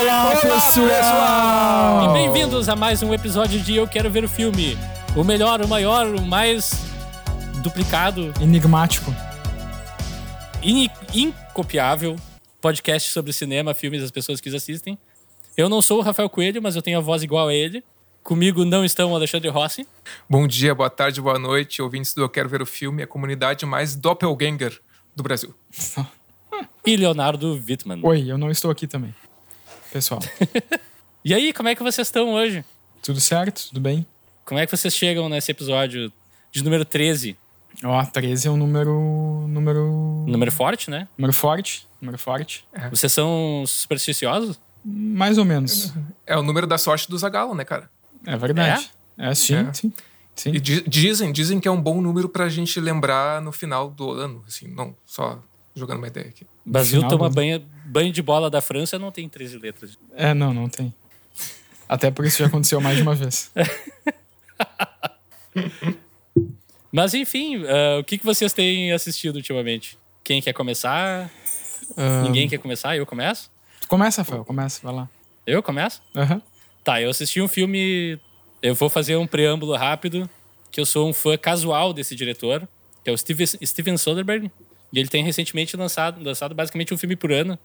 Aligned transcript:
Olá, 0.00 0.30
pessoal! 0.40 2.04
E 2.04 2.12
bem-vindos 2.14 2.68
a 2.70 2.74
mais 2.76 3.02
um 3.02 3.12
episódio 3.12 3.60
de 3.60 3.74
Eu 3.76 3.86
Quero 3.86 4.08
Ver 4.10 4.24
o 4.24 4.28
Filme. 4.28 4.78
O 5.14 5.22
melhor, 5.22 5.60
o 5.60 5.68
maior, 5.68 6.06
o 6.06 6.22
mais 6.22 6.70
duplicado, 7.62 8.32
Enigmático. 8.40 9.14
in- 10.62 10.88
incopiável 11.12 12.16
podcast 12.62 13.10
sobre 13.10 13.30
cinema, 13.34 13.74
filmes, 13.74 14.02
as 14.02 14.10
pessoas 14.10 14.40
que 14.40 14.48
os 14.48 14.54
assistem. 14.54 14.98
Eu 15.54 15.68
não 15.68 15.82
sou 15.82 15.98
o 15.98 16.02
Rafael 16.02 16.30
Coelho, 16.30 16.62
mas 16.62 16.76
eu 16.76 16.82
tenho 16.82 16.96
a 16.96 17.02
voz 17.02 17.22
igual 17.22 17.48
a 17.48 17.54
ele. 17.54 17.84
Comigo 18.22 18.64
não 18.64 18.82
estão 18.84 19.12
o 19.12 19.14
Alexandre 19.16 19.48
Rossi. 19.50 19.86
Bom 20.28 20.46
dia, 20.46 20.74
boa 20.74 20.88
tarde, 20.88 21.20
boa 21.20 21.38
noite, 21.38 21.82
ouvintes 21.82 22.14
do 22.14 22.22
Eu 22.22 22.28
Quero 22.30 22.48
Ver 22.48 22.62
o 22.62 22.66
Filme, 22.66 23.02
a 23.02 23.06
comunidade 23.06 23.66
mais 23.66 23.94
doppelganger 23.96 24.80
do 25.14 25.22
Brasil. 25.22 25.54
E 26.86 26.96
Leonardo 26.96 27.52
Wittmann. 27.68 28.00
Oi, 28.02 28.30
eu 28.30 28.38
não 28.38 28.50
estou 28.50 28.70
aqui 28.70 28.86
também. 28.86 29.14
Pessoal, 29.92 30.20
E 31.24 31.34
aí, 31.34 31.52
como 31.52 31.68
é 31.68 31.74
que 31.74 31.82
vocês 31.82 32.06
estão 32.08 32.30
hoje? 32.32 32.64
tudo 33.02 33.20
certo? 33.20 33.68
Tudo 33.68 33.80
bem? 33.80 34.06
Como 34.44 34.58
é 34.60 34.66
que 34.66 34.74
vocês 34.76 34.94
chegam 34.94 35.28
nesse 35.28 35.50
episódio 35.50 36.12
de 36.50 36.62
número 36.64 36.84
13? 36.84 37.36
Ó, 37.84 38.04
13 38.04 38.48
é 38.48 38.50
um 38.50 38.56
número. 38.56 39.46
Número. 39.48 40.24
Número 40.26 40.50
forte, 40.52 40.90
né? 40.90 41.06
Número 41.16 41.32
forte. 41.32 41.86
Número 42.00 42.18
forte. 42.18 42.64
Vocês 42.90 43.12
são 43.12 43.64
supersticiosos? 43.66 44.58
Mais 44.84 45.38
ou 45.38 45.44
menos. 45.44 45.92
É 46.26 46.36
o 46.36 46.42
número 46.42 46.66
da 46.66 46.78
sorte 46.78 47.08
do 47.08 47.16
Zagalo, 47.18 47.54
né, 47.54 47.64
cara? 47.64 47.88
É 48.26 48.36
verdade. 48.36 48.90
É, 49.18 49.34
sim, 49.34 49.54
É. 49.54 49.72
sim. 49.72 49.92
Sim. 50.34 50.50
E 50.54 50.60
di- 50.60 50.82
dizem, 50.88 51.32
dizem 51.32 51.60
que 51.60 51.68
é 51.68 51.70
um 51.70 51.80
bom 51.80 52.00
número 52.00 52.28
pra 52.28 52.48
gente 52.48 52.80
lembrar 52.80 53.42
no 53.42 53.52
final 53.52 53.90
do 53.90 54.10
ano, 54.10 54.42
assim, 54.48 54.68
não 54.68 54.96
só 55.04 55.38
jogando 55.74 55.98
uma 55.98 56.06
ideia 56.08 56.28
aqui. 56.28 56.44
O 56.66 56.70
Brasil 56.70 56.98
final 57.00 57.10
toma 57.10 57.28
do- 57.28 57.34
banho, 57.34 57.64
banho 57.84 58.12
de 58.12 58.22
bola 58.22 58.50
da 58.50 58.60
França, 58.60 58.98
não 58.98 59.10
tem 59.10 59.28
13 59.28 59.58
letras. 59.58 59.98
É, 60.14 60.32
não, 60.34 60.52
não 60.54 60.68
tem. 60.68 60.92
Até 61.88 62.10
porque 62.10 62.28
isso 62.28 62.38
já 62.38 62.46
aconteceu 62.46 62.80
mais 62.80 62.96
de 62.96 63.02
uma 63.02 63.14
vez. 63.14 63.50
Mas 66.92 67.14
enfim, 67.14 67.62
ah, 67.66 67.98
o 68.00 68.04
que, 68.04 68.18
que 68.18 68.24
vocês 68.24 68.52
têm 68.52 68.92
assistido 68.92 69.36
ultimamente? 69.36 69.96
Quem 70.24 70.40
quer 70.42 70.52
começar? 70.52 71.30
Ah, 71.96 72.22
Ninguém 72.22 72.48
quer 72.48 72.58
começar? 72.58 72.96
Eu 72.96 73.06
começo? 73.06 73.50
Começa, 73.88 74.22
Rafael, 74.22 74.44
começa, 74.44 74.80
vai 74.82 74.94
lá. 74.94 75.08
Eu 75.46 75.62
começo? 75.62 76.02
Aham. 76.14 76.40
Tá, 76.84 77.00
eu 77.00 77.10
assisti 77.10 77.40
um 77.40 77.48
filme. 77.48 78.18
Eu 78.62 78.74
vou 78.74 78.88
fazer 78.88 79.16
um 79.16 79.26
preâmbulo 79.26 79.74
rápido, 79.76 80.28
que 80.70 80.80
eu 80.80 80.86
sou 80.86 81.08
um 81.08 81.12
fã 81.12 81.36
casual 81.36 81.92
desse 81.92 82.14
diretor, 82.14 82.68
que 83.02 83.10
é 83.10 83.12
o 83.12 83.18
Steven, 83.18 83.46
Steven 83.46 83.96
Soderbergh. 83.96 84.50
E 84.92 84.98
ele 84.98 85.08
tem 85.08 85.22
recentemente 85.22 85.76
lançado, 85.76 86.22
lançado 86.22 86.54
basicamente 86.54 86.92
um 86.92 86.98
filme 86.98 87.16
por 87.16 87.32
ano. 87.32 87.58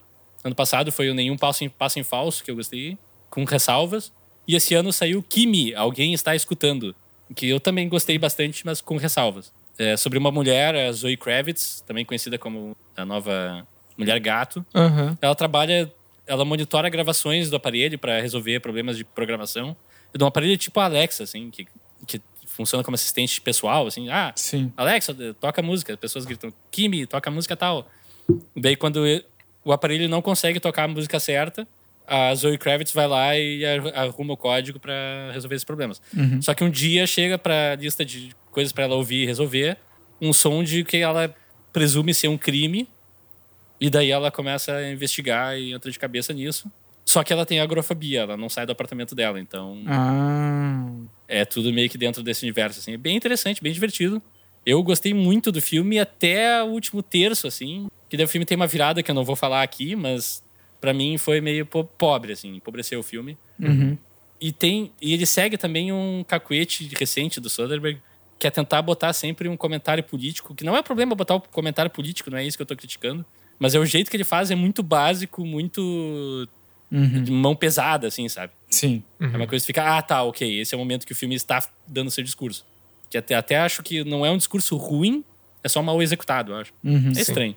Ano 0.44 0.54
passado 0.56 0.92
foi 0.92 1.09
o 1.09 1.14
Nenhum 1.16 1.38
Passo 1.38 1.64
em, 1.64 1.70
Passo 1.70 2.00
em 2.00 2.04
Falso, 2.04 2.44
que 2.44 2.52
eu 2.52 2.56
gostei, 2.56 2.98
com 3.30 3.44
ressalvas. 3.44 4.12
E 4.48 4.56
esse 4.56 4.76
ano 4.76 4.94
saiu 4.94 5.23
Kimi, 5.23 5.73
Alguém 5.73 6.14
Está 6.14 6.36
Escutando, 6.36 6.96
que 7.36 7.50
eu 7.50 7.59
também 7.59 7.90
gostei 7.90 8.18
bastante, 8.20 8.64
mas 8.66 8.80
com 8.80 8.98
ressalvas. 8.98 9.52
É 9.78 9.98
sobre 9.98 10.18
uma 10.20 10.31
mulher, 10.31 10.76
a 10.76 10.92
Zoe 10.92 11.18
Kravitz, 11.18 11.84
também 11.86 12.06
conhecida 12.06 12.38
como 12.38 12.78
a 12.96 13.03
nova 13.03 13.68
Mulher 13.98 14.20
Gato, 14.20 14.64
Aham. 14.73 15.18
ela 15.22 15.34
trabalha, 15.36 15.92
ela 16.28 16.46
monitora 16.46 16.90
gravações 16.90 17.50
do 17.50 17.56
aparelho 17.56 17.98
para 17.98 18.22
resolver 18.22 18.59
problemas 18.59 18.98
de 18.98 19.03
programação. 19.03 19.76
De 20.14 20.23
um 20.23 20.28
aparelho 20.28 20.56
tipo 20.58 20.80
Alexa, 20.80 21.23
assim, 21.23 21.50
que 21.50 21.68
funciona 22.56 22.84
como 22.84 22.96
assistente 22.96 23.40
pessoal, 23.41 23.85
assim. 23.88 24.09
Ah, 24.09 24.31
Sim. 24.35 24.72
Alexa, 24.78 25.13
toca 25.40 25.62
música. 25.62 25.94
As 25.94 26.00
pessoas 26.00 26.25
gritam, 26.25 26.52
Kimi, 26.72 27.06
toca 27.06 27.30
música 27.30 27.56
tal. 27.56 27.90
Daí, 28.56 28.75
quando 28.75 29.03
o 29.63 29.72
aparelho 29.72 30.07
não 30.09 30.22
consegue 30.22 30.59
tocar 30.59 30.84
a 30.84 30.88
música 30.88 31.19
certa, 31.19 31.68
a 32.07 32.34
Zoe 32.35 32.57
Kravitz 32.57 32.91
vai 32.94 33.07
lá 33.07 33.38
e 33.38 33.66
ar- 33.66 33.96
arruma 33.97 34.34
o 34.34 34.38
código 34.38 34.80
para 34.80 35.31
resolver 35.34 35.56
esses 35.56 35.66
problemas. 35.66 36.02
Só 36.41 36.53
que 36.53 36.63
um 36.63 36.69
dia 36.69 37.06
chega 37.06 37.38
para 37.38 37.75
lista 37.75 38.06
de 38.06 38.31
coisas 38.52 38.72
para 38.72 38.85
ela 38.85 38.96
ouvir 38.96 39.24
e 39.24 39.25
resolver 39.25 39.78
um 40.22 40.31
som 40.31 40.63
de 40.63 40.84
que 40.84 40.97
ela 40.97 41.34
presume 41.74 42.13
ser 42.13 42.30
um 42.30 42.38
crime 42.38 42.88
e 43.81 43.90
daí 43.90 44.09
ela 44.12 44.31
começa 44.31 44.72
a 44.74 44.91
investigar 44.91 45.57
e 45.57 45.74
entra 45.74 45.91
de 45.91 46.00
cabeça 46.00 46.31
nisso. 46.31 46.72
Só 47.08 47.24
que 47.24 47.32
ela 47.32 47.46
tem 47.46 47.60
agrofobia, 47.60 48.22
ela 48.22 48.36
não 48.36 48.50
sai 48.50 48.66
do 48.66 48.72
apartamento 48.72 49.14
dela, 49.14 49.40
então 49.40 49.82
Ah. 49.86 50.90
é 51.28 51.46
tudo 51.46 51.72
meio 51.72 51.90
que 51.90 51.98
dentro 51.98 52.24
desse 52.24 52.44
universo, 52.44 52.80
assim. 52.80 52.94
É 52.94 52.98
bem 52.98 53.16
interessante, 53.16 53.62
bem 53.62 53.72
divertido. 53.72 54.22
Eu 54.66 54.82
gostei 54.82 55.14
muito 55.14 55.52
do 55.52 55.62
filme 55.62 56.00
até 56.00 56.64
o 56.64 56.68
último 56.68 57.04
terço, 57.04 57.46
assim. 57.48 57.88
Que 58.10 58.18
daí 58.18 58.26
o 58.26 58.30
filme 58.30 58.46
tem 58.46 58.56
uma 58.56 58.66
virada 58.68 59.04
que 59.04 59.12
eu 59.12 59.16
não 59.16 59.24
vou 59.24 59.36
falar 59.36 59.62
aqui, 59.62 59.96
mas 59.96 60.44
pra 60.82 60.94
mim 60.94 61.18
foi 61.20 61.40
meio 61.40 61.66
po- 61.66 61.84
pobre, 61.84 62.34
assim. 62.34 62.56
Empobreceu 62.56 63.00
o 63.00 63.04
filme. 63.04 63.38
Uhum. 63.60 63.96
E 64.42 64.52
tem 64.52 64.92
e 65.02 65.14
ele 65.14 65.26
segue 65.28 65.58
também 65.58 65.92
um 65.94 66.24
cacuete 66.28 66.90
recente 67.00 67.40
do 67.40 67.50
Soderbergh, 67.50 68.02
que 68.40 68.48
é 68.48 68.50
tentar 68.52 68.82
botar 68.82 69.14
sempre 69.14 69.48
um 69.48 69.56
comentário 69.56 70.04
político, 70.04 70.54
que 70.56 70.64
não 70.64 70.76
é 70.76 70.82
problema 70.82 71.14
botar 71.16 71.36
o 71.36 71.42
comentário 71.42 71.90
político, 71.92 72.30
não 72.32 72.38
é 72.40 72.46
isso 72.46 72.58
que 72.58 72.62
eu 72.64 72.66
tô 72.68 72.76
criticando. 72.76 73.24
Mas 73.60 73.74
é 73.76 73.80
o 73.80 73.86
jeito 73.86 74.10
que 74.12 74.18
ele 74.18 74.24
faz, 74.26 74.50
é 74.52 74.56
muito 74.56 74.82
básico, 74.84 75.46
muito 75.46 76.48
Uhum. 76.91 77.23
de 77.23 77.31
mão 77.31 77.56
pesada, 77.56 78.07
assim, 78.07 78.29
sabe? 78.29 78.53
Sim. 78.69 79.03
É 79.19 79.25
uma 79.25 79.47
coisa 79.47 79.63
que 79.63 79.68
fica, 79.68 79.97
ah, 79.97 80.01
tá, 80.01 80.23
ok, 80.23 80.59
esse 80.59 80.73
é 80.73 80.78
o 80.78 80.79
momento 80.79 81.06
que 81.06 81.12
o 81.12 81.16
filme 81.16 81.35
está 81.35 81.66
dando 81.88 82.12
seu 82.12 82.23
discurso. 82.23 82.66
Que 83.09 83.18
até, 83.18 83.35
até 83.35 83.57
acho 83.57 83.81
que 83.84 84.03
não 84.03 84.25
é 84.25 84.31
um 84.31 84.38
discurso 84.38 84.78
ruim, 84.78 85.24
é 85.63 85.68
só 85.68 85.81
mal 85.81 86.01
executado, 86.01 86.51
eu 86.51 86.57
acho. 86.57 86.74
Uhum. 86.84 87.12
É 87.16 87.22
estranho. 87.22 87.56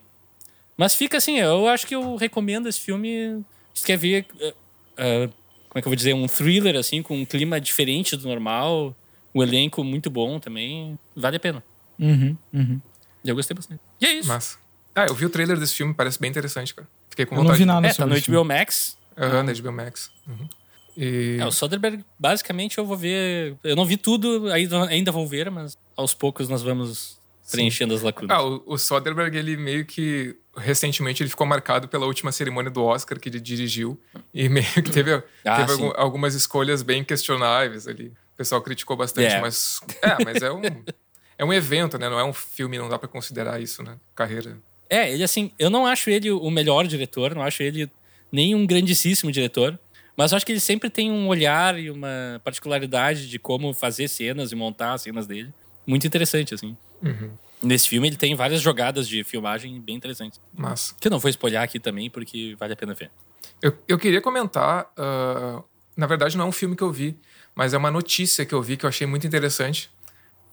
Mas 0.77 0.95
fica 0.95 1.17
assim, 1.19 1.39
eu 1.39 1.69
acho 1.69 1.87
que 1.87 1.95
eu 1.95 2.17
recomendo 2.17 2.69
esse 2.69 2.81
filme. 2.81 3.45
Se 3.75 3.85
quer 3.85 3.97
ver, 3.97 4.27
eh, 4.41 4.55
eh, 4.97 5.29
como 5.69 5.79
é 5.79 5.83
que 5.83 5.89
eu 5.89 5.91
vou 5.91 5.97
dizer, 5.97 6.15
um 6.15 6.27
thriller, 6.27 6.77
assim, 6.77 7.03
com 7.03 7.17
um 7.21 7.25
clima 7.25 7.61
diferente 7.61 8.17
do 8.17 8.27
normal, 8.29 8.97
um 9.35 9.43
elenco 9.43 9.85
muito 9.85 10.09
bom 10.11 10.39
também, 10.39 10.99
vale 11.15 11.37
a 11.37 11.41
pena. 11.41 11.63
Uhum. 11.99 12.37
Uhum. 12.53 12.81
E 13.25 13.29
eu 13.29 13.35
gostei 13.35 13.55
bastante. 13.55 13.81
E 14.01 14.07
é 14.07 14.13
isso. 14.15 14.29
Mas. 14.29 14.59
Ah, 14.95 15.07
eu 15.07 15.15
vi 15.15 15.27
o 15.27 15.31
trailer 15.31 15.59
desse 15.59 15.75
filme, 15.75 15.95
parece 15.95 16.19
bem 16.21 16.31
interessante, 16.31 16.75
cara. 16.75 16.89
Fiquei 17.11 17.27
com 17.27 17.35
Eu 17.35 17.39
não 17.39 17.45
vontade. 17.45 17.59
vi 17.61 17.65
nada 17.65 17.87
é, 17.87 17.93
tá 17.93 18.07
no. 18.07 18.15
HBO 18.21 18.45
Max. 18.45 18.98
Aham, 19.19 19.43
na 19.43 19.53
HBO 19.53 19.73
Max. 19.73 20.11
Uhum. 20.27 20.49
E... 20.97 21.37
É, 21.41 21.47
o 21.47 21.53
Soderbergh, 21.53 22.05
basicamente, 22.19 22.79
eu 22.79 22.85
vou 22.85 22.97
ver. 22.97 23.57
Eu 23.63 23.77
não 23.77 23.85
vi 23.85 23.97
tudo, 23.97 24.51
ainda, 24.53 25.13
vou 25.13 25.27
ver, 25.27 25.51
mas 25.51 25.77
aos 25.97 26.13
poucos 26.15 26.49
nós 26.49 26.63
vamos 26.63 27.19
preenchendo 27.51 27.95
as 27.95 28.03
lacunas. 28.03 28.37
Ah, 28.37 28.43
o, 28.43 28.63
o 28.67 28.79
Soderbergh, 28.79 29.37
ele 29.37 29.57
meio 29.57 29.85
que. 29.85 30.37
Recentemente 30.57 31.23
ele 31.23 31.31
ficou 31.31 31.47
marcado 31.47 31.87
pela 31.87 32.05
última 32.05 32.33
cerimônia 32.33 32.69
do 32.71 32.83
Oscar 32.85 33.21
que 33.21 33.29
ele 33.29 33.39
dirigiu. 33.39 33.99
E 34.35 34.49
meio 34.49 34.67
que 34.67 34.91
teve, 34.91 35.23
Ah, 35.45 35.57
teve 35.65 35.77
sim. 35.77 35.85
algum- 35.85 35.93
algumas 36.01 36.35
escolhas 36.35 36.83
bem 36.83 37.05
questionáveis 37.05 37.87
ali. 37.87 38.09
O 38.35 38.37
pessoal 38.37 38.61
criticou 38.61 38.97
bastante, 38.97 39.35
É. 39.35 39.41
mas. 39.41 39.81
É, 40.03 40.25
mas 40.25 40.43
é 40.43 40.51
um. 40.51 40.63
É 41.39 41.45
um 41.45 41.53
evento, 41.53 41.97
né? 41.97 42.09
Não 42.09 42.19
é 42.19 42.25
um 42.25 42.33
filme, 42.33 42.77
não 42.77 42.89
dá 42.89 42.99
pra 42.99 43.07
considerar 43.09 43.61
isso, 43.63 43.85
né? 43.85 43.97
Carreira. 44.17 44.59
É, 44.91 45.13
ele 45.13 45.23
assim, 45.23 45.53
eu 45.59 45.71
não 45.71 45.87
acho 45.87 46.11
ele 46.11 46.31
o 46.33 46.51
melhor 46.51 46.85
diretor, 46.89 47.33
não 47.35 47.43
acho 47.43 47.63
ele 47.63 47.89
nem 48.31 48.55
um 48.55 48.67
grandíssimo 48.67 49.33
diretor, 49.33 49.79
mas 50.17 50.33
eu 50.33 50.37
acho 50.37 50.45
que 50.45 50.51
ele 50.51 50.61
sempre 50.61 50.91
tem 50.91 51.13
um 51.13 51.29
olhar 51.29 51.79
e 51.79 51.91
uma 51.91 52.41
particularidade 52.43 53.29
de 53.29 53.39
como 53.39 53.73
fazer 53.73 54.09
cenas 54.09 54.51
e 54.51 54.57
montar 54.57 54.95
as 54.95 55.03
cenas 55.03 55.29
dele. 55.29 55.55
Muito 55.87 56.07
interessante, 56.07 56.53
assim. 56.53 56.77
Uhum. 57.01 57.31
Nesse 57.63 57.89
filme 57.89 58.09
ele 58.09 58.17
tem 58.17 58.35
várias 58.35 58.61
jogadas 58.61 59.09
de 59.09 59.23
filmagem 59.25 59.81
bem 59.81 59.97
interessantes. 59.97 60.41
Mas. 60.53 60.95
Que 61.01 61.07
eu 61.07 61.11
não 61.11 61.19
vou 61.19 61.29
espolhar 61.29 61.63
aqui 61.63 61.79
também, 61.79 62.11
porque 62.11 62.57
vale 62.59 62.73
a 62.73 62.77
pena 62.77 62.95
ver. 62.95 63.11
Eu, 63.63 63.77
eu 63.87 63.99
queria 63.99 64.21
comentar. 64.21 64.91
ah, 64.97 65.63
na 65.97 66.07
verdade, 66.07 66.37
não 66.37 66.47
é 66.47 66.49
um 66.49 66.53
filme 66.53 66.77
que 66.77 66.83
eu 66.83 66.93
vi, 66.93 67.17
mas 67.55 67.75
é 67.75 67.79
uma 67.79 67.91
notícia 67.91 68.45
que 68.45 68.55
eu 68.55 68.63
vi 68.63 68.77
que 68.77 68.85
eu 68.85 68.89
achei 68.89 69.07
muito 69.07 69.27
interessante. 69.27 69.91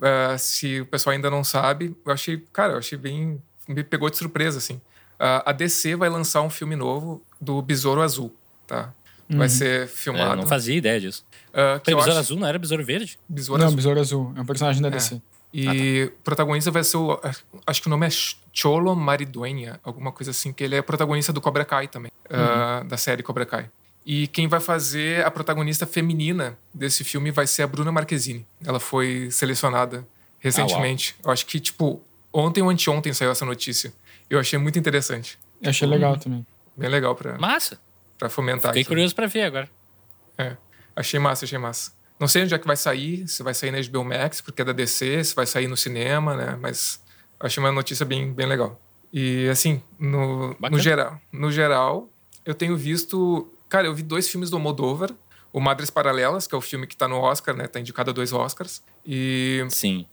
Ah, 0.01 0.37
se 0.37 0.81
o 0.81 0.85
pessoal 0.85 1.15
ainda 1.15 1.29
não 1.29 1.43
sabe, 1.43 1.95
eu 2.05 2.11
achei. 2.11 2.37
Cara, 2.53 2.73
eu 2.73 2.77
achei 2.77 2.97
bem. 2.97 3.41
Me 3.67 3.83
pegou 3.83 4.09
de 4.09 4.17
surpresa, 4.17 4.59
assim. 4.59 4.79
Ah, 5.19 5.43
a 5.49 5.51
DC 5.51 5.95
vai 5.95 6.09
lançar 6.09 6.41
um 6.41 6.49
filme 6.49 6.75
novo 6.75 7.23
do 7.45 7.61
Besouro 7.61 8.01
Azul, 8.01 8.33
tá? 8.67 8.93
Vai 9.29 9.49
ser 9.49 9.83
É, 9.83 9.87
filmado. 9.87 10.31
eu 10.33 10.35
não 10.35 10.45
fazia 10.47 10.75
ideia 10.75 10.99
disso. 10.99 11.25
ah, 11.53 11.79
que 11.79 11.85
Besouro 11.91 12.11
acho- 12.11 12.19
Azul 12.19 12.37
não 12.39 12.47
era 12.47 12.59
Besouro 12.59 12.83
Verde? 12.85 13.17
Besouro 13.27 13.59
Não, 13.59 13.67
Azul. 13.67 13.75
Besouro 13.75 13.99
Azul. 13.99 14.33
É 14.35 14.41
um 14.41 14.45
personagem 14.45 14.81
da 14.81 14.89
DC. 14.89 15.19
E 15.53 16.03
o 16.03 16.11
protagonista 16.23 16.69
vai 16.69 16.83
ser 16.83 16.97
o. 16.97 17.19
Acho 17.65 17.81
que 17.81 17.87
o 17.87 17.89
nome 17.89 18.05
é 18.05 18.09
Cholo 18.53 18.93
Maridueña, 18.95 19.79
alguma 19.83 20.11
coisa 20.11 20.31
assim, 20.31 20.51
que 20.51 20.63
ele 20.63 20.75
é 20.75 20.81
protagonista 20.81 21.31
do 21.31 21.39
Cobra 21.39 21.63
Kai 21.63 21.87
também, 21.87 22.11
ah, 22.29 22.83
da 22.85 22.97
série 22.97 23.23
Cobra 23.23 23.45
Kai. 23.45 23.69
E 24.05 24.27
quem 24.27 24.47
vai 24.47 24.59
fazer 24.59 25.25
a 25.25 25.31
protagonista 25.31 25.87
feminina 25.87 26.55
desse 26.73 27.03
filme 27.03 27.31
vai 27.31 27.47
ser 27.47 27.63
a 27.63 27.67
Bruna 27.67 27.91
Marquezine. 27.91 28.45
Ela 28.63 28.79
foi 28.79 29.29
selecionada 29.31 30.05
recentemente. 30.39 31.15
Eu 31.23 31.31
acho 31.31 31.45
que, 31.47 31.59
tipo, 31.59 31.99
ontem 32.31 32.61
ou 32.61 32.69
anteontem 32.69 33.11
saiu 33.13 33.31
essa 33.31 33.45
notícia. 33.45 33.91
Eu 34.29 34.39
achei 34.39 34.59
muito 34.59 34.77
interessante. 34.77 35.39
Eu 35.61 35.69
achei 35.71 35.87
legal 35.87 36.17
também. 36.17 36.45
Bem 36.75 36.89
legal 36.89 37.15
pra, 37.15 37.37
Massa. 37.37 37.79
pra 38.17 38.29
fomentar 38.29 38.71
Fiquei 38.71 38.81
aqui. 38.81 38.87
curioso 38.87 39.15
pra 39.15 39.27
ver 39.27 39.43
agora. 39.43 39.69
É. 40.37 40.55
Achei 40.95 41.19
massa, 41.19 41.45
achei 41.45 41.57
massa. 41.57 41.91
Não 42.19 42.27
sei 42.27 42.43
onde 42.43 42.53
é 42.53 42.57
que 42.57 42.67
vai 42.67 42.77
sair, 42.77 43.27
se 43.27 43.43
vai 43.43 43.53
sair 43.53 43.71
na 43.71 43.81
HBO 43.81 44.03
Max, 44.05 44.39
porque 44.41 44.61
é 44.61 44.65
da 44.65 44.71
DC, 44.71 45.23
se 45.23 45.35
vai 45.35 45.45
sair 45.45 45.67
no 45.67 45.75
cinema, 45.75 46.35
né? 46.35 46.57
Mas 46.61 47.01
achei 47.39 47.61
uma 47.61 47.71
notícia 47.71 48.05
bem, 48.05 48.31
bem 48.33 48.45
legal. 48.45 48.79
E 49.11 49.47
assim, 49.49 49.81
no, 49.99 50.49
Bacana. 50.59 50.69
no 50.77 50.79
geral, 50.79 51.21
no 51.31 51.51
geral, 51.51 52.09
eu 52.45 52.53
tenho 52.55 52.75
visto. 52.77 53.51
cara, 53.69 53.87
eu 53.87 53.93
vi 53.95 54.03
dois 54.03 54.27
filmes 54.29 54.49
do 54.49 54.57
Moldova. 54.59 55.09
O 55.51 55.59
Madres 55.61 55.89
Paralelas, 55.89 56.47
que 56.47 56.53
é 56.53 56.57
o 56.57 56.61
filme 56.61 56.85
que 56.85 56.97
tá 56.97 57.07
no 57.07 57.17
Oscar, 57.17 57.55
né? 57.55 57.65
Tá 57.67 57.79
indicado 57.79 58.09
a 58.11 58.13
dois 58.13 58.33
Oscars. 58.33 58.83
E, 59.05 59.65
Sim. 59.69 60.05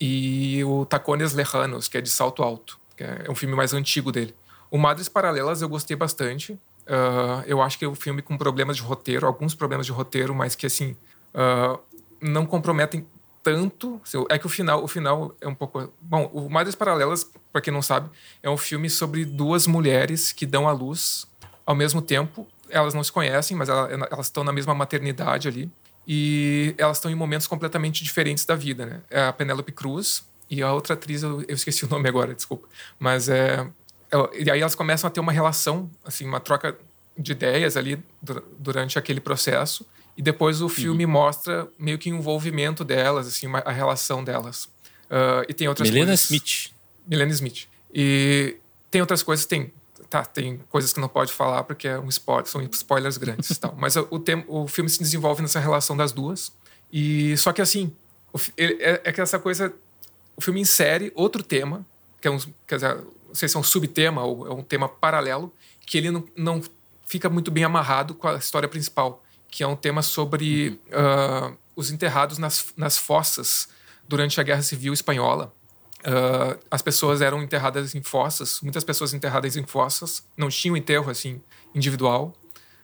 e 0.00 0.62
o 0.64 0.84
Tacones 0.86 1.32
Lejanos, 1.32 1.88
que 1.88 1.98
é 1.98 2.00
de 2.00 2.08
Salto 2.08 2.42
Alto. 2.44 2.78
Que 2.96 3.02
é 3.02 3.26
um 3.28 3.34
filme 3.34 3.56
mais 3.56 3.72
antigo 3.74 4.12
dele. 4.12 4.34
O 4.70 4.78
Madres 4.78 5.08
Paralelas 5.08 5.62
eu 5.62 5.68
gostei 5.68 5.96
bastante. 5.96 6.58
Ah, 6.86 7.42
eu 7.46 7.60
acho 7.60 7.78
que 7.78 7.84
é 7.84 7.88
um 7.88 7.94
filme 7.94 8.22
com 8.22 8.36
problemas 8.36 8.76
de 8.76 8.82
roteiro, 8.82 9.26
alguns 9.26 9.54
problemas 9.54 9.86
de 9.86 9.92
roteiro, 9.92 10.34
mas 10.34 10.54
que, 10.54 10.66
assim, 10.66 10.96
ah, 11.34 11.78
não 12.20 12.46
comprometem 12.46 13.06
tanto. 13.42 14.00
É 14.28 14.38
que 14.38 14.46
o 14.46 14.48
final, 14.48 14.82
o 14.82 14.88
final 14.88 15.34
é 15.40 15.48
um 15.48 15.54
pouco. 15.54 15.92
Bom, 16.00 16.30
o 16.32 16.48
Madres 16.50 16.74
Paralelas, 16.74 17.30
para 17.52 17.60
quem 17.62 17.72
não 17.72 17.82
sabe, 17.82 18.10
é 18.42 18.50
um 18.50 18.56
filme 18.56 18.90
sobre 18.90 19.24
duas 19.24 19.66
mulheres 19.66 20.32
que 20.32 20.44
dão 20.46 20.68
à 20.68 20.72
luz 20.72 21.26
ao 21.64 21.74
mesmo 21.74 22.02
tempo. 22.02 22.46
Elas 22.70 22.92
não 22.92 23.02
se 23.02 23.10
conhecem, 23.12 23.56
mas 23.56 23.68
ela- 23.68 23.88
elas 24.10 24.26
estão 24.26 24.44
na 24.44 24.52
mesma 24.52 24.74
maternidade 24.74 25.48
ali. 25.48 25.70
E 26.06 26.74
elas 26.78 26.96
estão 26.96 27.10
em 27.10 27.14
momentos 27.14 27.46
completamente 27.46 28.02
diferentes 28.02 28.44
da 28.44 28.54
vida, 28.54 28.84
né? 28.86 29.00
É 29.10 29.26
a 29.26 29.32
Penélope 29.32 29.72
Cruz 29.72 30.24
e 30.50 30.62
a 30.62 30.72
outra 30.72 30.94
atriz, 30.94 31.22
eu, 31.22 31.42
eu 31.42 31.54
esqueci 31.54 31.84
o 31.84 31.88
nome 31.88 32.08
agora, 32.08 32.34
desculpa. 32.34 32.66
Mas 32.98 33.28
é. 33.28 33.66
E 34.38 34.50
aí 34.50 34.60
elas 34.60 34.74
começam 34.74 35.08
a 35.08 35.10
ter 35.10 35.20
uma 35.20 35.32
relação, 35.32 35.90
assim, 36.04 36.24
uma 36.24 36.40
troca 36.40 36.76
de 37.16 37.32
ideias 37.32 37.76
ali 37.76 38.02
dur- 38.22 38.42
durante 38.58 38.98
aquele 38.98 39.20
processo. 39.20 39.84
E 40.16 40.22
depois 40.22 40.60
o 40.62 40.68
filme 40.68 41.04
mostra 41.06 41.68
meio 41.78 41.98
que 41.98 42.10
o 42.10 42.16
envolvimento 42.16 42.84
delas, 42.84 43.26
assim, 43.28 43.46
uma- 43.46 43.58
a 43.60 43.70
relação 43.72 44.24
delas. 44.24 44.68
Ah, 45.10 45.42
e 45.48 45.54
tem 45.54 45.68
outras 45.68 45.88
Milena 45.88 46.06
coisas. 46.08 46.24
Smith. 46.24 46.72
Milena 47.06 47.30
Smith. 47.32 47.66
E 47.94 48.56
tem 48.90 49.00
outras 49.00 49.22
coisas, 49.22 49.46
tem. 49.46 49.72
Tá, 50.10 50.24
tem 50.24 50.58
coisas 50.70 50.90
que 50.92 51.00
não 51.00 51.08
pode 51.08 51.32
falar 51.32 51.64
porque 51.64 51.86
é 51.86 51.98
um 51.98 52.08
spoiler, 52.08 52.46
são 52.46 52.62
spoilers 52.72 53.18
grandes 53.18 53.56
tal. 53.58 53.74
Mas 53.78 53.94
o, 53.96 54.18
tem- 54.18 54.42
o 54.48 54.66
filme 54.66 54.88
se 54.88 54.98
desenvolve 54.98 55.42
nessa 55.42 55.60
relação 55.60 55.94
das 55.96 56.12
duas. 56.12 56.50
E 56.90 57.36
só 57.36 57.52
que 57.52 57.60
assim, 57.60 57.94
o 58.32 58.38
é, 58.56 59.02
é 59.04 59.12
que 59.12 59.20
essa 59.20 59.38
coisa. 59.38 59.72
O 60.34 60.40
filme 60.40 60.60
insere 60.60 61.12
outro 61.14 61.42
tema, 61.42 61.84
que 62.20 62.26
é 62.28 62.30
um. 62.30 62.38
Quer 62.66 62.76
dizer, 62.76 62.98
sei 63.38 63.48
se 63.48 63.56
é 63.56 63.60
um 63.60 63.62
subtema 63.62 64.22
ou 64.24 64.46
é 64.46 64.52
um 64.52 64.62
tema 64.62 64.88
paralelo, 64.88 65.52
que 65.86 65.96
ele 65.96 66.10
não, 66.10 66.24
não 66.36 66.62
fica 67.06 67.28
muito 67.30 67.50
bem 67.50 67.64
amarrado 67.64 68.14
com 68.14 68.28
a 68.28 68.36
história 68.36 68.68
principal, 68.68 69.24
que 69.48 69.62
é 69.62 69.66
um 69.66 69.76
tema 69.76 70.02
sobre 70.02 70.78
ah, 70.92 71.52
os 71.74 71.90
enterrados 71.90 72.38
nas, 72.38 72.72
nas 72.76 72.98
fossas 72.98 73.68
durante 74.06 74.40
a 74.40 74.44
Guerra 74.44 74.62
Civil 74.62 74.92
Espanhola. 74.92 75.52
Ah, 76.04 76.58
as 76.70 76.82
pessoas 76.82 77.22
eram 77.22 77.42
enterradas 77.42 77.94
em 77.94 78.02
fossas, 78.02 78.60
muitas 78.60 78.84
pessoas 78.84 79.14
enterradas 79.14 79.56
em 79.56 79.64
fossas, 79.64 80.22
não 80.36 80.48
tinham 80.48 80.76
enterro 80.76 81.10
assim 81.10 81.40
individual, 81.74 82.34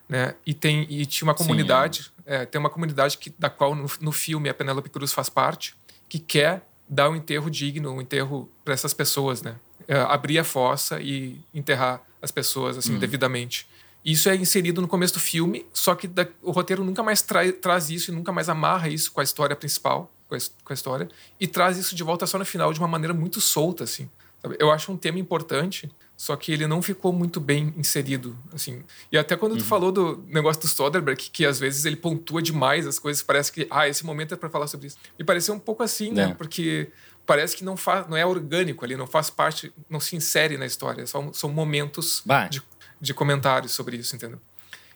né? 0.07 0.35
E 0.45 0.53
tem 0.53 0.87
e 0.89 1.05
tinha 1.05 1.27
uma 1.27 1.37
Sim, 1.37 1.43
comunidade, 1.43 2.11
é, 2.25 2.45
tem 2.45 2.59
uma 2.59 2.69
comunidade 2.69 3.17
que 3.17 3.33
da 3.37 3.49
qual 3.49 3.75
no, 3.75 3.89
no 3.99 4.11
filme 4.11 4.49
a 4.49 4.53
Penélope 4.53 4.89
Cruz 4.89 5.11
faz 5.11 5.29
parte, 5.29 5.75
que 6.07 6.19
quer 6.19 6.67
dar 6.87 7.09
um 7.09 7.15
enterro 7.15 7.49
digno, 7.49 7.91
um 7.91 8.01
enterro 8.01 8.49
para 8.63 8.73
essas 8.73 8.93
pessoas, 8.93 9.41
né? 9.41 9.55
É, 9.87 9.97
abrir 9.99 10.39
a 10.39 10.43
fossa 10.43 10.99
e 11.01 11.39
enterrar 11.53 12.01
as 12.21 12.31
pessoas 12.31 12.77
assim 12.77 12.97
devidamente. 12.99 13.67
Isso 14.03 14.29
é 14.29 14.35
inserido 14.35 14.81
no 14.81 14.87
começo 14.87 15.13
do 15.15 15.19
filme, 15.19 15.65
só 15.73 15.95
que 15.95 16.07
da- 16.07 16.27
o 16.43 16.51
roteiro 16.51 16.83
nunca 16.83 17.01
mais 17.03 17.21
trai- 17.21 17.51
traz 17.51 17.89
isso 17.89 18.11
e 18.11 18.13
nunca 18.13 18.31
mais 18.31 18.49
amarra 18.49 18.87
isso 18.89 19.11
com 19.11 19.19
a 19.19 19.23
história 19.23 19.55
principal, 19.55 20.11
com 20.27 20.35
a, 20.35 20.37
com 20.63 20.71
a 20.71 20.75
história, 20.75 21.07
e 21.39 21.47
traz 21.47 21.77
isso 21.77 21.95
de 21.95 22.03
volta 22.03 22.25
só 22.27 22.37
no 22.37 22.45
final 22.45 22.71
de 22.73 22.79
uma 22.79 22.87
maneira 22.87 23.13
muito 23.13 23.41
solta, 23.41 23.83
assim. 23.83 24.09
sabe? 24.41 24.55
Eu 24.59 24.71
acho 24.71 24.91
um 24.91 24.97
tema 24.97 25.17
importante, 25.19 25.89
só 26.15 26.35
que 26.35 26.51
ele 26.51 26.65
não 26.67 26.81
ficou 26.83 27.11
muito 27.11 27.39
bem 27.39 27.73
inserido, 27.77 28.37
assim. 28.53 28.83
E 29.11 29.17
até 29.17 29.35
quando 29.35 29.57
tu 29.57 29.63
falou 29.65 29.91
do 29.91 30.23
negócio 30.27 30.61
do 30.61 30.67
Soderbergh, 30.67 31.17
que, 31.19 31.29
que 31.31 31.45
às 31.45 31.59
vezes 31.59 31.83
ele 31.85 31.95
pontua 31.95 32.41
demais 32.43 32.85
as 32.87 32.99
coisas, 32.99 33.21
parece 33.23 33.51
que, 33.51 33.67
ah, 33.71 33.87
esse 33.87 34.05
momento 34.05 34.33
é 34.33 34.37
para 34.37 34.49
falar 34.49 34.67
sobre 34.67 34.87
isso. 34.87 34.97
Me 35.17 35.25
pareceu 35.25 35.53
um 35.55 35.59
pouco 35.59 35.81
assim, 35.83 36.11
né? 36.11 36.29
É. 36.29 36.33
Porque 36.35 36.89
parece 37.25 37.55
que 37.55 37.63
não, 37.63 37.75
faz, 37.77 38.07
não 38.07 38.15
é 38.17 38.25
orgânico 38.25 38.83
ali, 38.85 38.95
não 38.95 39.07
faz 39.07 39.29
parte, 39.29 39.71
não 39.89 39.99
se 39.99 40.15
insere 40.15 40.57
na 40.57 40.65
história, 40.65 41.05
são, 41.07 41.33
são 41.33 41.49
momentos 41.49 42.23
de, 42.49 42.61
de 43.01 43.13
comentários 43.13 43.71
sobre 43.71 43.97
isso, 43.97 44.15
entendeu? 44.15 44.39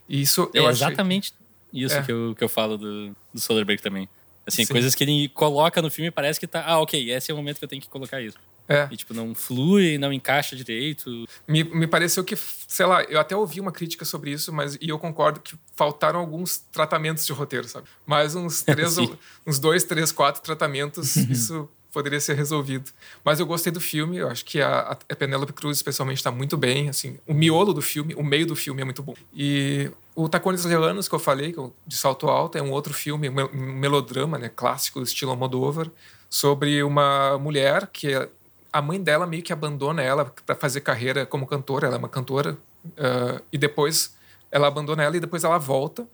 E 0.08 0.22
isso 0.22 0.50
É 0.54 0.60
eu 0.60 0.68
achei... 0.68 0.88
exatamente 0.88 1.34
isso 1.74 1.96
É. 1.96 2.02
que, 2.04 2.12
eu, 2.12 2.34
que 2.38 2.44
eu 2.44 2.50
falo 2.50 2.78
do, 2.78 3.16
do 3.34 3.40
Soderbergh 3.40 3.82
também. 3.82 4.10
Assim, 4.48 4.66
Sim. 4.66 4.74
coisas 4.74 4.96
que 4.96 5.04
ele 5.04 5.30
coloca 5.30 5.80
no 5.82 5.92
filme 5.92 6.08
e 6.08 6.12
parece 6.12 6.40
que 6.40 6.48
tá. 6.48 6.64
Ah, 6.66 6.80
ok, 6.80 7.12
esse 7.12 7.30
é 7.30 7.34
o 7.34 7.38
momento 7.38 7.60
que 7.60 7.66
eu 7.66 7.70
tenho 7.70 7.82
que 7.82 7.88
colocar 7.90 8.20
isso. 8.20 8.36
É, 8.68 8.88
E, 8.92 8.98
tipo, 8.98 9.14
não 9.14 9.36
flui, 9.36 9.98
não 10.00 10.12
encaixa 10.14 10.56
direito. 10.56 11.26
me, 11.48 11.64
me 11.64 11.86
pareceu 11.88 12.24
que, 12.24 12.36
sei 12.36 12.86
lá, 12.88 13.04
eu 13.04 13.20
até 13.20 13.36
ouvi 13.36 13.60
uma 13.60 13.72
crítica 13.72 14.06
sobre 14.06 14.32
isso, 14.32 14.52
mas 14.52 14.76
e 14.82 14.90
eu 14.90 14.98
concordo 14.98 15.40
que 15.40 15.56
faltaram 15.76 16.20
alguns 16.20 16.58
tratamentos 16.72 17.26
de 17.26 17.34
roteiro, 17.34 17.68
sabe? 17.68 17.88
Mais 18.08 18.34
uns 18.36 18.62
três, 18.64 18.94
Sim. 18.94 19.02
ou- 19.02 19.20
uns 19.46 19.60
dois, 19.60 19.84
três, 19.84 20.12
quatro 20.12 20.42
tratamentos, 20.42 21.16
isso 21.30 21.70
poderia 21.92 22.20
ser 22.20 22.36
resolvido. 22.36 22.92
Mas 23.24 23.40
eu 23.40 23.46
gostei 23.46 23.72
do 23.72 23.82
filme, 23.82 24.18
eu 24.18 24.30
acho 24.30 24.46
que 24.46 24.62
a, 24.62 24.98
a 25.10 25.16
Penélope 25.16 25.54
Cruz, 25.54 25.78
especialmente, 25.78 26.18
está 26.18 26.32
muito 26.32 26.58
bem, 26.58 26.90
assim, 26.90 27.18
o 27.28 27.34
miolo 27.34 27.74
do 27.74 27.82
filme, 27.82 28.14
o 28.16 28.24
meio 28.24 28.46
do 28.46 28.56
filme 28.56 28.82
é 28.82 28.86
muito 28.86 29.02
bom. 29.04 29.14
E 29.34 29.92
o 30.16 30.28
Tacones 30.30 30.66
Leanos, 30.66 31.08
que 31.08 31.16
eu 31.16 31.20
falei, 31.20 31.56
de 31.86 31.96
Salto 31.96 32.28
Alto, 32.28 32.58
é 32.58 32.62
um 32.62 32.72
outro 32.72 32.94
filme, 32.94 33.30
um 33.30 33.34
mel- 33.34 33.50
melodrama, 33.54 34.38
né, 34.38 34.50
clássico, 34.54 35.02
estilo 35.02 35.32
Almodóvar, 35.32 35.90
sobre 36.30 36.84
uma 36.84 37.38
mulher 37.38 37.88
que 37.88 38.14
é 38.14 38.30
a 38.72 38.82
mãe 38.82 39.02
dela 39.02 39.26
meio 39.26 39.42
que 39.42 39.52
abandona 39.52 40.02
ela 40.02 40.26
para 40.46 40.56
fazer 40.56 40.82
carreira 40.82 41.26
como 41.26 41.48
cantora. 41.48 41.88
Ela 41.88 41.96
é 41.96 42.00
uma 42.00 42.10
cantora. 42.10 42.58
ah, 42.98 43.42
e 43.52 43.58
depois 43.58 44.16
ela 44.52 44.68
abandona 44.68 45.04
ela 45.04 45.18
e 45.18 45.20
depois 45.20 45.44
ela 45.44 45.58
volta. 45.58 46.08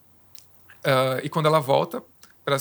Ah, 0.84 1.20
e 1.22 1.30
quando 1.30 1.48
ela 1.48 1.60
volta 1.60 2.02
para 2.46 2.58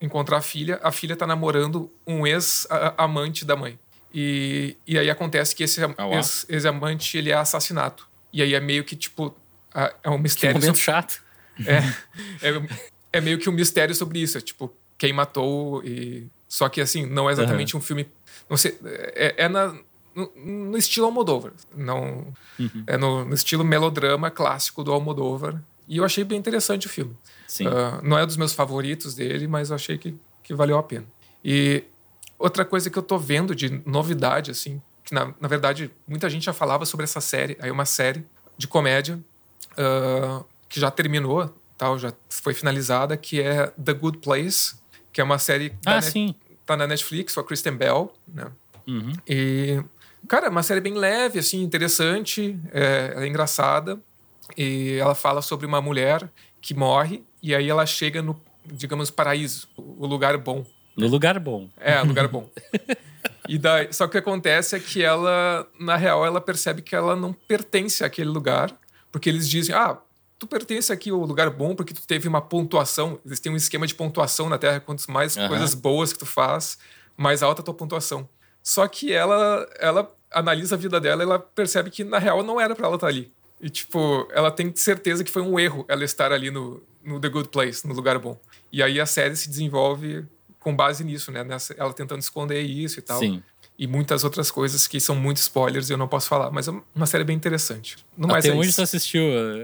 encontrar 0.00 0.38
a 0.38 0.42
filha, 0.42 0.78
a 0.82 0.90
filha 0.92 1.12
está 1.14 1.26
namorando 1.26 1.90
um 2.06 2.26
ex-amante 2.26 3.44
da 3.44 3.56
mãe. 3.56 3.78
E, 4.14 4.76
e 4.86 4.98
aí 4.98 5.10
acontece 5.10 5.54
que 5.54 5.62
esse 5.62 5.82
Ah, 5.84 5.94
ex- 6.12 6.46
ex-amante 6.48 7.18
ele 7.18 7.30
é 7.30 7.34
assassinato. 7.34 8.08
E 8.32 8.42
aí 8.42 8.54
é 8.54 8.60
meio 8.60 8.84
que 8.84 8.96
tipo. 8.96 9.34
É 10.02 10.08
um 10.10 10.16
Que 10.16 10.22
mistério. 10.22 10.54
momento 10.56 10.76
sobre- 10.78 10.80
chato. 10.82 11.22
é, 11.66 12.48
é, 12.48 12.62
é 13.14 13.20
meio 13.20 13.38
que 13.38 13.48
um 13.48 13.52
mistério 13.52 13.94
sobre 13.94 14.18
isso. 14.20 14.38
É 14.38 14.40
tipo, 14.40 14.72
quem 14.96 15.12
matou 15.12 15.82
e. 15.84 16.26
Só 16.48 16.68
que 16.70 16.80
assim, 16.80 17.04
não 17.04 17.28
é 17.28 17.32
exatamente 17.32 17.76
um 17.76 17.80
filme. 17.80 18.08
Não 18.48 18.56
sei. 18.56 18.78
É, 19.14 19.34
é 19.44 19.48
na, 19.48 19.74
no, 20.14 20.32
no 20.36 20.78
estilo 20.78 21.04
Almodóvar. 21.06 21.52
Não, 21.76 22.32
É 22.86 22.96
no, 22.96 23.24
no 23.26 23.34
estilo 23.34 23.62
melodrama 23.62 24.30
clássico 24.30 24.82
do 24.82 24.90
Almodóvar. 24.92 25.62
E 25.88 25.96
eu 25.96 26.04
achei 26.04 26.22
bem 26.22 26.38
interessante 26.38 26.86
o 26.86 26.90
filme. 26.90 27.16
Ah, 27.66 28.00
não 28.02 28.18
é 28.18 28.26
dos 28.26 28.36
meus 28.36 28.52
favoritos 28.52 29.14
dele, 29.14 29.48
mas 29.48 29.70
eu 29.70 29.76
achei 29.76 29.96
que, 29.96 30.14
que 30.42 30.54
valeu 30.54 30.76
a 30.76 30.82
pena. 30.82 31.06
E 31.42 31.84
outra 32.38 32.64
coisa 32.64 32.90
que 32.90 32.98
eu 32.98 33.02
tô 33.02 33.18
vendo 33.18 33.54
de 33.54 33.82
novidade, 33.86 34.50
assim, 34.50 34.82
que 35.04 35.14
na, 35.14 35.34
na 35.40 35.48
verdade 35.48 35.90
muita 36.06 36.28
gente 36.28 36.44
já 36.44 36.52
falava 36.52 36.84
sobre 36.84 37.04
essa 37.04 37.20
série, 37.20 37.56
aí 37.60 37.70
uma 37.70 37.86
série 37.86 38.24
de 38.56 38.68
comédia 38.68 39.18
ah, 39.78 40.44
que 40.68 40.78
já 40.78 40.90
terminou, 40.90 41.52
tal, 41.76 41.98
já 41.98 42.12
foi 42.28 42.52
finalizada, 42.52 43.16
que 43.16 43.40
é 43.40 43.68
The 43.82 43.94
Good 43.94 44.18
Place, 44.18 44.74
que 45.12 45.20
é 45.20 45.24
uma 45.24 45.38
série 45.38 45.70
da 45.82 45.96
Ah, 45.96 46.02
sim. 46.02 46.34
tá 46.66 46.76
na 46.76 46.86
Netflix, 46.86 47.34
com 47.34 47.40
a 47.40 47.44
Kristen 47.44 47.74
Bell, 47.76 48.12
né? 48.26 48.48
Uhum. 48.86 49.12
E, 49.26 49.82
cara, 50.26 50.46
é 50.46 50.50
uma 50.50 50.62
série 50.62 50.80
bem 50.80 50.94
leve, 50.94 51.38
assim, 51.38 51.62
interessante, 51.62 52.58
é, 52.72 53.14
é 53.16 53.26
engraçada. 53.26 53.98
E 54.56 54.96
ela 54.98 55.14
fala 55.14 55.42
sobre 55.42 55.66
uma 55.66 55.80
mulher 55.80 56.30
que 56.60 56.74
morre 56.74 57.24
e 57.42 57.54
aí 57.54 57.68
ela 57.68 57.86
chega 57.86 58.22
no, 58.22 58.40
digamos, 58.64 59.10
paraíso, 59.10 59.68
o 59.76 60.06
lugar 60.06 60.36
bom. 60.36 60.64
No 60.96 61.06
lugar 61.06 61.38
bom. 61.38 61.68
É, 61.78 62.00
lugar 62.02 62.28
bom. 62.28 62.50
E 63.48 63.56
daí, 63.56 63.92
só 63.92 64.04
que 64.04 64.10
o 64.10 64.12
que 64.12 64.18
acontece 64.18 64.76
é 64.76 64.80
que 64.80 65.02
ela, 65.02 65.66
na 65.80 65.96
real, 65.96 66.26
ela 66.26 66.40
percebe 66.40 66.82
que 66.82 66.94
ela 66.94 67.16
não 67.16 67.32
pertence 67.32 68.04
àquele 68.04 68.28
lugar, 68.28 68.70
porque 69.10 69.28
eles 69.28 69.48
dizem, 69.48 69.74
ah, 69.74 69.98
tu 70.38 70.46
pertence 70.46 70.92
aqui 70.92 71.10
ao 71.10 71.20
lugar 71.20 71.48
bom 71.50 71.74
porque 71.74 71.94
tu 71.94 72.06
teve 72.06 72.28
uma 72.28 72.42
pontuação, 72.42 73.18
eles 73.24 73.40
têm 73.40 73.50
um 73.50 73.56
esquema 73.56 73.86
de 73.86 73.94
pontuação 73.94 74.48
na 74.48 74.58
Terra, 74.58 74.80
quanto 74.80 75.10
mais 75.10 75.36
Aham. 75.36 75.48
coisas 75.48 75.74
boas 75.74 76.12
que 76.12 76.18
tu 76.18 76.26
faz, 76.26 76.78
mais 77.16 77.42
alta 77.42 77.62
a 77.62 77.64
tua 77.64 77.74
pontuação. 77.74 78.28
Só 78.62 78.86
que 78.86 79.12
ela, 79.12 79.66
ela 79.78 80.14
analisa 80.30 80.74
a 80.74 80.78
vida 80.78 81.00
dela 81.00 81.22
e 81.22 81.26
ela 81.26 81.38
percebe 81.38 81.90
que, 81.90 82.04
na 82.04 82.18
real, 82.18 82.42
não 82.42 82.60
era 82.60 82.74
pra 82.74 82.86
ela 82.86 82.96
estar 82.96 83.06
ali. 83.06 83.32
E, 83.60 83.68
tipo, 83.68 84.28
ela 84.32 84.50
tem 84.50 84.72
certeza 84.76 85.24
que 85.24 85.30
foi 85.30 85.42
um 85.42 85.58
erro 85.58 85.84
ela 85.88 86.04
estar 86.04 86.32
ali 86.32 86.50
no, 86.50 86.82
no 87.04 87.18
The 87.20 87.28
Good 87.28 87.48
Place, 87.48 87.86
no 87.86 87.94
lugar 87.94 88.18
bom. 88.18 88.38
E 88.72 88.82
aí 88.82 89.00
a 89.00 89.06
série 89.06 89.34
se 89.36 89.48
desenvolve 89.48 90.24
com 90.60 90.74
base 90.74 91.02
nisso, 91.04 91.32
né? 91.32 91.42
Nessa, 91.42 91.74
ela 91.76 91.92
tentando 91.92 92.20
esconder 92.20 92.60
isso 92.62 92.98
e 92.98 93.02
tal. 93.02 93.18
Sim. 93.18 93.42
E 93.78 93.86
muitas 93.86 94.24
outras 94.24 94.50
coisas 94.50 94.86
que 94.86 95.00
são 95.00 95.14
muito 95.16 95.36
spoilers 95.38 95.88
e 95.88 95.92
eu 95.92 95.96
não 95.98 96.08
posso 96.08 96.28
falar. 96.28 96.50
Mas 96.50 96.68
é 96.68 96.72
uma 96.94 97.06
série 97.06 97.24
bem 97.24 97.36
interessante. 97.36 97.96
No 98.16 98.28
mais 98.28 98.44
Até 98.44 98.54
é 98.54 98.56
onde 98.58 98.68
isso. 98.68 98.76
tu 98.76 98.82
assistiu, 98.82 99.22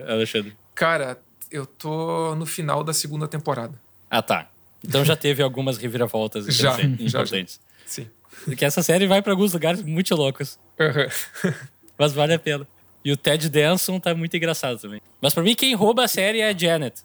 Alexandre? 0.08 0.56
Cara, 0.74 1.18
eu 1.50 1.66
tô 1.66 2.34
no 2.36 2.46
final 2.46 2.82
da 2.84 2.92
segunda 2.92 3.26
temporada. 3.28 3.74
Ah, 4.10 4.22
tá. 4.22 4.48
Então 4.82 5.04
já 5.04 5.16
teve 5.16 5.42
algumas 5.42 5.78
reviravoltas 5.78 6.46
Já, 6.46 6.74
interessantes- 6.74 7.10
já, 7.12 7.18
já. 7.18 7.18
importantes. 7.24 7.60
Sim. 7.86 8.08
Porque 8.44 8.64
essa 8.64 8.82
série 8.82 9.06
vai 9.06 9.22
pra 9.22 9.32
alguns 9.32 9.52
lugares 9.52 9.82
muito 9.82 10.14
loucos. 10.14 10.58
Uhum. 10.78 11.52
Mas 11.98 12.12
vale 12.12 12.34
a 12.34 12.38
pena. 12.38 12.66
E 13.04 13.12
o 13.12 13.16
Ted 13.16 13.49
Danson 13.50 14.00
tá 14.00 14.14
muito 14.14 14.37
engraçado 14.37 14.78
também. 14.78 15.00
Mas 15.20 15.34
pra 15.34 15.42
mim, 15.42 15.54
quem 15.54 15.75
rouba 15.75 16.04
a 16.04 16.08
série 16.08 16.40
é 16.40 16.49
a 16.49 16.56
Janet. 16.56 17.02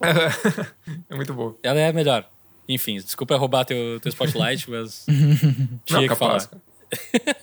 é 1.08 1.14
muito 1.14 1.32
bom. 1.34 1.54
Ela 1.62 1.78
é 1.80 1.88
a 1.88 1.92
melhor. 1.92 2.28
Enfim, 2.68 2.96
desculpa 2.96 3.36
roubar 3.36 3.64
teu, 3.64 3.98
teu 4.00 4.10
spotlight, 4.10 4.68
mas 4.70 5.04
tinha 5.86 6.00
Não, 6.00 6.02
que 6.02 6.08
capaz, 6.08 6.46
falar. 6.46 6.62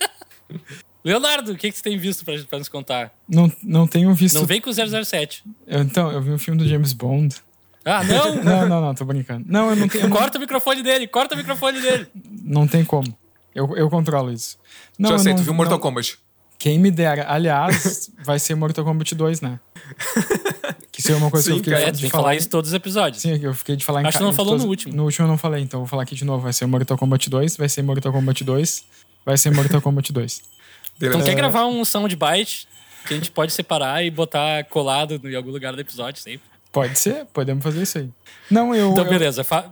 Leonardo, 1.04 1.52
o 1.52 1.56
que, 1.56 1.70
que 1.70 1.76
você 1.76 1.82
tem 1.82 1.96
visto 1.96 2.24
pra, 2.24 2.34
pra 2.44 2.58
nos 2.58 2.68
contar? 2.68 3.12
Não, 3.28 3.50
não 3.62 3.86
tenho 3.86 4.12
visto. 4.12 4.34
Não 4.36 4.44
vem 4.44 4.60
com 4.60 4.70
o 4.70 4.72
007. 5.04 5.44
Eu- 5.66 5.80
então, 5.82 6.10
eu 6.10 6.20
vi 6.20 6.30
um 6.32 6.38
filme 6.38 6.58
do 6.62 6.68
James 6.68 6.92
Bond. 6.92 7.36
Ah, 7.84 8.02
não! 8.02 8.34
Não, 8.42 8.68
não, 8.68 8.80
não, 8.80 8.94
tô 8.94 9.04
brincando. 9.04 9.44
Não, 9.48 9.70
eu 9.70 9.76
não 9.76 9.86
tenho. 9.88 10.08
não- 10.08 10.16
corta 10.16 10.38
o 10.38 10.40
microfone 10.40 10.82
dele, 10.82 11.06
corta 11.06 11.34
o 11.34 11.38
microfone 11.38 11.80
dele. 11.80 12.08
Não 12.42 12.66
tem 12.66 12.84
como. 12.84 13.16
Eu, 13.54 13.76
eu 13.76 13.88
controlo 13.88 14.32
isso. 14.32 14.58
Não, 14.98 15.10
Já 15.10 15.14
eu 15.14 15.18
sei, 15.20 15.32
não- 15.32 15.38
tu 15.40 15.44
viu 15.44 15.54
Mortal 15.54 15.76
não- 15.78 15.82
Kombat. 15.82 16.18
Quem 16.58 16.78
me 16.78 16.90
dera. 16.90 17.26
Aliás, 17.28 18.10
vai 18.24 18.38
ser 18.38 18.54
Mortal 18.54 18.84
Kombat 18.84 19.14
2, 19.14 19.40
né? 19.40 19.58
Que 20.90 21.00
isso 21.02 21.12
é 21.12 21.16
uma 21.16 21.30
coisa 21.30 21.44
Sim, 21.44 21.50
que 21.50 21.58
eu 21.58 21.64
fiquei 21.64 21.72
cara. 21.74 21.88
É, 21.88 21.90
de 21.92 22.00
tem 22.00 22.08
falar. 22.10 22.22
falar 22.22 22.36
isso 22.36 22.46
em 22.46 22.50
todos 22.50 22.70
os 22.70 22.74
episódios. 22.74 23.20
Sim, 23.20 23.38
eu 23.42 23.52
fiquei 23.52 23.76
de 23.76 23.84
falar 23.84 24.00
em 24.02 24.06
Acho 24.06 24.16
que 24.16 24.24
não 24.24 24.32
falou 24.32 24.52
todos- 24.52 24.64
no 24.64 24.70
último. 24.70 24.94
No 24.96 25.04
último 25.04 25.26
eu 25.26 25.30
não 25.30 25.36
falei, 25.36 25.62
então 25.62 25.80
eu 25.80 25.84
vou 25.84 25.90
falar 25.90 26.04
aqui 26.04 26.14
de 26.14 26.24
novo. 26.24 26.42
Vai 26.42 26.54
ser 26.54 26.64
Mortal 26.64 26.96
Kombat 26.96 27.28
2, 27.28 27.56
vai 27.58 27.68
ser 27.68 27.82
Mortal 27.82 28.12
Kombat 28.12 28.42
2, 28.42 28.84
vai 29.26 29.36
ser 29.36 29.50
Mortal 29.50 29.80
Kombat 29.82 30.10
2. 30.12 30.42
Então 30.98 31.22
quer 31.22 31.34
gravar 31.34 31.66
um 31.66 31.84
soundbite 31.84 32.66
que 33.06 33.12
a 33.12 33.16
gente 33.18 33.30
pode 33.30 33.52
separar 33.52 34.02
e 34.02 34.10
botar 34.10 34.64
colado 34.64 35.20
em 35.22 35.34
algum 35.36 35.50
lugar 35.50 35.74
do 35.74 35.80
episódio 35.82 36.22
sempre. 36.22 36.48
Pode 36.72 36.98
ser, 36.98 37.26
podemos 37.26 37.62
fazer 37.62 37.82
isso 37.82 37.98
aí. 37.98 38.08
Não, 38.50 38.74
eu. 38.74 38.92
Então, 38.92 39.04
eu- 39.04 39.10
beleza. 39.10 39.44
Fa- 39.44 39.70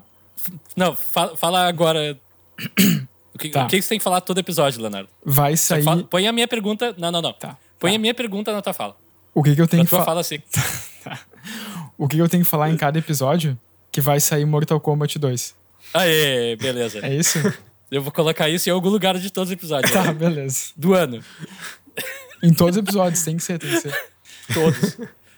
Não, 0.76 0.94
fa- 0.94 1.34
fala 1.34 1.66
agora. 1.66 2.18
O 3.34 3.38
que, 3.38 3.48
Tá. 3.48 3.64
o 3.64 3.68
que 3.68 3.82
você 3.82 3.88
tem 3.88 3.98
que 3.98 4.04
falar 4.04 4.20
todo 4.20 4.38
episódio, 4.38 4.80
Leonardo? 4.80 5.08
vai 5.24 5.56
sair. 5.56 5.82
fala- 5.82 6.04
põe 6.04 6.26
a 6.28 6.32
minha 6.32 6.46
pergunta. 6.46 6.94
Não, 6.96 7.10
não, 7.10 7.20
não. 7.20 7.32
Tá. 7.32 7.56
Põe 7.80 7.90
tá. 7.90 7.96
a 7.96 7.98
minha 7.98 8.14
pergunta 8.14 8.52
na 8.52 8.62
tua 8.62 8.72
fala. 8.72 8.96
O 9.34 9.42
que, 9.42 9.54
que 9.54 9.60
eu 9.60 9.66
tenho 9.66 9.82
Na 9.82 9.86
que 9.86 9.90
tua 9.90 9.98
falar? 10.04 10.06
fala 10.06 10.20
assim. 10.20 10.38
O 11.98 12.08
que, 12.08 12.16
que 12.16 12.22
eu 12.22 12.28
tenho 12.28 12.42
que 12.42 12.48
falar 12.50 12.70
em 12.70 12.76
cada 12.76 12.98
episódio? 12.98 13.58
Que 13.92 14.00
vai 14.00 14.18
sair 14.18 14.44
Mortal 14.44 14.80
Kombat 14.80 15.18
2. 15.18 15.54
Aê, 15.92 16.56
beleza. 16.56 16.98
É 17.06 17.14
isso? 17.14 17.38
Eu 17.90 18.02
vou 18.02 18.10
colocar 18.10 18.48
isso 18.48 18.68
em 18.68 18.72
algum 18.72 18.88
lugar 18.88 19.16
de 19.18 19.30
todos 19.30 19.50
os 19.50 19.52
episódios. 19.52 19.92
tá, 19.92 20.12
beleza. 20.12 20.72
Do 20.76 20.94
ano. 20.94 21.22
Em 22.42 22.52
todos 22.52 22.76
os 22.76 22.82
episódios, 22.82 23.22
tem 23.22 23.36
que 23.36 23.42
ser, 23.42 23.58
tem 23.58 23.70
que 23.70 23.80
ser. 23.80 23.94
Todos. 24.52 24.96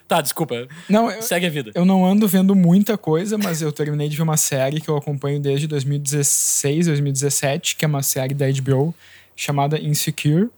Tá, 0.08 0.20
desculpa. 0.20 0.66
Não, 0.88 1.10
eu, 1.10 1.22
Segue 1.22 1.46
a 1.46 1.50
vida. 1.50 1.70
eu 1.74 1.84
não 1.84 2.06
ando 2.06 2.26
vendo 2.26 2.54
muita 2.54 2.96
coisa, 2.96 3.36
mas 3.36 3.62
eu 3.62 3.72
terminei 3.72 4.08
de 4.08 4.16
ver 4.16 4.22
uma 4.22 4.36
série 4.36 4.80
que 4.80 4.88
eu 4.88 4.96
acompanho 4.96 5.40
desde 5.40 5.66
2016, 5.66 6.86
2017, 6.86 7.76
que 7.76 7.84
é 7.84 7.88
uma 7.88 8.02
série 8.02 8.34
da 8.34 8.46
HBO 8.50 8.94
chamada 9.34 9.78
Insecure, 9.78 10.48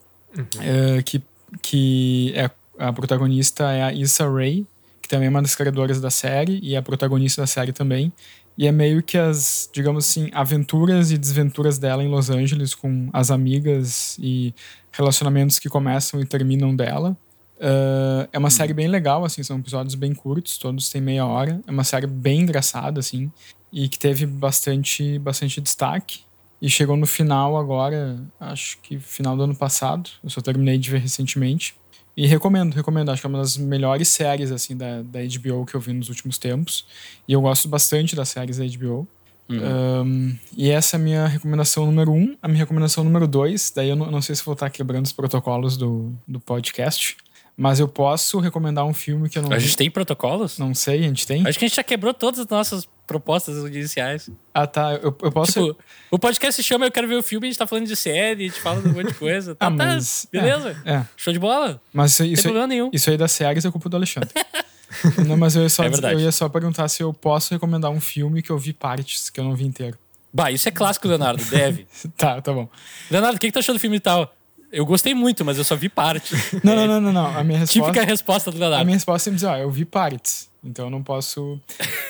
eh, 0.61 1.03
que, 1.03 1.23
que 1.61 2.33
é, 2.37 2.51
a 2.79 2.93
protagonista 2.93 3.73
é 3.73 3.83
a 3.83 3.93
Issa 3.93 4.31
Rae, 4.31 4.65
que 5.03 5.09
também 5.09 5.27
é 5.27 5.31
uma 5.31 5.43
das 5.43 5.55
criadoras 5.57 6.01
da 6.01 6.11
série 6.11 6.61
e 6.63 6.75
é 6.75 6.79
a 6.79 6.83
protagonista 6.83 7.43
da 7.43 7.47
série 7.47 7.73
também. 7.73 8.13
E 8.57 8.67
é 8.67 8.73
meio 8.73 9.03
que 9.03 9.17
as, 9.17 9.71
digamos 9.73 10.05
assim, 10.05 10.31
aventuras 10.33 11.13
e 11.13 11.19
desventuras 11.19 11.79
dela 11.79 12.03
em 12.03 12.09
Los 12.09 12.29
Angeles 12.29 12.75
com 12.75 13.09
as 13.13 13.31
amigas 13.31 14.17
e 14.19 14.53
relacionamentos 14.93 15.61
que 15.61 15.69
começam 15.69 16.21
e 16.21 16.25
terminam 16.25 16.75
dela. 16.75 17.17
Uh, 17.59 18.29
é 18.33 18.39
uma 18.39 18.51
série 18.51 18.73
bem 18.73 18.87
legal, 18.87 19.25
assim, 19.25 19.43
são 19.43 19.59
episódios 19.59 19.95
bem 19.95 20.15
curtos, 20.15 20.59
todos 20.59 20.89
têm 20.89 21.01
meia 21.01 21.27
hora. 21.27 21.61
É 21.67 21.71
uma 21.71 21.85
série 21.85 22.07
bem 22.07 22.41
engraçada, 22.41 23.01
assim, 23.01 23.31
e 23.73 23.89
que 23.89 23.99
teve 23.99 24.27
bastante, 24.27 25.19
bastante 25.19 25.61
destaque. 25.61 26.21
E 26.61 26.69
chegou 26.69 26.97
no 26.97 27.07
final 27.07 27.57
agora, 27.57 28.21
acho 28.41 28.79
que 28.79 28.99
final 28.99 29.37
do 29.37 29.45
ano 29.45 29.55
passado. 29.55 30.11
Eu 30.23 30.31
só 30.31 30.41
terminei 30.41 30.79
de 30.79 30.91
ver 30.91 30.99
recentemente. 30.99 31.77
E 32.17 32.27
recomendo, 32.27 32.75
recomendo. 32.75 33.11
Acho 33.11 33.23
que 33.23 33.27
é 33.27 33.31
uma 33.31 33.39
das 33.39 33.57
melhores 33.57 34.09
séries, 34.09 34.51
assim, 34.51 34.77
da, 34.77 35.03
da 35.03 35.21
HBO 35.21 35.65
que 35.65 35.77
eu 35.77 35.81
vi 35.81 35.93
nos 35.93 36.09
últimos 36.09 36.37
tempos. 36.37 36.85
E 37.29 37.33
eu 37.33 37.41
gosto 37.41 37.69
bastante 37.69 38.17
das 38.17 38.29
séries 38.29 38.59
da 38.59 38.65
HBO. 38.65 39.07
Um, 39.51 40.37
e 40.57 40.69
essa 40.69 40.97
é 40.97 40.99
a 40.99 41.03
minha 41.03 41.27
recomendação 41.27 41.87
número 41.87 42.13
um. 42.13 42.37
A 42.43 42.49
minha 42.49 42.59
recomendação 42.59 43.03
número 43.03 43.27
dois, 43.27 43.73
daí 43.75 43.89
eu 43.89 43.97
não, 43.97 44.11
não 44.11 44.21
sei 44.21 44.35
se 44.35 44.45
vou 44.45 44.53
estar 44.53 44.69
quebrando 44.69 45.07
os 45.07 45.13
protocolos 45.13 45.77
do, 45.77 46.13
do 46.27 46.39
podcast, 46.39 47.17
mas 47.61 47.81
eu 47.81 47.89
posso 47.89 48.39
recomendar 48.39 48.85
um 48.87 48.95
filme 48.95 49.29
que 49.29 49.37
eu 49.37 49.43
não 49.43 49.53
A 49.53 49.57
vi. 49.57 49.65
gente 49.65 49.77
tem 49.77 49.91
protocolos? 49.91 50.59
Não 50.59 50.73
sei, 50.73 51.01
a 51.01 51.03
gente 51.09 51.27
tem? 51.27 51.45
Acho 51.45 51.59
que 51.59 51.65
a 51.65 51.69
gente 51.69 51.75
já 51.77 51.83
quebrou 51.83 52.15
todas 52.15 52.39
as 52.39 52.47
nossas 52.47 52.89
propostas 53.05 53.57
iniciais. 53.67 54.31
Ah, 54.55 54.65
tá. 54.65 54.93
Eu, 54.95 55.17
eu 55.23 55.33
posso. 55.33 55.53
Tipo, 55.67 55.79
o 56.09 56.19
podcast 56.21 56.63
se 56.63 56.63
chama 56.67 56.87
Eu 56.87 56.93
Quero 56.93 57.09
Ver 57.09 57.17
o 57.17 57.23
Filme, 57.23 57.49
a 57.49 57.51
gente 57.51 57.59
tá 57.59 57.67
falando 57.67 57.87
de 57.89 57.97
série, 57.97 58.45
a 58.45 58.47
gente 58.49 58.61
fala 58.61 58.81
de 58.81 58.89
um 58.89 58.93
monte 58.93 59.09
de 59.09 59.15
coisa. 59.15 59.57
Tá, 59.57 59.67
Ah, 59.69 59.71
tá, 59.71 59.77
mas- 59.77 60.29
beleza. 60.31 60.81
É, 60.85 60.93
é. 60.95 61.07
Show 61.17 61.33
de 61.33 61.39
bola. 61.41 61.81
Mas 61.93 62.13
isso, 62.13 62.25
isso, 62.25 62.67
nenhum. 62.69 62.91
isso 62.93 63.11
aí 63.11 63.17
das 63.17 63.33
séries 63.33 63.65
é 63.65 63.71
culpa 63.73 63.89
do 63.89 63.97
Alexandre. 63.97 64.31
não, 65.27 65.37
mas 65.37 65.57
eu 65.57 65.63
ia, 65.65 65.69
só, 65.69 65.83
É 65.83 66.15
eu 66.15 66.21
ia 66.21 66.31
só 66.33 66.49
perguntar 66.49 66.87
se 66.89 67.03
eu 67.03 67.13
posso 67.13 67.53
recomendar 67.53 67.91
um 67.91 68.01
filme 68.01 68.41
que 68.41 68.51
eu 68.51 68.59
vi 68.59 68.73
partes, 68.73 69.31
que 69.31 69.41
eu 69.41 69.45
não 69.45 69.57
vi 69.57 69.65
inteiro. 69.67 69.99
Bah, 70.33 70.53
isso 70.53 70.69
é 70.69 70.73
clássico, 70.73 71.09
Leonardo. 71.09 71.43
Deve. 71.47 71.89
Tá, 72.17 72.41
tá 72.41 72.53
bom. 72.53 72.69
Leonardo, 73.11 73.37
o 73.37 73.41
que, 73.41 73.49
que 73.49 73.53
tu 73.53 73.59
achou 73.59 73.75
do 73.75 73.81
filme 73.81 73.99
tal? 73.99 74.33
Eu 74.71 74.85
gostei 74.85 75.15
muito, 75.15 75.45
mas 75.45 75.57
eu 75.57 75.65
só 75.65 75.75
vi 75.75 75.89
parte. 75.89 76.35
Não, 76.63 76.77
não, 76.77 76.87
não, 76.87 77.01
não, 77.01 77.13
não. 77.13 77.39
A 77.39 77.43
minha 77.43 77.59
resposta. 77.61 77.91
Típica 77.91 78.05
resposta 78.05 78.51
do 78.51 78.57
A 78.57 78.61
Leonardo. 78.61 78.85
minha 78.85 78.97
resposta 78.97 79.31
é 79.31 79.33
dizer, 79.33 79.47
ó, 79.47 79.57
eu 79.57 79.71
vi 79.71 79.85
partes. 79.85 80.51
Então 80.63 80.87
eu 80.87 80.91
não 80.91 81.03
posso. 81.03 81.59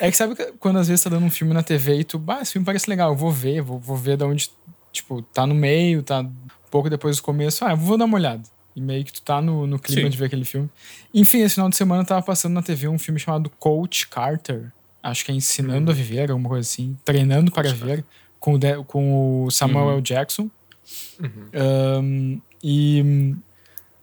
É 0.01 0.11
que 0.11 0.17
sabe 0.17 0.35
quando 0.59 0.79
às 0.79 0.89
vezes 0.89 1.05
tá 1.05 1.11
dando 1.11 1.25
um 1.25 1.31
filme 1.31 1.53
na 1.55 1.63
TV 1.63 2.01
e 2.01 2.05
tu, 2.05 2.19
bah, 2.19 2.41
esse 2.41 2.53
filme 2.53 2.65
parece 2.65 2.89
legal, 2.89 3.11
eu 3.11 3.17
vou 3.17 3.31
ver, 3.31 3.61
vou, 3.61 3.79
vou 3.79 3.97
ver 3.97 4.17
de 4.17 4.25
onde, 4.25 4.51
tipo, 4.91 5.23
tá 5.23 5.47
no 5.47 5.55
meio, 5.55 6.03
tá 6.03 6.21
um 6.21 6.33
pouco 6.71 6.89
depois 6.91 7.17
do 7.19 7.23
começo, 7.23 7.65
ah, 7.65 7.71
eu 7.73 7.77
vou 7.77 7.97
dar 7.97 8.07
uma 8.07 8.17
olhada. 8.17 8.43
E 8.75 8.81
meio 8.81 9.05
que 9.05 9.13
tu 9.13 9.23
tá 9.23 9.41
no, 9.41 9.67
no 9.67 9.79
clima 9.79 10.03
Sim. 10.03 10.09
de 10.11 10.17
ver 10.17 10.25
aquele 10.27 10.45
filme. 10.45 10.69
Enfim, 11.13 11.41
esse 11.43 11.55
final 11.57 11.69
de 11.69 11.77
semana 11.77 12.05
tava 12.05 12.23
passando 12.23 12.55
na 12.55 12.63
TV 12.63 12.89
um 12.89 12.99
filme 12.99 13.21
chamado 13.21 13.51
Coach 13.59 14.09
Carter. 14.09 14.73
Acho 15.03 15.25
que 15.25 15.31
é 15.31 15.35
Ensinando 15.35 15.91
a 15.91 15.95
Viver, 15.95 16.31
alguma 16.31 16.49
coisa 16.49 16.69
assim. 16.69 16.97
Treinando 17.05 17.53
para 17.53 17.73
Ver, 17.73 18.05
com 18.41 18.55
o, 18.55 18.85
com 18.85 19.45
o 19.45 19.51
Samuel 19.51 19.91
L. 19.93 20.03
Jackson. 20.03 20.51
Um, 21.21 22.41
e 22.63 23.35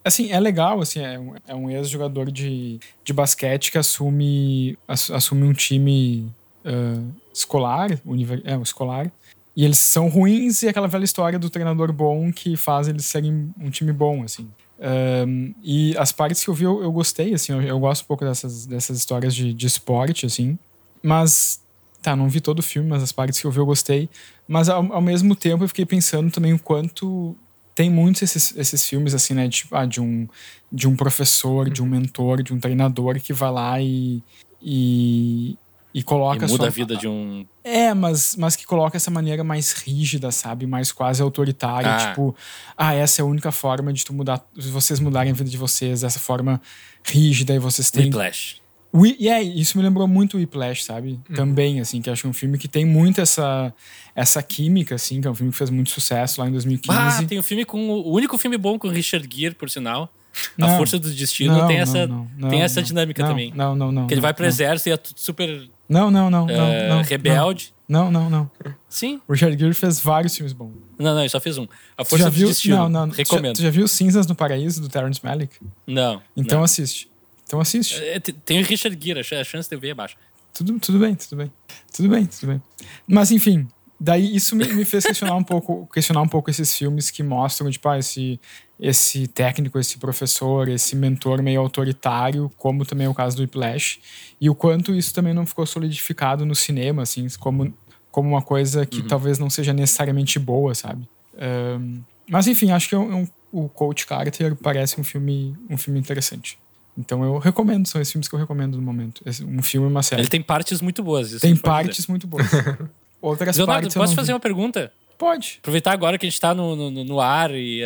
assim, 0.03 0.31
é 0.31 0.39
legal, 0.39 0.81
assim, 0.81 1.00
é 1.00 1.19
um, 1.19 1.33
é 1.47 1.55
um 1.55 1.69
ex-jogador 1.69 2.31
de, 2.31 2.79
de 3.03 3.13
basquete 3.13 3.71
que 3.71 3.77
assume, 3.77 4.77
ass- 4.88 5.09
assume 5.09 5.43
um 5.43 5.53
time 5.53 6.31
ah, 6.63 7.01
escolar, 7.33 8.00
univer, 8.05 8.41
é, 8.45 8.57
um 8.57 8.62
escolar, 8.62 9.12
e 9.55 9.63
eles 9.63 9.79
são 9.79 10.09
ruins 10.09 10.63
e 10.63 10.67
aquela 10.67 10.88
velha 10.88 11.05
história 11.05 11.39
do 11.39 11.50
treinador 11.50 11.91
bom 11.93 12.31
que 12.31 12.57
faz 12.57 12.88
eles 12.88 13.05
serem 13.05 13.53
um 13.59 13.69
time 13.69 13.93
bom, 13.93 14.24
assim. 14.24 14.50
Um, 14.77 15.53
e 15.63 15.95
as 15.97 16.12
partes 16.12 16.43
que 16.43 16.50
eu 16.50 16.53
vi 16.53 16.65
eu, 16.65 16.83
eu 16.83 16.91
gostei, 16.91 17.33
assim, 17.33 17.53
eu, 17.53 17.62
eu 17.62 17.79
gosto 17.79 18.03
um 18.03 18.07
pouco 18.07 18.25
dessas, 18.25 18.65
dessas 18.65 18.97
histórias 18.97 19.33
de, 19.33 19.53
de 19.53 19.67
esporte, 19.67 20.25
assim, 20.25 20.59
mas, 21.01 21.62
tá, 22.01 22.15
não 22.15 22.27
vi 22.27 22.41
todo 22.41 22.59
o 22.59 22.63
filme, 22.63 22.89
mas 22.89 23.01
as 23.01 23.12
partes 23.12 23.39
que 23.39 23.47
eu 23.47 23.51
vi 23.51 23.59
eu 23.59 23.65
gostei, 23.65 24.09
mas 24.47 24.67
ao, 24.67 24.91
ao 24.91 25.01
mesmo 25.01 25.35
tempo 25.35 25.63
eu 25.63 25.67
fiquei 25.67 25.85
pensando 25.85 26.29
também 26.29 26.51
o 26.51 26.59
quanto 26.59 27.35
tem 27.75 27.89
muitos 27.89 28.22
esses, 28.24 28.55
esses 28.58 28.88
filmes 28.88 29.13
assim, 29.13 29.34
né? 29.34 29.48
Tipo, 29.50 29.75
ah, 29.75 29.86
de 29.86 30.00
um 30.01 30.27
de 30.72 30.88
um 30.88 30.96
professor, 30.96 31.70
de 31.70 31.84
um 31.84 31.86
mentor, 31.86 32.41
de 32.41 32.53
um 32.53 32.60
treinador 32.60 33.20
que 33.20 33.32
vai 33.34 33.51
lá 33.51 33.82
e 33.82 34.24
e, 34.67 35.58
e 35.94 36.01
coloca 36.01 36.38
E 36.46 36.48
muda 36.50 36.55
sua- 36.63 36.67
a 36.67 36.70
vida 36.72 36.96
de 36.98 37.08
um. 37.08 37.46
é, 37.63 37.94
mas, 37.94 38.36
mas 38.36 38.55
que 38.55 38.65
coloca 38.65 38.98
essa 38.98 39.12
maneira 39.12 39.44
mais 39.44 39.74
rígida, 39.74 40.32
sabe? 40.32 40.65
Mais 40.65 40.91
quase 40.91 41.22
autoritária. 41.22 41.94
Ah. 41.94 42.10
Tipo, 42.10 42.36
ah, 42.75 42.94
essa 42.94 43.22
é 43.22 43.24
a 43.24 43.25
única 43.25 43.51
forma 43.51 43.94
de 43.94 44.03
tu 44.03 44.13
mudar, 44.13 44.44
de 44.58 44.70
vocês 44.72 45.00
mudarem 45.00 45.32
a 45.32 45.36
vida 45.36 45.50
de 45.50 45.58
vocês, 45.58 46.01
dessa 46.01 46.20
forma 46.20 46.60
rígida 47.03 47.53
e 47.53 47.60
vocês 47.60 47.91
têm. 47.91 48.05
Whiplash. 48.05 48.62
E 49.03 49.27
é, 49.27 49.41
isso 49.41 49.77
me 49.77 49.83
lembrou 49.83 50.07
muito 50.07 50.35
o 50.35 50.39
Whiplash, 50.39 50.83
sabe? 50.83 51.19
Também, 51.33 51.79
assim, 51.79 52.01
que 52.01 52.09
acho 52.09 52.27
um 52.27 52.33
filme 52.33 52.57
que 52.57 52.67
tem 52.67 52.85
muito 52.85 53.19
essa, 53.19 53.73
essa 54.15 54.41
química, 54.43 54.95
assim, 54.95 55.19
que 55.19 55.27
é 55.27 55.31
um 55.31 55.35
filme 55.35 55.51
que 55.51 55.57
fez 55.57 55.69
muito 55.69 55.89
sucesso 55.89 56.39
lá 56.39 56.47
em 56.47 56.51
2015. 56.51 56.97
Ah, 56.97 57.23
tem 57.27 57.39
um 57.39 57.43
filme 57.43 57.65
com. 57.65 57.89
O 57.89 58.11
único 58.13 58.37
filme 58.37 58.57
bom 58.57 58.77
com 58.77 58.87
Richard 58.87 59.27
Gere, 59.33 59.55
por 59.55 59.69
sinal. 59.69 60.13
A 60.59 60.67
Não. 60.67 60.77
Força 60.77 60.99
do 60.99 61.09
Destino 61.09 61.65
tem 61.65 61.77
essa, 61.77 62.05
não, 62.07 62.29
não, 62.37 62.49
tem 62.49 62.61
essa 62.61 62.81
não. 62.81 62.87
dinâmica 62.87 63.23
Não, 63.23 63.29
também. 63.29 63.53
Não, 63.55 63.75
não, 63.75 63.91
não. 63.91 64.07
que 64.07 64.13
ele 64.13 64.19
não, 64.19 64.23
vai 64.23 64.33
pro 64.33 64.43
não. 64.43 64.49
exército 64.49 64.89
e 64.89 64.91
é 64.91 64.97
tudo 64.97 65.17
super 65.17 65.69
Não, 65.87 66.11
não, 66.11 66.29
não, 66.29 66.45
não, 66.45 66.89
não. 66.89 67.01
rebelde. 67.01 67.73
Não, 67.87 68.11
não, 68.11 68.29
não. 68.29 68.51
Sim. 68.89 69.21
O 69.27 69.33
Richard 69.33 69.57
Gere 69.57 69.73
fez 69.73 69.99
vários 69.99 70.35
filmes 70.35 70.53
bons. 70.53 70.73
Não, 70.97 71.13
não, 71.13 71.19
ele 71.19 71.29
só 71.29 71.39
fez 71.39 71.57
um. 71.57 71.67
A 71.97 72.03
Força 72.03 72.25
do 72.25 72.31
viu? 72.31 72.47
Destino. 72.47 72.77
Não, 72.77 72.89
não. 72.89 73.09
Tu 73.09 73.17
já, 73.17 73.17
Recomendo. 73.17 73.55
tu 73.55 73.61
já 73.61 73.69
viu 73.69 73.87
Cinzas 73.87 74.25
no 74.27 74.33
Paraíso, 74.33 74.81
do 74.81 74.89
Terrence 74.89 75.19
Malick? 75.23 75.55
Não. 75.85 76.21
Então 76.35 76.59
não. 76.59 76.65
assiste. 76.65 77.07
Então 77.45 77.59
assiste. 77.59 78.01
É, 78.03 78.19
te- 78.19 78.33
Tem 78.33 78.59
o 78.59 78.63
Richard 78.63 78.97
Gere, 79.03 79.19
a 79.19 79.43
chance 79.43 79.69
de 79.69 79.75
eu 79.75 79.79
ver 79.79 79.89
é 79.89 79.93
baixa. 79.93 80.15
Tudo, 80.53 80.79
tudo 80.79 80.99
bem, 80.99 81.15
tudo 81.15 81.35
bem. 81.37 81.51
Tudo 81.95 82.09
bem, 82.09 82.25
tudo 82.25 82.47
bem. 82.47 82.61
Mas 83.07 83.29
enfim, 83.31 83.67
daí 83.99 84.35
isso 84.35 84.55
me, 84.55 84.65
me 84.73 84.85
fez 84.85 85.05
questionar 85.05 85.35
um 85.35 85.43
pouco, 85.43 85.87
questionar 85.93 86.21
um 86.21 86.27
pouco 86.27 86.49
esses 86.49 86.75
filmes 86.75 87.11
que 87.11 87.21
mostram, 87.21 87.69
tipo, 87.69 87.87
ah, 87.89 87.99
esse, 87.99 88.39
esse 88.79 89.27
técnico, 89.27 89.77
esse 89.77 89.97
professor, 89.97 90.69
esse 90.69 90.95
mentor 90.95 91.41
meio 91.43 91.59
autoritário, 91.61 92.49
como 92.57 92.85
também 92.85 93.05
é 93.05 93.09
o 93.09 93.13
caso 93.13 93.35
do 93.35 93.41
Whiplash, 93.41 93.99
e 94.39 94.49
o 94.49 94.55
quanto 94.55 94.93
isso 94.95 95.13
também 95.13 95.33
não 95.33 95.45
ficou 95.45 95.65
solidificado 95.65 96.45
no 96.45 96.55
cinema, 96.55 97.01
assim, 97.03 97.27
como, 97.39 97.73
como 98.09 98.29
uma 98.29 98.41
coisa 98.41 98.85
que 98.85 99.01
talvez 99.03 99.37
não 99.37 99.49
seja 99.49 99.73
necessariamente 99.73 100.39
boa, 100.39 100.73
sabe? 100.73 101.07
Ahn, 101.37 101.99
mas 102.29 102.47
enfim, 102.47 102.71
acho 102.71 102.87
que 102.89 102.95
um- 102.95 103.11
é 103.11 103.15
um- 103.15 103.27
o 103.51 103.69
Coach 103.69 104.05
Carter 104.07 104.55
parece 104.55 104.99
um 104.99 105.03
filme, 105.03 105.55
um 105.69 105.77
filme 105.77 105.99
interessante. 105.99 106.57
Então 106.97 107.23
eu 107.23 107.37
recomendo, 107.37 107.87
são 107.87 108.01
esses 108.01 108.11
filmes 108.11 108.27
que 108.27 108.35
eu 108.35 108.39
recomendo 108.39 108.75
no 108.77 108.81
momento. 108.81 109.23
Um 109.47 109.61
filme 109.61 109.87
e 109.87 109.91
uma 109.91 110.03
série. 110.03 110.21
Ele 110.21 110.29
tem 110.29 110.41
partes 110.41 110.81
muito 110.81 111.03
boas. 111.03 111.31
Tem 111.41 111.55
partes 111.55 112.07
muito 112.07 112.25
boas. 112.25 112.47
Outras 113.21 113.57
Leonardo, 113.57 113.83
partes. 113.83 113.95
posso 113.95 114.15
fazer 114.15 114.33
uma 114.33 114.39
pergunta? 114.39 114.91
Pode. 115.17 115.57
Aproveitar 115.59 115.91
agora 115.91 116.17
que 116.17 116.25
a 116.25 116.29
gente 116.29 116.39
tá 116.39 116.53
no, 116.53 116.75
no, 116.75 117.03
no 117.03 117.19
ar 117.19 117.51
e, 117.53 117.81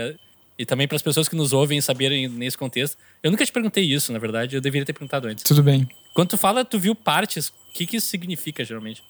e 0.57 0.65
também 0.65 0.87
para 0.87 0.95
as 0.95 1.01
pessoas 1.01 1.29
que 1.29 1.35
nos 1.35 1.53
ouvem 1.53 1.79
saberem 1.79 2.27
nesse 2.27 2.57
contexto. 2.57 2.97
Eu 3.23 3.31
nunca 3.31 3.45
te 3.45 3.51
perguntei 3.51 3.83
isso, 3.83 4.11
na 4.11 4.19
verdade, 4.19 4.55
eu 4.55 4.61
deveria 4.61 4.85
ter 4.85 4.93
perguntado 4.93 5.27
antes. 5.27 5.43
Tudo 5.43 5.63
bem. 5.63 5.87
Quando 6.13 6.29
tu 6.29 6.37
fala, 6.37 6.65
tu 6.65 6.79
viu 6.79 6.93
partes, 6.93 7.49
o 7.49 7.53
que, 7.73 7.85
que 7.85 7.97
isso 7.97 8.07
significa 8.07 8.63
geralmente? 8.65 9.01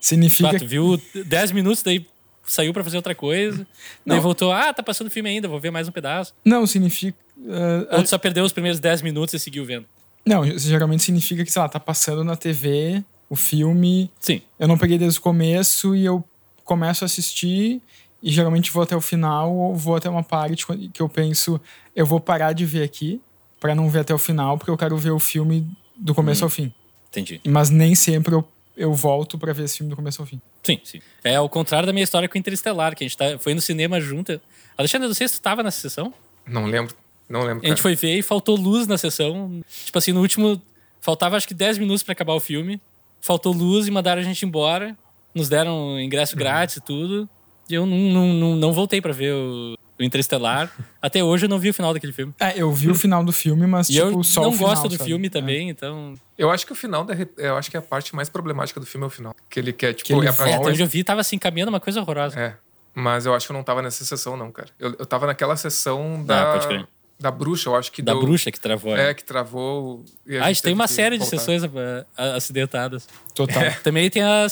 Significa. 0.00 0.50
Ah, 0.50 0.58
tu 0.58 0.66
viu 0.66 1.00
10 1.14 1.52
minutos, 1.52 1.82
daí 1.82 2.04
saiu 2.44 2.72
para 2.72 2.82
fazer 2.82 2.96
outra 2.96 3.14
coisa, 3.14 3.66
Não. 4.04 4.16
daí 4.16 4.20
voltou, 4.20 4.52
ah, 4.52 4.72
tá 4.74 4.82
passando 4.82 5.08
filme 5.08 5.30
ainda, 5.30 5.48
vou 5.48 5.60
ver 5.60 5.70
mais 5.70 5.88
um 5.88 5.92
pedaço. 5.92 6.34
Não, 6.44 6.66
significa. 6.66 7.16
Uh, 7.42 7.96
Ou 7.96 8.02
tu 8.02 8.08
só 8.08 8.18
perdeu 8.18 8.44
os 8.44 8.52
primeiros 8.52 8.78
10 8.78 9.02
minutos 9.02 9.34
e 9.34 9.38
seguiu 9.38 9.64
vendo? 9.64 9.86
Não, 10.24 10.44
geralmente 10.58 11.02
significa 11.02 11.44
que, 11.44 11.50
sei 11.50 11.60
lá, 11.60 11.68
tá 11.68 11.80
passando 11.80 12.22
na 12.22 12.36
TV 12.36 13.02
o 13.28 13.34
filme. 13.36 14.10
Sim. 14.20 14.40
Eu 14.58 14.68
não 14.68 14.78
peguei 14.78 14.98
desde 14.98 15.18
o 15.18 15.22
começo 15.22 15.96
e 15.96 16.04
eu 16.04 16.24
começo 16.64 17.04
a 17.04 17.06
assistir 17.06 17.80
e 18.22 18.30
geralmente 18.30 18.70
vou 18.70 18.82
até 18.82 18.94
o 18.94 19.00
final 19.00 19.52
ou 19.52 19.74
vou 19.74 19.96
até 19.96 20.08
uma 20.08 20.22
parte 20.22 20.64
que 20.92 21.02
eu 21.02 21.08
penso, 21.08 21.60
eu 21.94 22.06
vou 22.06 22.20
parar 22.20 22.52
de 22.52 22.64
ver 22.64 22.84
aqui 22.84 23.20
para 23.58 23.74
não 23.74 23.88
ver 23.90 24.00
até 24.00 24.14
o 24.14 24.18
final, 24.18 24.56
porque 24.56 24.70
eu 24.70 24.76
quero 24.76 24.96
ver 24.96 25.10
o 25.10 25.18
filme 25.18 25.66
do 25.96 26.14
começo 26.14 26.42
hum, 26.42 26.46
ao 26.46 26.50
fim. 26.50 26.72
Entendi. 27.10 27.40
Mas 27.46 27.70
nem 27.70 27.94
sempre 27.94 28.34
eu, 28.34 28.46
eu 28.76 28.94
volto 28.94 29.38
para 29.38 29.52
ver 29.52 29.64
esse 29.64 29.78
filme 29.78 29.90
do 29.90 29.96
começo 29.96 30.22
ao 30.22 30.26
fim. 30.26 30.40
Sim, 30.62 30.80
sim. 30.84 31.00
É 31.24 31.36
ao 31.36 31.48
contrário 31.48 31.86
da 31.86 31.92
minha 31.92 32.04
história 32.04 32.28
com 32.28 32.38
Interestelar, 32.38 32.94
que 32.94 33.04
a 33.04 33.08
gente 33.08 33.16
tá, 33.16 33.38
foi 33.38 33.54
no 33.54 33.60
cinema 33.60 34.00
junto. 34.00 34.40
Alexandre, 34.76 35.08
não 35.08 35.14
sei 35.14 35.28
se 35.28 35.34
tu 35.34 35.42
tava 35.42 35.62
nessa 35.62 35.80
sessão. 35.80 36.12
Não 36.46 36.66
lembro. 36.66 36.94
Não 37.32 37.40
lembro. 37.40 37.62
Cara. 37.62 37.66
A 37.66 37.68
gente 37.70 37.80
foi 37.80 37.94
ver 37.96 38.18
e 38.18 38.22
faltou 38.22 38.54
luz 38.54 38.86
na 38.86 38.98
sessão. 38.98 39.62
Tipo 39.86 39.96
assim, 39.96 40.12
no 40.12 40.20
último. 40.20 40.60
Faltava 41.00 41.34
acho 41.34 41.48
que 41.48 41.54
10 41.54 41.78
minutos 41.78 42.02
para 42.02 42.12
acabar 42.12 42.34
o 42.34 42.40
filme. 42.40 42.78
Faltou 43.22 43.54
luz 43.54 43.88
e 43.88 43.90
mandaram 43.90 44.20
a 44.20 44.24
gente 44.24 44.44
embora. 44.44 44.94
Nos 45.34 45.48
deram 45.48 45.98
ingresso 45.98 46.34
uhum. 46.34 46.38
grátis 46.40 46.76
e 46.76 46.80
tudo. 46.82 47.26
E 47.70 47.74
eu 47.74 47.86
não, 47.86 47.96
não, 47.96 48.32
não, 48.34 48.56
não 48.56 48.72
voltei 48.74 49.00
para 49.00 49.14
ver 49.14 49.32
o, 49.32 49.74
o 49.98 50.02
Interestelar. 50.02 50.70
Até 51.00 51.24
hoje 51.24 51.46
eu 51.46 51.48
não 51.48 51.58
vi 51.58 51.70
o 51.70 51.74
final 51.74 51.94
daquele 51.94 52.12
filme. 52.12 52.34
É, 52.38 52.52
eu 52.54 52.70
vi 52.70 52.90
o 52.90 52.94
final 52.94 53.24
do 53.24 53.32
filme, 53.32 53.66
mas 53.66 53.88
e 53.88 53.94
tipo, 53.94 54.08
eu 54.08 54.22
só 54.22 54.42
não 54.42 54.50
o 54.50 54.52
final, 54.52 54.68
gosto 54.68 54.88
do 54.88 54.98
sabe? 54.98 55.04
filme 55.04 55.28
É. 55.28 55.30
também, 55.30 55.70
então. 55.70 56.14
Eu 56.36 56.50
acho 56.50 56.66
que 56.66 56.72
o 56.72 56.74
final 56.74 57.02
da, 57.02 57.14
eu 57.38 57.56
acho 57.56 57.70
que 57.70 57.78
a 57.78 57.82
parte 57.82 58.14
mais 58.14 58.28
problemática 58.28 58.78
do 58.78 58.84
filme 58.84 59.04
é 59.04 59.06
o 59.06 59.10
final, 59.10 59.34
que 59.48 59.58
ele 59.58 59.72
quer 59.72 59.94
tipo 59.94 60.06
Que 60.08 60.12
ele 60.12 60.26
é 60.26 60.28
É, 60.28 60.54
até 60.54 60.68
onde 60.68 60.82
eu 60.82 60.86
vi, 60.86 61.02
tava 61.02 61.22
assim, 61.22 61.38
caminhando 61.38 61.70
uma 61.70 61.80
coisa 61.80 61.98
horrorosa. 61.98 62.38
É. 62.38 62.56
Mas 62.94 63.24
eu 63.24 63.32
acho 63.34 63.46
que 63.46 63.52
eu 63.52 63.56
não 63.56 63.64
tava 63.64 63.80
nessa 63.80 64.04
sessão, 64.04 64.36
não, 64.36 64.52
cara. 64.52 64.68
Eu, 64.78 64.94
eu 64.98 65.06
tava 65.06 65.26
naquela 65.26 65.56
sessão 65.56 66.20
Ah, 66.20 66.24
da. 66.26 66.52
pode 66.52 66.66
crer. 66.66 66.86
Da 67.22 67.30
bruxa, 67.30 67.68
eu 67.70 67.76
acho 67.76 67.90
que 67.92 68.02
Da 68.02 68.12
deu- 68.12 68.20
bruxa 68.22 68.50
que 68.50 68.60
travou. 68.60 68.94
É, 68.96 69.08
né? 69.08 69.14
que 69.14 69.24
travou. 69.24 70.04
e 70.26 70.36
Ah, 70.36 70.44
a 70.46 70.48
gente 70.48 70.62
tem 70.62 70.74
uma 70.74 70.88
série 70.88 71.16
de 71.16 71.24
voltar. 71.24 71.38
sessões 71.38 71.62
ah, 71.64 72.06
ah, 72.16 72.34
acidentadas. 72.36 73.08
Total. 73.34 73.72
Também 73.82 74.10
tem 74.10 74.22
a, 74.22 74.46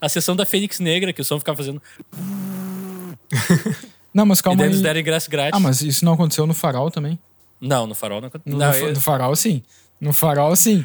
a 0.00 0.08
sessão 0.08 0.34
da 0.36 0.44
Fênix 0.44 0.80
Negra, 0.80 1.12
que 1.12 1.20
o 1.20 1.24
som 1.24 1.38
ficava 1.38 1.56
fazendo. 1.56 1.80
Não, 4.12 4.26
mas 4.26 4.40
e 4.40 4.42
calma 4.42 4.58
daí 4.58 4.66
aí. 4.66 4.72
eles 4.72 4.82
deram 4.82 5.00
ingresso 5.00 5.30
grátis. 5.30 5.56
Ah, 5.56 5.60
mas 5.60 5.80
isso 5.82 6.04
não 6.04 6.14
aconteceu 6.14 6.46
no 6.46 6.54
Farol 6.54 6.90
também? 6.90 7.18
Não, 7.60 7.86
no 7.86 7.94
farol 7.94 8.20
não 8.20 8.30
No, 8.44 8.58
Não, 8.58 8.66
no, 8.68 8.72
fa- 8.72 8.78
eu- 8.78 8.92
no 8.94 9.00
Farol, 9.00 9.36
sim. 9.36 9.62
No 10.00 10.12
Farol, 10.12 10.54
sim. 10.56 10.84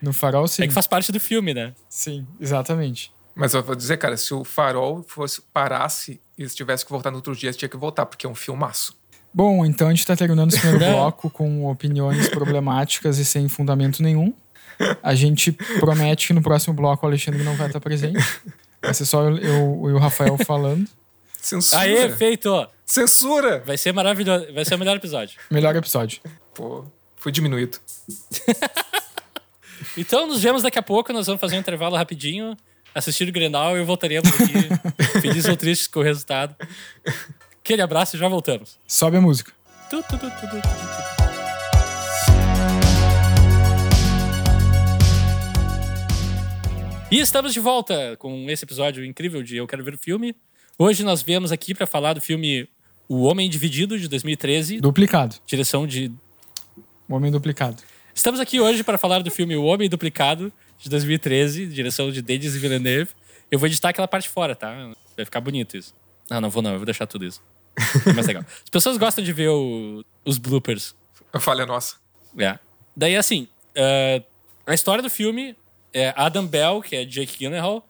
No 0.00 0.12
Farol, 0.12 0.48
sim. 0.48 0.62
É 0.62 0.66
que 0.66 0.72
faz 0.72 0.86
parte 0.86 1.12
do 1.12 1.20
filme, 1.20 1.52
né? 1.54 1.74
Sim, 1.88 2.26
exatamente. 2.40 3.12
Mas 3.34 3.52
eu 3.52 3.62
vou 3.62 3.74
dizer, 3.74 3.96
cara, 3.98 4.16
se 4.16 4.32
o 4.32 4.44
farol 4.44 5.04
fosse 5.06 5.42
parasse 5.52 6.20
e 6.38 6.42
eles 6.42 6.54
tivessem 6.54 6.86
que 6.86 6.92
voltar 6.92 7.10
no 7.10 7.16
outro 7.16 7.34
dia, 7.36 7.48
eles 7.48 7.56
tinham 7.56 7.68
que 7.68 7.76
voltar, 7.76 8.06
porque 8.06 8.26
é 8.26 8.28
um 8.28 8.34
filmaço. 8.34 8.96
Bom, 9.34 9.66
então 9.66 9.88
a 9.88 9.90
gente 9.90 10.06
tá 10.06 10.14
terminando 10.14 10.52
esse 10.52 10.60
primeiro 10.60 10.84
bloco 10.94 11.28
com 11.28 11.66
opiniões 11.66 12.28
problemáticas 12.28 13.18
e 13.18 13.24
sem 13.24 13.48
fundamento 13.48 14.02
nenhum. 14.02 14.32
A 15.02 15.14
gente 15.14 15.52
promete 15.80 16.28
que 16.28 16.32
no 16.32 16.40
próximo 16.42 16.74
bloco 16.74 17.04
o 17.04 17.08
Alexandre 17.08 17.42
não 17.42 17.56
vai 17.56 17.66
estar 17.66 17.80
presente. 17.80 18.24
Vai 18.80 18.94
ser 18.94 19.04
só 19.06 19.22
eu, 19.28 19.38
eu 19.38 19.90
e 19.90 19.92
o 19.92 19.98
Rafael 19.98 20.36
falando. 20.38 20.88
Censura! 21.40 21.82
Aê, 21.82 22.10
feito! 22.10 22.68
Censura! 22.86 23.62
Vai 23.66 23.76
ser 23.76 23.92
maravilhoso. 23.92 24.52
Vai 24.52 24.64
ser 24.64 24.76
o 24.76 24.78
melhor 24.78 24.96
episódio. 24.96 25.38
Melhor 25.50 25.74
episódio. 25.74 26.20
Pô, 26.54 26.84
fui 27.16 27.32
diminuído. 27.32 27.78
Então, 29.96 30.26
nos 30.26 30.42
vemos 30.42 30.62
daqui 30.62 30.78
a 30.78 30.82
pouco. 30.82 31.12
Nós 31.12 31.26
vamos 31.26 31.40
fazer 31.40 31.56
um 31.56 31.60
intervalo 31.60 31.96
rapidinho, 31.96 32.56
assistir 32.94 33.28
o 33.28 33.32
Grenal 33.32 33.76
e 33.76 33.80
eu 33.80 33.86
voltaremos 33.86 34.28
aqui, 34.28 35.20
felizes 35.20 35.46
ou 35.46 35.56
tristes 35.56 35.86
com 35.86 36.00
o 36.00 36.02
resultado. 36.02 36.54
Aquele 37.64 37.80
abraço 37.80 38.14
e 38.14 38.18
já 38.18 38.28
voltamos. 38.28 38.78
Sobe 38.86 39.16
a 39.16 39.22
música. 39.22 39.50
Tu, 39.88 40.02
tu, 40.02 40.18
tu. 40.18 40.26
E 47.10 47.18
estamos 47.18 47.54
de 47.54 47.60
volta 47.60 48.18
com 48.18 48.50
esse 48.50 48.66
episódio 48.66 49.02
incrível 49.02 49.42
de 49.42 49.56
Eu 49.56 49.66
Quero 49.66 49.82
Ver 49.82 49.94
o 49.94 49.98
Filme. 49.98 50.36
Hoje 50.78 51.02
nós 51.02 51.22
viemos 51.22 51.50
aqui 51.52 51.74
para 51.74 51.86
falar 51.86 52.12
do 52.12 52.20
filme 52.20 52.68
O 53.08 53.22
Homem 53.22 53.48
Dividido, 53.48 53.98
de 53.98 54.08
2013, 54.08 54.78
Duplicado. 54.82 55.36
direção 55.46 55.86
de 55.86 56.12
O 57.08 57.14
Homem 57.14 57.32
Duplicado. 57.32 57.82
Estamos 58.14 58.40
aqui 58.40 58.60
hoje 58.60 58.84
para 58.84 58.98
falar 58.98 59.22
do 59.22 59.30
filme 59.30 59.56
O 59.56 59.64
Homem 59.64 59.88
Duplicado, 59.88 60.52
de 60.78 60.90
2013, 60.90 61.64
direção 61.68 62.12
de 62.12 62.20
Denis 62.20 62.54
Villeneuve. 62.54 63.12
Eu 63.50 63.58
vou 63.58 63.66
editar 63.66 63.88
aquela 63.88 64.06
parte 64.06 64.28
fora, 64.28 64.54
tá? 64.54 64.92
Vai 65.16 65.24
ficar 65.24 65.40
bonito 65.40 65.78
isso. 65.78 65.94
Não, 66.28 66.42
não 66.42 66.50
vou 66.50 66.62
não, 66.62 66.72
eu 66.72 66.78
vou 66.78 66.84
deixar 66.84 67.06
tudo 67.06 67.24
isso. 67.24 67.40
É 68.06 68.12
mais 68.12 68.26
legal. 68.26 68.44
As 68.62 68.70
pessoas 68.70 68.96
gostam 68.96 69.24
de 69.24 69.32
ver 69.32 69.48
o- 69.48 70.04
os 70.24 70.38
bloopers. 70.38 70.94
A 71.32 71.40
falha 71.40 71.66
nossa. 71.66 71.96
É. 72.38 72.58
Daí, 72.96 73.16
assim, 73.16 73.48
eh, 73.74 74.22
a 74.66 74.74
história 74.74 75.02
do 75.02 75.10
filme 75.10 75.56
é 75.92 76.12
Adam 76.16 76.46
Bell, 76.46 76.80
que 76.82 76.94
é 76.96 77.04
Jake 77.04 77.38
Gyllenhaal, 77.38 77.86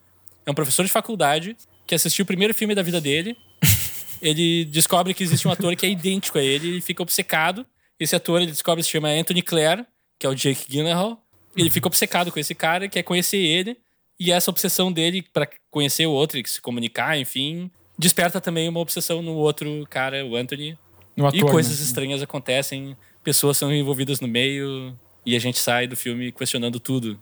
é 0.47 0.51
um 0.51 0.55
professor 0.55 0.85
de 0.85 0.91
faculdade 0.91 1.57
que 1.87 1.95
assistiu 1.95 2.23
o 2.23 2.27
primeiro 2.27 2.55
filme 2.55 2.75
da 2.75 2.83
vida 2.83 3.01
dele. 3.01 3.37
ele 4.23 4.65
descobre 4.67 5.13
que 5.15 5.23
existe 5.23 5.47
um 5.47 5.51
ator 5.51 5.75
que 5.77 5.85
é 5.87 5.91
idêntico 5.91 6.39
a 6.39 6.43
ele 6.43 6.79
e 6.79 6.81
fica 6.81 7.03
obcecado. 7.03 7.67
Esse 8.01 8.17
ator, 8.17 8.41
ele 8.41 8.51
descobre 8.51 8.83
que 8.83 8.87
se 8.87 8.93
chama 8.93 9.09
Anthony 9.09 9.43
Clare, 9.43 9.85
que 10.19 10.27
é 10.27 10.29
o 10.29 10.35
Jake 10.35 10.67
Gyllenhaal. 10.71 11.23
Ele 11.57 11.71
fica 11.71 11.87
obcecado 11.87 12.33
com 12.33 12.39
esse 12.41 12.55
cara, 12.55 12.89
quer 12.89 13.03
conhecer 13.03 13.37
ele. 13.39 13.77
E 14.19 14.33
essa 14.33 14.51
obsessão 14.51 14.93
dele 14.93 15.23
pra 15.23 15.47
conhecer 15.71 16.07
o 16.07 16.11
outro 16.13 16.39
e 16.39 16.47
se 16.49 16.61
comunicar, 16.61 17.19
enfim, 17.19 17.71
desperta 17.99 18.41
também 18.41 18.69
uma 18.69 18.81
obsessão 18.81 19.23
no 19.23 19.35
outro 19.35 19.87
cara, 19.91 20.25
o 20.25 20.37
Anthony. 20.37 20.79
No 21.17 21.27
ator, 21.27 21.39
E 21.39 21.43
coisas 21.43 21.79
né? 21.79 21.85
estranhas 21.85 22.23
acontecem, 22.23 22.97
pessoas 23.23 23.57
são 23.57 23.73
envolvidas 23.73 24.21
no 24.21 24.27
meio, 24.27 24.97
e 25.25 25.37
a 25.37 25.39
gente 25.39 25.59
sai 25.59 25.87
do 25.87 25.97
filme 25.97 26.33
questionando 26.33 26.81
tudo. 26.81 27.19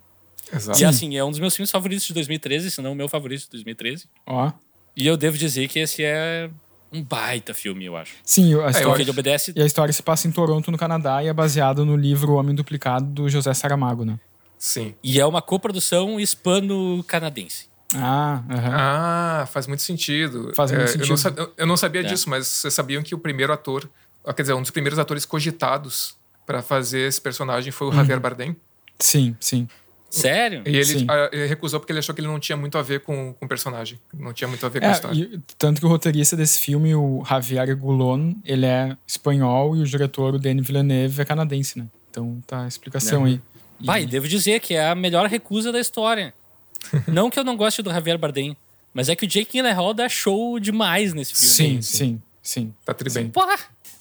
Exato. 0.53 0.81
E 0.81 0.85
assim, 0.85 1.17
é 1.17 1.25
um 1.25 1.31
dos 1.31 1.39
meus 1.41 1.55
filmes 1.55 1.71
favoritos 1.71 2.07
de 2.07 2.15
2013, 2.15 2.71
se 2.71 2.81
não 2.83 2.93
o 2.93 2.95
meu 2.95 3.09
favorito 3.09 3.43
de 3.43 3.51
2013. 3.51 4.07
Ó. 4.27 4.51
E 4.97 5.07
eu 5.07 5.17
devo 5.17 5.37
dizer 5.39 5.69
que 5.69 5.79
esse 5.79 6.03
é 6.03 6.51
um 6.93 7.03
baita 7.03 7.55
filme, 7.55 7.85
eu 7.87 7.97
acho. 7.97 8.15
Sim, 8.25 8.55
a 8.55 8.57
eu 8.57 8.67
história, 8.69 8.89
Porque 8.89 9.03
ele 9.03 9.11
obedece. 9.11 9.53
e 9.57 9.63
a 9.63 9.67
história 9.67 9.93
se 9.93 10.03
passa 10.03 10.27
em 10.29 10.33
Toronto, 10.33 10.71
no 10.71 10.77
Canadá, 10.79 11.23
e 11.23 11.29
é 11.29 11.33
baseado 11.33 11.85
no 11.87 11.97
livro 11.97 12.33
O 12.33 12.37
Homem 12.37 12.55
Duplicado, 12.55 13.07
do 13.07 13.29
José 13.29 13.53
Saramago, 13.55 14.05
né? 14.05 14.19
Sim. 14.59 14.95
E 15.03 15.19
é 15.19 15.25
uma 15.27 15.41
coprodução 15.43 16.19
hispano-canadense. 16.21 17.67
Ah, 17.97 18.43
aham. 18.51 18.71
Ah, 18.75 19.47
faz 19.53 19.67
muito 19.67 19.83
sentido. 19.83 20.53
Faz 20.55 20.71
muito 20.71 20.85
É, 20.85 20.87
sentido. 20.87 21.05
Eu 21.05 21.09
não, 21.09 21.17
sa- 21.17 21.35
eu- 21.59 21.67
não 21.67 21.77
sabia 21.77 22.01
É. 22.01 22.05
disso, 22.05 22.29
mas 22.31 22.47
vocês 22.47 22.73
sabiam 22.75 23.03
que 23.03 23.15
o 23.15 23.19
primeiro 23.19 23.53
ator, 23.53 23.89
ah, 24.25 24.33
quer 24.33 24.43
dizer, 24.43 24.55
um 24.55 24.63
dos 24.63 24.71
primeiros 24.71 24.99
atores 24.99 25.25
cogitados 25.25 26.17
pra 26.47 26.63
fazer 26.63 27.09
esse 27.09 27.21
personagem 27.21 27.71
foi 27.73 27.87
o 27.87 27.91
Uhum. 27.91 27.97
Javier 27.97 28.21
Bardem. 28.21 28.57
Sim, 28.99 29.37
sim. 29.41 29.69
Sério? 30.11 30.63
E 30.67 30.77
ele, 30.77 31.07
ah, 31.09 31.31
ele 31.33 31.47
recusou 31.47 31.81
porque 31.81 31.91
ele 31.91 31.99
achou 32.01 32.15
que 32.15 32.21
ele 32.21 32.29
não 32.29 32.39
tinha 32.39 32.55
muito 32.57 32.77
a 32.77 32.83
ver 32.83 33.01
com, 33.01 33.33
com 33.33 33.47
o 33.47 33.49
personagem. 33.49 33.99
Não 34.13 34.33
tinha 34.35 34.47
muito 34.47 34.65
a 34.67 34.69
ver 34.69 34.81
com 34.81 34.87
a 34.87 34.91
É, 34.91 34.93
história. 34.93 35.17
e, 35.19 35.41
tanto 35.57 35.81
que 35.81 35.87
o 35.87 35.89
roteirista 35.89 36.37
desse 36.37 36.61
filme, 36.61 36.95
o 36.95 37.25
Javier 37.27 37.75
Goulon, 37.75 38.35
ele 38.45 38.67
é 38.67 38.95
espanhol 39.07 39.75
e 39.75 39.81
o 39.81 39.85
diretor, 39.87 40.35
o 40.35 40.39
Denis 40.39 40.67
Villeneuve, 40.67 41.23
é 41.23 41.25
canadense, 41.25 41.79
né? 41.79 41.87
Então 42.11 42.43
tá 42.47 42.65
a 42.65 42.69
explicação 42.69 43.21
Uhum. 43.21 43.27
aí. 43.27 43.41
E- 43.81 43.87
Vai, 43.87 44.05
devo 44.05 44.29
dizer 44.29 44.61
que 44.61 44.75
é 44.75 44.91
a 44.91 44.95
melhor 44.95 45.27
recusa 45.29 45.73
da 45.73 45.81
história. 45.81 46.35
não 47.09 47.31
que 47.31 47.39
eu 47.39 47.45
não 47.45 47.57
goste 47.57 47.83
do 47.83 47.91
Javier 47.91 48.19
Bardem, 48.19 48.57
mas 48.95 49.09
é 49.09 49.17
que 49.17 49.25
o 49.25 49.29
Jake 49.29 49.53
Gyllenhaal 49.53 49.95
dá 49.95 50.09
show 50.09 50.59
demais 50.61 51.15
nesse 51.15 51.35
filme. 51.35 51.83
Sim, 51.83 51.83
sim, 51.83 52.23
sim. 52.43 52.75
Tá 52.85 52.93
tudo 52.95 53.13
bem. 53.13 53.29
Porra! 53.29 53.57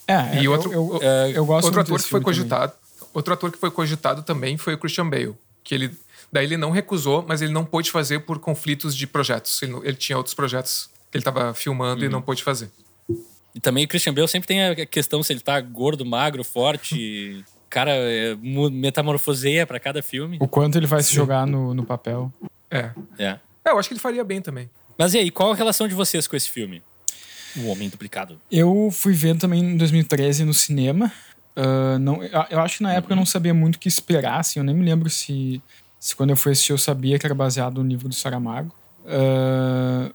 É, 0.08 0.41
E 0.41 0.46
eu, 0.46 0.52
outro- 0.52 0.74
eu, 0.74 0.96
eu, 0.96 1.02
é, 1.02 1.32
eu 1.38 1.46
gosto 1.46 1.65
Outro 1.67 1.82
ator 1.82 1.98
que 1.98 2.10
foi 2.10 2.20
filme 2.20 2.26
também. 2.26 2.39
cogitado, 2.50 2.74
outro 3.13 3.34
ator 3.34 3.52
que 3.52 3.58
foi 3.58 3.72
cogitado 3.72 4.24
também 4.24 4.58
foi 4.58 4.74
o 4.74 4.78
Christian 4.78 5.10
Bale, 5.10 5.34
que 5.63 5.74
ele 5.76 5.91
daí 6.32 6.46
ele 6.46 6.58
não 6.58 6.72
recusou, 6.72 7.24
mas 7.28 7.41
ele 7.41 7.52
não 7.54 7.63
pôde 7.65 7.91
fazer 7.91 8.20
por 8.22 8.39
conflitos 8.39 8.96
de 8.96 9.06
projetos. 9.06 9.62
Ele, 9.62 9.74
ele 9.84 9.96
tinha 9.96 10.17
outros 10.17 10.34
projetos 10.34 10.89
que 11.12 11.17
ele 11.17 11.22
estava 11.22 11.54
filmando 11.54 12.04
e 12.04 12.08
Uhum. 12.08 12.12
não 12.13 12.22
pôde 12.22 12.41
fazer. 12.44 12.70
E 13.54 13.60
também 13.60 13.84
o 13.84 13.88
Christian 13.88 14.13
Bale 14.13 14.28
sempre 14.30 14.48
tem 14.48 14.63
a 14.65 14.86
questão 14.86 15.22
se 15.22 15.32
ele 15.34 15.41
tá 15.41 15.60
gordo, 15.62 16.06
magro, 16.06 16.41
forte. 16.44 17.44
cara 17.70 17.91
é, 17.91 18.36
metamorfoseia 18.72 19.65
pra 19.67 19.80
cada 19.80 20.02
filme. 20.02 20.38
O 20.41 20.48
quanto 20.48 20.78
ele 20.78 20.88
vai 20.88 21.02
se 21.04 21.13
jogar 21.13 21.46
no, 21.46 21.74
no 21.74 21.86
papel. 21.86 22.32
É. 22.71 22.91
É. 23.19 23.39
É, 23.65 23.71
eu 23.71 23.77
acho 23.77 23.89
que 23.89 23.93
ele 23.93 24.01
faria 24.01 24.23
bem 24.23 24.41
também. 24.41 24.69
Mas 24.97 25.13
e 25.13 25.19
aí, 25.19 25.29
qual 25.29 25.51
a 25.51 25.55
relação 25.55 25.88
de 25.88 25.93
vocês 25.93 26.27
com 26.27 26.36
esse 26.36 26.49
filme? 26.49 26.81
O 27.57 27.67
Homem 27.67 27.89
Duplicado. 27.89 28.39
Eu 28.49 28.89
fui 28.91 29.13
ver 29.13 29.38
também 29.38 29.62
em 29.62 29.77
2013 29.77 30.45
no 30.45 30.53
cinema. 30.53 31.12
Uh, 31.55 31.99
não, 31.99 32.23
eu, 32.23 32.60
acho 32.62 32.77
que 32.77 32.84
na 32.84 32.93
época 32.93 33.12
eu 33.12 33.17
não 33.17 33.25
sabia 33.25 33.53
muito 33.53 33.75
o 33.75 33.79
que 33.79 33.89
esperar, 33.89 34.39
assim, 34.39 34.60
eu 34.60 34.63
nem 34.63 34.73
me 34.73 34.86
lembro 34.86 35.10
se, 35.10 35.62
se 35.99 36.15
quando 36.15 36.29
eu 36.29 36.38
fui 36.38 36.53
assistir 36.53 36.71
eu 36.71 36.77
sabia 36.77 37.19
que 37.19 37.25
era 37.25 37.36
baseado 37.36 37.84
no 37.84 37.89
livro 37.89 38.07
do 38.07 38.15
Saramago. 38.15 38.73
Uh, 39.03 40.13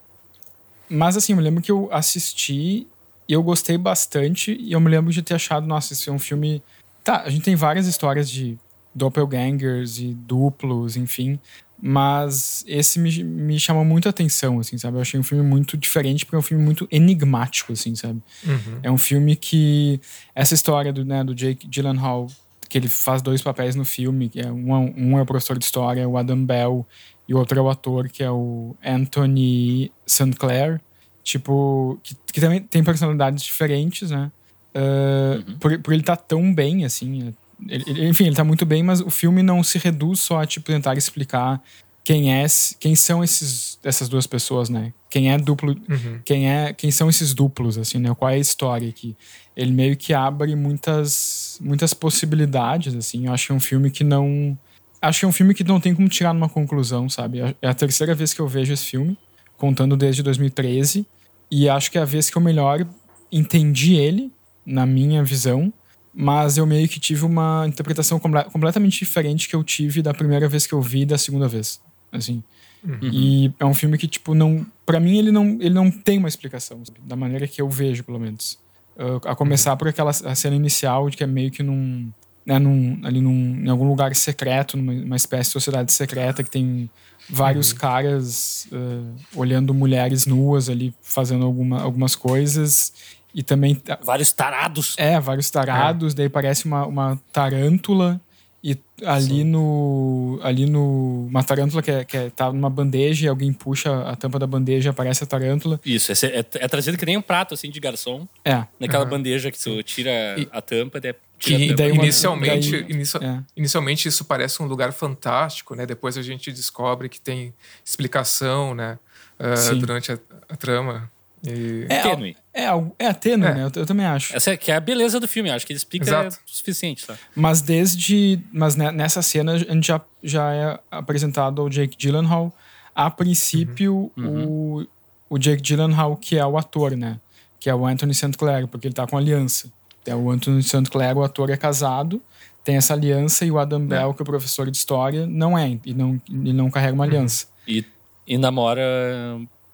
mas 0.89 1.15
assim, 1.15 1.33
eu 1.33 1.37
me 1.37 1.43
lembro 1.43 1.61
que 1.61 1.71
eu 1.71 1.89
assisti 1.91 2.87
e 3.27 3.33
eu 3.33 3.43
gostei 3.43 3.77
bastante 3.77 4.57
e 4.59 4.71
eu 4.71 4.79
me 4.79 4.89
lembro 4.89 5.11
de 5.11 5.21
ter 5.21 5.35
achado, 5.35 5.67
nossa, 5.67 5.93
esse 5.93 6.09
é 6.09 6.11
um 6.11 6.19
filme... 6.19 6.63
Tá, 7.03 7.21
a 7.21 7.29
gente 7.29 7.43
tem 7.43 7.55
várias 7.55 7.85
histórias 7.85 8.29
de 8.29 8.57
doppelgangers 8.95 9.99
e 9.99 10.13
duplos, 10.13 10.97
enfim, 10.97 11.39
mas 11.79 12.63
esse 12.67 12.99
me, 12.99 13.23
me 13.23 13.59
chamou 13.59 13.85
muito 13.85 14.07
a 14.07 14.09
atenção, 14.09 14.59
assim, 14.59 14.77
sabe? 14.77 14.97
Eu 14.97 15.01
achei 15.01 15.19
um 15.19 15.23
filme 15.23 15.43
muito 15.43 15.77
diferente, 15.77 16.25
porque 16.25 16.35
é 16.35 16.39
um 16.39 16.43
filme 16.43 16.63
muito 16.63 16.87
enigmático, 16.91 17.73
assim, 17.73 17.95
sabe? 17.95 18.21
Uhum. 18.45 18.79
É 18.81 18.91
um 18.91 18.97
filme 18.97 19.35
que... 19.35 20.01
Essa 20.33 20.55
história 20.55 20.91
do, 20.91 21.05
né, 21.05 21.23
do 21.23 21.35
Jake 21.35 21.67
Gyllenhaal, 21.67 22.27
que 22.67 22.77
ele 22.77 22.89
faz 22.89 23.21
dois 23.21 23.41
papéis 23.41 23.75
no 23.75 23.85
filme, 23.85 24.27
que 24.27 24.39
é 24.39 24.51
um, 24.51 24.73
um 24.97 25.17
é 25.17 25.21
o 25.21 25.25
professor 25.25 25.57
de 25.57 25.65
história, 25.65 26.07
o 26.07 26.17
Adam 26.17 26.43
Bell, 26.43 26.85
e 27.27 27.33
o 27.33 27.37
outro 27.37 27.59
é 27.59 27.61
o 27.61 27.69
ator, 27.69 28.09
que 28.09 28.23
é 28.23 28.31
o 28.31 28.75
Anthony 28.83 29.91
St. 30.05 30.31
Clair, 30.31 30.81
tipo, 31.23 31.99
que, 32.01 32.15
que 32.33 32.41
também 32.41 32.61
tem 32.61 32.83
personalidades 32.83 33.43
diferentes, 33.43 34.09
né? 34.09 34.31
Uh, 34.73 35.49
uhum. 35.49 35.57
por, 35.59 35.79
por 35.79 35.93
ele 35.93 36.01
estar 36.01 36.15
tá 36.15 36.23
tão 36.23 36.53
bem, 36.53 36.85
assim, 36.85 37.33
ele, 37.67 38.07
enfim, 38.07 38.25
ele 38.25 38.35
tá 38.35 38.43
muito 38.43 38.65
bem, 38.65 38.83
mas 38.83 39.01
o 39.01 39.09
filme 39.09 39.41
não 39.41 39.63
se 39.63 39.77
reduz 39.77 40.19
só 40.19 40.41
a 40.41 40.45
tipo, 40.45 40.65
tentar 40.65 40.95
explicar 40.95 41.61
quem 42.03 42.33
é, 42.33 42.45
quem 42.79 42.95
são 42.95 43.21
esses, 43.21 43.77
essas 43.83 44.07
duas 44.07 44.25
pessoas, 44.25 44.69
né? 44.69 44.93
Quem 45.09 45.29
é 45.29 45.37
duplo, 45.37 45.75
uhum. 45.89 46.21
quem 46.23 46.49
é, 46.49 46.71
quem 46.71 46.89
são 46.89 47.09
esses 47.09 47.33
duplos, 47.33 47.77
assim, 47.77 47.97
né? 47.97 48.15
Qual 48.15 48.31
é 48.31 48.35
a 48.35 48.39
história 48.39 48.87
aqui? 48.87 49.13
Ele 49.55 49.71
meio 49.71 49.97
que 49.97 50.13
abre 50.13 50.55
muitas, 50.55 51.59
muitas 51.61 51.93
possibilidades, 51.93 52.95
assim. 52.95 53.25
Eu 53.25 53.33
acho 53.33 53.47
que 53.47 53.51
é 53.51 53.55
um 53.55 53.59
filme 53.59 53.91
que 53.91 54.05
não, 54.05 54.57
acho 55.01 55.19
que 55.19 55.25
é 55.25 55.27
um 55.27 55.33
filme 55.33 55.53
que 55.53 55.65
não 55.65 55.81
tem 55.81 55.93
como 55.93 56.07
tirar 56.07 56.31
uma 56.31 56.47
conclusão, 56.47 57.09
sabe? 57.09 57.39
É 57.61 57.67
a 57.67 57.73
terceira 57.73 58.15
vez 58.15 58.33
que 58.33 58.39
eu 58.39 58.47
vejo 58.47 58.71
esse 58.71 58.85
filme, 58.85 59.17
contando 59.57 59.97
desde 59.97 60.23
2013, 60.23 61.05
e 61.51 61.67
acho 61.67 61.91
que 61.91 61.97
é 61.97 62.01
a 62.01 62.05
vez 62.05 62.29
que 62.29 62.37
eu 62.37 62.41
melhor 62.41 62.87
entendi 63.29 63.95
ele, 63.95 64.31
na 64.65 64.85
minha 64.85 65.23
visão, 65.25 65.73
mas 66.19 66.57
eu 66.57 66.65
meio 66.65 66.89
que 66.89 66.99
tive 66.99 67.25
uma 67.25 67.63
interpretação 67.67 68.19
completamente 68.19 68.97
diferente 68.97 69.47
que 69.47 69.55
eu 69.55 69.63
tive 69.63 70.01
da 70.01 70.15
primeira 70.15 70.49
vez 70.49 70.65
que 70.65 70.73
eu 70.73 70.81
vi 70.81 71.01
e 71.01 71.05
da 71.05 71.15
segunda 71.15 71.47
vez, 71.47 71.79
assim. 72.11 72.43
Uhum. 72.83 72.97
E 73.03 73.53
é 73.59 73.65
um 73.65 73.73
filme 73.73 73.99
que 73.99 74.07
tipo 74.07 74.33
não, 74.33 74.65
para 74.83 74.99
mim 74.99 75.19
ele 75.19 75.31
não, 75.31 75.45
ele 75.61 75.75
não 75.75 75.91
tem 75.91 76.17
uma 76.17 76.27
explicação, 76.27 76.83
sabe? 76.83 76.99
da 77.03 77.15
maneira 77.15 77.47
que 77.47 77.61
eu 77.61 77.69
vejo, 77.69 78.03
pelo 78.03 78.19
menos. 78.19 78.57
Uh, 78.95 79.21
a 79.27 79.35
começar 79.35 79.73
uhum. 79.73 79.77
por 79.77 79.89
aquela 79.89 80.11
cena 80.11 80.55
inicial 80.55 81.07
de 81.07 81.17
que 81.17 81.23
é 81.23 81.27
meio 81.27 81.51
que 81.51 81.61
num, 81.61 82.11
né, 82.43 82.57
num, 82.57 82.99
ali 83.03 83.21
num, 83.21 83.63
em 83.63 83.69
algum 83.69 83.87
lugar 83.87 84.15
secreto, 84.15 84.75
numa 84.75 85.15
espécie 85.15 85.49
de 85.49 85.53
sociedade 85.53 85.93
secreta 85.93 86.43
que 86.43 86.49
tem 86.49 86.89
vários 87.29 87.73
uhum. 87.73 87.77
caras 87.77 88.67
uh, 88.71 89.39
olhando 89.39 89.71
mulheres 89.71 90.25
nuas 90.25 90.67
ali 90.67 90.95
fazendo 90.99 91.45
alguma, 91.45 91.79
algumas 91.79 92.15
coisas 92.15 92.91
e 93.37 93.43
também. 93.43 93.79
Vários 94.03 94.31
tarados. 94.31 94.95
É, 94.97 95.19
vários 95.19 95.51
tarados. 95.51 96.13
É. 96.13 96.15
Daí 96.17 96.29
parece 96.29 96.65
uma, 96.65 96.87
uma 96.87 97.21
tarântula. 97.31 98.19
E 98.63 98.75
ali 99.05 99.27
Sim. 99.27 99.43
no. 99.43 100.39
Ali 100.41 100.65
no. 100.65 101.27
Uma 101.29 101.43
tarântula 101.43 101.83
que, 101.83 101.91
é, 101.91 102.03
que 102.03 102.17
é, 102.17 102.29
tá 102.31 102.51
numa 102.51 102.69
bandeja 102.69 103.27
e 103.27 103.29
alguém 103.29 103.53
puxa 103.53 104.09
a 104.09 104.15
tampa 104.15 104.39
da 104.39 104.47
bandeja 104.47 104.89
aparece 104.89 105.23
a 105.23 105.27
tarântula. 105.27 105.79
Isso, 105.85 106.11
é, 106.11 106.15
é, 106.25 106.39
é 106.39 106.67
trazido 106.67 106.97
que 106.97 107.05
nem 107.05 107.15
um 107.15 107.21
prato 107.21 107.53
assim 107.53 107.69
de 107.69 107.79
garçom. 107.79 108.27
É. 108.43 108.65
Naquela 108.79 109.03
uhum. 109.03 109.11
bandeja 109.11 109.51
que 109.51 109.63
tu 109.63 109.83
tira 109.83 110.11
e, 110.35 110.47
a 110.51 110.59
tampa, 110.59 110.99
daí 110.99 111.13
que 111.37 111.75
daí 111.75 111.91
uma, 111.91 112.03
inicialmente, 112.03 112.71
daí, 112.71 112.91
inicio, 112.91 113.23
é. 113.23 113.43
inicialmente 113.55 114.07
isso 114.07 114.25
parece 114.25 114.63
um 114.63 114.65
lugar 114.65 114.91
fantástico, 114.91 115.75
né? 115.75 115.85
Depois 115.85 116.17
a 116.17 116.23
gente 116.23 116.51
descobre 116.51 117.07
que 117.07 117.21
tem 117.21 117.53
explicação, 117.85 118.73
né? 118.73 118.97
Uh, 119.39 119.75
durante 119.75 120.11
a, 120.11 120.17
a, 120.49 120.55
trama. 120.55 121.11
E... 121.45 121.85
É, 121.89 122.01
tênue. 122.01 122.35
É, 122.53 122.63
é, 122.65 122.69
é 122.99 123.13
tênue, 123.13 123.47
é. 123.47 123.53
né? 123.53 123.63
Eu, 123.63 123.81
eu, 123.81 123.85
também 123.85 124.05
acho. 124.05 124.35
Essa 124.35 124.51
é, 124.51 124.57
que 124.57 124.71
é 124.71 124.75
a 124.75 124.79
beleza 124.79 125.19
do 125.19 125.27
filme, 125.27 125.49
acho 125.49 125.65
que 125.65 125.73
ele 125.73 125.77
explica 125.77 126.05
Exato. 126.05 126.37
o 126.45 126.51
suficiente, 126.51 127.05
tá? 127.05 127.15
Mas 127.35 127.61
desde. 127.61 128.39
Mas 128.51 128.75
nessa 128.75 129.21
cena 129.21 129.53
a 129.53 129.57
gente 129.57 129.87
já, 129.87 130.01
já 130.23 130.53
é 130.53 130.79
apresentado 130.89 131.61
ao 131.61 131.69
Jake 131.69 131.95
Gyllenhaal. 131.97 132.53
A 132.95 133.11
princípio, 133.11 134.11
uhum. 134.17 134.79
o, 134.79 134.87
o 135.29 135.37
Jake 135.37 135.61
Gyllenhaal, 135.61 136.17
que 136.17 136.37
é 136.37 136.45
o 136.45 136.57
ator, 136.57 136.97
né? 136.97 137.19
Que 137.59 137.69
é 137.69 137.75
o 137.75 137.85
Anthony 137.85 138.13
St. 138.13 138.31
Clair, 138.31 138.67
porque 138.67 138.87
ele 138.87 138.95
tá 138.95 139.05
com 139.05 139.15
aliança. 139.15 139.71
É 140.03 140.15
o 140.15 140.31
Anthony 140.31 140.63
St. 140.63 140.83
Clair, 140.89 141.15
o 141.15 141.23
ator, 141.23 141.51
é 141.51 141.57
casado, 141.57 142.19
tem 142.63 142.75
essa 142.75 142.93
aliança, 142.93 143.45
e 143.45 143.51
o 143.51 143.59
Adam 143.59 143.83
é. 143.83 143.85
Bell, 143.85 144.13
que 144.15 144.21
é 144.21 144.23
o 144.23 144.25
professor 144.25 144.71
de 144.71 144.77
história, 144.77 145.27
não 145.27 145.55
é. 145.55 145.77
E 145.85 145.93
não, 145.93 146.19
ele 146.27 146.53
não 146.53 146.71
carrega 146.71 146.93
uma 146.93 147.03
uhum. 147.03 147.09
aliança. 147.09 147.45
E, 147.67 147.85
e 148.25 148.37
namora 148.37 148.81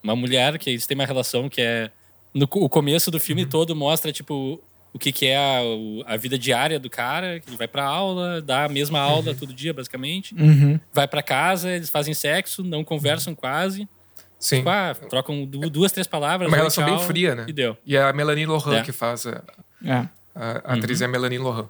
uma 0.04 0.16
mulher 0.16 0.58
que 0.58 0.70
eles 0.70 0.86
têm 0.86 0.96
uma 0.96 1.06
relação 1.06 1.48
que 1.50 1.62
é 1.62 1.90
no 2.34 2.48
o 2.52 2.70
começo 2.70 3.10
do 3.10 3.20
filme 3.20 3.44
uhum. 3.44 3.50
todo 3.50 3.76
mostra 3.76 4.12
tipo 4.12 4.62
o 4.94 5.00
que, 5.00 5.12
que 5.12 5.26
é 5.26 5.38
a, 5.38 6.14
a, 6.14 6.18
vida 6.18 6.38
diária 6.38 6.80
do 6.80 6.88
cara, 6.88 7.40
que 7.40 7.50
ele 7.50 7.58
vai 7.58 7.68
pra 7.68 7.84
aula, 7.84 8.40
dá 8.40 8.66
a 8.66 8.70
mesma 8.70 9.00
aula 9.00 9.32
uhum. 9.32 9.36
todo 9.36 9.52
dia, 9.52 9.74
basicamente. 9.74 10.36
Uhum. 10.36 10.80
Vai 10.94 11.08
para 11.08 11.24
casa, 11.24 11.72
eles 11.72 11.90
fazem 11.90 12.14
sexo, 12.14 12.64
não 12.64 12.84
conversam 12.84 13.32
uhum. 13.32 13.36
quase. 13.36 13.90
Sim. 14.38 14.58
Tipo, 14.58 14.70
ah, 14.70 14.96
trocam 15.10 15.46
duas, 15.46 15.92
três 15.92 16.06
palavras. 16.06 16.48
Uma 16.48 16.58
relação 16.58 16.86
tchau, 16.86 16.96
bem 16.96 17.08
fria, 17.08 17.34
né? 17.34 17.46
E 17.48 17.54
deu. 17.54 17.76
E 17.84 17.96
é 17.96 18.04
a 18.04 18.14
Melanie 18.14 18.46
Lohan 18.46 18.80
é. 18.80 18.82
que 18.84 18.92
faz. 18.92 19.26
A, 19.26 19.42
é. 19.84 20.08
a, 20.36 20.62
a 20.64 20.74
atriz 20.76 21.00
uhum. 21.00 21.06
é 21.06 21.10
a 21.10 21.12
Melanie 21.12 21.40
Lohan. 21.40 21.68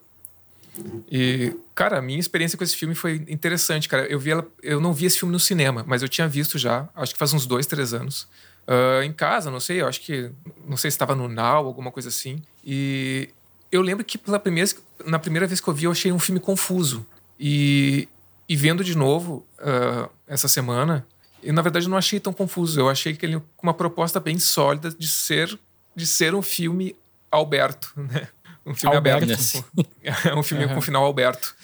E, 1.12 1.56
cara, 1.76 2.00
a 2.00 2.02
minha 2.02 2.20
experiência 2.20 2.58
com 2.58 2.64
esse 2.64 2.76
filme 2.76 2.96
foi 2.96 3.24
interessante, 3.28 3.88
cara. 3.88 4.06
Eu 4.08 4.20
vi 4.20 4.32
ela, 4.32 4.48
eu 4.62 4.82
não 4.82 4.94
vi 4.94 5.06
esse 5.06 5.20
filme 5.20 5.32
no 5.32 5.40
cinema, 5.40 5.84
mas 5.88 6.02
eu 6.02 6.10
tinha 6.10 6.28
visto 6.28 6.58
já, 6.58 6.90
acho 6.96 7.14
que 7.14 7.20
faz 7.20 7.34
uns 7.34 7.46
dois, 7.46 7.66
três 7.66 7.94
anos. 7.94 8.28
Uh, 8.68 9.04
em 9.04 9.12
casa, 9.12 9.52
não 9.52 9.60
sei, 9.60 9.82
eu 9.82 9.88
acho 9.88 10.02
que. 10.02 10.32
Não 10.66 10.78
sei 10.78 10.90
se 10.90 10.96
estava 10.96 11.14
no 11.14 11.28
Now, 11.28 11.66
alguma 11.66 11.92
coisa 11.92 12.10
assim. 12.10 12.42
E 12.64 13.30
eu 13.72 13.82
lembro 13.82 14.06
que 14.06 14.18
pela 14.18 14.40
primeira, 14.40 14.70
na 15.06 15.20
primeira 15.20 15.46
vez 15.46 15.60
que 15.60 15.68
eu 15.68 15.74
vi, 15.74 15.86
eu 15.86 15.92
achei 15.92 16.12
um 16.12 16.20
filme 16.20 16.40
confuso. 16.40 17.06
E, 17.40 18.08
e 18.48 18.56
vendo 18.56 18.84
de 18.84 18.96
novo 18.96 19.46
uh, 19.60 20.10
essa 20.26 20.48
semana, 20.48 21.06
eu 21.42 21.54
na 21.54 21.62
verdade 21.62 21.90
não 21.90 21.98
achei 21.98 22.20
tão 22.20 22.32
confuso. 22.32 22.80
Eu 22.80 22.90
achei 22.90 23.14
que 23.16 23.26
ele 23.26 23.40
com 23.58 23.68
uma 23.68 23.74
proposta 23.74 24.20
bem 24.20 24.40
sólida 24.40 24.90
de 24.92 25.08
ser, 25.08 25.60
de 25.94 26.08
ser 26.08 26.34
um 26.34 26.42
filme 26.42 26.96
Alberto, 27.30 27.92
né? 27.98 28.30
Um 28.66 28.74
filme 28.74 28.96
Alberto. 28.96 29.24
aberto. 29.24 29.66
É 30.04 30.34
um 30.36 30.44
filme 30.44 30.66
uhum. 30.66 30.76
com 30.76 30.82
final 30.82 31.04
Alberto. 31.04 31.56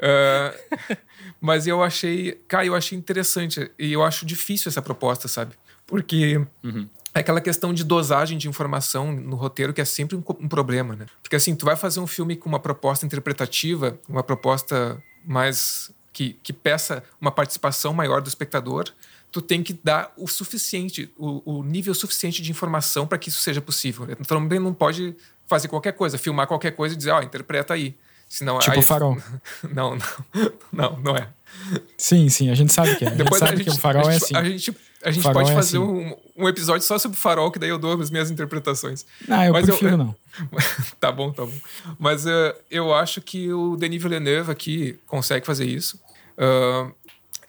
uh, 0.00 0.96
mas 1.40 1.66
eu 1.66 1.82
achei. 1.82 2.32
Cara, 2.48 2.66
eu 2.66 2.74
achei 2.74 2.98
interessante. 2.98 3.70
E 3.78 3.92
eu 3.92 4.02
acho 4.02 4.26
difícil 4.26 4.68
essa 4.68 4.82
proposta, 4.82 5.28
sabe? 5.28 5.54
Porque. 5.86 6.44
Uhum. 6.62 6.88
É 7.12 7.20
aquela 7.20 7.40
questão 7.40 7.74
de 7.74 7.82
dosagem 7.82 8.38
de 8.38 8.48
informação 8.48 9.10
no 9.10 9.34
roteiro 9.34 9.74
que 9.74 9.80
é 9.80 9.84
sempre 9.84 10.16
um, 10.16 10.22
um, 10.38 10.46
problema, 10.46 10.94
né? 10.94 11.06
Porque 11.20 11.34
assim, 11.34 11.56
tu 11.56 11.66
vai 11.66 11.74
fazer 11.74 11.98
um 11.98 12.06
filme 12.06 12.36
com 12.36 12.48
uma 12.48 12.60
proposta 12.60 13.04
interpretativa, 13.04 13.98
uma 14.08 14.22
proposta 14.22 15.02
mais 15.24 15.90
que, 16.12 16.34
que 16.40 16.52
peça 16.52 17.02
uma 17.20 17.32
participação 17.32 17.92
maior 17.92 18.20
do 18.20 18.28
espectador, 18.28 18.92
tu 19.32 19.40
tem 19.40 19.62
que 19.62 19.72
dar 19.72 20.12
o 20.16 20.26
suficiente, 20.26 21.10
o, 21.16 21.58
o 21.58 21.62
nível 21.62 21.94
suficiente 21.94 22.42
de 22.42 22.50
informação 22.50 23.06
para 23.06 23.18
que 23.18 23.28
isso 23.28 23.40
seja 23.40 23.60
possível. 23.60 24.06
Então 24.10 24.24
também 24.24 24.58
não 24.58 24.74
pode 24.74 25.16
fazer 25.50 25.66
qualquer 25.66 25.92
coisa, 25.92 26.16
filmar 26.16 26.46
qualquer 26.46 26.70
coisa 26.70 26.94
e 26.94 26.96
dizer, 26.96 27.10
ó, 27.10 27.18
oh, 27.18 27.22
interpreta 27.22 27.74
aí. 27.74 27.96
Senão, 28.28 28.60
tipo 28.60 28.76
aí, 28.76 28.82
farol. 28.82 29.18
Não, 29.74 29.96
não, 29.96 30.52
não, 30.72 30.96
não 31.00 31.16
é. 31.16 31.28
Sim, 31.98 32.28
sim, 32.28 32.48
a 32.48 32.54
gente 32.54 32.72
sabe 32.72 32.94
que 32.94 33.04
é. 33.04 33.08
A 33.08 33.10
Depois 33.10 33.40
gente 33.40 33.48
sabe 33.48 33.52
a 33.52 33.56
gente, 33.56 33.64
que 33.64 33.76
o 33.76 33.80
farol 33.80 34.06
a 34.06 34.10
é 34.10 34.12
gente, 34.12 34.22
é 34.22 34.24
assim. 34.24 34.36
A 34.36 34.44
gente, 34.44 34.76
a 35.02 35.10
gente 35.10 35.22
pode 35.24 35.50
é 35.50 35.54
fazer 35.54 35.78
assim. 35.78 35.84
um, 35.84 36.16
um, 36.36 36.48
episódio 36.48 36.86
só 36.86 36.96
sobre 36.96 37.18
farol, 37.18 37.50
que 37.50 37.58
daí 37.58 37.70
eu 37.70 37.78
dou 37.78 38.00
as 38.00 38.08
minhas 38.08 38.30
interpretações. 38.30 39.04
Não, 39.26 39.44
eu 39.44 39.52
Mas 39.52 39.66
prefiro 39.66 39.90
eu, 39.90 39.98
não. 39.98 40.14
tá 41.00 41.10
bom, 41.10 41.32
tá 41.32 41.44
bom. 41.44 41.52
Mas 41.98 42.24
uh, 42.24 42.54
eu 42.70 42.94
acho 42.94 43.20
que 43.20 43.52
o 43.52 43.74
Denis 43.74 44.00
Villeneuve 44.00 44.52
aqui 44.52 44.96
consegue 45.08 45.44
fazer 45.44 45.64
isso. 45.64 46.00
Uh, 46.38 46.94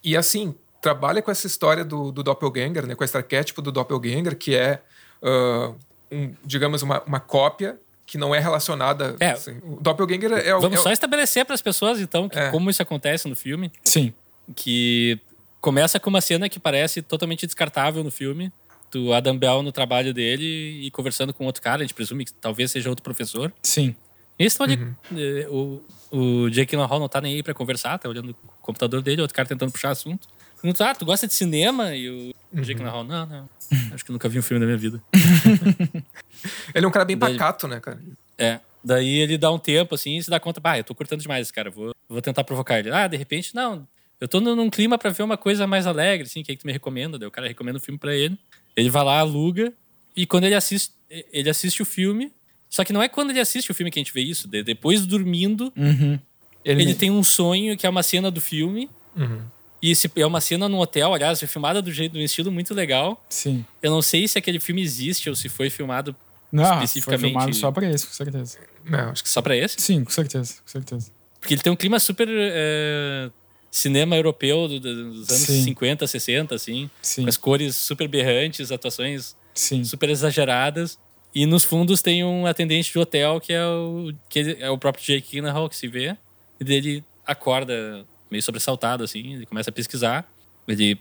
e 0.03 0.17
assim, 0.17 0.55
trabalha 0.81 1.21
com 1.21 1.29
essa 1.29 1.45
história 1.45 1.85
do, 1.85 2.11
do 2.11 2.23
doppelganger, 2.23 2.87
né, 2.87 2.95
com 2.95 3.03
esse 3.03 3.15
arquétipo 3.15 3.61
do 3.61 3.71
doppelganger, 3.71 4.35
que 4.35 4.55
é, 4.55 4.81
uh, 5.21 5.75
um, 6.11 6.33
digamos, 6.43 6.81
uma, 6.81 7.03
uma 7.03 7.19
cópia 7.19 7.79
que 8.11 8.17
não 8.17 8.35
é 8.35 8.39
relacionada. 8.39 9.15
É. 9.21 9.29
Assim, 9.29 9.57
o 9.63 9.79
doppelganger 9.79 10.33
é. 10.33 10.51
Vamos 10.51 10.79
é, 10.81 10.83
só 10.83 10.91
estabelecer 10.91 11.45
para 11.45 11.55
as 11.55 11.61
pessoas, 11.61 12.01
então, 12.01 12.27
que, 12.27 12.37
é. 12.37 12.49
como 12.49 12.69
isso 12.69 12.81
acontece 12.81 13.25
no 13.29 13.37
filme. 13.37 13.71
Sim. 13.85 14.13
Que 14.53 15.17
começa 15.61 15.97
com 15.97 16.09
uma 16.09 16.19
cena 16.19 16.49
que 16.49 16.59
parece 16.59 17.01
totalmente 17.01 17.45
descartável 17.45 18.03
no 18.03 18.11
filme. 18.11 18.51
Do 18.91 19.13
Adam 19.13 19.37
Bell 19.37 19.63
no 19.63 19.71
trabalho 19.71 20.13
dele 20.13 20.85
e 20.85 20.91
conversando 20.91 21.33
com 21.33 21.45
outro 21.45 21.61
cara, 21.61 21.77
a 21.77 21.85
gente 21.85 21.93
presume 21.93 22.25
que 22.25 22.33
talvez 22.33 22.69
seja 22.69 22.89
outro 22.89 23.01
professor. 23.01 23.53
Sim. 23.63 23.95
E 24.37 24.43
eles 24.43 24.51
estão 24.51 24.65
ali. 24.65 24.75
Uhum. 24.75 24.93
Eh, 25.15 25.47
o, 25.49 25.81
o 26.11 26.49
Jake 26.49 26.75
Hall 26.75 26.99
não 26.99 27.07
tá 27.07 27.21
nem 27.21 27.35
aí 27.35 27.41
pra 27.41 27.53
conversar, 27.53 27.97
tá 27.97 28.09
olhando 28.09 28.31
o 28.31 28.35
computador 28.61 29.01
dele, 29.01 29.21
outro 29.21 29.33
cara 29.33 29.47
tentando 29.47 29.71
puxar 29.71 29.91
assunto. 29.91 30.27
Pergunta, 30.61 30.89
ah, 30.89 30.93
tu 30.93 31.05
gosta 31.05 31.25
de 31.25 31.33
cinema? 31.33 31.95
E 31.95 32.09
o, 32.09 32.33
Uhum. 32.53 32.61
Jake 32.61 32.79
Gyllenhaal, 32.79 33.03
não, 33.03 33.25
não. 33.25 33.49
Acho 33.93 34.03
que 34.03 34.11
nunca 34.11 34.27
vi 34.27 34.37
um 34.39 34.41
filme 34.41 34.59
da 34.59 34.65
minha 34.65 34.77
vida. 34.77 35.01
ele 36.73 36.85
é 36.85 36.87
um 36.87 36.91
cara 36.91 37.05
bem 37.05 37.17
Daí- 37.17 37.33
pacato, 37.33 37.67
né, 37.67 37.79
cara? 37.79 37.99
É. 38.37 38.59
Daí 38.83 39.19
ele 39.19 39.37
dá 39.37 39.51
um 39.51 39.59
tempo 39.59 39.93
assim 39.95 40.17
e 40.17 40.23
se 40.23 40.29
dá 40.29 40.39
conta, 40.39 40.59
bah, 40.59 40.77
eu 40.77 40.83
tô 40.83 40.95
curtando 40.95 41.21
demais 41.21 41.43
esse 41.47 41.53
cara, 41.53 41.69
vou, 41.69 41.93
vou 42.09 42.21
tentar 42.21 42.43
provocar 42.43 42.79
ele. 42.79 42.89
Ah, 42.91 43.07
de 43.07 43.15
repente, 43.15 43.53
não. 43.53 43.87
Eu 44.19 44.27
tô 44.27 44.39
num 44.39 44.69
clima 44.69 44.97
pra 44.97 45.09
ver 45.11 45.23
uma 45.23 45.37
coisa 45.37 45.65
mais 45.67 45.85
alegre, 45.87 46.25
assim, 46.27 46.43
que 46.43 46.51
é 46.51 46.55
que 46.55 46.61
tu 46.61 46.67
me 46.67 46.73
recomenda? 46.73 47.17
Daí 47.17 47.27
o 47.27 47.31
cara 47.31 47.47
recomenda 47.47 47.77
o 47.77 47.81
filme 47.81 47.97
pra 47.99 48.15
ele. 48.15 48.37
Ele 48.75 48.89
vai 48.89 49.03
lá, 49.03 49.19
aluga, 49.19 49.73
e 50.15 50.25
quando 50.25 50.45
ele 50.45 50.55
assiste, 50.55 50.93
ele 51.09 51.49
assiste 51.49 51.81
o 51.81 51.85
filme. 51.85 52.31
Só 52.69 52.83
que 52.83 52.93
não 52.93 53.01
é 53.03 53.09
quando 53.09 53.31
ele 53.31 53.39
assiste 53.39 53.69
o 53.69 53.73
filme 53.73 53.91
que 53.91 53.99
a 53.99 54.01
gente 54.03 54.13
vê 54.13 54.21
isso. 54.21 54.47
de- 54.47 54.63
Depois, 54.63 55.05
dormindo, 55.05 55.71
Uhum. 55.75 56.19
Ele, 56.63 56.83
ele 56.83 56.93
tem 56.95 57.09
um 57.09 57.23
sonho 57.23 57.75
que 57.75 57.87
é 57.87 57.89
uma 57.89 58.03
cena 58.03 58.29
do 58.29 58.39
filme. 58.39 58.87
Uhum. 59.15 59.41
E 59.81 59.91
esse 59.91 60.09
é 60.15 60.25
uma 60.25 60.39
cena 60.39 60.69
num 60.69 60.77
hotel, 60.79 61.13
aliás, 61.13 61.41
é 61.41 61.47
filmada 61.47 61.81
do 61.81 61.91
jeito, 61.91 62.13
de 62.13 62.19
um 62.19 62.21
estilo 62.21 62.51
muito 62.51 62.73
legal. 62.73 63.23
Sim. 63.29 63.65
Eu 63.81 63.89
não 63.91 64.01
sei 64.01 64.27
se 64.27 64.37
aquele 64.37 64.59
filme 64.59 64.81
existe 64.81 65.27
ou 65.29 65.35
se 65.35 65.49
foi 65.49 65.69
filmado 65.69 66.15
Não, 66.51 66.65
foi 66.65 66.83
Especificamente- 66.83 67.31
filmado 67.31 67.53
só 67.55 67.71
pra 67.71 67.89
isso, 67.89 68.07
com 68.07 68.13
certeza. 68.13 68.57
Não, 68.85 69.09
acho 69.09 69.23
que 69.23 69.29
só 69.29 69.41
pra 69.41 69.55
esse. 69.55 69.79
Sim, 69.79 70.03
com 70.03 70.11
certeza, 70.11 70.55
com 70.61 70.67
certeza. 70.67 71.11
Porque 71.39 71.53
ele 71.55 71.61
tem 71.61 71.71
um 71.71 71.75
clima 71.75 71.97
super 71.99 72.27
é, 72.29 73.29
cinema 73.71 74.15
europeu 74.15 74.67
do- 74.67 74.79
do- 74.79 75.11
dos 75.13 75.29
anos 75.29 75.41
Sim. 75.43 75.63
50, 75.63 76.05
60, 76.05 76.53
assim. 76.55 76.89
Sim, 77.01 77.23
Com 77.23 77.29
as 77.29 77.37
cores 77.37 77.75
super 77.75 78.07
berrantes, 78.07 78.71
atuações 78.71 79.35
sim. 79.53 79.83
super 79.83 80.09
exageradas. 80.09 80.99
E 81.33 81.45
nos 81.45 81.63
fundos 81.63 82.01
tem 82.01 82.23
um 82.23 82.45
atendente 82.45 82.91
de 82.91 82.99
hotel 82.99 83.39
que 83.39 83.53
é 83.53 83.65
o, 83.65 84.13
que 84.29 84.57
é 84.59 84.69
o 84.69 84.77
próprio 84.77 85.03
Jake 85.03 85.31
Gyllenhaal 85.31 85.69
que 85.69 85.75
se 85.77 85.87
vê. 85.87 86.15
E 86.59 86.63
dele 86.63 87.03
acorda 87.25 88.05
meio 88.31 88.41
sobressaltado, 88.41 89.03
assim. 89.03 89.33
Ele 89.35 89.45
começa 89.45 89.69
a 89.69 89.73
pesquisar. 89.73 90.25
Ele 90.67 90.97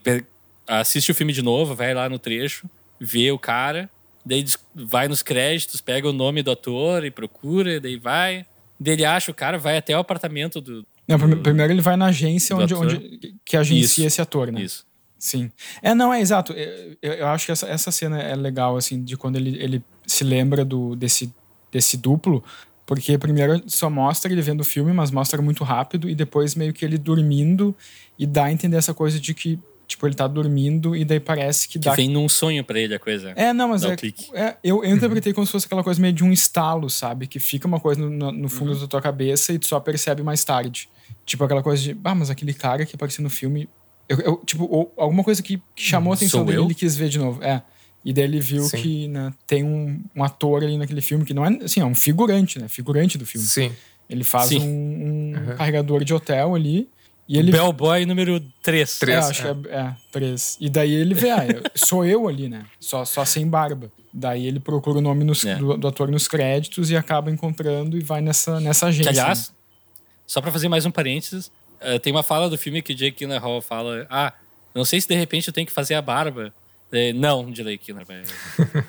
assiste 0.67 1.11
o 1.11 1.15
filme 1.15 1.33
de 1.33 1.41
novo, 1.41 1.73
vai 1.73 1.93
lá 1.93 2.07
no 2.09 2.19
trecho, 2.19 2.69
vê 2.99 3.31
o 3.31 3.39
cara. 3.39 3.89
Daí 4.23 4.45
vai 4.75 5.07
nos 5.07 5.23
créditos, 5.23 5.81
pega 5.81 6.07
o 6.07 6.13
nome 6.13 6.43
do 6.43 6.51
ator 6.51 7.03
e 7.05 7.09
procura. 7.09 7.79
Daí 7.79 7.95
vai. 7.97 8.45
Daí 8.79 8.93
ele 8.93 9.05
acha 9.05 9.31
o 9.31 9.33
cara, 9.33 9.57
vai 9.57 9.77
até 9.77 9.95
o 9.95 9.99
apartamento 9.99 10.59
do... 10.59 10.85
Não, 11.07 11.17
prime- 11.17 11.35
primeiro 11.37 11.71
ele 11.73 11.81
vai 11.81 11.95
na 11.95 12.07
agência 12.07 12.55
onde, 12.55 12.73
onde 12.73 13.35
que 13.45 13.55
agencia 13.57 13.85
Isso. 13.85 14.01
esse 14.07 14.21
ator, 14.21 14.51
né? 14.51 14.61
Isso. 14.61 14.85
Sim. 15.19 15.51
É, 15.83 15.93
não, 15.93 16.11
é 16.13 16.19
exato. 16.19 16.51
Eu, 16.53 16.97
eu- 17.01 17.13
eu 17.13 17.27
acho 17.27 17.45
que 17.45 17.51
essa, 17.51 17.67
essa 17.67 17.91
cena 17.91 18.19
é 18.21 18.35
legal, 18.35 18.75
assim, 18.77 19.03
de 19.03 19.15
quando 19.17 19.35
ele, 19.35 19.55
ele 19.61 19.83
se 20.07 20.23
lembra 20.23 20.65
do, 20.65 20.95
desse, 20.95 21.31
desse 21.71 21.95
duplo, 21.97 22.43
porque 22.93 23.17
primeiro 23.17 23.63
só 23.67 23.89
mostra 23.89 24.29
ele 24.29 24.41
vendo 24.41 24.59
o 24.59 24.65
filme, 24.65 24.91
mas 24.91 25.11
mostra 25.11 25.41
muito 25.41 25.63
rápido, 25.63 26.09
e 26.09 26.13
depois 26.13 26.55
meio 26.55 26.73
que 26.73 26.83
ele 26.83 26.97
dormindo, 26.97 27.73
e 28.19 28.27
dá 28.27 28.43
a 28.47 28.51
entender 28.51 28.75
essa 28.75 28.93
coisa 28.93 29.17
de 29.17 29.33
que, 29.33 29.57
tipo, 29.87 30.05
ele 30.05 30.13
tá 30.13 30.27
dormindo, 30.27 30.93
e 30.93 31.05
daí 31.05 31.17
parece 31.21 31.69
que, 31.69 31.79
Que 31.79 31.85
dá. 31.85 31.95
vem 31.95 32.09
num 32.09 32.27
sonho 32.27 32.65
pra 32.65 32.77
ele 32.77 32.93
a 32.93 32.99
coisa. 32.99 33.31
É, 33.37 33.53
não, 33.53 33.69
mas 33.69 33.85
é, 33.85 33.95
é, 34.33 34.57
eu, 34.61 34.83
eu 34.83 34.93
interpretei 34.93 35.31
como 35.31 35.45
se 35.45 35.53
fosse 35.53 35.67
aquela 35.67 35.85
coisa 35.85 36.01
meio 36.01 36.11
de 36.11 36.21
um 36.21 36.33
estalo, 36.33 36.89
sabe? 36.89 37.27
Que 37.27 37.39
fica 37.39 37.65
uma 37.65 37.79
coisa 37.79 38.01
no, 38.01 38.29
no- 38.29 38.49
fundo 38.49 38.73
Uhum. 38.73 38.79
da 38.81 38.87
tua 38.87 39.01
cabeça 39.01 39.53
e 39.53 39.57
tu 39.59 39.67
só 39.67 39.79
percebe 39.79 40.21
mais 40.21 40.43
tarde. 40.43 40.89
Tipo 41.25 41.45
aquela 41.45 41.63
coisa 41.63 41.81
de, 41.81 41.97
ah, 42.03 42.13
mas 42.13 42.29
aquele 42.29 42.53
cara 42.53 42.85
que 42.85 42.93
apareceu 42.93 43.23
no 43.23 43.29
filme. 43.29 43.69
Eu, 44.09 44.19
eu- 44.19 44.41
tipo, 44.45 44.91
alguma 44.97 45.23
coisa 45.23 45.41
que, 45.41 45.61
que 45.73 45.81
chamou 45.81 46.11
a 46.11 46.15
atenção 46.17 46.41
Sou 46.41 46.45
dele 46.45 46.57
eu? 46.57 46.65
ele 46.65 46.75
quis 46.75 46.97
ver 46.97 47.07
de 47.07 47.17
novo. 47.19 47.41
É. 47.41 47.63
E 48.03 48.11
daí 48.13 48.23
ele 48.23 48.39
viu 48.39 48.63
Sim. 48.63 48.77
que 48.81 49.07
né, 49.07 49.31
tem 49.45 49.63
um, 49.63 50.01
um 50.15 50.23
ator 50.23 50.63
ali 50.63 50.77
naquele 50.77 51.01
filme 51.01 51.23
que 51.23 51.33
não 51.33 51.45
é, 51.45 51.49
assim, 51.63 51.79
é 51.81 51.85
um 51.85 51.93
figurante, 51.95 52.57
né? 52.59 52.67
Figurante 52.67 53.17
do 53.17 53.25
filme. 53.25 53.45
Sim. 53.45 53.71
Ele 54.09 54.23
faz 54.23 54.47
Sim. 54.49 54.59
um, 54.59 54.65
um 54.65 55.49
Uhum. 55.49 55.55
carregador 55.55 56.03
de 56.03 56.13
hotel 56.13 56.55
ali. 56.55 56.89
E 57.29 57.37
ele 57.37 57.51
Bellboy 57.51 58.05
número 58.05 58.41
3. 58.61 58.99
Três. 58.99 59.25
é, 59.25 59.29
acho 59.29 59.47
é. 59.47 59.53
que 59.55 59.67
é, 59.69 59.75
é, 59.75 59.95
três. 60.11 60.57
E 60.59 60.69
daí 60.69 60.91
ele 60.91 61.13
vê, 61.13 61.29
ah, 61.29 61.45
sou 61.75 62.03
eu 62.03 62.27
ali, 62.27 62.49
né? 62.49 62.65
Só, 62.79 63.05
só 63.05 63.23
sem 63.23 63.47
barba. 63.47 63.89
Daí 64.13 64.45
ele 64.47 64.59
procura 64.59 64.97
o 64.97 65.01
nome 65.01 65.23
nos- 65.23 65.45
É. 65.45 65.55
do, 65.55 65.77
do 65.77 65.87
ator 65.87 66.09
nos 66.11 66.27
créditos 66.27 66.89
e 66.91 66.97
acaba 66.97 67.31
encontrando 67.31 67.97
e 67.97 68.01
vai 68.01 68.19
nessa, 68.19 68.59
nessa 68.59 68.87
Que, 68.87 68.89
agência. 68.89 69.09
aliás, 69.11 69.53
só 70.27 70.41
pra 70.41 70.51
fazer 70.51 70.67
mais 70.67 70.85
um 70.85 70.91
parênteses, 70.91 71.49
eh, 71.79 71.99
tem 71.99 72.11
uma 72.11 72.23
fala 72.23 72.49
do 72.49 72.57
filme 72.57 72.81
que 72.81 72.91
o 72.91 72.95
Jake 72.95 73.19
Gyllenhaal 73.19 73.61
fala: 73.61 74.05
Ah, 74.09 74.33
não 74.75 74.83
sei 74.83 74.99
se 74.99 75.07
de 75.07 75.15
repente 75.15 75.47
eu 75.47 75.53
tenho 75.53 75.65
que 75.67 75.71
fazer 75.71 75.93
a 75.93 76.01
barba. 76.01 76.53
Eh, 76.91 77.13
não, 77.13 77.49
Jake 77.51 77.79
Gyllenhaal, 77.85 78.05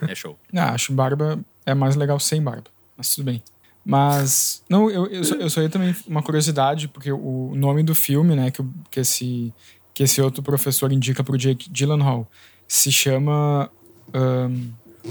é, 0.08 0.12
é 0.12 0.14
show. 0.14 0.38
né? 0.52 0.60
Ah, 0.62 0.72
acho 0.74 0.92
barba 0.92 1.38
é 1.64 1.74
mais 1.74 1.94
legal 1.96 2.18
sem 2.18 2.42
barba. 2.42 2.64
Mas 2.96 3.14
tudo 3.14 3.24
bem. 3.26 3.42
Mas, 3.84 4.62
não, 4.68 4.88
eu, 4.90 5.06
eu, 5.06 5.24
só, 5.24 5.34
eu 5.34 5.50
só 5.50 5.60
ia 5.60 5.68
também 5.68 5.94
uma 6.06 6.22
curiosidade, 6.22 6.86
porque 6.88 7.10
o 7.10 7.52
nome 7.54 7.82
do 7.82 7.94
filme, 7.94 8.36
né, 8.36 8.50
que, 8.50 8.62
que, 8.90 9.00
esse, 9.00 9.52
que 9.92 10.04
esse 10.04 10.20
outro 10.22 10.42
professor 10.42 10.92
indica 10.92 11.24
pro 11.24 11.36
Jake 11.36 11.68
Gyllenhaal 11.70 12.28
se 12.68 12.92
chama 12.92 13.68
um, 14.14 14.70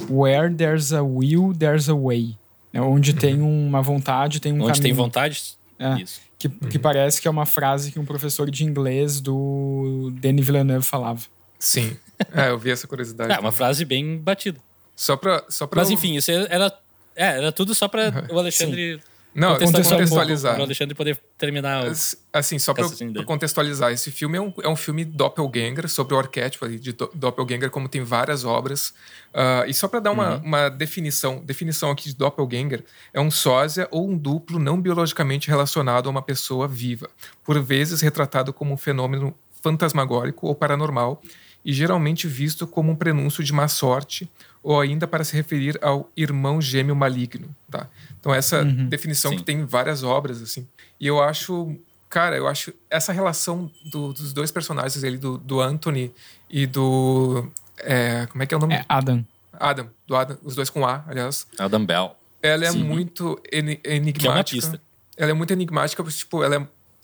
Where 0.10 0.54
There's 0.54 0.94
a 0.94 1.02
Will, 1.04 1.54
There's 1.58 1.90
a 1.90 1.94
Way. 1.96 2.38
né, 2.72 2.80
onde 2.82 3.14
tem 3.14 3.42
uma 3.42 3.82
vontade, 3.82 4.40
tem 4.40 4.54
um 4.54 4.56
Uhum. 4.58 4.62
Onde 4.64 4.80
caminho. 4.80 4.84
tem 4.84 4.94
vontade, 4.94 5.44
É. 5.78 6.02
isso. 6.02 6.22
Que, 6.40 6.48
que 6.50 6.80
parece 6.80 7.22
que 7.22 7.28
é 7.28 7.32
uma 7.32 7.46
frase 7.46 7.92
que 7.92 8.00
um 8.00 8.06
professor 8.06 8.50
de 8.50 8.64
inglês 8.64 9.20
do 9.22 10.12
Denis 10.16 10.46
Villeneuve 10.46 10.84
falava. 10.86 11.22
Sim. 11.60 11.96
É, 12.34 12.50
eu 12.50 12.58
vi 12.58 12.72
essa 12.72 12.88
curiosidade. 12.88 13.34
É, 13.34 13.40
uma 13.40 13.52
frase 13.52 13.86
bem 13.86 14.18
batida. 14.18 14.60
Só 14.96 15.16
pra. 15.16 15.44
Só 15.50 15.66
pra 15.68 15.82
Mas 15.82 15.90
enfim, 15.90 16.16
isso 16.16 16.32
era, 16.32 16.74
é, 17.16 17.38
era 17.38 17.52
tudo 17.52 17.74
só 17.74 17.88
pra 17.88 18.26
o 18.30 18.38
Alexandre 18.38 19.02
Não, 19.34 19.54
contextualizar. 19.54 19.92
contextualizar. 19.98 20.52
Para 20.54 20.62
o 20.62 20.66
Alexandre 20.66 20.94
poder 20.96 21.18
terminar. 21.38 21.88
o- 21.88 21.92
Assim, 22.34 22.60
só 22.60 22.74
dele. 22.74 23.24
contextualizar, 23.26 23.92
esse 23.92 24.12
filme 24.12 24.38
é 24.38 24.42
um, 24.42 24.54
é 24.62 24.68
um 24.68 24.76
filme 24.76 25.04
doppelganger, 25.06 25.88
sobre 25.90 26.14
o 26.14 26.20
arquétipo 26.20 26.64
ali 26.66 26.78
de 26.78 26.92
do- 26.94 27.10
doppelganger, 27.16 27.70
como 27.72 27.88
tem 27.90 28.04
várias 28.04 28.44
obras. 28.46 28.94
Ah, 29.34 29.64
e 29.68 29.74
só 29.74 29.88
pra 29.88 30.00
dar 30.00 30.12
uma, 30.12 30.38
uma 30.38 30.70
definição, 30.70 31.42
definição 31.44 31.90
aqui 31.90 32.10
de 32.10 32.16
doppelganger, 32.16 32.84
é 33.14 33.20
um 33.22 33.32
sósia 33.32 33.88
ou 33.90 34.08
um 34.10 34.18
duplo 34.18 34.60
não 34.60 34.80
biologicamente 34.80 35.48
relacionado 35.50 36.08
a 36.08 36.10
uma 36.10 36.22
pessoa 36.22 36.68
viva, 36.68 37.10
por 37.44 37.60
vezes 37.62 38.02
retratado 38.02 38.54
como 38.54 38.74
um 38.74 38.78
fenômeno 38.78 39.34
fantasmagórico 39.62 40.48
ou 40.48 40.56
paranormal, 40.56 41.22
e 41.64 41.72
geralmente 41.74 42.28
visto 42.28 42.66
como 42.66 42.92
um 42.92 42.96
prenúncio 42.96 43.44
de 43.44 43.54
má 43.54 43.68
sorte, 43.68 44.30
ou 44.64 44.80
ainda 44.80 45.08
para 45.08 45.24
se 45.24 45.36
referir 45.36 45.78
ao 45.82 46.10
irmão 46.16 46.62
gêmeo 46.62 46.96
maligno. 46.96 47.48
Tá? 47.70 47.88
Então, 48.20 48.34
essa 48.34 48.64
definição 48.64 49.32
Sim. 49.32 49.38
que 49.38 49.44
tem 49.44 49.66
várias 49.66 50.04
obras, 50.04 50.42
assim. 50.42 50.68
E 51.00 51.08
eu 51.08 51.22
acho, 51.22 51.76
cara, 52.10 52.36
eu 52.38 52.48
acho 52.48 52.72
essa 52.90 53.12
relação 53.12 53.72
do- 53.86 54.14
dos 54.14 54.34
dois 54.34 54.52
personagens 54.52 55.04
ali, 55.04 55.18
do, 55.18 55.38
do 55.38 55.60
Anthony 55.62 56.14
e 56.50 56.66
do. 56.68 57.52
é, 57.80 58.28
como 58.28 58.44
é 58.44 58.46
que 58.46 58.54
é 58.54 58.58
o 58.58 58.60
nome? 58.60 58.76
É 58.76 58.86
Adam. 58.88 59.26
Adam, 59.54 59.90
do 60.08 60.16
Adam, 60.16 60.38
os 60.44 60.56
dois 60.56 60.70
com 60.70 60.86
A, 60.86 61.04
aliás. 61.08 61.46
Adam 61.60 61.86
Bell. 61.86 62.16
Ela 62.42 62.66
é 62.66 62.72
Sim. 62.72 62.84
muito 62.84 63.40
eni- 63.52 63.80
enigmática. 63.84 64.20
Que 64.20 64.28
é 64.28 64.32
uma 64.32 64.44
pista. 64.44 64.82
Ela 65.18 65.32
é 65.32 65.34
muito 65.34 65.54
enigmática, 65.54 66.04
porque, 66.04 66.18
tipo, 66.18 66.44
ela 66.44 66.56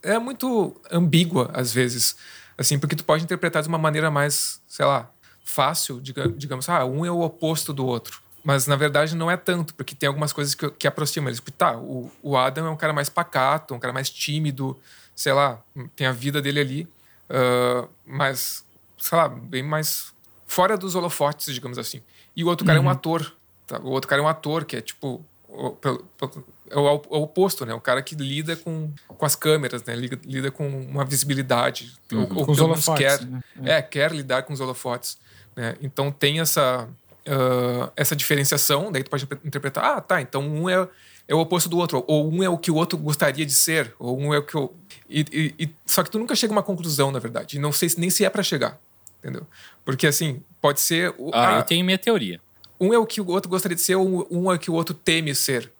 é, 0.03 0.13
é 0.13 0.19
muito 0.19 0.75
ambígua 0.91 1.51
às 1.53 1.71
vezes. 1.73 2.15
Assim, 2.57 2.79
porque 2.79 2.95
tu 2.95 3.03
pode 3.05 3.23
interpretar 3.23 3.61
de 3.61 3.67
uma 3.69 3.77
maneira 3.77 4.09
mais, 4.09 4.61
sei 4.67 4.85
lá, 4.85 5.09
fácil, 5.45 6.01
diga- 6.01 6.27
digamos, 6.29 6.67
ah, 6.69 6.85
um 6.85 7.05
é 7.05 7.11
o 7.11 7.21
oposto 7.21 7.71
do 7.73 7.85
outro. 7.85 8.19
Mas 8.43 8.65
na 8.65 8.75
verdade 8.75 9.15
não 9.15 9.29
é 9.29 9.35
tanto, 9.37 9.73
porque 9.75 9.93
tem 9.93 10.07
algumas 10.07 10.31
coisas 10.31 10.55
que, 10.55 10.69
que 10.71 10.87
aproximam 10.87 11.27
eles. 11.29 11.37
Tipo, 11.39 11.51
tá, 11.51 11.77
o, 11.77 12.09
o 12.23 12.37
Adam 12.37 12.67
é 12.67 12.69
um 12.69 12.77
cara 12.77 12.93
mais 12.93 13.09
pacato, 13.09 13.73
um 13.75 13.79
cara 13.79 13.93
mais 13.93 14.09
tímido, 14.09 14.77
sei 15.15 15.33
lá, 15.33 15.61
tem 15.95 16.07
a 16.07 16.11
vida 16.11 16.41
dele 16.41 16.59
ali, 16.59 16.87
ah, 17.29 17.87
mas, 18.05 18.65
sei 18.97 19.17
lá, 19.17 19.27
bem 19.27 19.61
mais 19.63 20.13
fora 20.45 20.77
dos 20.77 20.95
holofotes, 20.95 21.53
digamos 21.53 21.77
assim. 21.77 22.01
E 22.35 22.43
o 22.43 22.47
outro 22.47 22.65
cara 22.65 22.79
é 22.79 22.81
um 22.81 22.89
ator, 22.89 23.35
tá? 23.65 23.79
O 23.79 23.89
outro 23.89 24.07
cara 24.09 24.21
é 24.21 24.25
um 24.25 24.27
ator 24.29 24.63
que 24.65 24.77
é 24.77 24.81
tipo 24.81 25.23
o, 25.49 25.71
pelo- 25.71 26.03
pelo- 26.17 26.45
é 26.69 26.77
o, 26.77 26.83
op- 26.85 27.07
o 27.09 27.21
oposto, 27.21 27.65
né? 27.65 27.73
O 27.73 27.81
cara 27.81 28.01
que 28.01 28.15
lida 28.15 28.55
com, 28.55 28.91
com 29.07 29.25
as 29.25 29.35
câmeras, 29.35 29.83
né? 29.83 29.95
Lida, 29.95 30.19
lida 30.25 30.51
com 30.51 30.67
uma 30.67 31.03
visibilidade. 31.05 31.93
Ou, 32.11 32.19
ou 32.21 32.45
Com 32.45 32.51
os 32.51 32.59
holofotes, 32.59 33.05
quer, 33.17 33.25
né? 33.25 33.41
é, 33.63 33.81
quer 33.81 34.11
lidar 34.11 34.43
com 34.43 34.53
os 34.53 34.59
holofotes. 34.59 35.17
Né? 35.55 35.75
Então 35.81 36.11
tem 36.11 36.39
essa, 36.39 36.87
ah, 37.27 37.91
essa 37.95 38.15
diferenciação, 38.15 38.91
daí 38.91 39.03
tu 39.03 39.09
pode 39.09 39.27
interpretar, 39.43 39.83
ah, 39.97 40.01
tá, 40.01 40.21
então 40.21 40.41
um 40.41 40.69
é, 40.69 40.87
é 41.27 41.33
o 41.35 41.39
oposto 41.39 41.67
do 41.67 41.77
outro, 41.77 42.03
ou 42.07 42.31
um 42.31 42.43
é 42.43 42.49
o 42.49 42.57
que 42.57 42.69
o 42.71 42.75
outro 42.75 42.97
gostaria 42.97 43.45
de 43.45 43.53
ser, 43.53 43.93
ou 43.99 44.17
um 44.19 44.33
é 44.33 44.37
o 44.37 44.43
que 44.43 44.55
o... 44.57 44.71
E, 45.09 45.25
e- 45.31 45.55
e- 45.65 45.69
só 45.85 46.03
que 46.03 46.11
tu 46.11 46.19
nunca 46.19 46.35
chega 46.35 46.53
a 46.53 46.55
uma 46.55 46.63
conclusão, 46.63 47.11
na 47.11 47.19
verdade, 47.19 47.57
e 47.57 47.59
não 47.59 47.71
sei 47.71 47.89
se- 47.89 47.99
nem 47.99 48.09
se 48.09 48.23
é 48.23 48.29
pra 48.29 48.43
chegar, 48.43 48.79
entendeu? 49.19 49.45
Porque 49.83 50.05
assim, 50.07 50.41
pode 50.61 50.79
ser... 50.79 51.13
o- 51.17 51.31
Ah, 51.33 51.55
ah, 51.55 51.59
eu 51.59 51.63
tenho 51.63 51.83
minha 51.83 51.97
teoria. 51.97 52.39
um 52.79 52.93
é 52.93 52.97
o 52.99 53.05
que 53.07 53.19
o 53.19 53.27
outro 53.27 53.49
gostaria 53.49 53.75
de 53.75 53.81
ser, 53.81 53.95
ou 53.95 54.27
um 54.29 54.51
é 54.51 54.55
o 54.55 54.59
que 54.59 54.69
o 54.69 54.73
outro 54.75 54.93
teme 54.93 55.33
ser. 55.33 55.71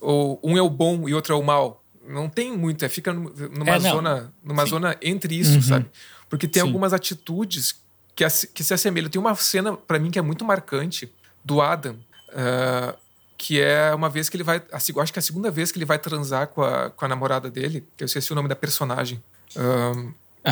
Ou 0.00 0.40
um 0.42 0.56
é 0.56 0.62
o 0.62 0.70
bom 0.70 1.08
e 1.08 1.14
outro 1.14 1.34
é 1.34 1.36
o 1.38 1.42
mal. 1.42 1.82
Não 2.08 2.28
tem 2.28 2.56
muito, 2.56 2.84
é, 2.84 2.88
fica 2.88 3.12
num- 3.12 3.30
numa, 3.52 3.74
É, 3.76 3.80
zona, 3.80 4.32
numa 4.42 4.64
Sim. 4.64 4.70
zona 4.70 4.96
entre 5.02 5.34
isso, 5.38 5.60
sabe? 5.62 5.86
Porque 6.28 6.46
tem 6.48 6.60
Sim. 6.62 6.68
algumas 6.68 6.92
atitudes 6.92 7.74
que, 8.14 8.24
que 8.54 8.62
se 8.64 8.72
assemelham. 8.74 9.10
Tem 9.10 9.20
uma 9.20 9.34
cena, 9.34 9.72
pra 9.76 9.98
mim, 9.98 10.10
que 10.10 10.18
é 10.18 10.22
muito 10.22 10.44
marcante 10.44 11.12
do 11.44 11.60
Adam, 11.60 11.96
ah, 12.32 12.94
que 13.36 13.60
é 13.60 13.92
uma 13.94 14.08
vez 14.08 14.28
que 14.28 14.36
ele 14.36 14.44
vai. 14.44 14.62
a 14.72 14.76
acho 14.76 14.92
que 15.12 15.18
é 15.18 15.20
a 15.20 15.22
segunda 15.22 15.50
vez 15.50 15.70
que 15.72 15.78
ele 15.78 15.84
vai 15.84 15.98
transar 15.98 16.46
com 16.48 16.62
a, 16.62 16.90
com 16.90 17.04
a 17.04 17.08
namorada 17.08 17.50
dele, 17.50 17.84
que 17.96 18.02
eu 18.04 18.06
esqueci 18.06 18.32
o 18.32 18.34
nome 18.34 18.48
da 18.48 18.56
personagem. 18.56 19.22
Ah, 19.56 19.92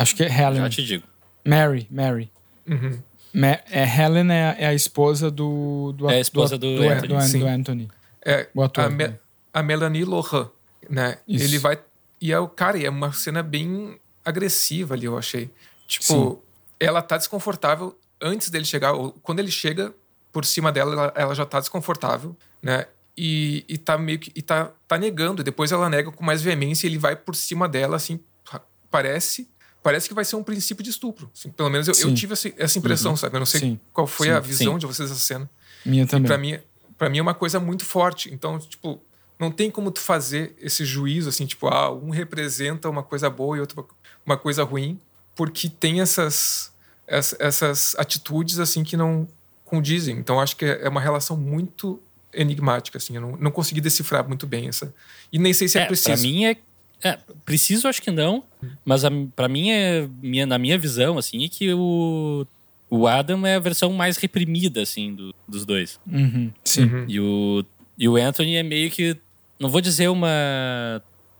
Acho 0.01 0.15
que 0.15 0.23
é 0.23 0.29
Já 0.29 0.49
Helen. 0.51 0.69
te 0.69 0.83
digo. 0.83 1.03
Mary, 1.45 1.87
Mary. 1.89 2.29
Uhum. 2.67 2.99
Me- 3.33 3.59
é, 3.71 3.83
Helen 3.85 4.29
é, 4.31 4.55
é 4.59 4.67
a 4.67 4.73
esposa 4.73 5.31
do. 5.31 5.93
do 5.93 6.09
É 6.09 6.15
a 6.17 6.19
esposa 6.19 6.57
do 6.57 6.75
do, 6.77 6.83
Anthony, 6.83 7.07
do, 7.07 7.21
sim. 7.21 7.39
do 7.39 7.47
Anthony. 7.47 7.87
É, 8.25 8.47
O 8.53 8.61
ator, 8.61 8.85
a, 8.85 8.89
né? 8.89 9.17
A 9.55 9.63
Melanie 9.63 10.03
Lohan, 10.03 10.49
né? 10.89 11.17
Isso. 11.25 11.45
Ele 11.45 11.57
vai. 11.57 11.79
E 12.19 12.31
é 12.33 12.37
o 12.39 12.47
cara, 12.47 12.77
e 12.77 12.85
é 12.85 12.89
uma 12.89 13.13
cena 13.13 13.41
bem 13.41 13.97
agressiva 14.23 14.93
ali, 14.95 15.05
eu 15.05 15.17
achei. 15.17 15.49
Tipo, 15.87 16.03
Sim. 16.03 16.37
ela 16.79 17.01
tá 17.01 17.15
desconfortável 17.17 17.97
antes 18.21 18.49
dele 18.49 18.65
chegar. 18.65 18.91
ou 18.93 19.11
Quando 19.23 19.39
ele 19.39 19.51
chega 19.51 19.93
por 20.33 20.43
cima 20.43 20.71
dela, 20.71 20.91
ela, 20.93 21.13
ela 21.15 21.33
já 21.35 21.45
tá 21.45 21.59
desconfortável, 21.61 22.35
né? 22.61 22.85
E, 23.17 23.63
e 23.69 23.77
tá 23.77 23.97
meio 23.97 24.19
que. 24.19 24.29
E 24.35 24.41
tá, 24.41 24.71
tá 24.87 24.97
negando. 24.97 25.41
Depois 25.41 25.71
ela 25.71 25.89
nega 25.89 26.11
com 26.11 26.23
mais 26.23 26.41
veemência 26.41 26.85
e 26.85 26.89
ele 26.89 26.97
vai 26.97 27.15
por 27.15 27.33
cima 27.35 27.69
dela, 27.69 27.95
assim. 27.95 28.19
pa- 28.49 28.61
Parece. 28.91 29.47
Parece 29.81 30.07
que 30.09 30.13
vai 30.15 30.25
ser 30.25 30.35
um 30.35 30.43
princípio 30.43 30.83
de 30.83 30.89
estupro. 30.89 31.29
Assim, 31.33 31.49
pelo 31.49 31.69
menos 31.69 31.87
eu, 31.87 31.93
eu 32.09 32.13
tive 32.13 32.33
essa, 32.33 32.51
essa 32.57 32.77
impressão, 32.79 33.15
sabe? 33.15 33.35
Eu 33.35 33.39
não 33.39 33.45
sei 33.45 33.59
Sim. 33.61 33.79
qual 33.93 34.05
foi 34.07 34.27
Sim. 34.27 34.33
a 34.33 34.39
visão 34.39 34.77
de 34.79 34.85
vocês 34.85 35.09
dessa 35.09 35.21
cena. 35.21 35.49
Minha 35.85 36.05
também. 36.07 36.27
Pra 36.27 36.37
mim, 36.37 36.59
pra 36.97 37.09
mim 37.09 37.19
é 37.19 37.21
uma 37.21 37.35
coisa 37.35 37.59
muito 37.59 37.85
forte. 37.85 38.33
Então, 38.33 38.57
tipo, 38.59 38.99
não 39.39 39.51
tem 39.51 39.69
como 39.69 39.91
tu 39.91 39.99
fazer 39.99 40.55
esse 40.61 40.85
juízo 40.85 41.29
assim, 41.29 41.45
tipo, 41.45 41.67
ah, 41.67 41.91
um 41.91 42.09
representa 42.09 42.89
uma 42.89 43.03
coisa 43.03 43.29
boa 43.29 43.57
e 43.57 43.59
outro 43.59 43.87
uma 44.25 44.37
coisa 44.37 44.63
ruim, 44.63 44.99
porque 45.35 45.69
tem 45.69 46.01
essas 46.01 46.71
ess- 47.07 47.35
essas 47.39 47.95
atitudes 47.97 48.59
assim 48.59 48.83
que 48.83 48.95
não 48.97 49.27
condizem. 49.65 50.17
Então, 50.17 50.39
acho 50.39 50.55
que 50.55 50.65
é 50.65 50.87
uma 50.89 51.01
relação 51.01 51.35
muito 51.37 51.99
enigmática 52.33 52.97
assim. 52.97 53.15
Eu 53.15 53.21
não, 53.21 53.31
não 53.37 53.51
consegui 53.51 53.81
decifrar 53.81 54.27
muito 54.27 54.45
bem 54.47 54.67
essa. 54.67 54.93
E 55.31 55.37
nem 55.39 55.53
sei 55.53 55.67
se 55.67 55.77
é, 55.77 55.81
É, 55.81 55.85
preciso. 55.85 56.09
pra 56.13 56.17
mim 56.21 56.45
é, 56.45 56.57
é. 57.03 57.17
Preciso, 57.45 57.87
acho 57.87 58.01
que 58.01 58.11
não. 58.11 58.43
Mas 58.83 59.03
a, 59.05 59.09
pra 59.35 59.47
mim, 59.47 59.69
é, 59.69 60.07
minha, 60.21 60.45
na 60.45 60.57
minha 60.57 60.77
visão, 60.77 61.17
assim, 61.17 61.43
é 61.45 61.49
que 61.49 61.73
o, 61.73 62.45
o 62.89 63.07
Adam 63.07 63.45
é 63.45 63.55
a 63.55 63.59
versão 63.59 63.91
mais 63.93 64.17
reprimida, 64.17 64.81
assim, 64.81 65.13
do- 65.13 65.33
dos 65.47 65.65
dois. 65.65 65.99
Uhum, 66.07 66.51
sim. 66.63 66.83
Uhum. 66.85 67.05
E 67.07 67.19
o, 67.19 67.65
e 67.97 68.07
o 68.09 68.15
Anthony 68.15 68.55
é 68.55 68.63
meio 68.63 68.89
que. 68.89 69.17
Não 69.59 69.69
vou 69.69 69.81
dizer 69.81 70.09
uma. 70.09 70.29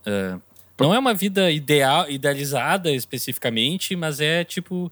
ah, 0.05 0.37
não 0.79 0.93
é 0.93 0.99
uma 0.99 1.13
vida 1.13 1.49
ideal, 1.51 2.09
idealizada 2.09 2.91
especificamente, 2.91 3.95
mas 3.95 4.19
é 4.19 4.43
tipo. 4.43 4.91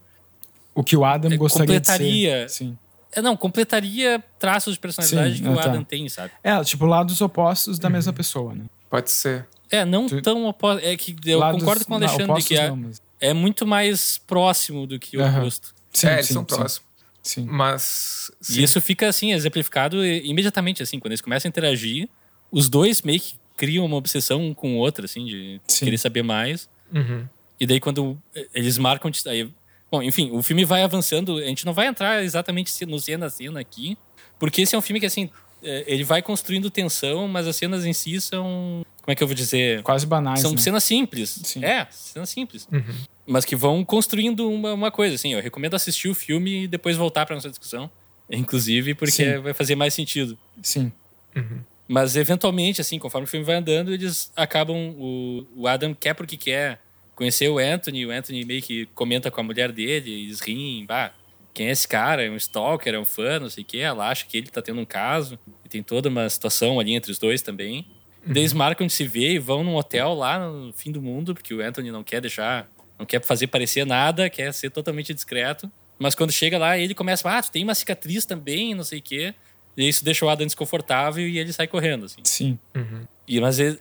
O 0.75 0.83
que 0.83 0.95
o 0.97 1.05
Adam 1.05 1.31
É, 1.31 1.37
gostaria 1.37 1.79
de 1.79 1.87
completaria. 1.87 2.49
ser. 2.49 2.65
Sim. 2.65 2.77
É, 3.15 3.21
não, 3.21 3.37
completaria 3.37 4.23
traços 4.39 4.73
de 4.73 4.79
personalidade 4.79 5.37
Sim, 5.37 5.43
que 5.43 5.49
o 5.49 5.55
tá. 5.55 5.63
Adam 5.65 5.83
tem, 5.83 6.09
sabe? 6.09 6.31
É, 6.43 6.63
tipo, 6.63 6.85
lados 6.87 7.21
opostos 7.21 7.77
da 7.77 7.89
mesma 7.89 8.11
pessoa, 8.11 8.55
né? 8.55 8.63
Pode 8.89 9.11
ser. 9.11 9.45
É, 9.69 9.85
não 9.85 10.07
Tu- 10.07 10.19
tão 10.21 10.45
oposto. 10.47 10.83
É 10.83 10.97
que 10.97 11.15
eu 11.25 11.37
Lados- 11.39 11.59
concordo 11.61 11.85
com 11.85 11.93
o 11.95 11.99
não, 11.99 12.07
Alexandre 12.07 12.31
opostos 12.31 12.47
que 12.47 12.57
é, 12.57 12.67
não, 12.69 12.75
mas- 12.75 13.01
é 13.21 13.33
muito 13.33 13.67
mais 13.67 14.17
próximo 14.17 14.87
do 14.87 14.97
que 14.99 15.15
o 15.17 15.23
oposto. 15.27 15.75
Sim, 15.93 16.07
é, 16.07 16.13
eles 16.13 16.25
sim, 16.27 16.33
são 16.33 16.41
sim, 16.41 16.55
próximos. 16.55 16.87
Sim. 17.21 17.45
Mas 17.47 18.31
sim. 18.41 18.59
E 18.59 18.63
isso 18.63 18.81
fica 18.81 19.07
assim, 19.07 19.31
exemplificado 19.31 20.03
imediatamente, 20.03 20.81
assim, 20.81 20.97
quando 20.99 21.11
eles 21.11 21.21
começam 21.21 21.47
a 21.47 21.49
interagir, 21.49 22.09
os 22.53 22.69
dois 22.69 23.01
meio 23.01 23.19
que 23.19 23.33
criam 23.57 23.85
uma 23.85 23.97
obsessão 23.97 24.41
um 24.41 24.53
com 24.53 24.75
o 24.75 24.77
outro, 24.77 25.03
assim, 25.05 25.25
de 25.25 25.59
Sim. 25.67 25.85
querer 25.85 25.97
saber 25.97 26.23
mais. 26.23 26.69
Uhum. 26.93 27.25
E 27.59 27.65
daí 27.65 27.79
quando 27.79 28.17
eh, 28.35 28.47
eles 28.53 28.77
marcam. 28.77 29.09
de- 29.11 29.27
Aí, 29.27 29.49
bom, 29.91 30.01
enfim, 30.01 30.31
o 30.31 30.41
filme 30.41 30.63
vai 30.63 30.83
avançando. 30.83 31.37
A 31.37 31.45
gente 31.45 31.65
não 31.65 31.73
vai 31.73 31.87
entrar 31.87 32.23
exatamente 32.23 32.71
se- 32.71 32.85
no 32.85 32.99
cena 32.99 33.25
a 33.25 33.29
cena 33.29 33.59
aqui, 33.59 33.97
porque 34.39 34.61
esse 34.61 34.75
é 34.75 34.77
um 34.77 34.81
filme 34.81 34.99
que, 34.99 35.05
assim, 35.05 35.29
eh, 35.63 35.83
ele 35.87 36.03
vai 36.03 36.21
construindo 36.21 36.69
tensão, 36.69 37.27
mas 37.27 37.47
as 37.47 37.55
cenas 37.55 37.85
em 37.85 37.93
si 37.93 38.19
são. 38.21 38.85
Como 39.01 39.11
é 39.11 39.15
que 39.15 39.21
eu 39.23 39.27
vou 39.27 39.35
dizer? 39.35 39.81
Quase 39.83 40.05
banais, 40.05 40.39
São 40.39 40.51
né? 40.51 40.57
cenas 40.57 40.83
simples. 40.83 41.39
Sim. 41.43 41.63
É, 41.65 41.85
cenas 41.91 42.29
simples. 42.29 42.67
Uhum. 42.71 42.95
Mas 43.27 43.43
que 43.45 43.55
vão 43.55 43.83
construindo 43.83 44.49
uma, 44.49 44.73
uma 44.73 44.91
coisa, 44.91 45.15
assim. 45.15 45.33
Eu 45.33 45.41
recomendo 45.41 45.73
assistir 45.75 46.07
o 46.09 46.15
filme 46.15 46.63
e 46.63 46.67
depois 46.67 46.95
voltar 46.97 47.25
para 47.25 47.35
nossa 47.35 47.49
discussão. 47.49 47.89
Inclusive, 48.29 48.93
porque 48.95 49.11
Sim. 49.11 49.37
vai 49.39 49.53
fazer 49.53 49.75
mais 49.75 49.93
sentido. 49.93 50.37
Sim. 50.61 50.91
Uhum. 51.35 51.59
Mas, 51.93 52.15
eventualmente, 52.15 52.81
assim, 52.81 52.97
conforme 52.97 53.25
o 53.25 53.29
filme 53.29 53.45
vai 53.45 53.57
andando, 53.57 53.93
eles 53.93 54.31
acabam. 54.35 54.95
O, 54.97 55.45
o 55.55 55.67
Adam 55.67 55.93
quer 55.93 56.15
porque 56.15 56.35
quer 56.35 56.79
conhecer 57.13 57.47
o 57.49 57.59
Anthony. 57.59 58.03
O 58.03 58.09
Anthony 58.09 58.43
meio 58.43 58.63
que 58.63 58.87
comenta 58.95 59.29
com 59.29 59.39
a 59.39 59.43
mulher 59.43 59.71
dele, 59.71 60.11
eles 60.23 60.39
riem, 60.39 60.87
bah, 60.87 61.13
quem 61.53 61.67
é 61.67 61.71
esse 61.71 61.87
cara? 61.87 62.25
É 62.25 62.31
um 62.31 62.35
stalker, 62.35 62.95
é 62.95 62.99
um 62.99 63.05
fã, 63.05 63.39
não 63.39 63.47
sei 63.47 63.63
o 63.63 63.67
quê. 63.67 63.77
Ela 63.77 64.09
acha 64.09 64.25
que 64.25 64.35
ele 64.35 64.47
tá 64.47 64.59
tendo 64.59 64.81
um 64.81 64.85
caso. 64.85 65.37
E 65.63 65.69
tem 65.69 65.83
toda 65.83 66.09
uma 66.09 66.27
situação 66.27 66.79
ali 66.79 66.95
entre 66.95 67.11
os 67.11 67.19
dois 67.19 67.43
também. 67.43 67.85
Daí 68.25 68.41
Eles 68.41 68.53
marcam 68.53 68.87
de 68.87 68.93
se 68.93 69.03
ver 69.03 69.33
e 69.33 69.37
vão 69.37 69.63
num 69.63 69.75
hotel 69.75 70.15
lá 70.15 70.49
no 70.49 70.73
fim 70.73 70.91
do 70.91 70.99
mundo, 70.99 71.35
porque 71.35 71.53
o 71.53 71.61
Anthony 71.61 71.91
não 71.91 72.03
quer 72.03 72.21
deixar, 72.21 72.67
não 72.97 73.05
quer 73.05 73.23
fazer 73.23 73.45
parecer 73.45 73.85
nada, 73.85 74.31
quer 74.31 74.51
ser 74.51 74.71
totalmente 74.71 75.13
discreto. 75.13 75.71
Mas 75.99 76.15
quando 76.15 76.31
chega 76.31 76.57
lá, 76.57 76.75
ele 76.75 76.95
começa, 76.95 77.29
ah, 77.29 77.39
tu 77.39 77.51
tem 77.51 77.63
uma 77.63 77.75
cicatriz 77.75 78.25
também, 78.25 78.73
não 78.73 78.83
sei 78.83 78.97
o 78.97 79.01
quê. 79.03 79.35
E 79.75 79.87
isso 79.87 80.03
deixa 80.05 80.25
o 80.25 80.29
Adam 80.29 80.45
desconfortável 80.45 81.27
e 81.27 81.39
ele 81.39 81.51
sai 81.53 81.67
correndo, 81.67 82.05
assim. 82.05 82.21
Sim. 82.23 82.59
Uhum. 82.75 83.01
E, 83.27 83.39
mas 83.41 83.59
ele- 83.59 83.79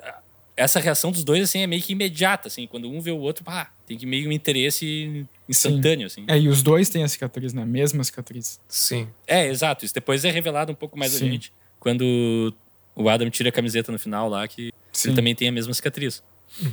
essa 0.57 0.79
reação 0.81 1.11
dos 1.11 1.25
dois, 1.25 1.43
assim, 1.45 1.61
é 1.61 1.67
meio 1.67 1.83
que 1.83 1.93
imediata, 1.93 2.49
assim. 2.49 2.67
Quando 2.67 2.89
um 2.91 3.01
vê 3.01 3.11
o 3.11 3.19
outro, 3.19 3.43
pá, 3.45 3.71
tem 3.87 3.97
que 3.99 4.05
meio 4.07 4.29
um 4.29 4.33
interesse 4.33 5.27
instantâneo, 5.49 6.07
assim. 6.07 6.25
É, 6.29 6.39
e 6.39 6.49
os 6.49 6.63
dois 6.63 6.89
têm 6.89 7.03
a 7.05 7.09
cicatriz, 7.09 7.53
né? 7.53 7.63
A 7.63 7.67
mesma 7.67 8.03
cicatriz. 8.05 8.61
Sim. 8.69 9.09
É, 9.27 9.47
exato. 9.49 9.85
Isso 9.85 9.95
depois 9.95 10.25
é 10.25 10.31
revelado 10.31 10.71
um 10.73 10.75
pouco 10.75 10.99
mais 10.99 11.13
Sim. 11.13 11.27
adiante. 11.27 11.53
Quando 11.81 12.55
o 12.95 13.09
Adam 13.09 13.29
tira 13.31 13.49
a 13.49 13.53
camiseta 13.53 13.91
no 13.91 13.99
final 13.99 14.29
lá, 14.29 14.47
que 14.47 14.73
Sim. 14.93 15.09
ele 15.09 15.17
também 15.17 15.35
tem 15.35 15.49
a 15.49 15.53
mesma 15.53 15.73
cicatriz. 15.75 16.23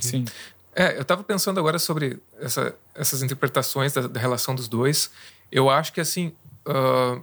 Sim. 0.02 0.26
É, 0.76 0.98
eu 0.98 1.04
tava 1.06 1.24
pensando 1.24 1.60
agora 1.60 1.80
sobre 1.80 2.20
essa- 2.40 2.76
essas 2.94 3.24
interpretações 3.24 3.94
da, 3.94 4.02
da 4.08 4.20
relação 4.20 4.54
dos 4.54 4.68
dois. 4.68 5.10
Eu 5.52 5.70
acho 5.70 5.92
que, 5.94 6.00
assim, 6.02 6.32
ah, 6.66 7.20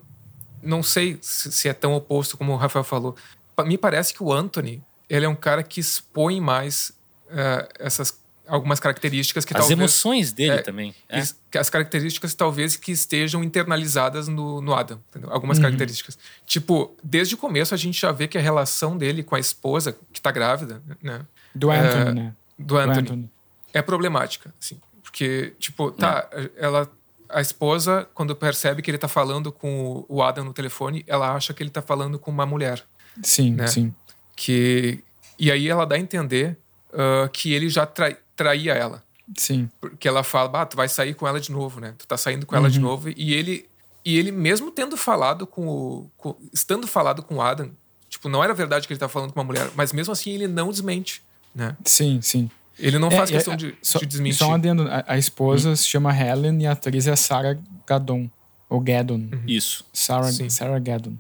não 0.67 0.83
sei 0.83 1.19
se, 1.23 1.69
é 1.69 1.73
tão 1.73 1.95
oposto 1.95 2.37
como 2.37 2.53
o 2.53 2.57
Rafael 2.57 2.85
falou. 2.85 3.17
Me 3.65 3.79
parece 3.79 4.13
que 4.13 4.23
o 4.23 4.33
Anthony, 4.33 4.83
ele 5.09 5.25
é 5.25 5.29
um 5.29 5.35
cara 5.37 5.63
que 5.63 5.81
expõe 5.81 6.41
mais 6.41 6.93
ah, 7.31 7.69
essas 7.79 8.19
algumas 8.49 8.79
características 8.79 9.45
que 9.45 9.53
As 9.53 9.59
talvez... 9.59 9.77
emoções 9.77 10.31
dele 10.31 10.53
é, 10.59 10.63
também. 10.63 10.95
É. 11.09 11.19
as 11.59 11.69
características 11.69 12.33
talvez 12.33 12.77
que 12.77 12.93
estejam 12.93 13.43
internalizadas 13.43 14.29
no, 14.29 14.61
no 14.61 14.73
Adam. 14.73 15.01
entendeu? 15.11 15.33
Algumas 15.33 15.57
Uhum. 15.59 15.65
características. 15.65 16.17
Tipo, 16.47 16.95
desde 17.03 17.35
o 17.35 17.39
começo 17.39 17.75
a 17.75 17.77
gente 17.77 18.01
já 18.01 18.13
vê 18.13 18.29
que 18.29 18.39
a 18.39 18.41
relação 18.41 18.97
dele 18.97 19.25
com 19.25 19.35
a 19.35 19.41
esposa, 19.41 19.99
que 20.13 20.21
tá 20.21 20.31
grávida, 20.31 20.81
né? 21.03 21.27
Do 21.53 21.73
Anthony, 21.73 22.11
É, 22.11 22.13
né? 22.13 22.35
Do 22.57 22.65
Do 22.67 22.77
Anthony 22.79 22.99
Anthony. 23.01 23.31
é 23.75 23.83
problemática, 23.83 24.55
assim. 24.61 24.81
Porque, 25.03 25.55
tipo, 25.59 25.91
tá, 25.91 26.29
ela... 26.57 26.89
A 27.29 27.41
esposa, 27.41 28.09
quando 28.15 28.35
percebe 28.37 28.83
que 28.83 28.91
ele 28.91 28.99
tá 28.99 29.09
falando 29.09 29.51
com 29.53 30.05
o 30.09 30.23
Adam 30.23 30.45
no 30.45 30.53
telefone, 30.53 31.05
ela 31.07 31.33
acha 31.35 31.53
que 31.55 31.63
ele 31.63 31.71
tá 31.71 31.83
falando 31.83 32.19
com 32.19 32.31
uma 32.31 32.47
mulher. 32.47 32.83
Sim, 33.23 33.53
Né? 33.53 33.67
sim. 33.67 33.95
Que... 34.35 35.03
E 35.39 35.51
aí 35.51 35.69
ela 35.69 35.85
dá 35.87 35.97
a 35.97 35.99
entender 35.99 36.57
ah, 36.93 37.29
que 37.33 37.53
ele 37.53 37.69
já 37.69 37.85
trai- 37.87 38.17
traía 38.35 38.73
ela. 38.75 39.03
Sim. 39.37 39.69
Porque 39.81 40.07
ela 40.07 40.23
fala, 40.23 40.49
bah, 40.49 40.67
tu 40.67 40.77
vai 40.77 40.89
sair 40.89 41.15
com 41.15 41.27
ela 41.27 41.41
de 41.41 41.51
novo, 41.51 41.81
né? 41.81 41.95
Tu 41.99 42.07
tá 42.07 42.17
saindo 42.17 42.47
com 42.47 42.55
ela 42.55 42.67
Uhum. 42.67 42.71
de 42.71 42.81
novo. 42.81 43.09
E 43.17 43.35
ele, 43.35 43.69
e 44.05 44.17
ele 44.19 44.31
mesmo 44.31 44.71
tendo 44.71 44.97
falado 44.97 45.47
com 45.47 45.67
o... 45.69 46.11
com- 46.17 46.37
estando 46.53 46.87
falado 46.87 47.23
com 47.23 47.37
o 47.37 47.43
Adam, 47.43 47.71
tipo, 48.09 48.29
não 48.29 48.43
era 48.45 48.55
verdade 48.55 48.87
que 48.87 48.93
ele 48.93 49.01
tá 49.01 49.09
falando 49.09 49.33
com 49.33 49.41
uma 49.41 49.45
mulher, 49.45 49.71
mas 49.75 49.93
mesmo 49.93 50.13
assim 50.13 50.31
ele 50.31 50.47
não 50.47 50.71
desmente, 50.71 51.23
né? 51.55 51.77
Sim, 51.85 52.21
sim. 52.23 52.51
Ele 52.79 52.99
não 52.99 53.09
É, 53.09 53.17
faz 53.17 53.31
e 53.31 53.33
questão 53.35 53.55
a- 53.55 53.57
de, 53.57 53.75
só, 53.83 53.99
de 53.99 54.07
desmentir. 54.07 54.39
Só 54.39 54.51
um 54.51 54.55
adendo. 54.55 54.83
A, 54.89 55.05
a 55.09 55.19
esposa 55.19 55.75
se 55.77 55.87
chama 55.89 56.15
Helen 56.17 56.63
e 56.63 56.67
a 56.67 56.73
atriz 56.73 57.07
é 57.07 57.17
Sarah 57.17 57.57
Gadon. 57.87 58.29
Ou 58.69 58.81
Gaddon. 58.81 59.29
Isso. 59.47 59.85
Sarah, 59.93 60.31
Sim. 60.33 60.49
Sarah 60.51 60.79
Gaddon. 60.81 61.15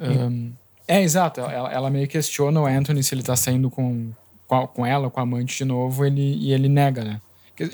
Um, 0.00 0.52
é, 0.86 1.02
exato. 1.02 1.40
Ela, 1.40 1.70
ela 1.72 1.90
meio 1.90 2.08
questiona 2.08 2.60
o 2.60 2.66
Anthony 2.66 3.02
se 3.02 3.14
ele 3.14 3.22
tá 3.22 3.36
saindo 3.36 3.68
com, 3.70 4.10
com, 4.46 4.56
a- 4.56 4.66
com 4.68 4.86
ela, 4.86 5.10
com 5.10 5.20
a 5.20 5.22
amante 5.22 5.58
de 5.58 5.64
novo, 5.64 6.04
ele, 6.04 6.34
e 6.36 6.52
ele 6.52 6.68
nega, 6.68 7.04
né? 7.04 7.20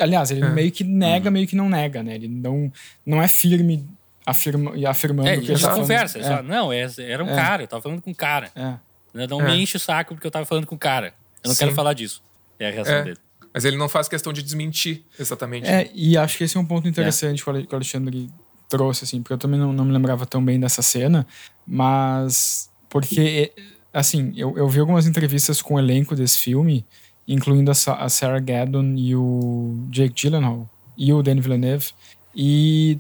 Aliás, 0.01 0.31
ele 0.31 0.43
É. 0.45 0.49
meio 0.49 0.73
que 0.73 0.83
nega, 0.83 1.31
meio 1.31 1.47
que 1.47 1.55
não 1.55 1.69
nega, 1.69 2.03
né? 2.03 2.15
Ele 2.15 2.27
não, 2.29 2.73
não 3.07 3.23
é 3.23 3.29
firme 3.29 3.87
afirma, 4.27 4.73
e 4.75 4.87
afirmando 4.87 5.29
É, 5.29 5.35
que 5.35 5.41
ele 5.41 5.49
ele 5.53 5.57
já 5.57 5.69
tá 5.69 5.75
conversa. 5.75 6.19
falando. 6.19 6.37
Fala, 6.37 6.43
não, 6.49 6.73
é- 6.73 6.87
era 6.99 7.23
um 7.23 7.29
É. 7.29 7.35
cara, 7.37 7.63
eu 7.63 7.69
tava 7.69 7.83
falando 7.83 8.01
com 8.03 8.11
um 8.11 8.15
cara. 8.15 8.51
É, 8.57 9.23
é. 9.23 9.27
Não 9.29 9.41
É. 9.43 9.45
me 9.45 9.63
enche 9.63 9.77
o 9.77 9.81
saco 9.81 10.15
porque 10.15 10.27
eu 10.27 10.31
tava 10.31 10.45
falando 10.47 10.67
com 10.67 10.75
um 10.75 10.79
cara. 10.79 11.09
Eu 11.43 11.49
não 11.49 11.55
Sim. 11.55 11.61
quero 11.67 11.75
falar 11.77 11.93
disso. 11.93 12.23
É 12.59 12.69
a 12.69 12.71
reação 12.71 12.95
É. 12.95 13.03
dele. 13.05 13.19
Mas 13.53 13.65
ele 13.65 13.77
não 13.77 13.89
faz 13.89 14.09
questão 14.09 14.33
de 14.33 14.43
desmentir, 14.43 15.05
exatamente. 15.19 15.67
É, 15.69 15.89
e 15.95 16.17
acho 16.19 16.37
que 16.39 16.45
esse 16.45 16.57
é 16.57 16.61
um 16.61 16.65
ponto 16.65 16.89
interessante 16.89 17.43
que 17.43 17.49
o 17.49 17.53
Ale- 17.53 17.67
que 17.67 17.73
o 17.73 17.77
Alexandre 17.77 18.29
trouxe, 18.69 19.05
assim, 19.05 19.23
porque 19.23 19.35
eu 19.35 19.39
também 19.39 19.61
não, 19.61 19.73
não 19.73 19.85
me 19.85 19.93
lembrava 19.93 20.27
tão 20.27 20.45
bem 20.45 20.59
dessa 20.59 20.83
cena, 20.83 21.25
mas 21.65 22.69
porque, 22.89 23.53
assim, 23.93 24.33
eu, 24.37 24.57
eu 24.57 24.69
vi 24.69 24.81
algumas 24.81 25.07
entrevistas 25.07 25.61
com 25.63 25.75
o 25.75 25.79
elenco 25.79 26.17
desse 26.17 26.39
filme, 26.39 26.85
incluindo 27.29 27.71
a, 27.71 27.75
a 28.05 28.09
Sarah 28.09 28.41
Gaddon 28.41 28.95
e 28.97 29.15
o 29.15 29.87
Jake 29.91 30.15
Gyllenhaal 30.15 30.69
e 30.97 31.13
o 31.13 31.23
Denis 31.23 31.45
Villeneuve, 31.45 31.93
e 32.35 32.99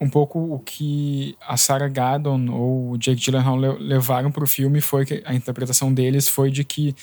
um 0.00 0.08
pouco 0.10 0.38
o 0.38 0.58
que 0.58 1.36
a 1.46 1.56
Sarah 1.56 1.88
Gaddon 1.88 2.50
ou 2.50 2.90
o 2.92 2.98
Jake 2.98 3.20
Gyllenhaal 3.20 3.56
le- 3.56 3.78
levaram 3.78 4.30
pro 4.32 4.46
filme 4.46 4.80
foi 4.80 5.04
que 5.06 5.22
a 5.24 5.34
interpretação 5.34 5.92
deles 5.94 6.28
foi 6.28 6.50
de 6.50 6.64
que 6.64 6.94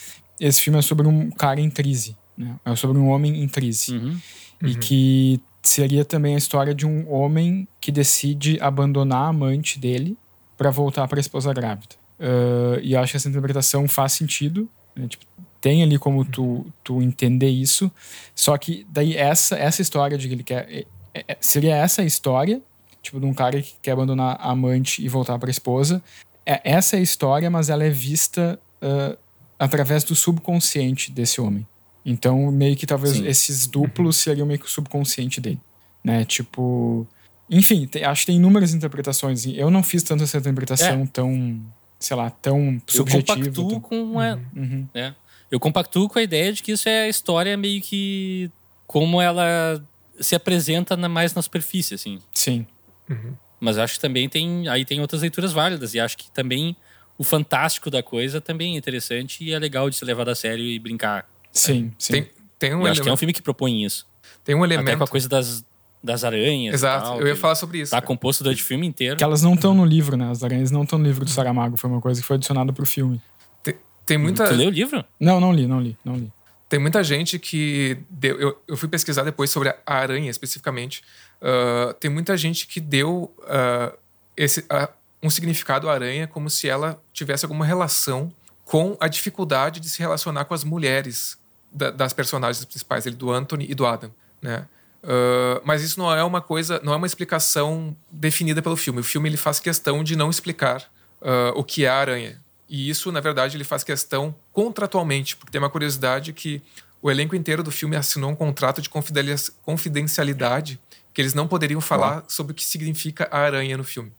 esse 0.41 0.61
filme 0.61 0.79
é 0.79 0.81
sobre 0.81 1.07
um 1.07 1.29
cara 1.29 1.61
em 1.61 1.69
crise, 1.69 2.17
né? 2.37 2.55
É 2.65 2.75
sobre 2.75 2.97
um 2.97 3.09
homem 3.09 3.43
em 3.43 3.47
crise 3.47 3.95
Uhum. 3.95 4.19
e 4.63 4.75
que 4.75 5.41
seria 5.61 6.03
também 6.03 6.35
a 6.35 6.37
história 6.37 6.73
de 6.73 6.85
um 6.85 7.11
homem 7.11 7.67
que 7.79 7.91
decide 7.91 8.57
abandonar 8.59 9.23
a 9.23 9.27
amante 9.27 9.79
dele 9.79 10.17
para 10.57 10.71
voltar 10.71 11.07
para 11.07 11.19
a 11.19 11.21
esposa 11.21 11.53
grávida. 11.53 11.95
Uh, 12.19 12.79
e 12.81 12.95
acho 12.95 13.11
que 13.11 13.17
essa 13.17 13.29
interpretação 13.29 13.87
faz 13.87 14.13
sentido. 14.13 14.67
Né? 14.95 15.07
Tipo, 15.07 15.25
tem 15.59 15.83
ali 15.83 15.97
como 15.97 16.25
tu, 16.25 16.65
tu 16.83 17.01
entender 17.01 17.49
isso. 17.49 17.91
Só 18.35 18.57
que 18.57 18.85
daí 18.89 19.15
essa, 19.15 19.55
essa 19.55 19.81
história 19.81 20.17
de 20.17 20.27
que 20.27 20.33
ele 20.33 20.43
quer. 20.43 20.67
É, 20.69 20.85
é, 21.27 21.37
seria 21.39 21.75
essa 21.75 22.01
a 22.01 22.05
história, 22.05 22.61
tipo, 23.01 23.19
de 23.19 23.25
um 23.25 23.33
cara 23.33 23.61
que 23.61 23.73
quer 23.81 23.91
abandonar 23.91 24.37
a 24.39 24.51
amante 24.51 25.03
e 25.03 25.07
voltar 25.07 25.37
para 25.37 25.49
a 25.49 25.51
esposa. 25.51 26.01
É, 26.45 26.61
essa 26.63 26.95
é 26.95 26.99
a 26.99 27.01
história, 27.01 27.49
mas 27.49 27.69
ela 27.69 27.83
é 27.83 27.89
vista 27.89 28.59
uh, 28.81 29.17
através 29.61 30.03
do 30.03 30.15
subconsciente 30.15 31.11
desse 31.11 31.39
homem. 31.39 31.67
Então, 32.03 32.51
meio 32.51 32.75
que 32.75 32.87
talvez 32.87 33.17
Sim. 33.17 33.27
esses 33.27 33.67
duplos 33.67 34.17
seriam 34.17 34.47
meio 34.47 34.59
que 34.59 34.65
o 34.65 34.69
subconsciente 34.69 35.39
dele. 35.39 35.61
Né? 36.03 36.25
Tipo. 36.25 37.07
Enfim, 37.47 37.85
tem, 37.85 38.03
acho 38.03 38.21
que 38.21 38.27
tem 38.27 38.37
inúmeras 38.37 38.73
interpretações. 38.73 39.45
Eu 39.45 39.69
não 39.69 39.83
fiz 39.83 40.01
tanto 40.01 40.23
essa 40.23 40.39
interpretação 40.39 41.03
é. 41.03 41.07
tão, 41.13 41.61
sei 41.99 42.17
lá, 42.17 42.31
tão 42.31 42.81
subjetiva. 42.87 43.39
Eu 43.39 43.43
compactuo 43.43 43.69
tão... 43.69 43.79
com 43.81 44.19
a, 44.19 44.33
uhum. 44.33 44.41
uhum. 44.55 44.87
né? 44.95 45.15
Eu 45.51 45.59
compactuo 45.59 46.09
com 46.09 46.17
a 46.17 46.23
ideia 46.23 46.51
de 46.51 46.63
que 46.63 46.71
isso 46.71 46.89
é 46.89 47.03
a 47.03 47.09
história 47.09 47.55
meio 47.55 47.81
que 47.83 48.49
como 48.87 49.21
ela 49.21 49.85
se 50.19 50.33
apresenta 50.33 50.97
na, 50.97 51.07
mais 51.07 51.35
na 51.35 51.41
superfície, 51.41 51.93
assim. 51.93 52.19
Sim. 52.33 52.65
Uhum. 53.07 53.33
Mas 53.59 53.77
acho 53.77 53.95
que 53.95 53.99
também 53.99 54.27
tem 54.27 54.67
aí 54.67 54.85
tem 54.85 55.01
outras 55.01 55.21
leituras 55.21 55.53
válidas 55.53 55.93
e 55.93 55.99
acho 55.99 56.17
que 56.17 56.31
também 56.31 56.75
o 57.21 57.23
fantástico 57.23 57.91
da 57.91 58.01
coisa 58.01 58.41
também 58.41 58.73
é 58.73 58.77
interessante 58.79 59.43
e 59.43 59.53
é 59.53 59.59
legal 59.59 59.87
de 59.91 59.95
ser 59.95 60.05
levado 60.05 60.29
a 60.29 60.33
sério 60.33 60.65
e 60.65 60.79
brincar. 60.79 61.29
Sim, 61.51 61.93
sim. 61.95 62.13
Tem, 62.13 62.27
tem 62.57 62.73
um 62.73 62.81
eu 62.81 62.87
acho 62.87 62.99
que 62.99 63.07
é 63.07 63.13
um 63.13 63.17
filme 63.17 63.31
que 63.31 63.43
propõe 63.43 63.85
isso. 63.85 64.07
Tem 64.43 64.55
um 64.55 64.65
elemento. 64.65 64.87
Até 64.87 64.97
com 64.97 65.03
a 65.03 65.07
coisa 65.07 65.29
das, 65.29 65.63
das 66.03 66.23
aranhas. 66.23 66.73
Exato, 66.73 67.05
tal, 67.05 67.21
eu 67.21 67.27
ia 67.27 67.35
falar 67.35 67.53
sobre 67.53 67.79
isso. 67.79 67.91
Tá 67.91 68.01
composto 68.01 68.43
do 68.43 68.57
filme 68.57 68.87
inteiro. 68.87 69.17
Que 69.17 69.23
elas 69.23 69.43
não 69.43 69.53
estão 69.53 69.75
no 69.75 69.85
livro, 69.85 70.17
né? 70.17 70.31
As 70.31 70.43
aranhas 70.43 70.71
não 70.71 70.81
estão 70.81 70.97
no 70.97 71.05
livro 71.05 71.23
do 71.23 71.29
Saramago. 71.29 71.77
Foi 71.77 71.91
uma 71.91 72.01
coisa 72.01 72.19
que 72.19 72.25
foi 72.25 72.37
adicionada 72.37 72.73
pro 72.73 72.87
filme. 72.87 73.21
Tem, 73.61 73.75
tem 74.03 74.17
muita. 74.17 74.47
Tu 74.47 74.55
leu 74.55 74.69
o 74.69 74.71
livro? 74.71 75.05
Não, 75.19 75.39
não 75.39 75.53
li, 75.53 75.67
não 75.67 75.79
li, 75.79 75.95
não 76.03 76.15
li. 76.15 76.33
Tem 76.67 76.79
muita 76.79 77.03
gente 77.03 77.37
que 77.37 77.99
deu. 78.09 78.39
Eu, 78.39 78.59
eu 78.67 78.75
fui 78.75 78.89
pesquisar 78.89 79.21
depois 79.21 79.51
sobre 79.51 79.69
a 79.69 79.75
aranha 79.85 80.31
especificamente. 80.31 81.03
Uh, 81.39 81.93
tem 81.99 82.09
muita 82.09 82.35
gente 82.35 82.65
que 82.65 82.79
deu 82.79 83.31
uh, 83.41 83.95
esse, 84.35 84.61
uh, 84.61 84.89
um 85.21 85.29
significado 85.29 85.89
aranha 85.89 86.27
como 86.27 86.49
se 86.49 86.67
ela 86.67 87.01
tivesse 87.13 87.45
alguma 87.45 87.65
relação 87.65 88.31
com 88.65 88.95
a 88.99 89.07
dificuldade 89.07 89.79
de 89.79 89.89
se 89.89 89.99
relacionar 89.99 90.45
com 90.45 90.53
as 90.53 90.63
mulheres 90.63 91.37
da, 91.71 91.91
das 91.91 92.13
personagens 92.13 92.63
principais, 92.65 93.05
ele, 93.05 93.15
do 93.15 93.31
Anthony 93.31 93.65
e 93.69 93.75
do 93.75 93.85
Adam, 93.85 94.11
né? 94.41 94.67
Uh, 95.03 95.59
mas 95.63 95.81
isso 95.81 95.99
não 95.99 96.13
é 96.13 96.23
uma 96.23 96.41
coisa, 96.41 96.79
não 96.83 96.93
é 96.93 96.95
uma 96.95 97.07
explicação 97.07 97.95
definida 98.11 98.61
pelo 98.61 98.77
filme. 98.77 98.99
O 98.99 99.03
filme 99.03 99.27
ele 99.29 99.37
faz 99.37 99.59
questão 99.59 100.03
de 100.03 100.15
não 100.15 100.29
explicar 100.29 100.81
uh, 101.21 101.51
o 101.55 101.63
que 101.63 101.85
é 101.85 101.89
a 101.89 101.95
aranha. 101.95 102.39
E 102.69 102.89
isso, 102.89 103.11
na 103.11 103.19
verdade, 103.19 103.57
ele 103.57 103.63
faz 103.63 103.83
questão 103.83 104.33
contratualmente, 104.53 105.35
porque 105.35 105.51
tem 105.51 105.59
uma 105.59 105.69
curiosidade 105.69 106.31
que 106.33 106.61
o 107.01 107.09
elenco 107.09 107.35
inteiro 107.35 107.63
do 107.63 107.71
filme 107.71 107.95
assinou 107.95 108.29
um 108.29 108.35
contrato 108.35 108.81
de 108.81 108.89
confidencialidade 108.89 110.79
que 111.13 111.21
eles 111.21 111.33
não 111.33 111.47
poderiam 111.47 111.81
falar 111.81 112.23
sobre 112.27 112.53
o 112.53 112.55
que 112.55 112.63
significa 112.63 113.27
a 113.31 113.39
aranha 113.39 113.77
no 113.77 113.83
filme. 113.83 114.11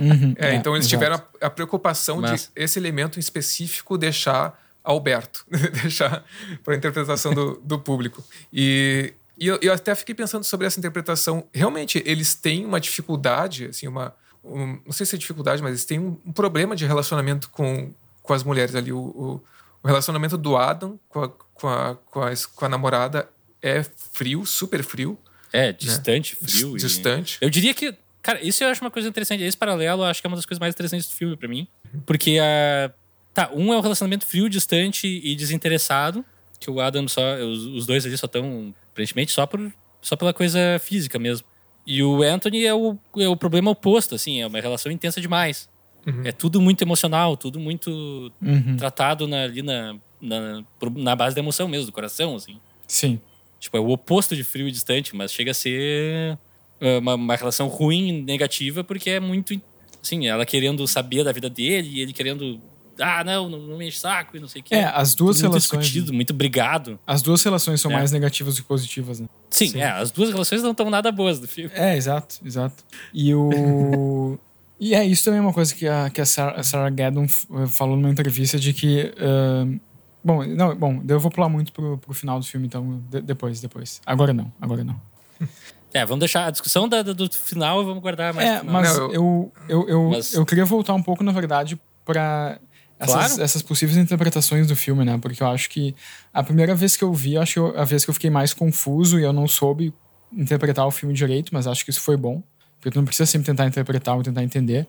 Uhum, 0.00 0.34
é, 0.38 0.54
então 0.56 0.74
eles 0.76 0.88
tiveram 0.88 1.16
a, 1.16 1.46
a 1.46 1.50
preocupação 1.50 2.20
Mas... 2.20 2.50
de 2.54 2.62
esse 2.62 2.78
elemento 2.78 3.18
em 3.18 3.20
específico 3.20 3.98
deixar 3.98 4.58
Alberto, 4.82 5.44
deixar 5.82 6.24
para 6.64 6.74
a 6.74 6.76
interpretação 6.76 7.34
do, 7.34 7.60
do 7.62 7.78
público. 7.78 8.24
E, 8.52 9.12
e 9.38 9.46
eu, 9.46 9.58
eu, 9.60 9.72
até 9.72 9.94
fiquei 9.94 10.14
pensando 10.14 10.44
sobre 10.44 10.66
essa 10.66 10.78
interpretação. 10.78 11.44
Realmente, 11.52 12.02
eles 12.06 12.34
têm 12.34 12.64
uma 12.64 12.80
dificuldade, 12.80 13.66
assim, 13.66 13.86
uma. 13.86 14.14
Um, 14.42 14.78
não 14.86 14.92
sei 14.92 15.04
se 15.04 15.14
é 15.14 15.18
dificuldade, 15.18 15.62
mas 15.62 15.72
eles 15.72 15.84
têm 15.84 15.98
um, 15.98 16.16
um, 16.24 16.32
problema 16.32 16.74
de 16.74 16.86
relacionamento 16.86 17.50
com, 17.50 17.92
com 18.22 18.32
as 18.32 18.42
mulheres 18.42 18.74
ali. 18.74 18.92
O, 18.92 18.98
o, 18.98 19.42
o 19.82 19.86
relacionamento 19.86 20.38
do 20.38 20.56
Adam 20.56 20.98
com 21.08 21.24
a, 21.24 21.28
com, 21.28 21.68
a, 21.68 21.94
com, 22.06 22.22
a, 22.22 22.30
com 22.54 22.64
a 22.64 22.68
namorada 22.68 23.28
é 23.60 23.82
frio, 23.82 24.46
super 24.46 24.82
frio. 24.82 25.18
É, 25.52 25.66
né? 25.66 25.72
distante, 25.72 26.36
né? 26.40 26.48
frio. 26.48 26.76
Distante. 26.76 27.38
E... 27.40 27.44
Eu 27.44 27.50
diria 27.50 27.74
que. 27.74 27.94
Cara, 28.22 28.42
isso 28.42 28.62
eu 28.62 28.68
acho 28.68 28.80
uma 28.82 28.90
coisa 28.90 29.08
interessante. 29.08 29.42
Esse 29.42 29.56
paralelo 29.56 30.02
eu 30.02 30.06
acho 30.06 30.20
que 30.20 30.26
é 30.26 30.28
uma 30.28 30.36
das 30.36 30.44
coisas 30.44 30.60
mais 30.60 30.74
interessantes 30.74 31.08
do 31.08 31.14
filme 31.14 31.36
para 31.36 31.48
mim. 31.48 31.66
Porque 32.06 32.38
a. 32.40 32.92
Tá, 33.32 33.50
um 33.54 33.72
é 33.72 33.76
um 33.76 33.80
relacionamento 33.80 34.26
frio, 34.26 34.48
distante 34.48 35.06
e 35.06 35.34
desinteressado. 35.34 36.24
Que 36.58 36.70
o 36.70 36.80
Adam 36.80 37.08
só. 37.08 37.36
Os, 37.36 37.64
os 37.64 37.86
dois 37.86 38.04
ali 38.04 38.16
só 38.18 38.26
estão, 38.26 38.74
aparentemente, 38.92 39.32
só, 39.32 39.46
por, 39.46 39.72
só 40.02 40.16
pela 40.16 40.34
coisa 40.34 40.78
física 40.80 41.18
mesmo. 41.18 41.46
E 41.86 42.02
o 42.02 42.22
Anthony 42.22 42.66
é 42.66 42.74
o, 42.74 42.98
é 43.18 43.28
o 43.28 43.36
problema 43.36 43.70
oposto, 43.70 44.14
assim, 44.14 44.40
é 44.40 44.46
uma 44.46 44.60
relação 44.60 44.92
intensa 44.92 45.20
demais. 45.20 45.68
Uhum. 46.06 46.22
É 46.24 46.32
tudo 46.32 46.60
muito 46.60 46.82
emocional, 46.82 47.36
tudo 47.36 47.58
muito 47.58 48.32
uhum. 48.40 48.76
tratado 48.76 49.26
na, 49.26 49.44
ali 49.44 49.62
na, 49.62 49.96
na, 50.20 50.62
na 50.96 51.16
base 51.16 51.34
da 51.34 51.40
emoção 51.40 51.68
mesmo, 51.68 51.86
do 51.86 51.92
coração, 51.92 52.36
assim. 52.36 52.60
Sim. 52.86 53.20
Tipo, 53.60 53.76
é 53.76 53.80
o 53.80 53.90
oposto 53.90 54.34
de 54.34 54.42
frio 54.42 54.66
e 54.66 54.72
distante, 54.72 55.14
mas 55.14 55.30
chega 55.30 55.50
a 55.50 55.54
ser 55.54 56.38
é, 56.80 56.98
uma, 56.98 57.14
uma 57.14 57.36
relação 57.36 57.68
ruim, 57.68 58.22
negativa, 58.22 58.82
porque 58.82 59.10
é 59.10 59.20
muito. 59.20 59.60
Assim, 60.02 60.26
ela 60.26 60.46
querendo 60.46 60.86
saber 60.88 61.22
da 61.22 61.30
vida 61.30 61.50
dele 61.50 61.90
e 61.92 62.00
ele 62.00 62.12
querendo. 62.14 62.58
Ah, 62.98 63.22
não, 63.22 63.48
não, 63.48 63.58
não 63.58 63.78
me 63.78 63.86
enche 63.86 63.98
saco 63.98 64.36
e 64.36 64.40
não 64.40 64.48
sei 64.48 64.62
o 64.62 64.64
quê. 64.64 64.74
É, 64.74 64.84
as 64.84 65.14
duas 65.14 65.36
Tudo 65.36 65.50
relações. 65.50 65.72
Muito 65.72 65.82
discutido, 65.82 66.12
muito 66.12 66.34
brigado. 66.34 66.98
As 67.06 67.20
duas 67.20 67.42
relações 67.42 67.80
são 67.80 67.90
é. 67.90 67.94
mais 67.94 68.12
negativas 68.12 68.56
do 68.56 68.62
que 68.62 68.68
positivas, 68.68 69.20
né? 69.20 69.28
Sim, 69.50 69.68
Sim, 69.68 69.80
é, 69.80 69.90
as 69.90 70.10
duas 70.10 70.30
relações 70.30 70.62
não 70.62 70.70
estão 70.70 70.88
nada 70.88 71.12
boas 71.12 71.38
do 71.38 71.46
filme. 71.46 71.70
É, 71.74 71.96
exato, 71.96 72.36
exato. 72.44 72.82
E 73.12 73.34
o. 73.34 74.38
e 74.80 74.94
é 74.94 75.04
isso 75.04 75.24
também 75.24 75.38
é 75.38 75.42
uma 75.42 75.52
coisa 75.52 75.74
que 75.74 75.86
a, 75.86 76.08
que 76.08 76.20
a 76.20 76.26
Sarah, 76.26 76.60
a 76.60 76.62
Sarah 76.62 76.90
Gaddon 76.90 77.28
falou 77.68 77.94
numa 77.94 78.10
entrevista 78.10 78.58
de 78.58 78.72
que. 78.72 79.12
Uh, 79.18 79.80
Bom, 80.22 80.44
não, 80.44 80.74
bom, 80.76 81.02
eu 81.08 81.18
vou 81.18 81.30
pular 81.30 81.48
muito 81.48 81.72
pro, 81.72 81.98
pro 81.98 82.12
final 82.12 82.38
do 82.38 82.44
filme, 82.44 82.66
então 82.66 83.02
de, 83.08 83.20
depois, 83.22 83.60
depois. 83.60 84.00
Agora 84.04 84.32
não, 84.32 84.52
agora 84.60 84.84
não. 84.84 85.00
É, 85.92 86.06
vamos 86.06 86.20
deixar 86.20 86.46
a 86.46 86.50
discussão 86.52 86.88
da, 86.88 87.02
do 87.02 87.28
final 87.28 87.84
vamos 87.84 88.00
guardar 88.00 88.32
mais. 88.32 88.48
É, 88.48 88.62
mas 88.62 88.96
não, 88.96 89.12
eu, 89.12 89.52
eu, 89.68 89.88
eu, 89.88 90.10
mas... 90.10 90.32
eu 90.32 90.46
queria 90.46 90.64
voltar 90.64 90.94
um 90.94 91.02
pouco, 91.02 91.24
na 91.24 91.32
verdade, 91.32 91.76
para 92.04 92.60
essas, 93.00 93.14
claro. 93.14 93.42
essas 93.42 93.62
possíveis 93.62 93.96
interpretações 93.98 94.66
do 94.66 94.76
filme, 94.76 95.04
né? 95.04 95.18
Porque 95.20 95.42
eu 95.42 95.48
acho 95.48 95.68
que 95.70 95.94
a 96.32 96.42
primeira 96.42 96.74
vez 96.74 96.96
que 96.96 97.02
eu 97.02 97.12
vi, 97.12 97.36
acho 97.36 97.54
que 97.54 97.58
eu, 97.58 97.78
a 97.78 97.84
vez 97.84 98.04
que 98.04 98.10
eu 98.10 98.14
fiquei 98.14 98.30
mais 98.30 98.54
confuso 98.54 99.18
e 99.18 99.22
eu 99.22 99.32
não 99.32 99.48
soube 99.48 99.92
interpretar 100.32 100.86
o 100.86 100.90
filme 100.90 101.14
direito, 101.14 101.50
mas 101.52 101.66
acho 101.66 101.82
que 101.82 101.90
isso 101.90 102.00
foi 102.00 102.16
bom. 102.16 102.42
Porque 102.76 102.90
tu 102.90 102.98
não 102.98 103.04
precisa 103.04 103.26
sempre 103.26 103.46
tentar 103.46 103.66
interpretar 103.66 104.16
ou 104.16 104.22
tentar 104.22 104.42
entender. 104.42 104.86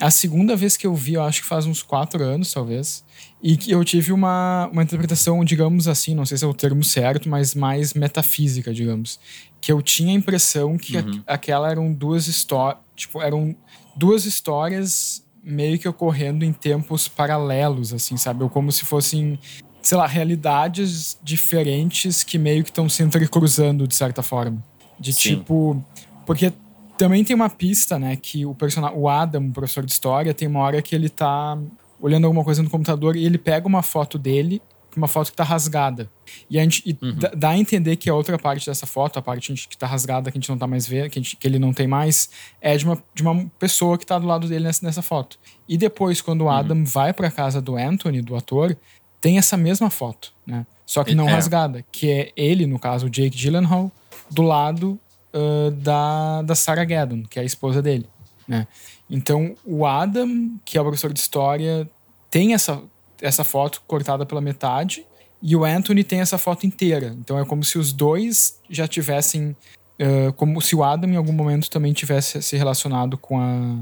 A 0.00 0.10
segunda 0.10 0.56
vez 0.56 0.76
que 0.76 0.86
eu 0.86 0.94
vi, 0.94 1.14
eu 1.14 1.22
acho 1.22 1.42
que 1.42 1.48
faz 1.48 1.66
uns 1.66 1.82
quatro 1.82 2.22
anos, 2.22 2.52
talvez. 2.52 3.04
E 3.40 3.56
que 3.56 3.70
eu 3.70 3.84
tive 3.84 4.12
uma, 4.12 4.68
uma 4.72 4.82
interpretação, 4.82 5.44
digamos 5.44 5.86
assim, 5.86 6.14
não 6.14 6.26
sei 6.26 6.36
se 6.36 6.44
é 6.44 6.48
o 6.48 6.54
termo 6.54 6.82
certo, 6.82 7.28
mas 7.28 7.54
mais 7.54 7.94
metafísica, 7.94 8.74
digamos. 8.74 9.20
Que 9.60 9.70
eu 9.70 9.80
tinha 9.80 10.10
a 10.10 10.14
impressão 10.14 10.76
que 10.76 10.96
uhum. 10.96 11.22
a, 11.26 11.34
aquela 11.34 11.70
eram 11.70 11.92
duas 11.92 12.26
histórias. 12.26 12.82
Tipo, 12.96 13.22
eram 13.22 13.54
duas 13.94 14.24
histórias 14.24 15.24
meio 15.44 15.78
que 15.78 15.86
ocorrendo 15.86 16.44
em 16.44 16.52
tempos 16.52 17.06
paralelos, 17.06 17.92
assim, 17.92 18.16
sabe? 18.16 18.42
Ou 18.42 18.50
como 18.50 18.72
se 18.72 18.84
fossem, 18.84 19.38
sei 19.80 19.96
lá, 19.96 20.06
realidades 20.06 21.18
diferentes 21.22 22.24
que 22.24 22.36
meio 22.36 22.64
que 22.64 22.70
estão 22.70 22.88
se 22.88 23.02
entrecruzando, 23.02 23.86
de 23.86 23.94
certa 23.94 24.22
forma. 24.22 24.60
De 24.98 25.12
Sim. 25.12 25.36
tipo. 25.36 25.84
Porque 26.26 26.52
também 26.96 27.24
tem 27.24 27.34
uma 27.34 27.50
pista, 27.50 27.98
né, 27.98 28.16
que 28.16 28.46
o 28.46 28.54
personagem, 28.54 28.96
o 28.96 29.08
Adam, 29.08 29.46
o 29.46 29.52
professor 29.52 29.84
de 29.84 29.92
história, 29.92 30.32
tem 30.32 30.48
uma 30.48 30.60
hora 30.60 30.80
que 30.80 30.94
ele 30.94 31.08
tá 31.08 31.58
olhando 32.00 32.26
alguma 32.26 32.44
coisa 32.44 32.62
no 32.62 32.70
computador 32.70 33.16
e 33.16 33.24
ele 33.24 33.38
pega 33.38 33.66
uma 33.66 33.82
foto 33.82 34.18
dele, 34.18 34.60
uma 34.96 35.08
foto 35.08 35.30
que 35.30 35.36
tá 35.36 35.42
rasgada. 35.42 36.08
E 36.48 36.58
a 36.58 36.62
gente 36.62 36.82
e 36.86 36.96
uhum. 37.04 37.18
dá 37.36 37.50
a 37.50 37.58
entender 37.58 37.96
que 37.96 38.08
a 38.08 38.14
outra 38.14 38.38
parte 38.38 38.66
dessa 38.66 38.86
foto, 38.86 39.18
a 39.18 39.22
parte 39.22 39.52
que 39.52 39.76
tá 39.76 39.86
rasgada, 39.86 40.30
que 40.30 40.38
a 40.38 40.40
gente 40.40 40.48
não 40.48 40.58
tá 40.58 40.66
mais 40.66 40.86
vendo, 40.86 41.10
que, 41.10 41.20
gente, 41.20 41.36
que 41.36 41.46
ele 41.46 41.58
não 41.58 41.72
tem 41.72 41.86
mais, 41.86 42.30
é 42.60 42.76
de 42.76 42.84
uma, 42.84 43.02
de 43.14 43.22
uma 43.22 43.46
pessoa 43.58 43.98
que 43.98 44.06
tá 44.06 44.18
do 44.18 44.26
lado 44.26 44.46
dele 44.46 44.64
nessa, 44.64 44.84
nessa 44.84 45.02
foto. 45.02 45.38
E 45.68 45.76
depois, 45.76 46.20
quando 46.20 46.42
o 46.42 46.44
uhum. 46.44 46.50
Adam 46.50 46.84
vai 46.84 47.12
pra 47.12 47.30
casa 47.30 47.60
do 47.60 47.76
Anthony, 47.76 48.22
do 48.22 48.36
ator, 48.36 48.76
tem 49.20 49.38
essa 49.38 49.56
mesma 49.56 49.90
foto, 49.90 50.32
né? 50.46 50.66
Só 50.86 51.02
que 51.02 51.14
não 51.14 51.26
é. 51.26 51.32
rasgada, 51.32 51.84
que 51.90 52.10
é 52.10 52.32
ele, 52.36 52.66
no 52.66 52.78
caso, 52.78 53.06
o 53.06 53.10
Jake 53.10 53.36
Gyllenhaal, 53.36 53.90
do 54.30 54.42
lado 54.42 55.00
uh, 55.34 55.70
da, 55.72 56.42
da 56.42 56.54
Sarah 56.54 56.84
Gaddon, 56.84 57.24
que 57.24 57.38
é 57.38 57.42
a 57.42 57.44
esposa 57.44 57.82
dele. 57.82 58.08
Né? 58.46 58.66
Então, 59.10 59.54
o 59.64 59.84
Adam, 59.84 60.58
que 60.64 60.78
é 60.78 60.80
o 60.80 60.84
professor 60.84 61.12
de 61.12 61.20
história, 61.20 61.88
tem 62.30 62.54
essa, 62.54 62.80
essa 63.20 63.44
foto 63.44 63.82
cortada 63.86 64.24
pela 64.24 64.40
metade 64.40 65.04
e 65.42 65.54
o 65.54 65.64
Anthony 65.64 66.04
tem 66.04 66.20
essa 66.20 66.38
foto 66.38 66.66
inteira. 66.66 67.14
Então, 67.18 67.38
é 67.38 67.44
como 67.44 67.64
se 67.64 67.78
os 67.78 67.92
dois 67.92 68.60
já 68.70 68.86
tivessem. 68.86 69.56
Uh, 70.00 70.32
como 70.32 70.60
se 70.60 70.74
o 70.74 70.82
Adam 70.82 71.08
em 71.08 71.16
algum 71.16 71.32
momento 71.32 71.70
também 71.70 71.92
tivesse 71.92 72.42
se 72.42 72.56
relacionado 72.56 73.16
com 73.16 73.38
a, 73.38 73.76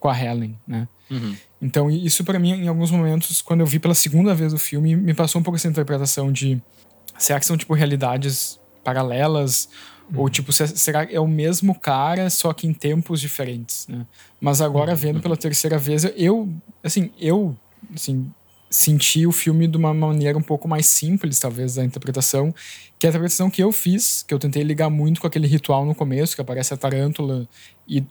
com 0.00 0.08
a 0.08 0.18
Helen, 0.18 0.56
né? 0.66 0.88
Uhum. 1.10 1.36
Então, 1.60 1.90
isso 1.90 2.24
para 2.24 2.38
mim, 2.38 2.52
em 2.52 2.68
alguns 2.68 2.90
momentos, 2.90 3.42
quando 3.42 3.60
eu 3.60 3.66
vi 3.66 3.78
pela 3.78 3.94
segunda 3.94 4.34
vez 4.34 4.54
o 4.54 4.58
filme, 4.58 4.96
me 4.96 5.12
passou 5.12 5.40
um 5.40 5.44
pouco 5.44 5.56
essa 5.56 5.68
interpretação 5.68 6.32
de 6.32 6.58
será 7.18 7.38
que 7.38 7.44
são, 7.44 7.56
tipo, 7.56 7.74
realidades 7.74 8.58
paralelas 8.82 9.68
Ou 10.14 10.24
Uhum. 10.24 10.28
tipo, 10.30 10.52
se- 10.52 10.68
será 10.68 11.04
que 11.06 11.14
é 11.14 11.20
o 11.20 11.26
mesmo 11.28 11.78
cara, 11.78 12.30
só 12.30 12.52
que 12.52 12.66
em 12.66 12.72
tempos 12.72 13.20
diferentes, 13.20 13.86
né? 13.88 14.06
Mas 14.40 14.60
agora, 14.60 14.92
Uhum. 14.92 14.96
vendo 14.96 15.20
pela 15.20 15.36
terceira 15.36 15.76
vez, 15.78 16.04
eu, 16.16 16.48
assim, 16.82 17.10
eu, 17.20 17.54
assim, 17.94 18.30
senti 18.70 19.26
o 19.26 19.32
filme 19.32 19.66
de 19.66 19.76
uma 19.76 19.92
maneira 19.94 20.36
um 20.36 20.42
pouco 20.42 20.68
mais 20.68 20.86
simples, 20.86 21.38
talvez, 21.38 21.74
da 21.74 21.84
interpretação, 21.84 22.54
que 22.98 23.06
é 23.06 23.08
a 23.08 23.10
interpretação 23.10 23.48
que 23.50 23.62
eu 23.62 23.70
fiz, 23.72 24.22
que 24.26 24.32
eu 24.34 24.38
tentei 24.38 24.62
ligar 24.62 24.90
muito 24.90 25.20
com 25.20 25.26
aquele 25.26 25.46
ritual 25.46 25.84
no 25.86 25.94
começo, 25.94 26.34
que 26.34 26.40
aparece 26.42 26.72
a 26.74 26.76
tarântula 26.76 27.48
e, 27.86 28.04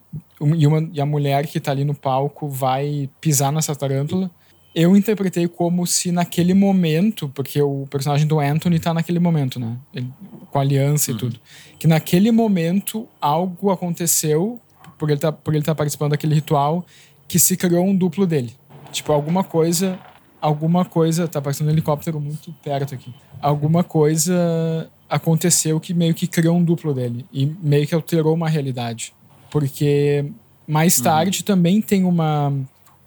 e, 0.55 0.67
uma, 0.67 0.89
e 0.93 0.99
a 1.01 1.05
mulher 1.05 1.45
que 1.47 1.59
tá 1.59 1.71
ali 1.71 1.83
no 1.85 1.93
palco 1.93 2.47
vai 2.49 3.09
pisar 3.21 3.51
nessa 3.51 3.75
tarântula. 3.75 4.31
Eu 4.79 4.95
interpretei 4.95 5.47
como 5.47 5.87
se 5.87 6.11
naquele 6.11 6.53
momento, 6.53 7.27
porque 7.29 7.59
o 7.59 7.87
personagem 7.89 8.27
do 8.27 8.39
Anthony 8.39 8.77
tá 8.79 8.93
naquele 8.93 9.17
momento, 9.17 9.59
né? 9.59 9.75
Ele- 9.91 10.07
com 10.51 10.59
a 10.59 10.61
aliança 10.61 11.09
e 11.09 11.15
tudo. 11.17 11.39
Que 11.79 11.87
naquele 11.87 12.31
momento 12.31 13.07
algo 13.19 13.71
aconteceu, 13.71 14.61
por 14.99 15.09
ele 15.09 15.19
tá, 15.19 15.31
por 15.31 15.55
ele 15.55 15.63
tá 15.63 15.73
participando 15.73 16.11
daquele 16.11 16.35
ritual, 16.35 16.85
que 17.27 17.39
se 17.39 17.57
criou 17.57 17.83
um 17.87 17.95
duplo 17.95 18.27
dele. 18.27 18.53
Tipo, 18.91 19.13
alguma 19.13 19.43
coisa. 19.43 19.97
Alguma 20.39 20.85
coisa. 20.85 21.27
Tá 21.27 21.41
passando 21.41 21.69
um 21.69 21.71
helicóptero 21.71 22.19
muito 22.21 22.53
perto 22.63 22.93
aqui. 22.93 23.11
Alguma 23.41 23.83
coisa 23.83 24.89
aconteceu 25.09 25.79
que 25.79 25.91
meio 25.91 26.13
que 26.13 26.27
criou 26.27 26.55
um 26.55 26.63
duplo 26.63 26.93
dele. 26.93 27.25
E 27.33 27.47
meio 27.63 27.87
que 27.87 27.95
alterou 27.95 28.33
uma 28.35 28.47
realidade. 28.47 29.11
Porque 29.49 30.23
mais 30.67 30.99
tarde 31.03 31.43
também 31.43 31.81
tem 31.81 32.03
uma, 32.03 32.53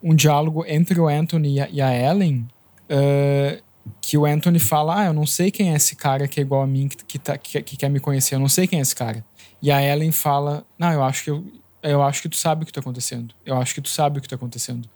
um 0.02 0.14
diálogo 0.14 0.64
entre 0.66 0.98
o 0.98 1.08
Anthony 1.08 1.56
e 1.70 1.80
a, 1.80 1.94
Ellen. 1.94 2.46
eh, 2.88 3.60
que 4.00 4.16
o 4.16 4.26
Anthony 4.26 4.58
fala: 4.58 5.00
Ah, 5.00 5.06
eu 5.06 5.12
não 5.12 5.26
sei 5.26 5.50
quem 5.50 5.72
é 5.72 5.76
esse 5.76 5.96
cara 5.96 6.28
que 6.28 6.38
é 6.40 6.42
igual 6.42 6.62
a 6.62 6.66
mim, 6.66 6.88
que, 6.88 6.96
que, 7.04 7.18
tá, 7.18 7.36
que, 7.38 7.60
que 7.62 7.76
quer 7.76 7.88
me 7.88 8.00
conhecer, 8.00 8.34
eu 8.34 8.38
não 8.38 8.48
sei 8.48 8.66
quem 8.66 8.78
é 8.78 8.82
esse 8.82 8.94
cara. 8.94 9.24
E 9.62 9.70
a 9.70 9.82
Ellen 9.82 10.12
fala: 10.12 10.64
Não, 10.78 10.92
eu 10.92 11.02
acho 11.02 11.24
que 11.24 11.30
eu, 11.30 11.44
eu 11.82 12.02
acho 12.02 12.22
que 12.22 12.28
tu 12.28 12.36
sabe 12.36 12.62
o 12.62 12.66
que 12.66 12.72
tá 12.72 12.80
acontecendo. 12.80 13.34
Eu 13.44 13.56
acho 13.56 13.74
que 13.74 13.80
tu 13.80 13.88
sabe 13.88 14.18
o 14.18 14.22
que 14.22 14.28
tá 14.28 14.36
acontecendo. 14.36 14.88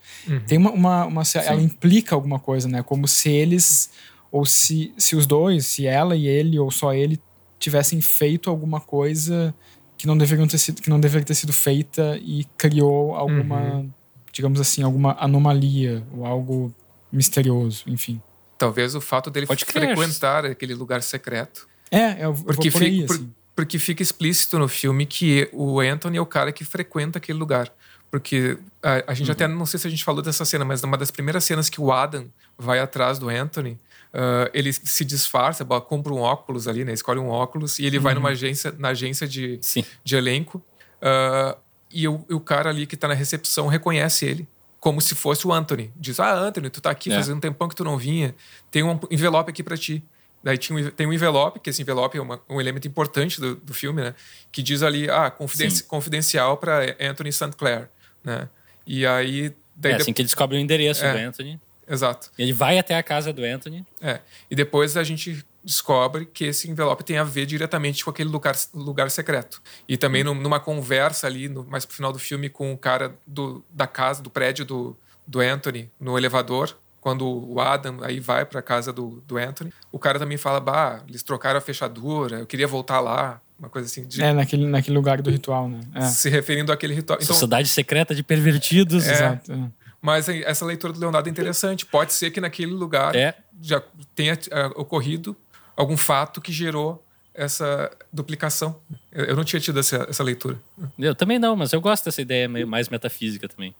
Tem 0.46 0.58
uma, 0.58 0.70
uma, 0.70 1.06
uma 1.06 1.22
ela 1.34 1.60
implica 1.62 2.14
alguma 2.14 2.38
coisa, 2.38 2.68
né? 2.68 2.82
Como 2.82 3.08
se 3.08 3.30
eles 3.30 3.90
ou 4.30 4.44
se, 4.44 4.92
se 4.98 5.14
os 5.14 5.26
dois, 5.26 5.64
se 5.66 5.86
ela 5.86 6.16
e 6.16 6.26
ele 6.26 6.58
ou 6.58 6.70
só 6.70 6.92
ele 6.92 7.20
tivessem 7.58 8.00
feito 8.00 8.50
alguma 8.50 8.80
coisa 8.80 9.54
que 9.96 10.06
não 10.06 10.18
deveriam 10.18 10.46
ter 10.46 10.58
sido 10.58 10.82
que 10.82 10.90
não 10.90 10.98
deveria 11.00 11.24
ter 11.24 11.34
sido 11.34 11.52
feita 11.52 12.18
e 12.20 12.44
criou 12.58 13.14
alguma, 13.14 13.86
digamos 14.34 14.60
assim, 14.60 14.82
alguma 14.82 15.16
anomalia 15.18 16.04
ou 16.12 16.26
algo 16.26 16.74
misterioso, 17.10 17.84
enfim. 17.86 18.20
Talvez 18.58 18.94
o 18.94 19.00
fato 19.00 19.30
dele 19.30 19.46
Pode 19.46 19.64
crer. 19.64 19.94
frequentar 19.96 20.44
aquele 20.44 20.74
lugar 20.74 21.02
secreto. 21.02 21.66
É, 21.90 22.14
eu, 22.24 22.30
eu 22.30 22.34
Porque, 22.34 22.68
vou 22.70 22.80
por 22.80 22.86
aí, 22.86 22.94
fica, 23.02 23.06
por- 23.06 23.16
assim. 23.16 23.32
porque 23.54 23.78
fica 23.78 24.02
explícito 24.02 24.58
no 24.58 24.66
filme 24.68 25.06
que 25.06 25.48
o 25.52 25.80
Anthony 25.80 26.16
é 26.18 26.20
o 26.20 26.26
cara 26.26 26.50
que 26.52 26.64
frequenta 26.64 27.18
aquele 27.18 27.38
lugar. 27.38 27.72
Porque 28.10 28.58
a, 28.82 29.10
a 29.12 29.14
gente 29.14 29.30
até, 29.30 29.46
não 29.48 29.66
sei 29.66 29.78
se 29.80 29.86
a 29.86 29.90
gente 29.90 30.04
falou 30.04 30.22
dessa 30.22 30.44
cena, 30.44 30.64
mas 30.64 30.82
numa 30.82 30.96
das 30.96 31.10
primeiras 31.10 31.44
cenas 31.44 31.68
que 31.68 31.80
o 31.80 31.92
Adam 31.92 32.26
vai 32.56 32.78
atrás 32.78 33.18
do 33.18 33.28
Anthony, 33.28 33.78
ah, 34.12 34.48
ele 34.54 34.72
se 34.72 35.04
disfarça, 35.04 35.64
compra 35.64 36.12
um 36.12 36.18
óculos 36.20 36.68
ali, 36.68 36.84
né? 36.84 36.92
Escolhe 36.92 37.18
um 37.18 37.28
óculos 37.28 37.78
e 37.80 37.86
ele 37.86 37.98
vai 37.98 38.14
numa 38.14 38.30
agência, 38.30 38.72
na 38.78 38.88
agência 38.90 39.26
de, 39.26 39.58
Sim. 39.60 39.84
de 40.04 40.14
elenco. 40.16 40.62
ah, 41.02 41.56
e 41.94 42.08
o, 42.08 42.24
o 42.30 42.40
cara 42.40 42.70
ali 42.70 42.86
que 42.86 42.96
tá 42.96 43.06
na 43.08 43.14
recepção 43.14 43.66
reconhece 43.68 44.26
ele 44.26 44.46
como 44.80 45.00
se 45.00 45.14
fosse 45.14 45.46
o 45.46 45.52
Anthony. 45.52 45.90
Diz: 45.96 46.20
Ah, 46.20 46.34
Anthony, 46.34 46.68
tu 46.68 46.80
tá 46.80 46.90
aqui 46.90 47.10
É. 47.10 47.14
fazendo 47.16 47.36
um 47.38 47.40
tempão 47.40 47.68
que 47.68 47.74
tu 47.74 47.84
não 47.84 47.96
vinha. 47.96 48.34
Tem 48.70 48.82
um 48.82 48.98
envelope 49.10 49.50
aqui 49.50 49.62
para 49.62 49.76
ti. 49.76 50.02
Daí 50.42 50.58
tinha 50.58 50.90
tem 50.90 51.06
um 51.06 51.12
envelope, 51.12 51.58
que 51.58 51.70
esse 51.70 51.80
envelope 51.80 52.18
é 52.18 52.20
uma- 52.20 52.38
um 52.50 52.60
elemento 52.60 52.86
importante 52.86 53.40
do, 53.40 53.54
do 53.56 53.72
filme, 53.72 54.02
né? 54.02 54.14
Que 54.52 54.62
diz 54.62 54.82
ali, 54.82 55.08
ah, 55.08 55.30
confiden- 55.30 55.80
confidencial 55.88 56.58
para 56.58 56.94
Anthony 57.00 57.32
St. 57.32 57.52
Clair, 57.56 57.88
né? 58.22 58.46
E 58.86 59.06
aí... 59.06 59.54
Daí 59.74 59.92
É 59.92 59.96
de- 59.96 60.02
assim 60.02 60.12
que 60.12 60.20
ele 60.20 60.26
descobre 60.26 60.58
o 60.58 60.60
endereço 60.60 61.02
É. 61.02 61.12
do 61.12 61.18
Anthony. 61.28 61.58
Exato. 61.88 62.30
Ele 62.38 62.52
vai 62.52 62.78
até 62.78 62.94
a 62.94 63.02
casa 63.02 63.32
do 63.32 63.42
Anthony. 63.42 63.86
É. 64.02 64.20
E 64.50 64.54
depois 64.54 64.96
a 64.98 65.02
gente 65.02 65.42
descobre 65.64 66.26
que 66.26 66.44
esse 66.44 66.70
envelope 66.70 67.02
tem 67.04 67.16
a 67.18 67.24
ver 67.24 67.46
diretamente 67.46 68.04
com 68.04 68.10
aquele 68.10 68.28
lugar, 68.28 68.54
lugar 68.74 69.10
secreto. 69.10 69.62
E 69.88 69.96
também 69.96 70.22
num- 70.22 70.34
numa 70.34 70.60
conversa 70.60 71.26
ali, 71.26 71.48
no, 71.48 71.64
mais 71.64 71.84
pro 71.86 71.96
final 71.96 72.12
do 72.12 72.18
filme, 72.18 72.48
com 72.48 72.72
o 72.72 72.78
cara 72.78 73.16
do, 73.26 73.64
da 73.70 73.86
casa, 73.86 74.22
do 74.22 74.28
prédio 74.30 74.64
do, 74.64 74.96
do 75.26 75.40
Anthony, 75.40 75.90
no 75.98 76.18
elevador, 76.18 76.76
quando 77.00 77.26
o 77.26 77.60
Adam 77.60 77.98
aí 78.02 78.18
vai 78.20 78.44
pra 78.46 78.62
casa 78.62 78.92
do, 78.92 79.22
do 79.26 79.36
Anthony, 79.36 79.72
o 79.92 79.98
cara 79.98 80.18
também 80.18 80.36
fala, 80.38 80.58
bah, 80.60 81.02
eles 81.08 81.22
trocaram 81.22 81.58
a 81.58 81.60
fechadura, 81.60 82.38
eu 82.40 82.46
queria 82.46 82.66
voltar 82.66 83.00
lá, 83.00 83.40
uma 83.58 83.68
coisa 83.68 83.86
assim, 83.86 84.06
de- 84.06 84.22
É, 84.22 84.32
naquele, 84.32 84.66
naquele 84.66 84.96
lugar 84.96 85.20
do 85.22 85.30
ritual, 85.30 85.68
né? 85.68 85.80
É, 85.94 86.02
se 86.06 86.28
referindo 86.28 86.72
àquele 86.72 86.94
ritual. 86.94 87.18
Então, 87.20 87.34
Sociedade 87.34 87.68
secreta 87.68 88.14
de 88.14 88.22
pervertidos. 88.22 89.06
exato. 89.06 89.52
é. 89.52 89.70
mas 90.00 90.28
aí, 90.28 90.42
essa 90.44 90.64
leitura 90.66 90.92
do 90.92 91.00
Leonardo 91.00 91.28
é 91.28 91.32
interessante. 91.32 91.86
Pode 91.86 92.12
ser 92.12 92.30
que 92.30 92.40
naquele 92.40 92.72
lugar 92.72 93.14
É. 93.16 93.34
já 93.62 93.82
tenha 94.14 94.38
ah, 94.50 94.70
ocorrido 94.76 95.34
algum 95.76 95.96
fato 95.96 96.40
que 96.40 96.52
gerou 96.52 97.04
essa 97.34 97.90
duplicação. 98.12 98.78
Eu 99.12 99.34
não 99.34 99.44
tinha 99.44 99.58
tido 99.60 99.80
essa, 99.80 100.06
essa 100.08 100.22
leitura. 100.22 100.60
Eu 100.98 101.14
também 101.14 101.38
não, 101.38 101.56
mas 101.56 101.72
eu 101.72 101.80
gosto 101.80 102.04
dessa 102.04 102.22
ideia 102.22 102.48
mais 102.48 102.88
metafísica 102.88 103.48
também. 103.48 103.74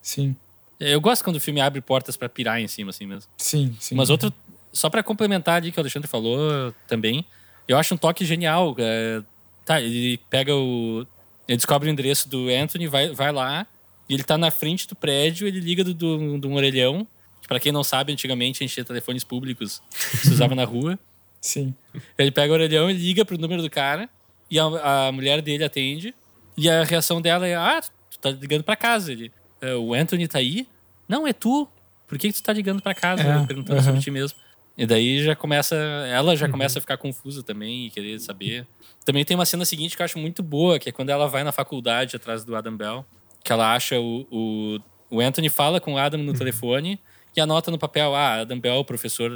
Sim, 0.00 0.34
Eu 0.80 1.00
gosto 1.00 1.22
quando 1.22 1.36
o 1.36 1.40
filme 1.40 1.60
abre 1.60 1.80
portas 1.80 2.16
pra 2.16 2.28
pirar 2.28 2.60
em 2.60 2.68
cima, 2.68 2.90
assim 2.90 3.06
mesmo. 3.06 3.30
sim, 3.36 3.76
sim. 3.78 3.94
Mas 3.94 4.10
outro, 4.10 4.32
só 4.72 4.88
pra 4.90 5.02
complementar 5.02 5.56
ali 5.56 5.70
que 5.70 5.78
o 5.78 5.80
Alexandre 5.82 6.08
falou 6.08 6.74
também, 6.88 7.24
eu 7.68 7.76
acho 7.78 7.94
um 7.94 7.96
toque 7.98 8.24
genial. 8.24 8.74
é, 8.78 9.22
tá, 9.64 9.80
ele 9.80 10.18
pega 10.30 10.54
o. 10.54 11.06
Ele 11.46 11.56
descobre 11.56 11.88
o 11.88 11.92
endereço 11.92 12.26
do 12.28 12.48
Anthony, 12.48 12.86
vai, 12.86 13.10
vai 13.12 13.30
lá, 13.30 13.66
e 14.08 14.14
ele 14.14 14.24
tá 14.24 14.38
na 14.38 14.50
frente 14.50 14.88
do 14.88 14.94
prédio, 14.96 15.46
ele 15.46 15.60
liga 15.60 15.84
do, 15.84 15.92
do, 15.92 16.38
do 16.38 16.48
um 16.48 16.54
orelhão. 16.54 17.06
Pra 17.46 17.60
quem 17.60 17.70
não 17.70 17.84
sabe, 17.84 18.10
antigamente 18.12 18.62
a 18.62 18.66
gente 18.66 18.72
tinha 18.72 18.84
telefones 18.84 19.22
públicos 19.22 19.82
que 20.10 20.16
se 20.16 20.32
usava 20.32 20.54
na 20.54 20.64
rua. 20.64 20.98
Sim. 21.46 21.74
Ele 22.16 22.30
pega 22.30 22.50
o 22.52 22.54
orelhão 22.56 22.90
e 22.90 22.94
liga 22.94 23.24
pro 23.24 23.36
número 23.38 23.60
do 23.60 23.68
cara, 23.68 24.08
e 24.50 24.58
a, 24.58 24.64
a 25.08 25.12
mulher 25.12 25.42
dele 25.42 25.62
atende, 25.64 26.14
e 26.56 26.70
a 26.70 26.82
reação 26.84 27.20
dela 27.20 27.46
é: 27.46 27.54
Ah, 27.54 27.80
tu 28.10 28.18
tá 28.18 28.30
ligando 28.30 28.62
pra 28.64 28.74
casa. 28.76 29.12
Ele, 29.12 29.30
"É, 29.60 29.74
o 29.74 29.92
Anthony 29.92 30.26
tá 30.26 30.38
aí? 30.38 30.66
Não, 31.08 31.26
é 31.26 31.32
tu. 31.34 31.68
Por 32.06 32.16
que, 32.18 32.28
que 32.28 32.34
tu 32.34 32.42
tá 32.42 32.52
ligando 32.52 32.80
pra 32.80 32.94
casa? 32.94 33.22
É, 33.22 33.46
Perguntando 33.46 33.74
aham. 33.78 33.84
sobre 33.84 34.00
ti 34.00 34.10
mesmo. 34.10 34.38
E 34.76 34.86
daí 34.86 35.22
já 35.22 35.36
começa. 35.36 35.76
Ela 35.76 36.34
já 36.34 36.48
começa 36.48 36.78
a 36.78 36.80
ficar 36.80 36.96
confusa 36.96 37.42
também 37.42 37.86
e 37.86 37.90
querer 37.90 38.18
saber. 38.20 38.66
Também 39.04 39.22
tem 39.24 39.36
uma 39.36 39.44
cena 39.46 39.64
seguinte 39.66 39.96
que 39.96 40.02
eu 40.02 40.04
acho 40.04 40.18
muito 40.18 40.42
boa, 40.42 40.78
que 40.78 40.88
é 40.88 40.92
quando 40.92 41.10
ela 41.10 41.28
vai 41.28 41.44
na 41.44 41.52
faculdade 41.52 42.16
atrás 42.16 42.42
do 42.42 42.56
Adam 42.56 42.74
Bell, 42.76 43.04
que 43.44 43.52
ela 43.52 43.74
acha 43.74 44.00
o. 44.00 44.26
O, 44.30 44.78
o 45.16 45.20
Anthony 45.20 45.48
fala 45.50 45.78
com 45.80 45.92
o 45.94 45.98
Adam 45.98 46.22
no 46.22 46.32
telefone 46.32 46.98
e 47.36 47.40
anota 47.40 47.70
no 47.70 47.78
papel: 47.78 48.14
Ah, 48.14 48.40
Adam 48.40 48.58
Bell, 48.58 48.84
professor 48.84 49.30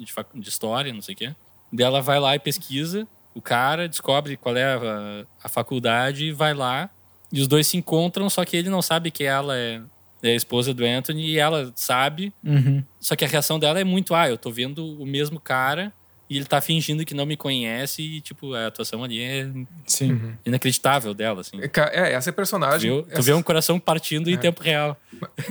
de, 0.00 0.12
fac- 0.12 0.34
de 0.34 0.48
história, 0.48 0.92
não 0.92 1.00
sei 1.02 1.14
o 1.14 1.18
quê. 1.18 1.34
Daí 1.74 1.86
ela 1.86 2.00
vai 2.00 2.20
lá 2.20 2.34
e 2.34 2.38
pesquisa 2.38 3.06
o 3.34 3.42
cara, 3.42 3.88
descobre 3.88 4.36
qual 4.36 4.56
é 4.56 4.64
a, 4.64 5.24
a 5.42 5.48
faculdade 5.48 6.26
e 6.26 6.32
vai 6.32 6.54
lá. 6.54 6.88
E 7.32 7.40
os 7.40 7.48
dois 7.48 7.66
se 7.66 7.76
encontram, 7.76 8.30
só 8.30 8.44
que 8.44 8.56
ele 8.56 8.70
não 8.70 8.80
sabe 8.80 9.10
que 9.10 9.24
ela 9.24 9.58
é, 9.58 9.80
é 10.22 10.30
a 10.30 10.34
esposa 10.34 10.72
do 10.72 10.84
Anthony 10.84 11.30
e 11.30 11.38
ela 11.38 11.72
sabe. 11.74 12.32
Uhum. 12.44 12.82
Só 13.00 13.16
que 13.16 13.24
a 13.24 13.28
reação 13.28 13.58
dela 13.58 13.80
é 13.80 13.84
muito: 13.84 14.14
ah, 14.14 14.28
eu 14.28 14.38
tô 14.38 14.52
vendo 14.52 14.86
o 15.00 15.04
mesmo 15.04 15.40
cara 15.40 15.92
e 16.30 16.36
ele 16.36 16.46
tá 16.46 16.60
fingindo 16.60 17.04
que 17.04 17.12
não 17.12 17.26
me 17.26 17.36
conhece 17.36 18.02
e, 18.02 18.20
tipo, 18.20 18.54
a 18.54 18.68
atuação 18.68 19.02
ali 19.02 19.20
é 19.20 19.48
Sim. 19.84 20.36
inacreditável 20.46 21.12
dela, 21.12 21.40
assim. 21.40 21.58
É, 21.60 21.68
É, 21.92 22.12
essa 22.12 22.32
personagem. 22.32 22.90
Viu? 22.90 23.02
Tu 23.02 23.12
essa, 23.12 23.22
vê 23.22 23.32
um 23.32 23.42
coração 23.42 23.80
partindo 23.80 24.30
em 24.30 24.38
tempo 24.38 24.62
real. 24.62 24.96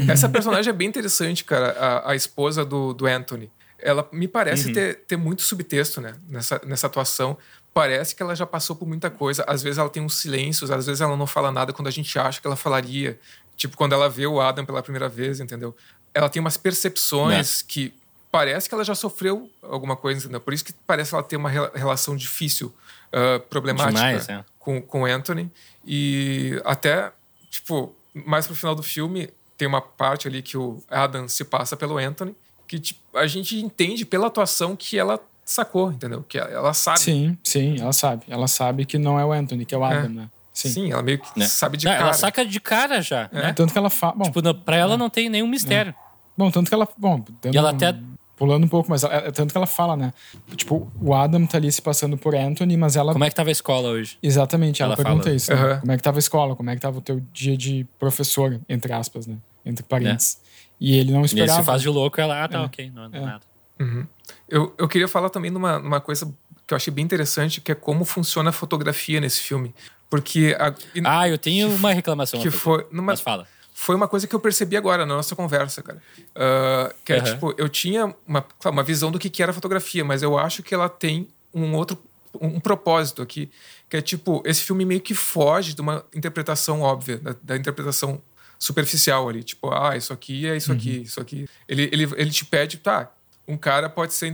essa 0.07 0.29
personagem 0.29 0.69
é 0.69 0.73
bem 0.73 0.87
interessante, 0.87 1.43
cara. 1.43 1.71
A, 1.71 2.11
a 2.11 2.15
esposa 2.15 2.63
do, 2.63 2.93
do 2.93 3.05
Anthony. 3.05 3.51
Ela 3.85 4.07
me 4.13 4.27
parece 4.27 4.71
ter, 4.71 4.95
ter 5.05 5.17
muito 5.17 5.41
subtexto, 5.41 5.99
né? 5.99 6.15
Nessa, 6.27 6.61
nessa 6.65 6.87
atuação. 6.87 7.37
Parece 7.73 8.15
que 8.15 8.23
ela 8.23 8.35
já 8.35 8.45
passou 8.45 8.75
por 8.75 8.87
muita 8.87 9.09
coisa. 9.09 9.43
Às 9.47 9.61
vezes 9.61 9.77
ela 9.77 9.89
tem 9.89 10.01
uns 10.01 10.15
silêncios, 10.19 10.71
às 10.71 10.85
vezes 10.85 11.01
ela 11.01 11.17
não 11.17 11.27
fala 11.27 11.51
nada 11.51 11.73
quando 11.73 11.87
a 11.87 11.91
gente 11.91 12.17
acha 12.17 12.39
que 12.39 12.47
ela 12.47 12.55
falaria. 12.55 13.19
Tipo, 13.57 13.75
quando 13.75 13.93
ela 13.93 14.09
vê 14.09 14.25
o 14.25 14.39
Adam 14.39 14.65
pela 14.65 14.81
primeira 14.81 15.09
vez, 15.09 15.39
entendeu? 15.39 15.75
Ela 16.13 16.29
tem 16.29 16.39
umas 16.39 16.55
percepções 16.55 17.61
que 17.61 17.93
parece 18.31 18.69
que 18.69 18.73
ela 18.73 18.83
já 18.83 18.95
sofreu 18.95 19.49
alguma 19.61 19.95
coisa, 19.95 20.21
entendeu? 20.21 20.39
Por 20.39 20.53
isso 20.53 20.63
que 20.63 20.73
parece 20.87 21.13
ela 21.13 21.21
ter 21.23 21.35
uma 21.35 21.49
rela- 21.49 21.71
relação 21.75 22.15
difícil, 22.15 22.73
ah, 23.11 23.39
problemática 23.49 23.91
Demais, 23.93 24.29
é. 24.29 24.43
com, 24.57 24.81
com 24.81 25.05
Anthony. 25.05 25.51
E 25.85 26.59
até, 26.63 27.11
tipo, 27.49 27.95
mais 28.13 28.47
pro 28.47 28.55
final 28.55 28.73
do 28.75 28.83
filme, 28.83 29.29
tem 29.57 29.67
uma 29.67 29.81
parte 29.81 30.27
ali 30.27 30.41
que 30.41 30.57
o 30.57 30.81
Adam 30.89 31.27
se 31.27 31.43
passa 31.43 31.75
pelo 31.75 31.97
Anthony, 31.97 32.35
que 32.67 32.79
tipo, 32.79 32.99
a 33.17 33.27
gente 33.27 33.57
entende 33.57 34.05
pela 34.05 34.27
atuação 34.27 34.75
que 34.75 34.97
ela 34.97 35.19
sacou, 35.45 35.91
entendeu? 35.91 36.23
Que 36.27 36.37
ela, 36.37 36.73
sabe. 36.73 36.99
Sim, 36.99 37.37
sim, 37.43 37.79
ela 37.79 37.93
sabe. 37.93 38.23
Ela 38.29 38.47
sabe 38.47 38.85
que 38.85 38.97
não 38.97 39.19
é 39.19 39.25
o 39.25 39.31
Anthony, 39.31 39.65
que 39.65 39.75
é 39.75 39.77
o 39.77 39.83
Adam, 39.83 40.09
né? 40.09 40.29
Sim. 40.53 40.69
Sim, 40.69 40.91
ela 40.91 41.01
meio 41.01 41.17
que 41.19 41.27
Né? 41.39 41.47
sabe 41.47 41.77
de 41.77 41.85
Não, 41.85 41.91
cara. 41.93 42.03
Ela 42.05 42.13
saca 42.13 42.45
de 42.45 42.59
cara 42.59 43.01
já, 43.01 43.27
né? 43.31 43.51
Tanto 43.53 43.73
que 43.73 43.77
ela 43.77 43.89
fala. 43.89 44.13
Bom, 44.15 44.25
Tipo, 44.25 44.41
não- 44.41 44.53
pra 44.55 44.75
ela 44.77 44.95
não 44.97 45.09
tem 45.09 45.27
nenhum 45.29 45.47
mistério. 45.47 45.93
bom, 46.37 46.49
tanto 46.51 46.69
que 46.69 46.73
ela. 46.75 46.87
Bom, 46.97 47.23
E 47.51 47.57
ela 47.57 47.71
um- 47.71 47.75
até 47.75 47.95
pulando 48.37 48.63
um 48.63 48.67
pouco, 48.67 48.89
mas 48.89 49.03
é, 49.03 49.27
é 49.27 49.31
tanto 49.31 49.51
que 49.51 49.57
ela 49.57 49.65
fala, 49.67 49.95
né? 49.97 50.13
Tipo, 50.55 50.91
o 51.01 51.13
Adam 51.13 51.45
tá 51.47 51.57
ali 51.57 51.71
se 51.71 51.81
passando 51.81 52.17
por 52.17 52.35
Anthony, 52.35 52.77
mas 52.77 52.95
ela. 52.95 53.13
Como 53.13 53.23
é 53.25 53.29
que 53.29 53.35
tava 53.35 53.49
a 53.49 53.51
escola 53.51 53.89
hoje? 53.89 54.17
Exatamente, 54.21 54.81
ela, 54.83 54.93
Ela 54.93 55.03
pergunta 55.03 55.23
fala. 55.23 55.35
isso. 55.35 55.51
né? 55.53 55.59
Aham. 55.59 55.79
Como 55.79 55.91
é 55.91 55.97
que 55.97 56.03
tava 56.03 56.17
a 56.17 56.19
escola? 56.19 56.55
Como 56.55 56.69
é 56.69 56.75
que 56.75 56.81
tava 56.81 56.97
o 56.99 57.01
teu 57.01 57.19
dia 57.33 57.57
de 57.57 57.85
professor, 57.99 58.59
entre 58.69 58.93
aspas, 58.93 59.25
né? 59.27 59.35
Entre 59.65 59.83
parênteses. 59.83 60.37
E 60.79 60.95
ele 60.97 61.11
não 61.11 61.19
E 61.19 61.23
ele 61.23 61.25
esperava. 61.25 61.59
se 61.61 61.65
faz 61.65 61.81
de 61.81 61.89
louco, 61.89 62.19
ela, 62.19 62.43
ah, 62.43 62.47
tá, 62.47 62.57
É. 62.59 62.61
ok, 62.61 62.91
não, 62.93 63.09
não 63.09 63.15
é 63.19 63.21
É. 63.21 63.25
nada. 63.25 63.41
Uhum. 63.79 64.05
Eu, 64.49 64.73
eu 64.77 64.87
queria 64.87 65.07
falar 65.07 65.29
também 65.29 65.49
numa, 65.51 65.79
numa 65.79 65.99
coisa 66.01 66.25
que 66.67 66.73
eu 66.73 66.75
achei 66.75 66.93
bem 66.93 67.03
interessante, 67.03 67.59
que 67.61 67.71
é 67.71 67.75
como 67.75 68.05
funciona 68.05 68.49
a 68.49 68.53
fotografia 68.53 69.19
nesse 69.19 69.41
filme. 69.41 69.73
Porque 70.09 70.55
a, 70.59 70.73
e- 70.95 71.01
Ah, 71.03 71.27
eu 71.27 71.37
tenho 71.37 71.69
que, 71.69 71.75
uma 71.75 71.91
reclamação. 71.91 72.39
que 72.39 72.51
foi 72.51 72.85
numa, 72.91 73.13
Mas 73.13 73.21
fala. 73.21 73.47
foi 73.73 73.95
uma 73.95 74.07
coisa 74.07 74.27
que 74.27 74.35
eu 74.35 74.39
percebi 74.39 74.77
agora 74.77 75.05
na 75.05 75.15
nossa 75.15 75.35
conversa, 75.35 75.81
cara. 75.81 76.01
Ah, 76.35 76.93
que 77.03 77.13
é 77.13 77.17
Aham. 77.17 77.25
tipo, 77.25 77.53
eu 77.57 77.67
tinha 77.67 78.13
uma, 78.27 78.45
uma 78.65 78.83
visão 78.83 79.11
do 79.11 79.17
que, 79.19 79.29
que 79.29 79.41
era 79.41 79.51
fotografia, 79.51 80.05
mas 80.05 80.21
eu 80.21 80.37
acho 80.37 80.61
que 80.63 80.73
ela 80.73 80.87
tem 80.87 81.27
um 81.53 81.73
outro 81.75 81.97
um 82.41 82.59
propósito 82.59 83.21
aqui, 83.21 83.51
que 83.87 83.95
é 83.97 84.01
tipo, 84.01 84.41
esse 84.43 84.61
filme 84.61 84.83
meio 84.85 84.99
que 85.01 85.13
foge 85.13 85.75
de 85.75 85.81
uma 85.81 86.03
interpretação 86.15 86.81
óbvia, 86.81 87.17
da, 87.19 87.35
da 87.43 87.55
interpretação 87.57 88.19
superficial 88.63 89.27
ali, 89.27 89.43
tipo, 89.43 89.71
ah, 89.73 89.95
isso 89.97 90.13
aqui 90.13 90.47
é 90.47 90.55
isso 90.55 90.71
aqui, 90.71 91.01
isso 91.01 91.19
aqui. 91.19 91.47
Ele, 91.67 91.89
ele, 91.91 92.03
ele 92.15 92.29
te 92.31 92.45
pede, 92.45 92.77
tá, 92.77 93.11
um 93.47 93.57
cara 93.57 93.89
pode 93.89 94.13
ser 94.13 94.33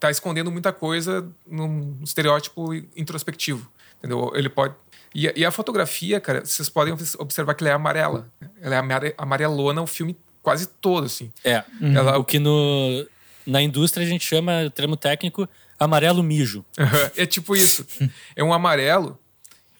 tá 0.00 0.10
escondendo 0.10 0.50
muita 0.50 0.72
coisa 0.72 1.26
num 1.46 1.96
estereótipo 2.02 2.74
introspectivo, 2.96 3.70
entendeu? 3.98 4.32
Ele 4.34 4.48
pode 4.48 4.74
e, 5.14 5.28
a- 5.28 5.32
e 5.36 5.44
a 5.44 5.50
fotografia, 5.50 6.20
cara, 6.20 6.44
vocês 6.44 6.68
podem 6.68 6.92
observar 7.18 7.54
que 7.54 7.62
ela 7.64 7.70
é 7.70 7.74
amarela. 7.74 8.28
Ela 8.60 8.74
é 8.74 8.78
amare- 8.78 9.14
amarelona 9.16 9.80
o 9.80 9.86
filme 9.86 10.14
quase 10.42 10.66
todo, 10.66 11.06
assim. 11.06 11.32
É. 11.44 11.62
Ela, 11.94 12.18
O 12.18 12.24
que 12.24 12.38
no, 12.38 13.06
na 13.46 13.62
indústria 13.62 14.04
a 14.04 14.08
gente 14.08 14.26
chama, 14.26 14.70
termo 14.74 14.96
técnico, 14.96 15.48
amarelo 15.78 16.22
mijo. 16.22 16.64
é 17.16 17.24
tipo 17.24 17.56
isso. 17.56 17.86
É 18.34 18.44
um 18.44 18.52
amarelo 18.52 19.18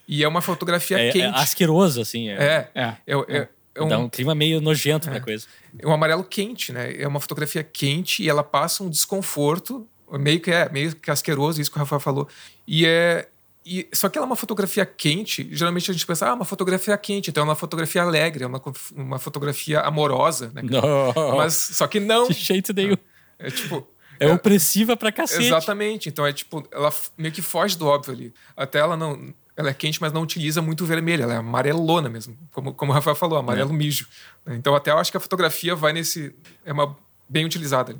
e 0.09 0.23
é 0.25 0.29
uma 0.29 0.41
fotografia 0.41 0.99
É, 0.99 1.09
é 1.09 1.12
quente. 1.12 1.37
asqueroso, 1.39 2.01
assim. 2.01 2.31
É, 2.31 2.71
É, 2.75 2.81
É. 2.83 2.97
é, 3.29 3.49
é, 3.77 3.81
é 3.81 3.83
um, 3.83 3.89
Dá 3.89 3.99
um 3.99 4.09
clima 4.09 4.35
meio 4.35 4.61
nojento 4.61 5.09
pra 5.09 5.20
coisa. 5.20 5.47
é 5.79 5.87
um 5.87 5.93
amarelo 5.93 6.24
quente, 6.24 6.72
né? 6.72 6.95
É 6.97 7.07
uma 7.07 7.20
fotografia 7.20 7.62
quente 7.62 8.22
e 8.22 8.29
ela 8.29 8.43
passa 8.43 8.83
um 8.83 8.91
desconforto, 8.91 9.87
meio 10.12 10.41
que 10.41 10.51
é, 10.51 10.68
meio 10.70 10.95
que 10.97 11.11
asqueroso, 11.11 11.61
isso 11.61 11.70
que 11.70 11.77
o 11.77 11.81
Rafael 11.81 12.01
falou. 12.01 12.29
E 12.66 12.87
é. 12.87 13.29
E, 13.68 13.89
só 13.93 14.09
que 14.09 14.16
ela 14.16 14.24
é 14.24 14.29
uma 14.29 14.37
fotografia 14.37 14.87
quente, 14.87 15.49
geralmente 15.51 15.91
a 15.91 15.95
gente 15.95 16.07
pensa, 16.07 16.29
ah, 16.29 16.35
uma 16.35 16.45
fotografia 16.45 16.97
quente, 16.97 17.31
então 17.31 17.43
é 17.43 17.45
uma 17.45 17.57
fotografia 17.57 18.01
alegre, 18.01 18.45
é 18.45 18.47
uma, 18.47 18.62
uma 18.95 19.18
fotografia 19.18 19.81
amorosa, 19.81 20.53
né? 20.55 20.62
Não. 20.62 21.37
Mas 21.37 21.55
só 21.55 21.89
que 21.89 21.99
não. 21.99 22.29
De 22.29 22.35
jeito 22.35 22.72
nenhum. 22.72 22.97
É 23.39 23.51
tipo. 23.51 23.87
É 24.18 24.33
opressiva 24.33 24.97
pra 24.97 25.12
cacete. 25.12 25.45
Exatamente. 25.45 26.09
Então 26.09 26.27
é 26.27 26.33
tipo, 26.33 26.66
ela 26.72 26.93
meio 27.18 27.35
que 27.35 27.43
foge 27.43 27.77
do 27.77 27.87
óbvio 27.87 28.14
ali. 28.14 28.35
Até 28.57 28.79
ela 28.79 28.97
não. 28.97 29.35
Ela 29.57 29.70
é 29.70 29.74
quente, 29.74 30.00
mas 30.00 30.12
não 30.12 30.22
utiliza 30.22 30.61
muito 30.61 30.84
vermelho. 30.84 31.22
Ela 31.22 31.34
é 31.34 31.36
amarelona 31.38 32.09
mesmo. 32.09 32.36
Como, 32.52 32.74
como 32.74 32.92
o 32.92 32.94
Rafael 32.94 33.16
falou, 33.16 33.38
amarelo 33.38 33.72
mijo. 33.72 34.07
Então 34.46 34.74
até 34.74 34.90
eu 34.90 34.98
acho 34.98 35.11
que 35.11 35.16
a 35.16 35.20
fotografia 35.20 35.74
vai 35.74 35.92
nesse. 35.92 36.34
É 36.64 36.72
uma 36.72 36.96
bem 37.28 37.44
utilizada. 37.44 37.96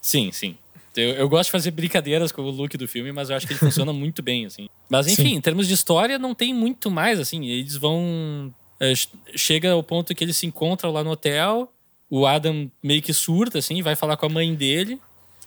Sim, 0.00 0.32
sim. 0.32 0.56
Eu, 0.96 1.10
eu 1.10 1.28
gosto 1.28 1.44
de 1.48 1.52
fazer 1.52 1.70
brincadeiras 1.70 2.32
com 2.32 2.42
o 2.42 2.50
look 2.50 2.76
do 2.76 2.88
filme, 2.88 3.12
mas 3.12 3.30
eu 3.30 3.36
acho 3.36 3.46
que 3.46 3.52
ele 3.52 3.60
funciona 3.60 3.92
muito 3.94 4.22
bem, 4.22 4.46
assim. 4.46 4.68
Mas, 4.88 5.06
enfim, 5.06 5.22
Sim. 5.28 5.34
em 5.34 5.40
termos 5.40 5.68
de 5.68 5.74
história, 5.74 6.18
não 6.18 6.34
tem 6.34 6.52
muito 6.52 6.90
mais, 6.90 7.20
assim. 7.20 7.46
Eles 7.46 7.76
vão... 7.76 8.52
é, 8.80 8.94
ch- 8.94 9.10
chega 9.36 9.72
ao 9.72 9.82
ponto 9.82 10.12
que 10.14 10.24
eles 10.24 10.36
se 10.36 10.46
encontram 10.46 10.90
lá 10.90 11.04
no 11.04 11.10
hotel, 11.10 11.70
o 12.10 12.26
Adam 12.26 12.68
meio 12.82 13.00
que 13.02 13.12
surta, 13.12 13.58
assim, 13.58 13.80
vai 13.82 13.94
falar 13.94 14.16
com 14.16 14.26
a 14.26 14.28
mãe 14.28 14.52
dele, 14.54 14.98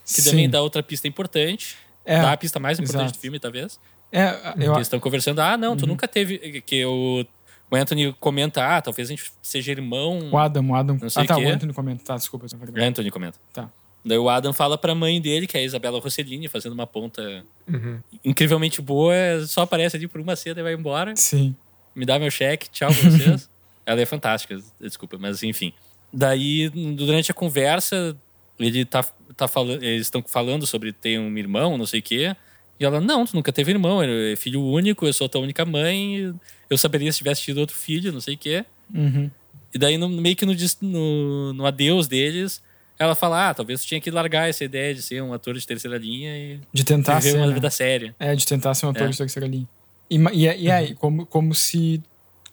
que 0.06 0.22
também 0.22 0.46
Sim. 0.46 0.52
dá 0.52 0.62
outra 0.62 0.82
pista 0.82 1.08
importante. 1.08 1.76
É, 2.06 2.22
dá 2.22 2.32
a 2.32 2.38
pista 2.38 2.60
mais 2.60 2.80
importante 2.80 3.06
exato. 3.06 3.18
do 3.18 3.22
filme, 3.22 3.40
talvez. 3.40 3.80
É, 4.12 4.54
eu, 4.58 4.74
eles 4.74 4.88
estão 4.88 5.00
conversando, 5.00 5.40
ah, 5.40 5.58
não, 5.58 5.76
tu 5.78 5.88
nunca 5.88 6.08
teve... 6.08 6.62
Que 6.62 6.84
o, 6.86 7.26
o 7.70 7.76
Anthony 7.76 8.14
comenta, 8.20 8.64
ah, 8.66 8.82
talvez 8.82 9.08
a 9.10 9.12
gente 9.12 9.32
seja 9.42 9.72
irmão... 9.72 10.30
o 10.32 10.38
Adam, 10.38 10.70
o 10.70 10.76
Adam. 10.76 10.98
Não 11.02 11.10
sei 11.10 11.24
Ah, 11.24 11.26
tá, 11.28 11.38
o 11.38 11.40
quê. 11.40 11.46
o 11.46 11.50
Anthony 11.50 11.74
comenta. 11.74 12.04
Tá, 12.04 12.16
desculpa. 12.16 12.46
é 12.46 12.58
verdade. 12.58 12.86
Anthony 12.86 13.10
comenta. 13.12 13.40
Tá. 13.54 13.70
Daí 14.04 14.18
o 14.18 14.28
Adam 14.30 14.52
fala 14.52 14.78
pra 14.78 14.96
mãe 14.96 15.22
dele, 15.22 15.46
que 15.48 15.56
é 15.56 15.62
a 15.62 15.64
Isabela 15.64 16.00
Rossellini, 16.00 16.48
fazendo 16.48 16.74
uma 16.74 16.88
ponta 16.88 17.46
Uhum. 17.68 18.00
incrivelmente 18.26 18.82
boa, 18.82 19.14
só 19.48 19.62
aparece 19.62 19.96
ali 19.96 20.08
por 20.08 20.20
uma 20.20 20.36
cena 20.36 20.60
e 20.60 20.64
vai 20.64 20.74
embora. 20.74 21.16
Sim. 21.16 21.56
Me 21.96 22.04
dá 22.06 22.18
meu 22.18 22.32
cheque, 22.32 22.68
tchau 22.70 22.92
pra 22.92 23.10
vocês. 23.10 23.50
Ela 23.86 24.02
é 24.02 24.06
fantástica, 24.06 24.58
desculpa, 24.80 25.18
mas 25.20 25.44
enfim. 25.44 25.72
Daí, 26.12 26.70
durante 26.96 27.32
a 27.32 27.34
conversa, 27.34 28.18
ele 28.60 28.84
tá, 28.86 29.04
tá 29.38 29.48
falando, 29.48 29.84
eles 29.84 30.02
estão 30.08 30.24
falando 30.28 30.66
sobre 30.68 30.92
ter 30.92 31.20
um 31.20 31.38
irmão, 31.38 31.78
não 31.78 31.86
sei 31.86 32.00
o 32.00 32.04
quê. 32.04 32.36
E 32.82 32.84
ela, 32.84 33.00
não, 33.00 33.26
tu 33.28 33.36
nunca 33.36 33.54
teve 33.54 33.72
irmão, 33.72 34.02
é 34.02 34.36
filho 34.36 34.60
único, 34.60 35.06
eu 35.06 35.14
sou 35.14 35.30
tua 35.30 35.40
única 35.40 35.64
mãe, 35.64 36.34
eu 36.68 36.78
saberia 36.80 37.12
se 37.12 37.20
tivesse 37.20 37.44
tido 37.44 37.60
outro 37.60 37.76
filho, 37.76 38.12
não 38.12 38.20
sei 38.20 38.34
o 38.34 38.38
quê. 38.40 38.66
Uhum. 38.92 39.30
E 39.72 39.78
daí, 39.78 40.00
no, 40.00 40.10
meio 40.10 40.36
que 40.36 40.48
no, 40.48 40.54
no, 40.82 41.54
no 41.54 41.66
adeus 41.68 42.08
deles, 42.08 42.60
ela 42.98 43.14
fala: 43.14 43.50
Ah, 43.50 43.54
talvez 43.54 43.82
tu 43.82 43.88
tinha 43.88 44.02
que 44.02 44.10
largar 44.10 44.50
essa 44.50 44.64
ideia 44.66 44.96
de 44.96 45.02
ser 45.04 45.22
um 45.22 45.32
ator 45.32 45.54
de 45.56 45.66
terceira 45.68 45.96
linha 45.96 46.36
e 46.36 46.60
De 46.74 46.84
tentar 46.84 47.20
viver 47.20 47.34
ser. 47.34 47.38
uma 47.38 47.48
né? 47.48 47.54
vida 47.54 47.70
séria. 47.70 48.16
É, 48.20 48.34
de 48.36 48.48
tentar 48.48 48.74
ser 48.74 48.88
um 48.88 48.90
ator 48.90 49.04
É. 49.04 49.10
de 49.12 49.18
terceira 49.20 49.48
linha. 49.48 49.68
E, 50.10 50.16
e, 50.18 50.64
e 50.64 50.72
aí, 50.72 50.96
como, 50.96 51.28
como 51.28 51.54
se 51.54 52.02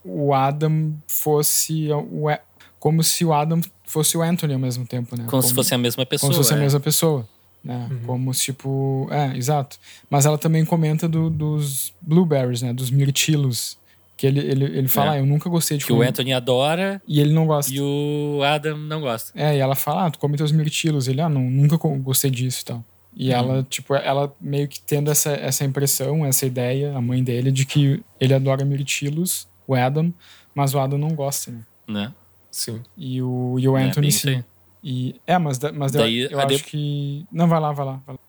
o 0.04 0.34
Adam 0.34 0.94
fosse 1.06 1.88
o. 2.12 2.28
A- 2.28 2.40
Como 2.78 3.02
se 3.02 3.24
o 3.24 3.32
Adam 3.32 3.62
fosse 3.86 4.16
o 4.18 4.22
Anthony 4.22 4.52
ao 4.52 4.60
mesmo 4.60 4.86
tempo, 4.86 5.16
né? 5.16 5.24
Como, 5.26 5.42
se 5.42 5.54
fosse 5.54 5.74
a 5.74 5.78
mesma 5.78 6.04
pessoa. 6.04 6.28
Como 6.30 6.34
se 6.34 6.38
fosse 6.46 6.54
a 6.54 6.58
é. 6.58 6.60
mesma 6.60 6.78
pessoa. 6.80 7.26
Né? 7.68 7.88
Como 8.06 8.32
se, 8.32 8.44
tipo. 8.46 9.06
É, 9.10 9.36
exato. 9.36 9.76
Mas 10.08 10.24
ela 10.24 10.38
também 10.38 10.64
comenta 10.64 11.06
do- 11.06 11.28
dos 11.28 11.92
blueberries, 12.00 12.62
né? 12.62 12.72
Dos 12.72 12.90
mirtilos. 12.90 13.76
Que 14.16 14.26
ele, 14.26 14.40
ele, 14.40 14.64
ele 14.64 14.88
fala, 14.88 15.14
É. 15.14 15.18
ah, 15.18 15.20
eu 15.20 15.26
nunca 15.26 15.48
gostei 15.48 15.76
de 15.78 15.84
Que 15.84 15.92
o 15.92 15.96
comer. 15.96 16.08
Anthony 16.08 16.32
adora 16.32 17.00
E 17.06 17.20
ele 17.20 17.32
não 17.32 17.46
gosta. 17.46 17.72
e 17.72 17.78
o 17.80 18.40
Adam 18.42 18.76
não 18.76 19.00
gosta. 19.02 19.30
É, 19.38 19.54
e 19.54 19.58
ela 19.60 19.76
fala, 19.76 20.06
ah, 20.06 20.10
tu 20.10 20.18
come 20.18 20.36
teus 20.36 20.50
mirtilos. 20.50 21.06
Ele, 21.06 21.20
ah, 21.20 21.28
não, 21.28 21.42
nunca 21.42 21.76
gostei 21.76 22.28
disso 22.30 22.62
e 22.62 22.64
tal. 22.64 22.76
Uhum. 22.78 22.82
E 23.14 23.30
ela, 23.30 23.62
tipo, 23.68 23.94
ela 23.94 24.34
meio 24.40 24.66
que 24.66 24.80
tendo 24.80 25.08
essa, 25.10 25.30
essa 25.32 25.64
impressão, 25.64 26.24
essa 26.26 26.46
ideia, 26.46 26.96
a 26.96 27.00
mãe 27.00 27.22
dele, 27.22 27.52
de 27.52 27.64
que 27.66 28.02
ele 28.18 28.34
adora 28.34 28.64
mirtilos, 28.64 29.46
o 29.68 29.74
Adam, 29.76 30.12
mas 30.54 30.74
o 30.74 30.80
Adam 30.80 30.98
não 30.98 31.10
gosta, 31.10 31.52
né? 31.52 31.60
Né? 31.86 32.12
Sim. 32.50 32.80
E 32.96 33.22
o, 33.22 33.56
e 33.60 33.68
o 33.68 33.76
É, 33.76 33.84
Anthony 33.84 34.08
isso 34.08 34.26
sim. 34.28 34.42
E, 34.82 35.20
é, 35.26 35.36
mas, 35.38 35.58
da- 35.58 35.72
mas 35.72 35.92
Daí, 35.92 36.20
eu, 36.20 36.30
eu 36.30 36.40
acho 36.40 36.56
de- 36.58 36.62
que. 36.64 37.26
Não, 37.32 37.46
vai 37.48 37.60
lá, 37.60 37.72
vai 37.72 37.84
lá. 37.86 38.00
Vai 38.06 38.14
lá. 38.14 38.20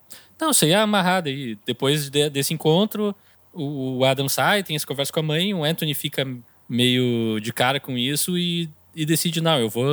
Não, 0.42 0.52
é 0.72 0.76
amarrado 0.76 1.28
aí. 1.30 1.58
Depois 1.66 2.10
de- 2.10 2.30
desse 2.30 2.54
encontro, 2.54 3.14
o 3.54 3.98
o 4.00 4.06
Adam 4.06 4.28
sai, 4.30 4.64
tem 4.64 4.76
essa 4.76 4.86
conversa 4.88 5.12
com 5.12 5.20
a 5.20 5.24
mãe, 5.24 5.54
o 5.54 5.64
Anthony 5.64 5.94
fica 5.94 6.26
meio 6.68 7.40
de 7.40 7.52
cara 7.52 7.80
com 7.80 7.98
isso 7.98 8.38
e, 8.38 8.70
e 8.96 9.06
decide, 9.06 9.42
não, 9.42 9.60
eu 9.60 9.70
vou, 9.70 9.86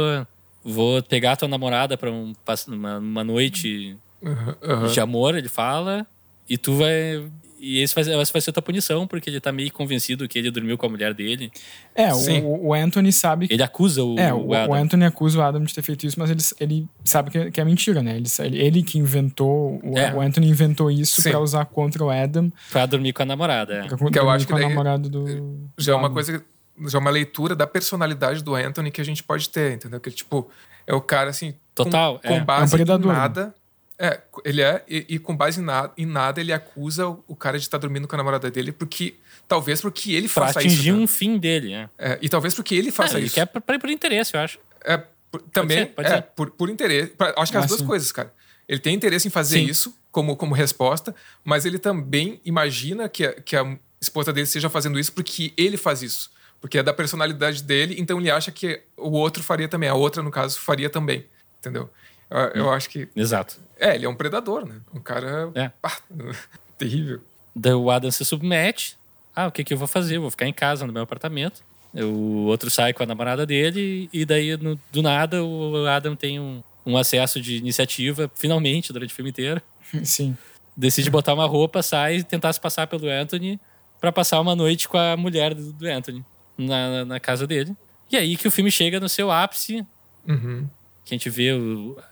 vou 0.64 1.02
pegar 1.02 1.32
a 1.32 1.36
tua 1.36 1.48
namorada 1.48 1.96
pra 1.96 2.11
um, 2.11 2.32
uma, 2.68 2.98
uma 2.98 3.24
noite 3.24 3.96
Uhum, 4.22 4.54
uhum. 4.82 4.86
de 4.92 5.00
amor, 5.00 5.36
ele 5.36 5.48
fala, 5.48 6.07
e 6.48 6.57
tu 6.59 6.74
vai... 6.74 7.24
E 7.66 7.80
esse 7.82 7.94
vai, 7.94 8.02
essa 8.04 8.32
vai 8.32 8.40
ser 8.40 8.50
a 8.50 8.52
tua 8.52 8.62
punição, 8.62 9.06
porque 9.06 9.28
ele 9.28 9.40
tá 9.40 9.50
meio 9.50 9.72
convencido 9.72 10.28
que 10.28 10.38
ele 10.38 10.50
dormiu 10.50 10.78
com 10.78 10.86
a 10.86 10.88
mulher 10.88 11.12
dele. 11.12 11.50
É, 11.94 12.12
o, 12.14 12.66
o 12.68 12.74
Anthony 12.74 13.12
sabe 13.12 13.48
que. 13.48 13.54
Ele 13.54 13.62
acusa 13.62 14.04
o, 14.04 14.18
É, 14.18 14.32
o 14.32 14.46
o, 14.48 14.54
Adam. 14.54 14.70
o 14.70 14.74
Anthony 14.74 15.04
acusa 15.04 15.38
o 15.38 15.42
Adam 15.42 15.64
de 15.64 15.74
ter 15.74 15.82
feito 15.82 16.06
isso, 16.06 16.18
mas 16.18 16.30
ele, 16.30 16.40
ele 16.60 16.88
sabe 17.04 17.30
que 17.30 17.38
é, 17.38 17.50
que 17.50 17.60
é 17.60 17.64
mentira, 17.64 18.02
né? 18.02 18.16
Ele, 18.16 18.28
ele, 18.38 18.58
ele 18.58 18.82
que 18.82 18.98
inventou, 18.98 19.80
o, 19.82 19.98
É. 19.98 20.14
o 20.14 20.20
Anthony 20.20 20.48
inventou 20.48 20.90
isso 20.90 21.22
pra 21.22 21.40
usar 21.40 21.64
contra 21.64 22.04
o 22.04 22.10
Adam, 22.10 22.52
Pra 22.70 22.86
dormir 22.86 23.12
com 23.12 23.22
a 23.22 23.26
namorada. 23.26 23.74
é. 23.74 23.88
pra 23.88 24.10
Que 24.10 24.18
eu 24.18 24.30
acho 24.30 24.46
que 24.46 24.52
com 24.52 24.58
a 24.58 24.60
daí 24.60 24.68
namorada 24.68 25.08
do. 25.08 25.68
já 25.76 25.92
é 25.92 25.96
uma 25.96 26.10
coisa 26.10 26.42
já 26.88 26.98
é 26.98 27.00
uma 27.00 27.10
leitura 27.10 27.56
da 27.56 27.66
personalidade 27.66 28.44
do 28.44 28.54
Anthony 28.54 28.90
que 28.90 29.00
a 29.00 29.04
gente 29.04 29.22
pode 29.24 29.48
ter, 29.48 29.72
entendeu? 29.72 29.98
Que 29.98 30.10
tipo 30.10 30.48
é 30.86 30.94
o 30.94 31.00
cara 31.00 31.30
assim 31.30 31.54
Total, 31.74 32.18
com, 32.20 32.28
com 32.28 32.34
é. 32.34 32.40
base 32.40 32.62
É 32.62 32.66
um 32.66 32.78
predador, 32.78 33.12
em 33.12 33.16
né? 33.16 33.52
É, 33.99 34.20
ele 34.44 34.61
é 34.61 34.84
e, 34.86 35.07
e 35.09 35.18
com 35.18 35.34
base 35.34 35.61
em 35.61 35.64
nada, 35.64 35.92
em 35.97 36.05
nada 36.05 36.38
ele 36.40 36.53
acusa 36.53 37.09
o, 37.09 37.24
o 37.28 37.34
cara 37.34 37.57
de 37.59 37.64
estar 37.64 37.78
dormindo 37.78 38.07
com 38.07 38.14
a 38.14 38.18
namorada 38.18 38.51
dele 38.51 38.70
porque 38.70 39.14
talvez 39.49 39.80
porque 39.80 40.12
ele 40.12 40.28
Pra 40.28 40.47
faça 40.49 40.59
atingir 40.59 40.88
isso. 40.90 40.97
né? 40.99 41.03
um 41.03 41.07
fim 41.07 41.38
dele, 41.38 41.72
é. 41.72 41.88
É, 41.99 42.18
e 42.20 42.28
talvez 42.28 42.53
porque 42.53 42.74
ele 42.74 42.90
faça 42.92 43.14
É, 43.14 43.18
ele 43.18 43.26
isso. 43.26 43.34
quer 43.36 43.47
pra, 43.47 43.61
pra 43.61 43.78
por 43.78 43.88
interesse, 43.88 44.34
eu 44.34 44.40
acho. 44.40 44.59
É, 44.84 44.99
por- 45.30 45.40
também 45.51 45.78
ser, 45.78 45.86
pode 45.86 46.09
é 46.09 46.14
ser. 46.16 46.22
por, 46.22 46.51
por 46.51 46.68
interesse. 46.68 47.12
pra- 47.12 47.32
acho 47.38 47.51
que 47.51 47.57
as 47.59 47.64
Ah, 47.64 47.68
duas 47.68 47.80
sim. 47.80 47.86
coisas, 47.86 48.12
cara. 48.12 48.32
Ele 48.68 48.80
tem 48.80 48.94
interesse 48.94 49.28
em 49.28 49.30
fazer 49.30 49.61
Sim. 49.61 49.64
isso 49.64 49.97
como, 50.12 50.36
como 50.36 50.55
resposta, 50.55 51.14
mas 51.44 51.64
ele 51.64 51.78
também 51.78 52.38
imagina 52.44 53.09
que 53.09 53.24
a, 53.24 53.32
que 53.40 53.57
a 53.57 53.78
esposa 54.01 54.30
dele 54.32 54.44
esteja 54.44 54.68
fazendo 54.68 54.99
isso 54.99 55.12
porque 55.12 55.55
ele 55.57 55.76
faz 55.78 56.03
isso. 56.03 56.30
Porque 56.61 56.76
é 56.78 56.82
da 56.82 56.92
personalidade 56.92 57.62
dele, 57.62 57.94
então 57.99 58.18
ele 58.20 58.30
acha 58.30 58.51
que 58.51 58.82
o 58.97 59.11
outro 59.12 59.42
faria 59.42 59.68
também. 59.68 59.88
A 59.88 59.94
outra, 59.94 60.22
no 60.22 60.30
caso, 60.30 60.59
faria 60.59 60.90
também. 60.90 61.24
Entendeu? 61.61 61.88
Eu, 62.28 62.38
eu 62.64 62.70
acho 62.72 62.90
que. 62.90 63.09
Exato. 63.14 63.57
É, 63.79 63.95
ele 63.95 64.07
é 64.07 64.09
um 64.09 64.14
predador, 64.14 64.66
né? 64.66 64.77
Um 64.95 65.01
cara. 65.01 65.51
É. 65.55 65.68
pá, 65.68 65.99
terrível. 66.79 67.20
Daí 67.55 67.72
o 67.72 67.91
Adam 67.91 68.11
se 68.11 68.24
submete. 68.24 68.97
Ah, 69.35 69.47
o 69.47 69.53
que, 69.53 69.62
que 69.64 69.72
eu 69.74 69.79
vou 69.79 69.87
fazer? 69.89 70.16
Eu 70.16 70.22
vou 70.22 70.31
ficar 70.31 70.47
em 70.47 70.53
casa, 70.53 70.87
no 70.87 70.93
meu 70.93 71.03
apartamento. 71.03 71.62
O 71.95 72.45
outro 72.47 72.70
sai 72.70 72.93
com 72.93 73.03
a 73.03 73.07
namorada 73.07 73.47
dele 73.47 74.09
e 74.12 74.24
daí, 74.24 74.57
no- 74.57 74.79
do 74.93 75.03
nada, 75.03 75.43
o 75.43 75.87
Adam 75.87 76.14
tem 76.14 76.39
um, 76.39 76.62
um 76.85 76.97
acesso 76.97 77.41
de 77.41 77.57
iniciativa, 77.57 78.31
finalmente, 78.35 78.93
durante 78.93 79.12
o 79.12 79.14
filme 79.14 79.31
inteiro. 79.31 79.61
Sim. 80.05 80.37
Decide 80.77 81.11
botar 81.11 81.33
uma 81.33 81.47
roupa, 81.47 81.83
sai 81.83 82.16
e 82.16 82.22
tentar 82.22 82.53
se 82.53 82.61
passar 82.61 82.87
pelo 82.87 83.09
Anthony 83.09 83.59
para 84.01 84.12
passar 84.12 84.41
uma 84.41 84.55
noite 84.55 84.89
com 84.89 84.99
a 84.99 85.16
mulher 85.16 85.55
do, 85.55 85.72
do 85.72 85.87
Anthony 85.87 86.22
na, 86.59 87.05
na, 87.05 87.20
casa 87.20 87.47
dele. 87.47 87.74
E 88.11 88.16
aí 88.16 88.37
que 88.37 88.47
o 88.47 88.51
filme 88.51 88.70
chega 88.70 89.01
no 89.01 89.09
seu 89.09 89.31
ápice, 89.31 89.85
Uhum. 90.29 90.68
Que 91.07 91.14
a 91.14 91.16
gente 91.16 91.30
vê, 91.30 91.52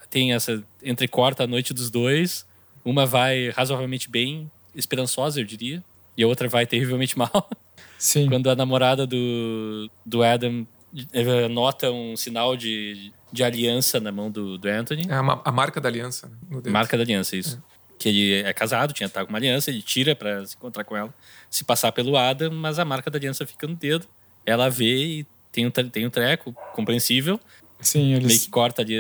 tem 0.09 0.33
essa 0.33 0.63
entrecorta 0.83 1.43
a 1.43 1.47
noite 1.47 1.75
dos 1.75 1.91
dois. 1.91 2.47
Uma 2.85 3.05
vai 3.05 3.51
razoavelmente 3.51 4.09
bem, 4.09 4.49
esperançosa, 4.75 5.41
eu 5.41 5.45
diria. 5.45 5.83
E 6.17 6.23
a 6.23 6.29
outra 6.29 6.49
vai 6.49 6.65
terrivelmente 6.65 7.19
mal. 7.19 7.51
Sim. 7.99 8.29
Quando 8.29 8.49
a 8.49 8.55
namorada 8.55 9.05
do, 9.05 9.91
do 10.07 10.23
Adam 10.23 10.65
eh, 11.13 11.49
nota 11.49 11.91
um 11.91 12.17
sinal 12.17 12.57
de, 12.57 13.13
de 13.33 13.43
aliança 13.43 13.99
na 13.99 14.13
mão 14.13 14.31
do, 14.31 14.57
do 14.57 14.69
Anthony. 14.69 15.07
É 15.09 15.15
a, 15.15 15.41
a 15.45 15.51
marca 15.51 15.81
da 15.81 15.89
aliança, 15.89 16.29
né? 16.29 16.71
Marca 16.71 16.97
da 16.97 17.03
aliança, 17.03 17.37
isso. 17.37 17.61
Que 17.99 18.09
ele 18.09 18.43
é 18.43 18.53
casado, 18.53 18.93
tinha 18.93 19.09
tá 19.09 19.25
com 19.25 19.31
uma 19.31 19.39
aliança, 19.39 19.71
ele 19.71 19.83
tira 19.83 20.15
pra 20.15 20.47
se 20.47 20.55
encontrar 20.55 20.85
com 20.85 20.97
ela, 20.97 21.13
se 21.51 21.65
passar 21.65 21.91
pelo 21.91 22.17
Adam, 22.17 22.53
mas 22.53 22.79
a 22.79 22.85
marca 22.85 23.11
da 23.11 23.19
aliança 23.19 23.45
fica 23.45 23.67
no 23.67 23.75
dedo. 23.75 24.07
Ela 24.47 24.69
vê 24.69 24.97
e 25.05 25.27
tem 25.51 25.67
um, 25.67 25.71
tem 25.71 26.07
um 26.07 26.11
treco, 26.11 26.53
compreensível, 26.75 27.41
Sim, 27.85 28.05
meio 28.05 28.17
eles. 28.17 28.45
que 28.45 28.51
corta 28.51 28.83
ali 28.83 28.97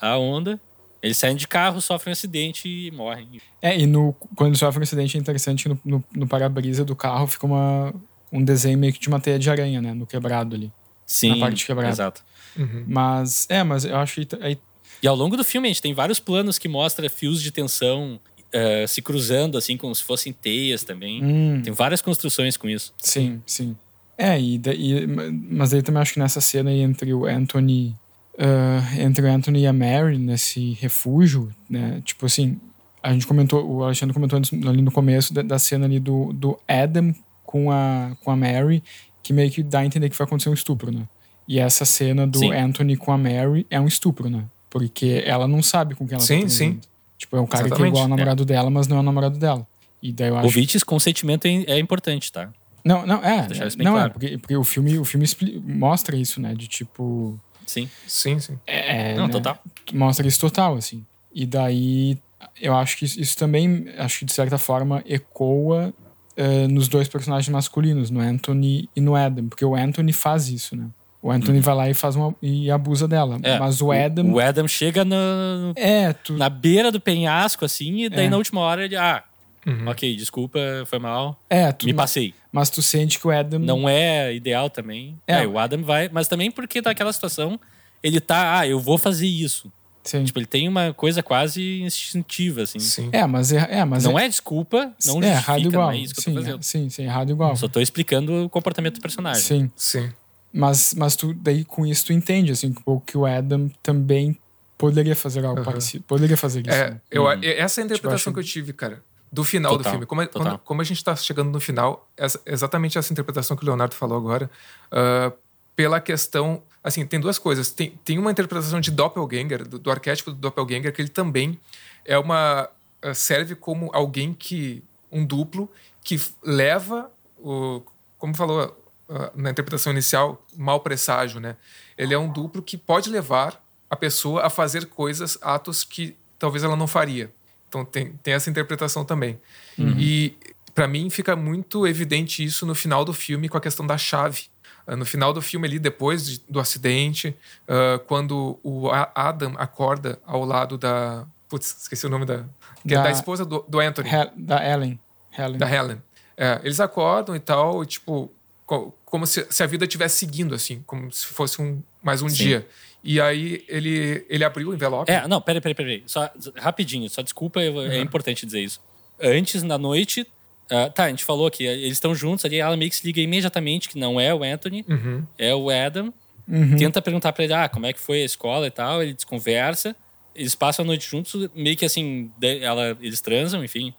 a 0.00 0.16
onda. 0.18 0.60
Eles 1.02 1.16
saem 1.16 1.34
de 1.34 1.48
carro, 1.48 1.80
sofrem 1.80 2.12
um 2.12 2.14
acidente 2.14 2.68
e 2.68 2.90
morrem. 2.92 3.40
É, 3.60 3.78
e 3.78 3.86
no, 3.86 4.14
quando 4.36 4.56
sofre 4.56 4.80
um 4.80 4.84
acidente 4.84 5.16
é 5.16 5.20
interessante 5.20 5.64
que 5.64 5.68
no, 5.68 5.80
no, 5.84 6.04
no 6.14 6.26
para-brisa 6.28 6.84
do 6.84 6.94
carro 6.94 7.26
fica 7.26 7.44
uma, 7.44 7.92
um 8.32 8.42
desenho 8.42 8.78
meio 8.78 8.92
que 8.92 9.00
de 9.00 9.08
uma 9.08 9.18
teia 9.18 9.38
de 9.38 9.50
aranha, 9.50 9.82
né? 9.82 9.92
No 9.92 10.06
quebrado 10.06 10.54
ali. 10.54 10.72
Sim, 11.04 11.40
parte 11.40 11.66
quebrada. 11.66 11.90
exato. 11.90 12.22
Uhum. 12.56 12.84
Mas, 12.86 13.46
é, 13.48 13.64
mas 13.64 13.84
eu 13.84 13.96
acho 13.96 14.24
que 14.24 14.36
aí 14.40 14.56
E 15.02 15.08
ao 15.08 15.16
longo 15.16 15.36
do 15.36 15.42
filme, 15.42 15.66
a 15.66 15.70
gente 15.70 15.82
tem 15.82 15.92
vários 15.92 16.20
planos 16.20 16.58
que 16.58 16.68
mostram 16.68 17.08
fios 17.10 17.42
de 17.42 17.50
tensão 17.50 18.20
eh, 18.52 18.86
se 18.86 19.00
cruzando, 19.00 19.56
assim, 19.56 19.76
como 19.76 19.94
se 19.94 20.04
fossem 20.04 20.32
teias 20.32 20.84
também. 20.84 21.24
Hum, 21.24 21.62
Tem 21.62 21.72
várias 21.72 22.02
construções 22.02 22.56
com 22.56 22.68
isso. 22.68 22.92
sim, 22.98 23.42
sim. 23.46 23.76
É, 24.18 24.38
e, 24.38 24.58
daí, 24.58 25.06
mas 25.06 25.72
aí 25.72 25.82
também 25.82 26.02
acho 26.02 26.12
que 26.12 26.20
nessa 26.20 26.40
cena 26.40 26.70
aí 26.70 26.80
entre 26.80 27.12
o 27.14 27.24
Anthony. 27.24 27.96
Ah, 28.38 28.82
entre 28.98 29.26
o 29.26 29.30
Anthony 29.30 29.60
e 29.60 29.66
a 29.66 29.72
Mary 29.72 30.18
nesse 30.18 30.72
refúgio, 30.80 31.50
né? 31.68 32.00
Tipo 32.04 32.26
assim, 32.26 32.58
a 33.02 33.12
gente 33.12 33.26
comentou, 33.26 33.64
o 33.66 33.84
Alexandre 33.84 34.14
comentou 34.14 34.40
ali 34.68 34.82
no 34.82 34.92
começo 34.92 35.34
da, 35.34 35.42
da 35.42 35.58
cena 35.58 35.86
ali 35.86 35.98
do, 35.98 36.32
do 36.32 36.58
Adam 36.66 37.14
com 37.44 37.70
a, 37.70 38.16
com 38.22 38.30
a 38.30 38.36
Mary, 38.36 38.82
que 39.22 39.32
meio 39.32 39.50
que 39.50 39.62
dá 39.62 39.80
a 39.80 39.84
entender 39.84 40.08
que 40.08 40.16
vai 40.16 40.26
acontecer 40.26 40.48
um 40.48 40.54
estupro, 40.54 40.90
né? 40.90 41.02
E 41.46 41.58
essa 41.58 41.84
cena 41.84 42.26
do 42.26 42.38
Sim. 42.38 42.52
Anthony 42.52 42.96
com 42.96 43.12
a 43.12 43.18
Mary 43.18 43.66
é 43.68 43.80
um 43.80 43.86
estupro, 43.86 44.30
né? 44.30 44.44
Porque 44.70 45.22
ela 45.26 45.46
não 45.46 45.62
sabe 45.62 45.94
com 45.94 46.06
quem 46.06 46.14
ela 46.14 46.24
Sim, 46.24 46.42
tá 46.42 46.48
sim. 46.48 46.64
transando. 46.68 46.92
Tipo, 47.18 47.36
é 47.36 47.40
um 47.40 47.46
cara 47.46 47.64
que 47.64 47.66
é 47.66 47.66
Exatamente. 47.68 47.90
igual 47.90 48.02
ao 48.04 48.08
namorado 48.08 48.44
dela, 48.44 48.70
mas 48.70 48.88
não 48.88 48.96
é 48.96 49.00
o 49.00 49.02
namorado 49.02 49.38
dela. 49.38 49.66
E 50.02 50.12
daí 50.12 50.28
eu 50.28 50.36
acho 50.36 50.46
Ouvintes, 50.46 50.82
consentimento 50.82 51.46
é 51.46 51.64
é 51.66 51.78
importante, 51.78 52.32
tá? 52.32 52.50
não, 52.84 53.06
não, 53.06 53.22
é. 53.22 53.46
Não, 53.78 53.92
é, 53.92 54.00
claro. 54.00 54.12
porque, 54.12 54.38
porque 54.38 54.56
o 54.56 54.64
filme, 54.64 54.98
o 54.98 55.04
filme 55.04 55.26
mostra 55.64 56.16
isso, 56.16 56.40
né? 56.40 56.54
De 56.54 56.66
tipo. 56.66 57.38
Sim. 57.72 57.88
Sim, 58.06 58.38
sim. 58.38 58.58
É, 58.66 59.14
Não, 59.14 59.26
né, 59.26 59.32
total. 59.32 59.58
Mostra 59.92 60.26
isso 60.26 60.40
total, 60.40 60.74
assim. 60.76 61.04
E 61.34 61.46
daí, 61.46 62.18
eu 62.60 62.74
acho 62.74 62.96
que 62.96 63.04
isso, 63.04 63.36
também, 63.36 63.86
acho 63.98 64.20
que 64.20 64.24
de 64.24 64.32
certa 64.32 64.58
forma, 64.58 65.02
ecoa 65.06 65.92
eh, 66.36 66.66
nos 66.68 66.88
dois 66.88 67.08
personagens 67.08 67.48
masculinos, 67.48 68.10
no 68.10 68.20
Anthony 68.20 68.88
e 68.94 69.00
no 69.00 69.14
Adam. 69.14 69.48
Porque 69.48 69.64
o 69.64 69.74
Anthony 69.74 70.12
faz 70.12 70.48
isso, 70.48 70.76
né? 70.76 70.86
O 71.22 71.30
Anthony 71.30 71.60
vai 71.60 71.74
lá 71.74 71.88
e 71.88 71.94
faz 71.94 72.16
uma, 72.16 72.34
e 72.42 72.68
abusa 72.70 73.06
dela. 73.06 73.38
É, 73.44 73.56
Mas 73.58 73.80
o 73.80 73.92
Adam. 73.92 74.32
O 74.32 74.40
Adam 74.40 74.66
chega 74.66 75.04
no- 75.04 75.72
É, 75.76 76.12
tu. 76.12 76.32
na 76.32 76.48
beira 76.50 76.90
do 76.90 77.00
penhasco, 77.00 77.64
assim, 77.64 78.02
e 78.04 78.08
daí 78.08 78.26
É. 78.26 78.28
na 78.30 78.36
última 78.36 78.60
hora 78.60 78.84
ele. 78.84 78.96
Ah, 78.96 79.22
Uhum. 79.66 79.88
ok, 79.88 80.16
desculpa, 80.16 80.58
foi 80.86 80.98
mal. 80.98 81.40
É, 81.48 81.70
tu. 81.72 81.86
Me 81.86 81.94
passei. 81.94 82.34
Mas 82.50 82.68
tu 82.68 82.82
sente 82.82 83.18
que 83.18 83.26
o 83.26 83.30
Adam. 83.30 83.60
Não 83.60 83.88
é 83.88 84.34
ideal 84.34 84.68
também. 84.68 85.16
É. 85.26 85.42
É, 85.44 85.46
o 85.46 85.58
Adam 85.58 85.82
vai. 85.82 86.08
Mas 86.12 86.26
também 86.28 86.50
porque 86.50 86.80
daquela 86.80 87.12
situação, 87.12 87.58
ele 88.02 88.20
tá. 88.20 88.58
Ah, 88.58 88.66
eu 88.66 88.80
vou 88.80 88.98
fazer 88.98 89.26
isso. 89.26 89.72
Sim. 90.04 90.24
Tipo, 90.24 90.40
ele 90.40 90.46
tem 90.46 90.68
uma 90.68 90.92
coisa 90.92 91.22
quase 91.22 91.80
instintiva, 91.80 92.62
assim. 92.62 92.80
Sim. 92.80 93.08
É, 93.12 93.24
mas 93.24 93.52
é. 93.52 93.68
é 93.70 93.84
mas 93.84 94.02
Não 94.02 94.18
é 94.18 94.28
desculpa, 94.28 94.92
não 95.06 95.22
é 95.22 95.28
errado 95.28 95.60
igual. 95.60 95.86
não 95.86 95.92
é 95.92 95.98
isso 95.98 96.12
que 96.14 96.18
eu 96.20 96.24
sim, 96.24 96.34
tô 96.34 96.40
fazendo. 96.40 96.58
é- 96.58 96.62
sim, 96.62 96.90
sim, 96.90 97.02
errado 97.04 97.30
igual. 97.30 97.54
Só 97.56 97.68
tô 97.68 97.80
explicando 97.80 98.44
o 98.44 98.48
comportamento 98.48 98.96
do 98.96 99.00
personagem. 99.00 99.40
Sim. 99.40 99.70
Sim. 99.76 100.12
Mas, 100.52 100.92
mas 100.94 101.14
tu, 101.14 101.32
daí 101.32 101.64
com 101.64 101.86
isso 101.86 102.06
tu 102.06 102.12
entende, 102.12 102.50
assim, 102.50 102.74
que 103.06 103.16
o- 103.16 103.24
Adam 103.24 103.70
também 103.80 104.36
poderia 104.76 105.14
fazer 105.14 105.44
algo 105.44 105.60
Aham. 105.60 105.64
parecido. 105.64 106.02
Poderia 106.06 106.36
fazer 106.36 106.62
isso. 106.66 106.76
É, 106.76 106.90
né? 106.90 107.00
eu, 107.10 107.22
Uhum. 107.22 107.38
é- 107.40 107.58
essa 107.60 107.80
é 107.80 107.82
a 107.82 107.84
interpretação 107.84 108.32
acho- 108.32 108.34
que 108.34 108.40
eu 108.40 108.44
tive, 108.44 108.72
cara, 108.72 109.00
do 109.32 109.42
final 109.44 109.72
do 109.72 109.78
Total, 109.78 109.92
filme. 109.92 110.04
Como, 110.06 110.20
é- 110.22 110.26
quando- 110.26 110.58
como 110.58 110.80
a 110.82 110.84
gente 110.84 111.02
tá 111.02 111.16
chegando 111.16 111.50
no 111.50 111.58
final, 111.58 112.06
essa- 112.16 112.40
exatamente 112.44 112.98
essa 112.98 113.10
interpretação 113.12 113.56
que 113.56 113.62
o 113.64 113.66
Leonardo 113.66 113.94
falou 113.94 114.18
agora, 114.18 114.50
ah, 114.90 115.32
pela 115.74 116.00
questão. 116.00 116.62
Assim, 116.84 117.06
tem 117.06 117.18
duas 117.18 117.38
coisas. 117.38 117.70
Tem, 117.70 117.90
tem 118.04 118.18
uma 118.18 118.30
interpretação 118.30 118.78
de 118.80 118.90
Doppelganger, 118.90 119.66
do, 119.66 119.78
do 119.78 119.90
arquétipo 119.90 120.30
do 120.32 120.36
Doppelganger, 120.36 120.92
que 120.92 121.00
ele 121.00 121.08
também 121.08 121.58
é 122.04 122.18
uma. 122.18 122.68
ah, 123.00 123.14
serve 123.14 123.54
como 123.54 123.90
alguém 123.94 124.34
que. 124.34 124.82
um 125.10 125.24
duplo 125.24 125.70
que 126.04 126.20
leva 126.42 127.10
o. 127.38 127.82
Como 128.18 128.34
falou 128.34 128.78
ah, 129.08 129.32
na 129.34 129.50
interpretação 129.50 129.92
inicial, 129.92 130.44
mau 130.56 130.78
presságio, 130.80 131.40
né? 131.40 131.56
Ele 131.96 132.12
é 132.12 132.18
um 132.18 132.30
duplo 132.30 132.60
que 132.62 132.76
pode 132.76 133.08
levar 133.08 133.62
a 133.88 133.96
pessoa 133.96 134.42
a 134.44 134.50
fazer 134.50 134.86
coisas, 134.86 135.38
atos 135.40 135.84
que 135.84 136.16
talvez 136.38 136.64
ela 136.64 136.76
não 136.76 136.86
faria. 136.86 137.32
Então 137.72 137.86
tem, 137.86 138.12
tem 138.22 138.34
essa 138.34 138.50
interpretação 138.50 139.02
também. 139.02 139.40
E 139.78 140.36
para 140.74 140.86
mim 140.86 141.08
fica 141.08 141.34
muito 141.34 141.86
evidente 141.86 142.44
isso 142.44 142.66
no 142.66 142.74
final 142.74 143.02
do 143.02 143.14
filme 143.14 143.48
com 143.48 143.56
a 143.56 143.60
questão 143.62 143.86
da 143.86 143.96
chave. 143.96 144.42
Ah, 144.86 144.94
No 144.94 145.06
final 145.06 145.32
do 145.32 145.40
filme 145.40 145.66
ali, 145.66 145.78
depois 145.78 146.26
de- 146.26 146.42
do 146.46 146.60
acidente, 146.60 147.34
ah, 147.66 147.98
quando 148.06 148.58
o 148.62 148.90
Adam 149.14 149.54
acorda 149.56 150.20
ao 150.26 150.44
lado 150.44 150.76
da... 150.76 151.24
Putz, 151.48 151.82
esqueci 151.82 152.04
o 152.06 152.10
nome 152.10 152.26
da... 152.26 152.44
que 152.86 152.92
é 152.92 152.96
Da- 152.98 153.04
da 153.04 153.10
esposa 153.10 153.42
do, 153.46 153.64
do 153.66 153.80
Anthony 153.80 154.10
Hel- 154.10 154.32
da 154.36 154.62
Ellen. 154.70 155.00
Helen. 155.38 155.56
da 155.58 155.70
Helen. 155.74 156.02
É, 156.36 156.60
eles 156.62 156.78
acordam 156.80 157.34
e 157.34 157.40
tal, 157.40 157.82
e, 157.82 157.86
tipo, 157.86 158.30
co- 158.66 158.94
como 159.06 159.26
se, 159.26 159.46
se 159.48 159.62
a 159.62 159.66
vida 159.66 159.84
estivesse 159.86 160.18
seguindo, 160.18 160.54
assim, 160.54 160.82
como 160.86 161.10
se 161.10 161.26
fosse 161.26 161.60
um, 161.62 161.82
mais 162.02 162.20
um 162.22 162.28
Sim. 162.28 162.34
dia. 162.36 162.68
E 163.04 163.20
aí 163.20 163.64
ele, 163.68 164.24
ele 164.28 164.44
abriu 164.44 164.68
o 164.70 164.74
envelope. 164.74 165.10
É, 165.10 165.26
não, 165.26 165.40
peraí, 165.40 165.60
peraí, 165.60 165.74
peraí. 165.74 166.02
Só, 166.06 166.30
rapidinho, 166.56 167.08
só 167.10 167.20
desculpa, 167.22 167.60
eu- 167.60 167.80
é 167.82 167.98
importante 168.00 168.46
dizer 168.46 168.60
isso. 168.62 168.80
Antes, 169.20 169.62
na 169.62 169.76
noite. 169.78 170.26
ah, 170.70 170.88
tá, 170.88 171.04
a 171.04 171.08
gente 171.10 171.24
falou 171.24 171.50
que 171.50 171.64
eles 171.64 171.92
estão 171.92 172.14
juntos 172.14 172.44
ali, 172.44 172.56
ela 172.58 172.76
meio 172.76 172.88
que 172.90 172.96
se 172.96 173.04
liga 173.06 173.20
imediatamente 173.20 173.88
que 173.88 173.98
não 173.98 174.18
é 174.20 174.32
o 174.32 174.42
Anthony, 174.42 174.84
Uhum. 174.88 175.22
é 175.36 175.54
o 175.54 175.68
Adam. 175.68 176.14
Uhum. 176.48 176.76
Tenta 176.76 177.02
perguntar 177.02 177.32
pra 177.32 177.44
ele, 177.44 177.52
ah, 177.52 177.68
como 177.68 177.84
é 177.86 177.92
que 177.92 177.98
foi 178.00 178.22
a 178.22 178.24
escola 178.24 178.66
e 178.66 178.70
tal. 178.70 179.02
Ele 179.02 179.12
desconversa. 179.12 179.94
Eles 180.34 180.54
passam 180.54 180.82
a 180.84 180.86
noite 180.86 181.06
juntos, 181.08 181.48
meio 181.54 181.76
que 181.76 181.84
assim, 181.84 182.30
ela, 182.62 182.96
eles 183.02 183.20
transam, 183.20 183.62
enfim. 183.64 183.92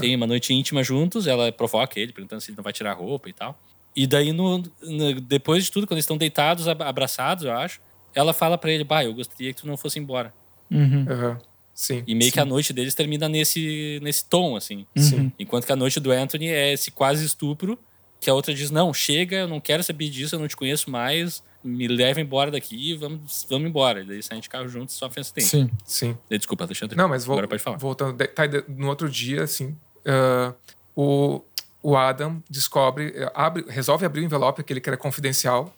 Tem 0.00 0.16
uma 0.16 0.26
noite 0.26 0.52
íntima 0.52 0.82
juntos, 0.82 1.28
ela 1.28 1.52
provoca 1.52 2.00
ele, 2.00 2.12
perguntando 2.12 2.40
se 2.40 2.50
ele 2.50 2.56
não 2.56 2.64
vai 2.64 2.72
tirar 2.72 2.90
a 2.90 2.94
roupa 2.94 3.28
e 3.28 3.32
tal. 3.32 3.56
E 3.94 4.04
daí, 4.06 4.32
no, 4.32 4.58
no- 4.82 5.20
depois 5.20 5.64
de 5.64 5.70
tudo, 5.70 5.86
quando 5.86 5.98
eles 5.98 6.04
estão 6.04 6.16
deitados, 6.16 6.66
ab- 6.66 6.82
abraçados, 6.82 7.44
eu 7.44 7.52
acho, 7.52 7.80
ela 8.14 8.32
fala 8.32 8.56
pra 8.58 8.70
ele, 8.70 8.84
bah, 8.84 9.04
eu 9.04 9.14
gostaria 9.14 9.52
que 9.52 9.60
tu 9.60 9.66
não 9.66 9.76
fosse 9.76 9.98
embora. 9.98 10.32
Uhum. 10.70 11.06
Aham. 11.08 11.38
Sim. 11.74 12.02
E 12.06 12.14
meio 12.14 12.30
sim. 12.30 12.34
que 12.34 12.40
a 12.40 12.44
noite 12.44 12.72
deles 12.72 12.94
termina 12.94 13.28
nesse, 13.28 13.98
nesse 14.02 14.24
tom, 14.26 14.54
assim. 14.56 14.86
Sim. 14.96 15.32
Enquanto 15.38 15.64
que 15.66 15.72
a 15.72 15.76
noite 15.76 15.98
do 15.98 16.10
Anthony 16.10 16.48
é 16.48 16.72
esse 16.74 16.90
quase 16.90 17.24
estupro, 17.24 17.78
que 18.20 18.28
a 18.28 18.34
outra 18.34 18.52
diz, 18.52 18.70
não, 18.70 18.92
chega, 18.92 19.36
eu 19.38 19.48
não 19.48 19.60
quero 19.60 19.82
saber 19.82 20.10
disso, 20.10 20.34
eu 20.34 20.38
não 20.40 20.46
te 20.46 20.54
conheço 20.56 20.90
mais, 20.90 21.42
me 21.64 21.88
leva 21.88 22.20
embora 22.20 22.50
daqui, 22.50 22.94
vamos, 22.96 23.46
vamos 23.48 23.66
embora. 23.68 24.02
E 24.02 24.04
daí 24.04 24.22
saem 24.22 24.42
de 24.42 24.48
carro 24.50 24.68
juntos 24.68 24.94
e 24.94 24.98
sofrem 24.98 25.22
acidente. 25.22 25.46
Sim. 25.48 25.70
Sim. 25.84 26.18
Daí, 26.28 26.38
Desculpa, 26.38 26.64
Alexandre. 26.64 26.96
Não, 26.96 27.08
mas 27.08 27.24
vou, 27.24 27.34
Agora 27.34 27.48
pode 27.48 27.62
falar. 27.62 27.78
voltando. 27.78 28.14
Tá, 28.26 28.42
no 28.68 28.88
outro 28.88 29.08
dia, 29.08 29.44
assim, 29.44 29.74
ah, 30.04 30.52
o, 30.94 31.40
o 31.82 31.96
Adam 31.96 32.42
descobre, 32.50 33.10
eh, 33.16 33.32
abre, 33.34 33.64
resolve 33.68 34.04
abrir 34.04 34.20
o 34.20 34.24
envelope, 34.24 34.60
aquele 34.60 34.82
que 34.82 34.88
era 34.90 34.98
confidencial, 34.98 35.74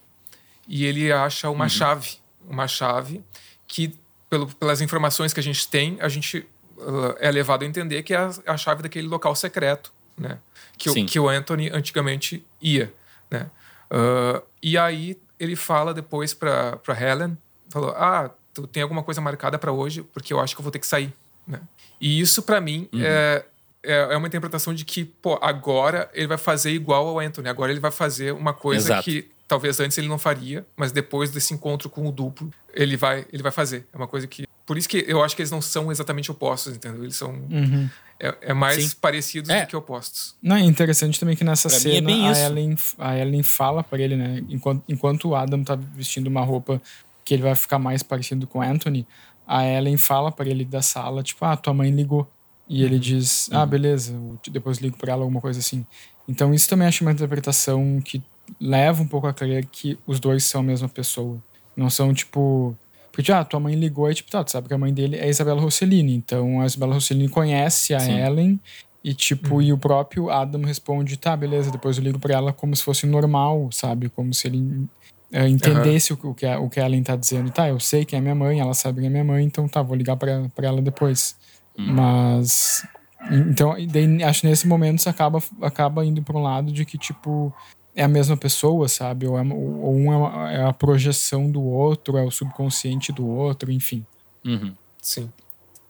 e 0.67 0.85
ele 0.85 1.13
acha 1.13 1.49
Uhum. 1.49 1.55
uma 1.55 1.69
chave. 1.69 2.17
Uma 2.49 2.69
chave 2.69 3.23
que, 3.67 3.95
pelo, 4.29 4.47
pelas 4.47 4.81
informações 4.81 5.33
que 5.33 5.41
a 5.41 5.43
gente 5.43 5.67
tem, 5.69 5.99
a 6.01 6.09
gente 6.09 6.47
ah, 6.81 7.17
é 7.21 7.31
levado 7.31 7.63
a 7.63 7.67
entender 7.67 8.03
que 8.03 8.15
é 8.15 8.19
a, 8.19 8.31
a 8.47 8.57
chave 8.57 8.83
daquele 8.83 9.09
local 9.09 9.35
secreto, 9.35 9.93
né? 10.17 10.39
Que, 10.77 10.91
o, 10.91 11.07
que 11.07 11.21
o 11.21 11.29
Anthony 11.29 11.71
antigamente 11.71 12.45
ia, 12.61 12.93
né? 13.31 13.49
Ah, 13.91 14.43
e 14.63 14.79
aí 14.79 15.19
ele 15.39 15.57
fala 15.57 15.93
depois 15.93 16.33
para 16.33 16.81
Helen, 16.89 17.37
falou, 17.69 17.91
ah, 17.91 18.31
tu 18.55 18.67
tem 18.67 18.83
alguma 18.83 19.03
coisa 19.03 19.21
marcada 19.21 19.59
para 19.59 19.73
hoje, 19.73 20.03
porque 20.03 20.33
eu 20.33 20.41
acho 20.41 20.55
que 20.55 20.61
eu 20.61 20.63
vou 20.63 20.73
ter 20.73 20.79
que 20.79 20.87
sair, 20.87 21.13
né? 21.47 21.61
E 22.01 22.21
isso 22.21 22.43
para 22.43 22.61
mim 22.61 22.89
Uhum. 22.93 23.01
é, 23.03 23.45
é 23.83 23.93
é 24.13 24.17
uma 24.17 24.29
interpretação 24.29 24.73
de 24.73 24.85
que, 24.85 25.05
pô, 25.05 25.39
agora 25.43 26.09
ele 26.15 26.29
vai 26.29 26.39
fazer 26.39 26.71
igual 26.71 27.09
ao 27.09 27.19
Anthony, 27.19 27.49
agora 27.49 27.73
ele 27.73 27.81
vai 27.81 27.91
fazer 27.91 28.33
uma 28.33 28.53
coisa 28.53 28.95
Exato. 28.95 29.05
que 29.05 29.29
talvez 29.53 29.79
antes 29.81 29.99
ele 29.99 30.09
não 30.09 30.17
faria, 30.17 30.67
mas 30.75 30.93
depois 30.93 31.31
desse 31.31 31.53
encontro 31.53 31.91
com 31.91 32.09
o 32.09 32.11
duplo, 32.11 32.51
ele 32.73 32.97
vai 32.97 33.27
ele 33.31 33.43
vai 33.43 33.53
fazer. 33.53 33.87
É 33.93 33.97
uma 33.99 34.07
coisa 34.09 34.27
que 34.27 34.47
Por 34.65 34.79
isso 34.79 34.89
que 34.89 35.05
eu 35.07 35.23
acho 35.23 35.37
que 35.37 35.43
eles 35.43 35.51
não 35.51 35.61
são 35.61 35.91
exatamente 35.93 36.31
opostos, 36.31 36.75
entendeu? 36.75 37.03
Eles 37.05 37.17
são. 37.17 37.31
Uhum. 37.33 37.91
É, 38.19 38.35
é 38.43 38.55
mais 38.55 38.83
Sim. 38.85 38.97
parecidos 39.01 39.51
É. 39.51 39.63
do 39.63 39.67
que 39.69 39.77
opostos. 39.77 40.35
Não, 40.43 40.57
é 40.57 40.61
interessante 40.61 41.19
também 41.21 41.37
que 41.37 41.45
nessa 41.45 41.69
Pra 41.69 41.77
é 41.77 41.81
cena 41.81 42.07
bem 42.07 42.27
a, 42.29 42.33
isso. 42.33 42.41
Ellen, 42.41 42.77
a 42.99 43.19
Ellen 43.19 43.43
fala 43.43 43.83
pra 43.85 43.99
ele, 43.99 44.17
né? 44.17 44.43
Enquanto, 44.49 44.83
enquanto 44.89 45.29
o 45.29 45.35
Adam 45.35 45.63
tá 45.65 45.75
vestindo 45.75 46.29
uma 46.29 46.43
roupa 46.43 46.81
que 47.25 47.35
ele 47.35 47.43
vai 47.43 47.55
ficar 47.55 47.79
mais 47.79 48.03
parecido 48.03 48.47
com 48.47 48.61
o 48.61 48.63
Anthony, 48.63 49.07
a 49.47 49.67
Ellen 49.67 49.97
fala 49.99 50.33
pra 50.33 50.49
ele 50.49 50.65
da 50.65 50.81
sala, 50.81 51.23
tipo, 51.23 51.45
ah, 51.45 51.57
tua 51.57 51.75
mãe 51.75 51.91
ligou. 51.91 52.27
E 52.69 52.83
ele 52.85 52.99
diz, 52.99 53.51
ah, 53.53 53.67
beleza, 53.67 54.13
eu 54.15 54.39
te- 54.41 54.51
depois 54.51 54.79
ligo 54.79 54.97
pra 54.97 55.13
ela, 55.13 55.23
alguma 55.23 55.41
coisa 55.41 55.59
assim. 55.61 55.85
Então 56.29 56.55
isso 56.55 56.69
também 56.69 56.87
acho 56.89 57.03
uma 57.05 57.13
interpretação 57.13 58.01
que 58.03 58.23
leva 58.61 59.03
um 59.03 59.07
pouco 59.07 59.27
a 59.27 59.33
crer 59.33 59.67
que 59.67 59.99
os 60.07 60.21
dois 60.21 60.45
são 60.45 60.61
a 60.61 60.65
mesma 60.65 60.89
pessoa. 60.89 61.39
Não 61.77 61.89
são, 61.91 62.13
tipo... 62.13 62.77
Porque, 63.13 63.31
ah, 63.31 63.45
tua 63.45 63.61
mãe 63.61 63.75
ligou 63.75 64.11
e, 64.11 64.15
tipo, 64.15 64.31
tá, 64.31 64.43
tu 64.43 64.51
sabe 64.51 64.69
que 64.69 64.75
a 64.75 64.79
mãe 64.79 64.93
dele 64.93 65.17
é 65.17 65.29
Isabela 65.29 65.61
Rossellini. 65.61 66.15
Então 66.15 66.61
a 66.61 66.67
Isabela 66.67 66.95
Rossellini 66.95 67.29
conhece 67.29 67.95
a 67.95 68.01
Sim. 68.01 68.19
Ellen 68.19 68.61
e, 69.05 69.13
tipo, 69.13 69.61
e 69.61 69.73
o 69.73 69.77
próprio 69.77 70.31
Adam 70.31 70.63
responde, 70.63 71.17
tá, 71.19 71.37
beleza, 71.37 71.71
depois 71.71 71.99
eu 71.99 72.05
ligo 72.05 72.19
pra 72.19 72.35
ela 72.35 72.53
como 72.53 72.75
se 72.75 72.83
fosse 72.83 73.07
normal, 73.07 73.69
sabe? 73.71 74.09
Como 74.09 74.33
se 74.33 74.47
ele 74.49 74.87
eh, 75.31 75.47
entendesse 75.49 76.13
o, 76.13 76.17
que- 76.17 76.27
o, 76.27 76.35
que 76.35 76.47
a, 76.47 76.59
o 76.59 76.71
que 76.71 76.81
a 76.81 76.87
Ellen 76.87 77.03
tá 77.03 77.15
dizendo. 77.17 77.51
Tá, 77.51 77.69
eu 77.69 77.79
sei 77.81 78.05
quem 78.05 78.19
é 78.19 78.23
minha 78.23 78.35
mãe, 78.35 78.61
ela 78.61 78.73
sabe 78.75 79.01
quem 79.01 79.09
é 79.09 79.11
minha 79.11 79.25
mãe, 79.25 79.45
então 79.45 79.69
tá, 79.69 79.83
vou 79.83 79.97
ligar 79.97 80.17
pra, 80.17 80.49
pra 80.55 80.69
ela 80.69 80.81
depois. 80.81 81.37
Mas... 81.77 82.87
Então, 83.31 83.77
daí, 83.89 84.23
acho 84.25 84.41
que 84.41 84.47
nesse 84.49 84.67
momento 84.67 85.01
você 85.01 85.09
acaba, 85.09 85.41
acaba 85.61 86.05
indo 86.05 86.23
pra 86.23 86.37
um 86.37 86.43
lado 86.43 86.73
de 86.73 86.85
que, 86.85 86.99
tipo, 86.99 87.55
é 87.95 88.03
a 88.03 88.09
mesma 88.09 88.37
pessoa, 88.37 88.89
sabe? 88.89 89.27
Ou, 89.27 89.39
é, 89.39 89.43
ou 89.43 89.95
um 89.95 90.13
é, 90.13 90.17
uma- 90.17 90.53
é 90.53 90.65
a 90.65 90.73
projeção 90.73 91.51
do 91.51 91.63
outro, 91.63 92.17
é 92.17 92.23
o 92.25 92.31
subconsciente 92.31 93.13
do 93.13 93.27
outro, 93.27 93.71
enfim. 93.71 94.05
Uhum. 94.45 94.75
Sim. 95.01 95.31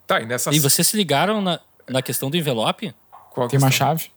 Tá, 0.07 0.21
e 0.21 0.27
nessa. 0.27 0.53
E 0.55 0.59
vocês 0.59 0.87
se 0.89 0.97
ligaram 0.97 1.41
na, 1.41 1.61
na 1.89 2.03
questão 2.03 2.29
do 2.31 2.37
envelope? 2.37 2.95
Qual 3.31 3.49
Tem 3.49 3.59
uma 3.59 3.69
questão? 3.69 3.87
chave? 3.89 4.11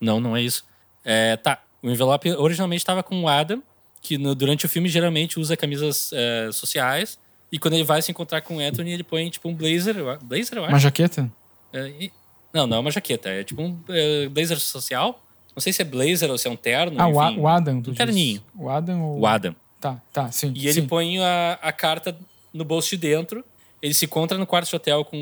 Não, 0.00 0.20
não 0.20 0.36
é 0.36 0.42
isso. 0.42 0.64
É, 1.04 1.36
tá, 1.36 1.62
o 1.82 1.88
envelope 1.90 2.30
originalmente 2.32 2.82
estava 2.82 3.02
com 3.02 3.22
o 3.22 3.28
Adam, 3.28 3.62
que 4.02 4.18
no- 4.18 4.34
durante 4.34 4.66
o 4.66 4.68
filme 4.68 4.88
geralmente 4.88 5.38
usa 5.40 5.56
camisas 5.56 6.10
é, 6.12 6.50
sociais. 6.52 7.18
E 7.50 7.58
quando 7.58 7.74
ele 7.74 7.84
vai 7.84 8.02
se 8.02 8.10
encontrar 8.10 8.42
com 8.42 8.56
o 8.56 8.60
Anthony, 8.60 8.92
ele 8.92 9.02
põe 9.04 9.28
tipo 9.30 9.48
um 9.48 9.54
blazer. 9.54 9.94
Blazer, 10.22 10.58
eu 10.58 10.64
acho. 10.64 10.72
Uma 10.74 10.78
jaqueta? 10.78 11.30
É, 11.72 11.88
e- 11.88 12.12
não, 12.52 12.66
não 12.66 12.76
é 12.76 12.80
uma 12.80 12.90
jaqueta. 12.90 13.28
É 13.30 13.42
tipo 13.44 13.62
um 13.62 13.78
é, 13.88 14.28
blazer 14.28 14.58
social. 14.60 15.22
Não 15.58 15.60
sei 15.60 15.72
se 15.72 15.82
é 15.82 15.84
blazer 15.84 16.30
ou 16.30 16.38
se 16.38 16.46
é 16.46 16.50
um 16.52 16.54
terno. 16.54 16.96
Ah, 17.02 17.10
enfim. 17.10 17.40
o 17.40 17.48
Adam, 17.48 17.74
Um 17.78 17.80
diz. 17.80 17.96
terninho. 17.96 18.40
O 18.56 18.70
Adam 18.70 19.02
ou... 19.02 19.18
O 19.18 19.26
Adam. 19.26 19.56
Tá, 19.80 20.00
tá, 20.12 20.30
sim. 20.30 20.52
E 20.54 20.66
ele 20.68 20.82
sim. 20.82 20.86
põe 20.86 21.18
a, 21.18 21.58
a 21.60 21.72
carta 21.72 22.16
no 22.54 22.64
bolso 22.64 22.90
de 22.90 22.96
dentro. 22.96 23.44
Ele 23.82 23.92
se 23.92 24.04
encontra 24.04 24.38
no 24.38 24.46
quarto 24.46 24.68
de 24.70 24.76
hotel 24.76 25.04
com 25.04 25.16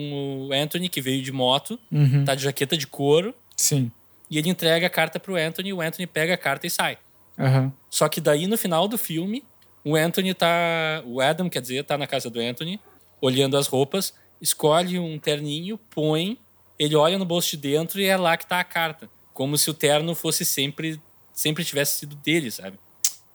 o 0.49 0.53
Anthony, 0.53 0.91
que 0.91 1.01
veio 1.01 1.23
de 1.23 1.33
moto, 1.33 1.79
Uhum, 1.91 2.23
tá 2.27 2.35
de 2.35 2.43
jaqueta 2.45 2.77
de 2.77 2.87
couro. 2.87 3.35
Sim. 3.57 3.91
E 4.31 4.37
ele 4.37 4.51
entrega 4.51 4.87
a 4.87 4.91
carta 4.91 5.19
pro 5.19 5.37
Anthony, 5.37 5.73
o 5.73 5.81
Anthony 5.81 6.07
pega 6.07 6.35
a 6.35 6.39
carta 6.39 6.67
e 6.67 6.71
sai. 6.71 6.99
Aham. 7.39 7.73
Só 7.89 8.07
que 8.11 8.21
daí 8.21 8.47
no 8.47 8.59
final 8.59 8.87
do 8.87 8.99
filme, 8.99 9.43
o 9.83 9.97
Anthony 9.97 10.35
tá. 10.35 11.03
O 11.07 11.19
Adam, 11.23 11.49
quer 11.49 11.63
dizer, 11.63 11.83
tá 11.85 11.97
na 11.97 12.07
casa 12.07 12.29
do 12.29 12.41
Anthony, 12.41 12.79
olhando 13.23 13.57
as 13.57 13.67
roupas, 13.67 14.13
escolhe 14.41 14.99
um 14.99 15.19
terninho, 15.19 15.79
põe, 15.91 16.39
ele 16.79 16.95
olha 16.95 17.17
no 17.19 17.25
bolso 17.25 17.51
de 17.53 17.57
dentro 17.57 17.99
e 18.01 18.05
é 18.05 18.17
lá 18.19 18.37
que 18.37 18.47
tá 18.47 18.61
a 18.61 18.65
carta. 18.65 19.09
Como 19.37 19.59
se 19.59 19.69
o 19.69 19.75
terno 19.75 20.15
fosse 20.15 20.47
sempre. 20.47 20.99
sempre 21.31 21.63
tivesse 21.63 21.99
sido 21.99 22.17
dele, 22.17 22.51
sabe? 22.51 22.79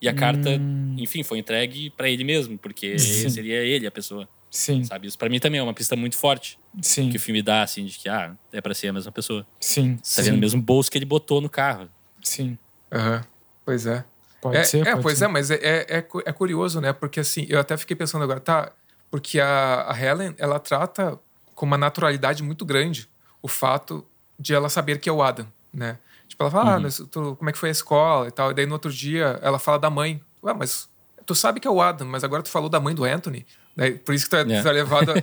E 0.01 0.09
a 0.09 0.13
carta, 0.13 0.49
enfim, 0.97 1.21
foi 1.21 1.37
entregue 1.37 1.91
pra 1.91 2.09
ele 2.09 2.23
mesmo, 2.23 2.57
porque 2.57 2.97
Sim. 2.97 3.29
seria 3.29 3.57
ele 3.57 3.85
a 3.85 3.91
pessoa, 3.91 4.27
Sim, 4.49 4.83
sabe? 4.83 5.05
Isso 5.07 5.15
pra 5.15 5.29
mim 5.29 5.39
também 5.39 5.59
é 5.59 5.63
uma 5.63 5.75
pista 5.75 5.95
muito 5.95 6.17
forte 6.17 6.57
sim, 6.81 7.11
que 7.11 7.17
o 7.17 7.19
filme 7.19 7.43
dá, 7.43 7.61
assim, 7.61 7.85
de 7.85 7.99
que, 7.99 8.09
ah, 8.09 8.35
é 8.51 8.59
pra 8.59 8.73
ser 8.73 8.87
a 8.87 8.93
mesma 8.93 9.11
pessoa. 9.11 9.45
sim. 9.59 9.97
Tá 9.97 10.23
vendo 10.23 10.37
o 10.37 10.39
mesmo 10.39 10.59
bolso 10.59 10.89
que 10.89 10.97
ele 10.97 11.05
botou 11.05 11.39
no 11.39 11.47
carro. 11.47 11.87
Sim. 12.23 12.57
Aham. 12.91 13.23
Pois 13.63 13.85
é. 13.85 14.03
Pode 14.41 14.57
é, 14.57 14.63
ser, 14.63 14.79
é, 14.87 14.91
pode 14.93 15.03
pois 15.03 15.19
ser. 15.19 15.25
é, 15.25 15.27
mas 15.27 15.51
é, 15.51 15.55
é, 15.61 15.85
é 15.99 16.07
é 16.25 16.33
curioso, 16.33 16.81
né? 16.81 16.91
Porque 16.91 17.19
assim, 17.19 17.45
eu 17.47 17.59
até 17.59 17.77
fiquei 17.77 17.95
pensando 17.95 18.23
agora, 18.23 18.39
tá? 18.39 18.71
Porque 19.11 19.39
a, 19.39 19.85
a 19.91 20.01
Helen, 20.03 20.33
ela 20.39 20.59
trata 20.59 21.19
com 21.53 21.63
uma 21.67 21.77
naturalidade 21.77 22.41
muito 22.41 22.65
grande 22.65 23.07
o 23.39 23.47
fato 23.47 24.03
de 24.39 24.51
ela 24.55 24.67
saber 24.67 24.99
que 24.99 25.07
é 25.07 25.11
o 25.11 25.21
Adam, 25.21 25.45
né? 25.74 25.97
Tipo, 26.28 26.43
ela 26.43 26.51
fala, 26.51 26.72
ah, 26.72 26.76
Uhum. 26.78 26.82
mas 26.84 26.97
tu- 27.11 27.36
como 27.36 27.49
é 27.49 27.53
que 27.53 27.59
foi 27.59 27.69
a 27.69 27.72
escola 27.72 28.28
e 28.28 28.32
tal. 28.32 28.51
E 28.51 28.53
daí 28.53 28.65
no 28.65 28.74
outro 28.74 28.91
dia 28.91 29.39
ela 29.41 29.59
fala 29.59 29.78
da 29.80 29.89
mãe. 29.89 30.22
Ué, 30.43 30.53
mas 30.53 30.89
tu 31.26 31.36
sabe 31.36 31.59
que 31.59 31.67
é 31.67 31.72
o 31.72 31.82
Adam, 31.82 32.07
mas 32.07 32.24
agora 32.24 32.41
tu 32.41 32.49
falou 32.49 32.69
da 32.69 32.80
mãe 32.80 32.95
do 32.95 33.03
Anthony. 33.03 33.45
Daí, 33.76 33.97
por 33.97 34.13
isso 34.13 34.26
que 34.26 34.32
tu 34.32 34.36
é, 34.38 34.41
É. 34.57 34.61
tu 34.61 34.67
é 34.67 34.72
levado 34.72 35.11
a, 35.11 35.15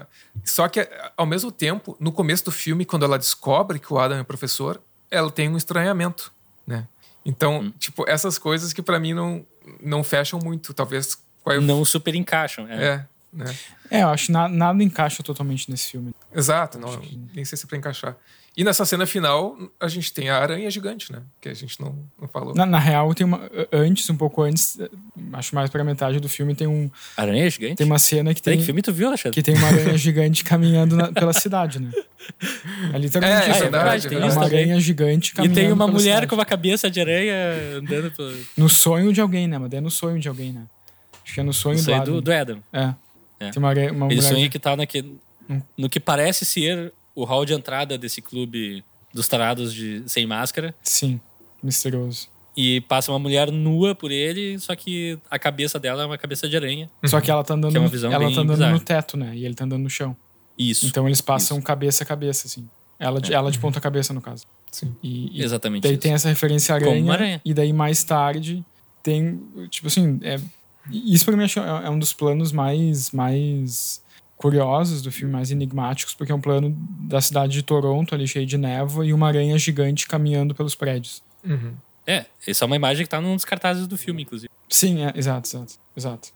a- 0.00 0.06
Só 0.44 0.68
que, 0.68 0.88
ao 1.16 1.26
mesmo 1.26 1.50
tempo, 1.52 1.96
no 2.00 2.10
começo 2.12 2.44
do 2.44 2.50
filme, 2.52 2.84
quando 2.84 3.04
ela 3.04 3.18
descobre 3.18 3.78
que 3.78 3.92
o 3.92 3.98
Adam 3.98 4.18
é 4.18 4.22
professor, 4.24 4.80
ela 5.10 5.30
tem 5.30 5.48
um 5.48 5.56
estranhamento, 5.56 6.32
né? 6.66 6.86
Então, 7.24 7.60
Hum. 7.60 7.72
tipo, 7.78 8.04
essas 8.08 8.36
coisas 8.38 8.72
que 8.72 8.82
pra 8.82 8.98
mim 8.98 9.14
não, 9.14 9.46
não 9.80 10.02
fecham 10.04 10.38
muito. 10.40 10.74
Talvez. 10.74 11.16
Qual 11.42 11.54
é, 11.56 11.60
Não 11.60 11.84
super 11.84 12.14
encaixam. 12.14 12.66
É. 12.68 12.84
é, 12.84 13.06
né? 13.32 13.56
É, 13.90 14.02
eu 14.02 14.08
acho 14.08 14.26
que 14.26 14.32
na- 14.32 14.48
nada 14.48 14.82
encaixa 14.82 15.22
totalmente 15.22 15.70
nesse 15.70 15.90
filme. 15.92 16.14
Exato, 16.34 16.78
não, 16.78 17.00
nem 17.34 17.44
sei 17.44 17.56
se 17.56 17.64
é 17.64 17.68
pra 17.68 17.76
encaixar. 17.78 18.16
E 18.56 18.62
nessa 18.62 18.84
cena 18.84 19.04
final, 19.04 19.56
a 19.80 19.88
gente 19.88 20.12
tem 20.12 20.28
a 20.28 20.38
aranha 20.38 20.70
gigante, 20.70 21.10
né? 21.10 21.22
Que 21.40 21.48
a 21.48 21.54
gente 21.54 21.80
não, 21.80 21.98
não 22.20 22.28
falou. 22.28 22.54
Na, 22.54 22.64
na 22.64 22.78
real, 22.78 23.12
tem 23.12 23.26
uma. 23.26 23.40
Antes, 23.72 24.08
um 24.08 24.16
pouco 24.16 24.42
antes, 24.42 24.78
eh, 24.78 24.88
acho 25.32 25.54
mais 25.56 25.68
pra 25.68 25.82
metade 25.82 26.20
do 26.20 26.28
filme, 26.28 26.54
tem, 26.54 26.68
um, 26.68 26.88
Aranha 27.16 27.50
gigante? 27.50 27.74
tem 27.74 27.86
uma 27.86 27.98
cena 27.98 28.32
que 28.32 28.40
Tem 28.40 28.52
tem, 28.52 28.60
que 28.60 28.64
filme 28.66 28.80
tu 28.80 28.92
viu, 28.92 29.08
Alexandre? 29.08 29.34
que 29.34 29.42
tem 29.42 29.56
uma 29.56 29.66
aranha 29.66 29.96
gigante 29.98 30.44
caminhando 30.44 30.96
na- 30.96 31.10
pela 31.10 31.32
cidade, 31.32 31.80
né? 31.80 31.90
É 32.92 32.98
literalmente 32.98 33.48
É, 33.48 33.50
isso. 33.50 33.58
é 33.58 33.70
verdade, 33.70 34.06
é 34.06 34.08
tem 34.08 34.18
uma 34.18 34.28
também. 34.28 34.44
aranha 34.46 34.80
gigante 34.80 35.30
E 35.32 35.34
caminhando 35.34 35.54
tem 35.56 35.66
uma 35.72 35.86
pela 35.86 35.90
mulher 35.98 36.12
cidade. 36.14 36.26
com 36.28 36.34
uma 36.36 36.44
cabeça 36.46 36.88
de 36.90 37.00
aranha 37.00 37.34
andando 37.78 38.10
pelo. 38.12 38.32
No 38.56 38.68
sonho 38.68 39.12
de 39.12 39.20
alguém, 39.20 39.48
né? 39.48 39.58
Mas 39.58 39.72
é 39.72 39.80
no 39.80 39.90
sonho 39.90 40.20
de 40.20 40.28
alguém, 40.28 40.52
né? 40.52 40.62
Acho 41.24 41.34
que 41.34 41.40
é 41.40 41.42
no 41.42 41.52
sonho 41.52 41.74
Isso 41.74 41.86
do 41.86 41.92
aí 41.94 42.00
Adam. 42.00 42.14
do, 42.14 42.20
do 42.22 42.32
Adam. 42.32 42.58
É. 42.72 42.94
É. 43.40 43.50
Tem 43.50 43.58
uma, 43.58 43.70
aranha- 43.70 43.92
uma 43.92 44.06
Ele 44.06 44.14
mulher... 44.16 44.28
sonha 44.32 44.48
que 44.48 44.58
tá 44.60 44.76
naquele, 44.76 45.18
Hum. 45.50 45.60
no 45.76 45.90
que 45.90 45.98
parece 45.98 46.44
ser 46.44 46.92
o 47.14 47.24
hall 47.24 47.44
de 47.44 47.52
entrada 47.54 47.96
desse 47.98 48.20
clube 48.22 48.84
dos 49.12 49.28
tarados 49.28 49.72
de, 49.72 50.02
sem 50.06 50.26
máscara. 50.26 50.74
Sim, 50.82 51.20
misterioso. 51.62 52.28
E 52.56 52.80
passa 52.82 53.10
uma 53.10 53.18
mulher 53.18 53.50
nua 53.50 53.94
por 53.94 54.12
ele, 54.12 54.58
só 54.60 54.76
que 54.76 55.18
a 55.30 55.38
cabeça 55.38 55.78
dela 55.78 56.04
é 56.04 56.06
uma 56.06 56.16
cabeça 56.18 56.48
de 56.48 56.56
aranha. 56.56 56.88
Só 57.04 57.20
que 57.20 57.30
ela 57.30 57.42
tá 57.42 57.54
andando, 57.54 57.72
Que 57.72 57.76
é 57.76 57.80
uma 57.80 57.86
no- 57.86 57.90
visão 57.90 58.12
ela 58.12 58.24
tá 58.24 58.30
andando 58.40 58.50
bizarra. 58.52 58.72
no 58.72 58.80
teto, 58.80 59.16
né? 59.16 59.32
E 59.36 59.44
ele 59.44 59.54
tá 59.54 59.64
andando 59.64 59.82
no 59.82 59.90
chão. 59.90 60.16
Isso. 60.56 60.86
Então 60.86 61.06
eles 61.08 61.20
passam 61.20 61.60
cabeça 61.60 62.04
a 62.04 62.06
cabeça, 62.06 62.46
assim. 62.46 62.68
Ela 62.96 63.20
de, 63.20 63.34
ela 63.34 63.50
de 63.50 63.58
ponta 63.58 63.80
cabeça, 63.80 64.14
no 64.14 64.20
caso. 64.20 64.44
Sim. 64.70 64.94
E, 65.02 65.40
e 65.40 65.42
Exatamente 65.42 65.82
daí 65.82 65.92
isso. 65.94 66.00
tem 66.02 66.12
essa 66.12 66.28
referência 66.28 66.72
aranha, 66.76 67.12
aranha. 67.12 67.40
E 67.44 67.52
daí 67.52 67.72
mais 67.72 68.04
tarde 68.04 68.64
tem, 69.02 69.40
tipo 69.68 69.88
assim, 69.88 70.20
é, 70.22 70.38
isso 70.92 71.24
pra 71.24 71.36
mim 71.36 71.42
acho- 71.44 71.58
é 71.58 71.90
um 71.90 71.98
dos 71.98 72.12
planos 72.12 72.52
mais, 72.52 73.10
mais 73.10 74.00
curiosos 74.36 75.00
do 75.02 75.10
filme, 75.12 75.32
mais 75.32 75.50
enigmáticos, 75.50 76.14
porque 76.14 76.32
é 76.32 76.34
um 76.34 76.40
plano 76.40 76.76
da 77.00 77.20
cidade 77.20 77.52
de 77.52 77.62
Toronto, 77.62 78.14
ali 78.14 78.26
cheio 78.26 78.46
de 78.46 78.58
névoa, 78.58 79.06
e 79.06 79.12
uma 79.12 79.28
aranha 79.28 79.56
gigante 79.58 80.06
caminhando 80.06 80.54
pelos 80.54 80.74
prédios. 80.74 81.22
Uhum. 81.44 81.74
É, 82.06 82.26
essa 82.46 82.64
é 82.64 82.66
uma 82.66 82.76
imagem 82.76 83.04
que 83.04 83.10
tá 83.10 83.20
num 83.20 83.34
dos 83.34 83.44
cartazes 83.44 83.86
do 83.86 83.96
filme, 83.96 84.22
inclusive. 84.22 84.50
Sim, 84.68 85.04
é, 85.04 85.12
exato, 85.16 85.48
exato, 85.48 85.74
exato. 85.96 86.28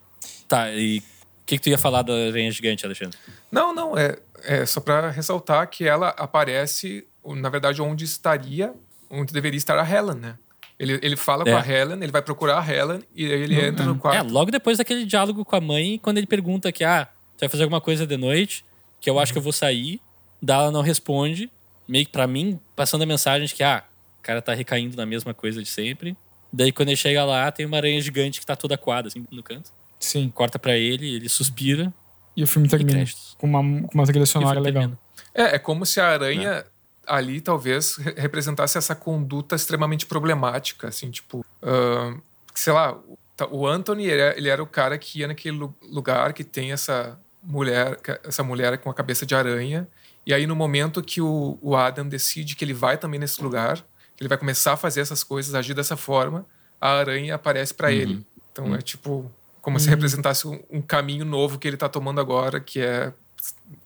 Tá, 0.46 0.70
e 0.72 0.98
o 0.98 1.02
que, 1.44 1.56
que 1.58 1.62
tu 1.64 1.68
ia 1.68 1.78
falar 1.78 2.02
da 2.02 2.12
aranha 2.12 2.50
gigante, 2.50 2.86
Alexandre? 2.86 3.18
Não, 3.50 3.74
não, 3.74 3.96
é, 3.98 4.16
é 4.44 4.64
só 4.64 4.80
pra 4.80 5.10
ressaltar 5.10 5.68
que 5.68 5.86
ela 5.86 6.08
aparece, 6.10 7.06
na 7.26 7.48
verdade, 7.50 7.82
onde 7.82 8.04
estaria, 8.04 8.72
onde 9.10 9.32
deveria 9.32 9.58
estar 9.58 9.78
a 9.78 9.88
Helen, 9.90 10.16
né? 10.16 10.36
Ele, 10.78 10.98
ele 11.02 11.16
fala 11.16 11.42
com 11.44 11.50
É. 11.50 11.54
a 11.54 11.66
Helen, 11.66 11.98
ele 12.02 12.12
vai 12.12 12.22
procurar 12.22 12.60
a 12.60 12.72
Helen 12.72 13.02
e 13.14 13.26
aí 13.26 13.32
ele 13.42 13.56
Não, 13.56 13.64
entra 13.64 13.82
é. 13.84 13.86
no 13.88 13.94
É, 13.94 13.98
quarto. 13.98 14.30
logo 14.32 14.50
depois 14.50 14.78
daquele 14.78 15.04
diálogo 15.04 15.44
com 15.44 15.56
a 15.56 15.60
mãe, 15.60 15.98
quando 15.98 16.18
ele 16.18 16.26
pergunta 16.26 16.70
que, 16.70 16.84
ah, 16.84 17.08
tu 17.38 17.40
vai 17.40 17.48
fazer 17.48 17.62
alguma 17.62 17.80
coisa 17.80 18.06
de 18.06 18.16
noite, 18.16 18.64
que 19.00 19.08
eu 19.08 19.18
acho 19.18 19.32
que 19.32 19.38
eu 19.38 19.42
vou 19.42 19.52
sair, 19.52 20.00
daí 20.42 20.58
ela 20.58 20.70
não 20.70 20.82
responde, 20.82 21.50
meio 21.86 22.04
que 22.04 22.12
pra 22.12 22.26
mim, 22.26 22.58
passando 22.76 23.02
a 23.02 23.06
mensagem 23.06 23.46
de 23.46 23.54
que, 23.54 23.62
ah, 23.62 23.84
o 24.18 24.22
cara 24.22 24.42
tá 24.42 24.52
recaindo 24.52 24.96
na 24.96 25.06
mesma 25.06 25.32
coisa 25.32 25.62
de 25.62 25.68
sempre. 25.68 26.16
Daí 26.52 26.72
quando 26.72 26.88
ele 26.88 26.96
chega 26.96 27.24
lá, 27.24 27.50
tem 27.52 27.64
uma 27.64 27.76
aranha 27.76 28.00
gigante 28.00 28.40
que 28.40 28.46
tá 28.46 28.56
toda 28.56 28.74
aquada, 28.74 29.08
assim, 29.08 29.24
no 29.30 29.42
canto. 29.42 29.70
Sim. 30.00 30.28
Corta 30.30 30.58
pra 30.58 30.76
ele, 30.76 31.14
ele 31.14 31.28
suspira 31.28 31.92
E 32.36 32.42
o 32.42 32.46
filme 32.46 32.68
termina 32.68 33.04
com 33.36 33.46
uma, 33.46 33.60
com 33.86 33.94
uma 33.94 34.04
trilha 34.06 34.26
sonora 34.26 34.60
legal. 34.60 34.82
termina. 34.82 34.98
É, 35.34 35.56
é 35.56 35.58
como 35.58 35.86
se 35.86 36.00
a 36.00 36.08
aranha 36.08 36.64
ali 37.06 37.40
talvez 37.40 37.96
re- 37.96 38.14
representasse 38.16 38.76
essa 38.76 38.94
conduta 38.94 39.56
extremamente 39.56 40.04
problemática, 40.06 40.88
assim, 40.88 41.10
tipo, 41.10 41.44
ahn, 41.62 42.18
sei 42.54 42.72
lá, 42.72 42.92
o- 42.94 43.18
tá- 43.36 43.46
Anthony, 43.46 44.04
ele, 44.06 44.20
é- 44.22 44.36
ele 44.36 44.48
era 44.48 44.62
o 44.62 44.66
cara 44.66 44.98
que 44.98 45.20
ia 45.20 45.26
naquele 45.28 45.56
lu- 45.56 45.74
lugar 45.82 46.32
que 46.32 46.44
tem 46.44 46.70
essa 46.72 47.18
mulher, 47.42 47.98
essa 48.24 48.42
mulher 48.42 48.78
com 48.78 48.90
a 48.90 48.94
cabeça 48.94 49.24
de 49.26 49.34
aranha, 49.34 49.86
e 50.26 50.34
aí 50.34 50.46
no 50.46 50.54
momento 50.56 51.02
que 51.02 51.20
o, 51.20 51.58
o 51.62 51.74
Adam 51.76 52.06
decide 52.08 52.54
que 52.56 52.64
ele 52.64 52.74
vai 52.74 52.98
também 52.98 53.18
nesse 53.18 53.42
lugar, 53.42 53.76
que 54.16 54.22
ele 54.22 54.28
vai 54.28 54.36
começar 54.38 54.72
a 54.72 54.76
fazer 54.76 55.00
essas 55.00 55.22
coisas, 55.24 55.54
agir 55.54 55.74
dessa 55.74 55.96
forma, 55.96 56.44
a 56.80 56.90
aranha 56.98 57.34
aparece 57.34 57.72
pra 57.72 57.90
ele. 57.92 58.24
Então 58.52 58.74
é 58.74 58.78
tipo, 58.82 59.30
Como 59.60 59.76
Uhum. 59.76 59.80
se 59.80 59.88
representasse 59.90 60.46
um, 60.48 60.58
um 60.70 60.80
caminho 60.80 61.24
novo 61.24 61.58
que 61.58 61.66
ele 61.68 61.76
tá 61.76 61.88
tomando 61.88 62.20
agora, 62.20 62.58
que 62.60 62.80
é, 62.80 63.12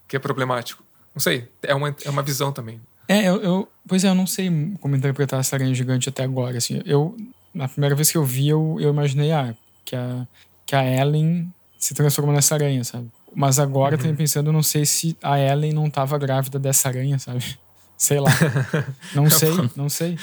que 0.07 0.15
é 0.17 0.19
problemático. 0.19 0.85
Não 1.15 1.21
sei, 1.21 1.49
é 1.63 1.75
uma, 1.75 1.95
é 2.05 2.11
uma 2.11 2.23
visão 2.23 2.53
também. 2.53 2.81
É, 3.09 3.29
eu, 3.29 3.43
eu- 3.43 3.69
Pois 3.89 4.05
é, 4.05 4.09
eu 4.09 4.15
não 4.15 4.27
sei 4.27 4.49
como 4.81 4.95
interpretar 4.95 5.41
essa 5.41 5.57
aranha 5.57 5.75
gigante 5.75 6.09
até 6.09 6.23
agora, 6.25 6.57
assim. 6.57 6.81
Eu... 6.85 7.17
Na 7.53 7.69
primeira 7.69 7.95
vez 7.95 8.11
que 8.11 8.17
eu 8.17 8.25
vi, 8.25 8.49
eu, 8.49 8.79
eu 8.81 8.89
imaginei, 8.91 9.31
ah, 9.33 9.55
que 9.85 9.95
a, 9.95 10.27
que 10.65 10.75
a 10.75 10.83
Ellen 10.85 11.53
se 11.79 11.93
transformou 11.95 12.35
nessa 12.35 12.55
aranha, 12.55 12.83
sabe? 12.85 13.11
Mas 13.35 13.59
agora, 13.59 13.95
Uhum. 13.95 14.01
eu 14.01 14.03
tenho 14.05 14.17
pensando, 14.17 14.53
não 14.53 14.63
sei 14.63 14.85
se 14.85 15.17
a 15.23 15.39
Ellen 15.39 15.73
não 15.73 15.89
tava 15.91 16.19
grávida 16.19 16.59
dessa 16.59 16.89
aranha, 16.89 17.19
sabe? 17.19 17.45
Sei 17.97 18.19
lá. 18.19 18.31
Não 19.15 19.31
sei, 19.31 19.51
não 19.77 19.89
sei. 19.89 20.19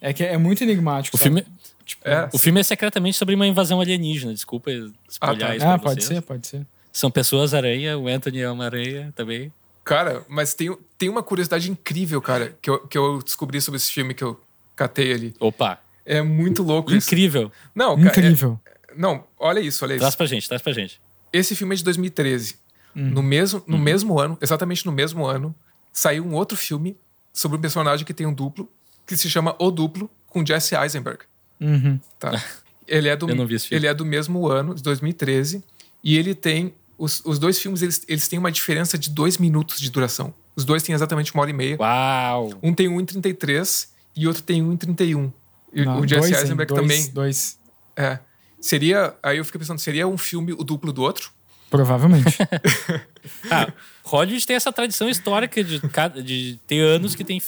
É 0.00 0.12
que 0.12 0.24
é 0.24 0.36
muito 0.36 0.64
enigmático, 0.64 1.16
O 1.16 1.20
sabe? 1.20 1.42
filme, 1.42 1.46
Tipo, 1.84 2.08
É. 2.08 2.28
o 2.32 2.38
filme 2.38 2.58
é 2.58 2.62
secretamente 2.64 3.16
sobre 3.16 3.34
uma 3.36 3.46
invasão 3.46 3.80
alienígena. 3.80 4.32
Desculpa 4.34 4.70
espalhar 5.08 5.50
tá. 5.50 5.56
isso 5.56 5.64
pra 5.64 5.74
Ah, 5.74 5.78
pode 5.78 6.02
vocês. 6.02 6.16
ser, 6.16 6.20
pode 6.22 6.46
ser. 6.48 6.66
São 6.92 7.12
pessoas 7.12 7.54
aranha, 7.54 7.96
o 7.96 8.08
Anthony 8.08 8.40
é 8.40 8.50
uma 8.50 8.64
aranha 8.64 9.12
também. 9.14 9.52
Cara, 9.84 10.24
mas 10.28 10.52
tem, 10.54 10.76
tem 10.98 11.08
uma 11.08 11.22
curiosidade 11.22 11.70
incrível, 11.70 12.20
cara, 12.20 12.56
que 12.60 12.68
eu, 12.68 12.80
que 12.88 12.98
eu 12.98 13.22
descobri 13.22 13.60
sobre 13.60 13.76
esse 13.78 13.92
filme 13.92 14.14
que 14.14 14.24
eu 14.24 14.40
catei 14.74 15.12
ali. 15.12 15.34
Opa, 15.38 15.78
É 16.04 16.22
muito 16.22 16.62
louco 16.64 16.92
isso. 16.92 17.06
incrível. 17.06 17.52
Não, 17.72 17.96
cara, 17.96 18.08
Incrível. 18.08 18.58
é- 18.66 18.94
não, 18.96 19.22
olha 19.38 19.60
isso, 19.60 19.84
olha 19.84 19.92
isso. 19.94 20.00
Traz 20.00 20.16
pra 20.16 20.26
gente, 20.26 20.48
traz 20.48 20.60
pra 20.60 20.72
gente. 20.72 21.00
Esse 21.32 21.54
filme 21.56 21.74
é 21.74 21.76
de 21.76 21.84
2013. 21.84 22.56
Hum. 22.94 23.10
No, 23.10 23.22
mesmo, 23.22 23.62
no 23.66 23.76
Uhum. 23.76 23.82
mesmo 23.82 24.20
ano, 24.20 24.36
exatamente 24.40 24.84
no 24.84 24.92
mesmo 24.92 25.24
ano, 25.24 25.54
saiu 25.92 26.24
um 26.24 26.34
outro 26.34 26.56
filme 26.56 26.96
sobre 27.32 27.56
um 27.56 27.60
personagem 27.60 28.04
que 28.04 28.12
tem 28.12 28.26
um 28.26 28.34
duplo, 28.34 28.68
que 29.06 29.16
se 29.16 29.30
chama 29.30 29.56
O 29.58 29.70
Duplo, 29.70 30.10
com 30.28 30.44
Jesse 30.44 30.74
Eisenberg. 30.76 31.20
Uhum. 31.60 31.98
Tá? 32.18 32.42
Ele 32.86 33.08
é 33.08 33.16
do, 33.16 33.28
Eu 33.28 33.34
não 33.36 33.46
vi 33.46 33.54
esse 33.54 33.68
filme. 33.68 33.78
ele 33.80 33.86
é 33.86 33.94
do 33.94 34.04
mesmo 34.04 34.46
ano, 34.48 34.74
de 34.74 34.82
2013, 34.82 35.62
e 36.04 36.16
ele 36.18 36.34
tem. 36.34 36.74
Os, 36.98 37.22
os 37.24 37.38
dois 37.38 37.58
filmes 37.58 37.80
eles, 37.82 38.04
eles 38.06 38.28
têm 38.28 38.38
uma 38.38 38.52
diferença 38.52 38.98
de 38.98 39.08
dois 39.10 39.38
minutos 39.38 39.80
de 39.80 39.90
duração. 39.90 40.32
Os 40.54 40.64
dois 40.64 40.82
têm 40.82 40.94
exatamente 40.94 41.32
uma 41.32 41.40
hora 41.42 41.50
e 41.50 41.54
meia. 41.54 41.76
Uau! 41.80 42.52
Um 42.62 42.74
tem 42.74 42.88
1,33 42.88 43.88
e 44.14 44.26
outro 44.26 44.42
tem 44.42 44.62
1,31. 44.62 45.32
E 45.72 45.84
Não, 45.84 46.00
o 46.00 46.06
Jesse 46.06 46.30
dois? 46.30 46.42
Eisenberg 46.42 46.68
Dois, 46.74 46.80
também. 46.82 47.10
Dois. 47.12 47.58
É. 47.96 48.18
Seria. 48.62 49.14
Aí 49.22 49.36
eu 49.38 49.44
fiquei 49.44 49.58
pensando, 49.58 49.78
seria 49.78 50.06
um 50.08 50.16
filme 50.16 50.52
o 50.52 50.64
duplo 50.64 50.92
do 50.92 51.02
outro? 51.02 51.30
Provavelmente. 51.68 52.38
Ah, 53.50 53.72
Hollywood 54.02 54.44
tem 54.44 54.56
essa 54.56 54.72
tradição 54.72 55.08
histórica 55.08 55.62
de, 55.62 55.80
de 56.24 56.58
ter 56.66 56.80
anos 56.80 57.14
que 57.14 57.22
tem 57.22 57.40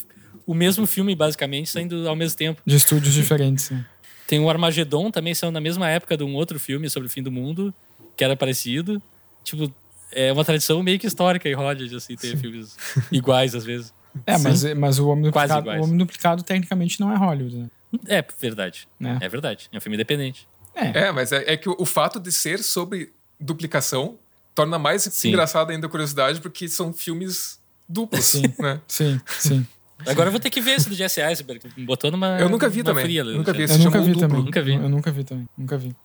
o 0.47 0.53
mesmo 0.53 0.87
filme, 0.87 1.13
basicamente, 1.13 1.69
saindo 1.69 2.07
ao 2.07 2.15
mesmo 2.15 2.37
tempo. 2.37 2.61
de 2.65 2.77
estúdios 2.77 3.13
diferentes. 3.13 3.69
né? 3.71 3.85
Tem 4.25 4.39
o 4.39 4.49
Armagedon 4.49 5.11
também, 5.11 5.33
saiu 5.35 5.51
na 5.51 5.59
mesma 5.59 5.89
época 5.89 6.15
de 6.15 6.23
um 6.23 6.33
outro 6.35 6.57
filme 6.59 6.89
sobre 6.89 7.07
o 7.07 7.09
fim 7.11 7.21
do 7.21 7.29
mundo, 7.29 7.73
que 8.15 8.23
era 8.23 8.37
parecido. 8.37 9.01
Tipo, 9.43 9.69
é 10.13 10.31
uma 10.31 10.45
tradição 10.45 10.81
meio 10.81 10.97
que 10.97 11.05
histórica 11.07 11.49
em 11.49 11.53
Hollywood, 11.53 11.93
assim, 11.93 12.15
ter 12.15 12.37
filmes 12.37 12.77
iguais 13.11 13.53
às 13.53 13.65
vezes. 13.65 13.93
É, 14.25 14.37
mas, 14.37 14.63
mas 14.75 14.97
o 14.97 15.09
Homem 15.09 15.29
Quase 15.31 15.49
Duplicado, 15.49 15.61
iguais. 15.65 15.81
o 15.81 15.83
Homem 15.83 15.97
Duplicado 15.97 16.41
tecnicamente 16.43 17.01
não 17.01 17.11
é 17.11 17.17
Hollywood, 17.17 17.57
né? 17.57 17.67
É 18.07 18.23
verdade. 18.39 18.87
Né? 18.97 19.17
É 19.21 19.27
verdade. 19.27 19.67
É 19.73 19.77
um 19.77 19.81
filme 19.81 19.97
independente. 19.97 20.47
É. 20.75 21.05
É, 21.07 21.11
mas 21.11 21.31
é, 21.31 21.53
é 21.53 21.57
que 21.57 21.69
o, 21.69 21.75
o 21.79 21.85
fato 21.85 22.19
de 22.19 22.31
ser 22.31 22.61
sobre 22.63 23.11
duplicação 23.39 24.15
torna 24.53 24.77
mais 24.79 25.03
Sim. 25.03 25.29
engraçada 25.29 25.71
ainda 25.71 25.87
a 25.87 25.89
curiosidade, 25.89 26.39
porque 26.41 26.67
são 26.67 26.93
filmes 26.93 27.59
duplos, 27.87 28.25
Sim. 28.25 28.53
né? 28.59 28.79
Sim, 28.87 29.19
sim. 29.39 29.65
Agora 30.07 30.27
eu 30.27 30.31
vou 30.31 30.39
ter 30.41 30.49
que 30.49 30.59
ver 30.59 30.71
esse 30.75 30.89
do 30.89 30.95
Jesse 30.95 31.21
Eisenberg. 31.21 31.61
Botou 31.85 32.11
numa. 32.11 32.37
Eu 32.39 32.49
nunca 32.49 32.67
vi 32.67 32.83
também. 32.83 33.05
Fria, 33.05 33.23
Nunca 33.23 33.53
vi. 33.53 33.63
Eu 33.63 33.77
nunca 33.79 34.01
vi 34.01 34.11
duplo. 34.11 34.27
também. 34.27 34.43
Nunca 34.43 34.61
vi. 34.61 34.73
Eu 34.73 34.89
nunca 34.89 35.11
vi 35.11 35.23
também. 35.23 35.49
Nunca 35.57 35.77
vi. 35.77 35.95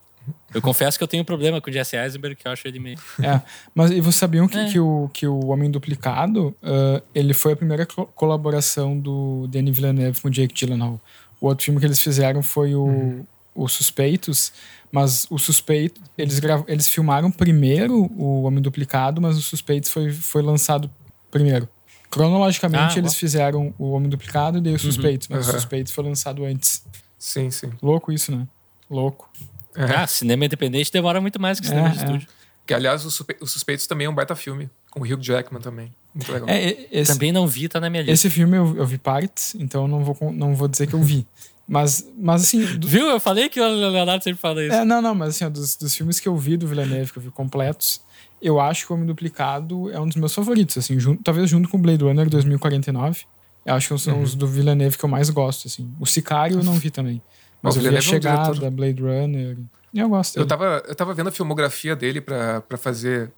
Eu 0.55 0.63
confesso 0.63 0.97
que 0.97 1.03
eu 1.03 1.09
tenho 1.09 1.23
um 1.23 1.27
problema 1.27 1.61
com 1.61 1.71
o 1.71 1.73
Jesse 1.73 1.97
Eisenberg, 1.97 2.37
que 2.37 2.47
eu 2.47 2.53
acho 2.53 2.67
ele 2.69 2.79
meio. 2.79 2.97
É, 3.21 3.41
mas 3.75 3.91
e 3.91 4.01
vocês 4.01 4.15
sabiam 4.15 4.47
que, 4.47 4.57
É. 4.59 4.71
que, 4.71 4.79
o, 4.79 5.11
que 5.13 5.27
o 5.27 5.47
Homem 5.47 5.69
Duplicado, 5.71 6.55
ah, 6.63 7.03
ele 7.15 7.35
foi 7.35 7.55
a 7.55 7.57
primeira 7.57 7.85
co- 7.85 8.07
colaboração 8.07 8.97
do 8.99 9.49
Denis 9.49 9.75
Villeneuve 9.75 10.21
com 10.21 10.29
o 10.29 10.31
Jake 10.31 10.55
Gyllenhaal. 10.55 11.01
O 11.41 11.47
outro 11.49 11.65
filme 11.65 11.81
que 11.81 11.87
eles 11.87 12.01
fizeram 12.01 12.43
foi 12.45 12.75
o, 12.77 13.27
o 13.55 13.69
Suspeitos, 13.69 14.53
mas 14.93 15.27
o 15.31 15.39
Suspeito, 15.39 16.01
eles, 16.17 16.39
grav, 16.39 16.65
eles 16.69 16.89
filmaram 16.89 17.31
primeiro 17.31 18.11
o 18.17 18.43
Homem 18.43 18.61
Duplicado, 18.63 19.21
mas 19.21 19.37
o 19.37 19.43
Suspeitos 19.43 19.91
foi, 19.91 20.13
foi 20.13 20.43
lançado 20.43 20.91
primeiro. 21.31 21.69
Cronologicamente, 22.11 22.97
Ah, 22.97 22.99
eles 22.99 23.13
ó. 23.13 23.15
fizeram 23.15 23.73
o 23.79 23.93
Homem 23.93 24.09
Duplicado 24.09 24.59
e 24.59 24.61
daí 24.61 24.75
o 24.75 24.79
Suspeitos, 24.79 25.29
mas 25.29 25.47
o 25.47 25.51
Aham. 25.51 25.59
Suspeitos 25.61 25.93
foi 25.93 26.05
lançado 26.05 26.45
antes. 26.45 26.85
Sim, 27.19 27.51
sim. 27.51 27.71
Louco 27.81 28.11
isso, 28.13 28.33
né? 28.35 28.47
Louco. 28.91 29.31
É. 29.77 29.85
Ah, 29.85 30.07
cinema 30.07 30.45
independente 30.45 30.91
demora 30.91 31.21
muito 31.21 31.41
mais 31.41 31.61
que 31.61 31.67
cinema 31.69 31.89
É, 31.89 31.91
de 31.93 31.99
é. 31.99 32.03
estúdio. 32.03 32.29
Que, 32.67 32.75
aliás, 32.75 33.05
os 33.05 33.15
Suspe- 33.15 33.37
Os 33.41 33.51
Suspeitos 33.53 33.87
também 33.87 34.07
é 34.07 34.11
um 34.11 34.15
baita 34.15 34.35
filme, 34.35 34.69
com 34.91 35.01
o 35.01 35.03
Hugh 35.05 35.21
Jackman 35.23 35.61
também. 35.63 35.93
Muito 36.13 36.33
legal. 36.33 36.49
É, 36.49 36.87
esse, 36.91 37.13
Também 37.13 37.31
não 37.31 37.47
vi, 37.47 37.69
tá 37.69 37.79
na 37.81 37.89
minha 37.89 38.03
lista. 38.03 38.13
Esse 38.13 38.31
filme 38.31 38.57
eu, 38.57 38.77
eu 38.77 38.85
vi 38.87 38.99
partes, 38.99 39.55
então 39.55 39.83
eu 39.83 39.89
não 39.89 40.03
vou, 40.05 40.33
não 40.33 40.55
vou 40.57 40.67
dizer 40.67 40.89
que 40.89 40.95
eu 40.95 41.03
vi. 41.03 41.25
Mas, 41.73 42.05
mas 42.19 42.43
assim. 42.43 42.65
do- 42.79 42.89
Viu? 42.89 43.07
Eu 43.07 43.21
falei 43.21 43.49
que 43.49 43.61
o 43.61 43.65
Leonardo 43.69 44.25
sempre 44.25 44.41
fala 44.41 44.61
isso. 44.65 44.75
é, 44.75 44.85
não, 44.85 45.01
não, 45.01 45.15
mas 45.15 45.31
assim, 45.37 45.45
ó, 45.45 45.49
dos, 45.49 45.77
dos 45.77 45.95
filmes 45.95 46.19
que 46.19 46.27
eu 46.27 46.37
vi 46.37 46.57
do 46.57 46.67
Villeneuve, 46.67 47.13
que 47.13 47.19
eu 47.19 47.23
vi 47.23 47.31
completos, 47.31 48.01
eu 48.43 48.59
acho 48.61 48.85
que 48.87 48.93
o 48.93 48.97
Homem 48.97 49.07
Duplicado 49.07 49.89
é 49.91 50.01
um 50.01 50.07
dos 50.09 50.17
meus 50.17 50.35
favoritos, 50.35 50.77
assim, 50.77 50.99
junto, 50.99 51.23
talvez 51.23 51.49
junto 51.49 51.69
com 51.69 51.79
Blade 51.81 52.03
Runner 52.03 52.29
2049. 52.29 53.21
Eu 53.65 53.75
acho 53.75 53.95
que 53.95 54.01
são 54.01 54.17
Uhum. 54.17 54.23
os 54.23 54.35
do 54.35 54.49
Villeneuve 54.49 54.99
que 54.99 55.05
eu 55.05 55.09
mais 55.09 55.31
gosto, 55.31 55.69
assim. 55.69 55.89
O 56.01 56.07
Sicário 56.07 56.59
eu 56.59 56.65
não 56.65 56.73
vi 56.75 56.91
também. 56.91 57.23
Mas 57.63 57.77
O 57.77 57.79
eu 57.79 57.83
vi 57.83 57.89
a 57.89 57.91
Villeneuve 58.01 58.07
é 58.07 58.09
um 58.09 58.23
Chegada, 58.23 58.53
diretor- 58.55 58.71
Blade 58.71 59.03
Runner. 59.03 59.59
Eu 59.95 60.09
gosto 60.09 60.37
Eu 60.37 60.45
dele. 60.45 60.49
tava, 60.49 60.83
eu 60.89 60.95
tava 60.95 61.15
vendo 61.15 61.29
a 61.29 61.33
filmografia 61.33 61.95
dele 61.95 62.21
pra, 62.21 62.63
pra 62.63 62.79
fazer, 62.79 63.31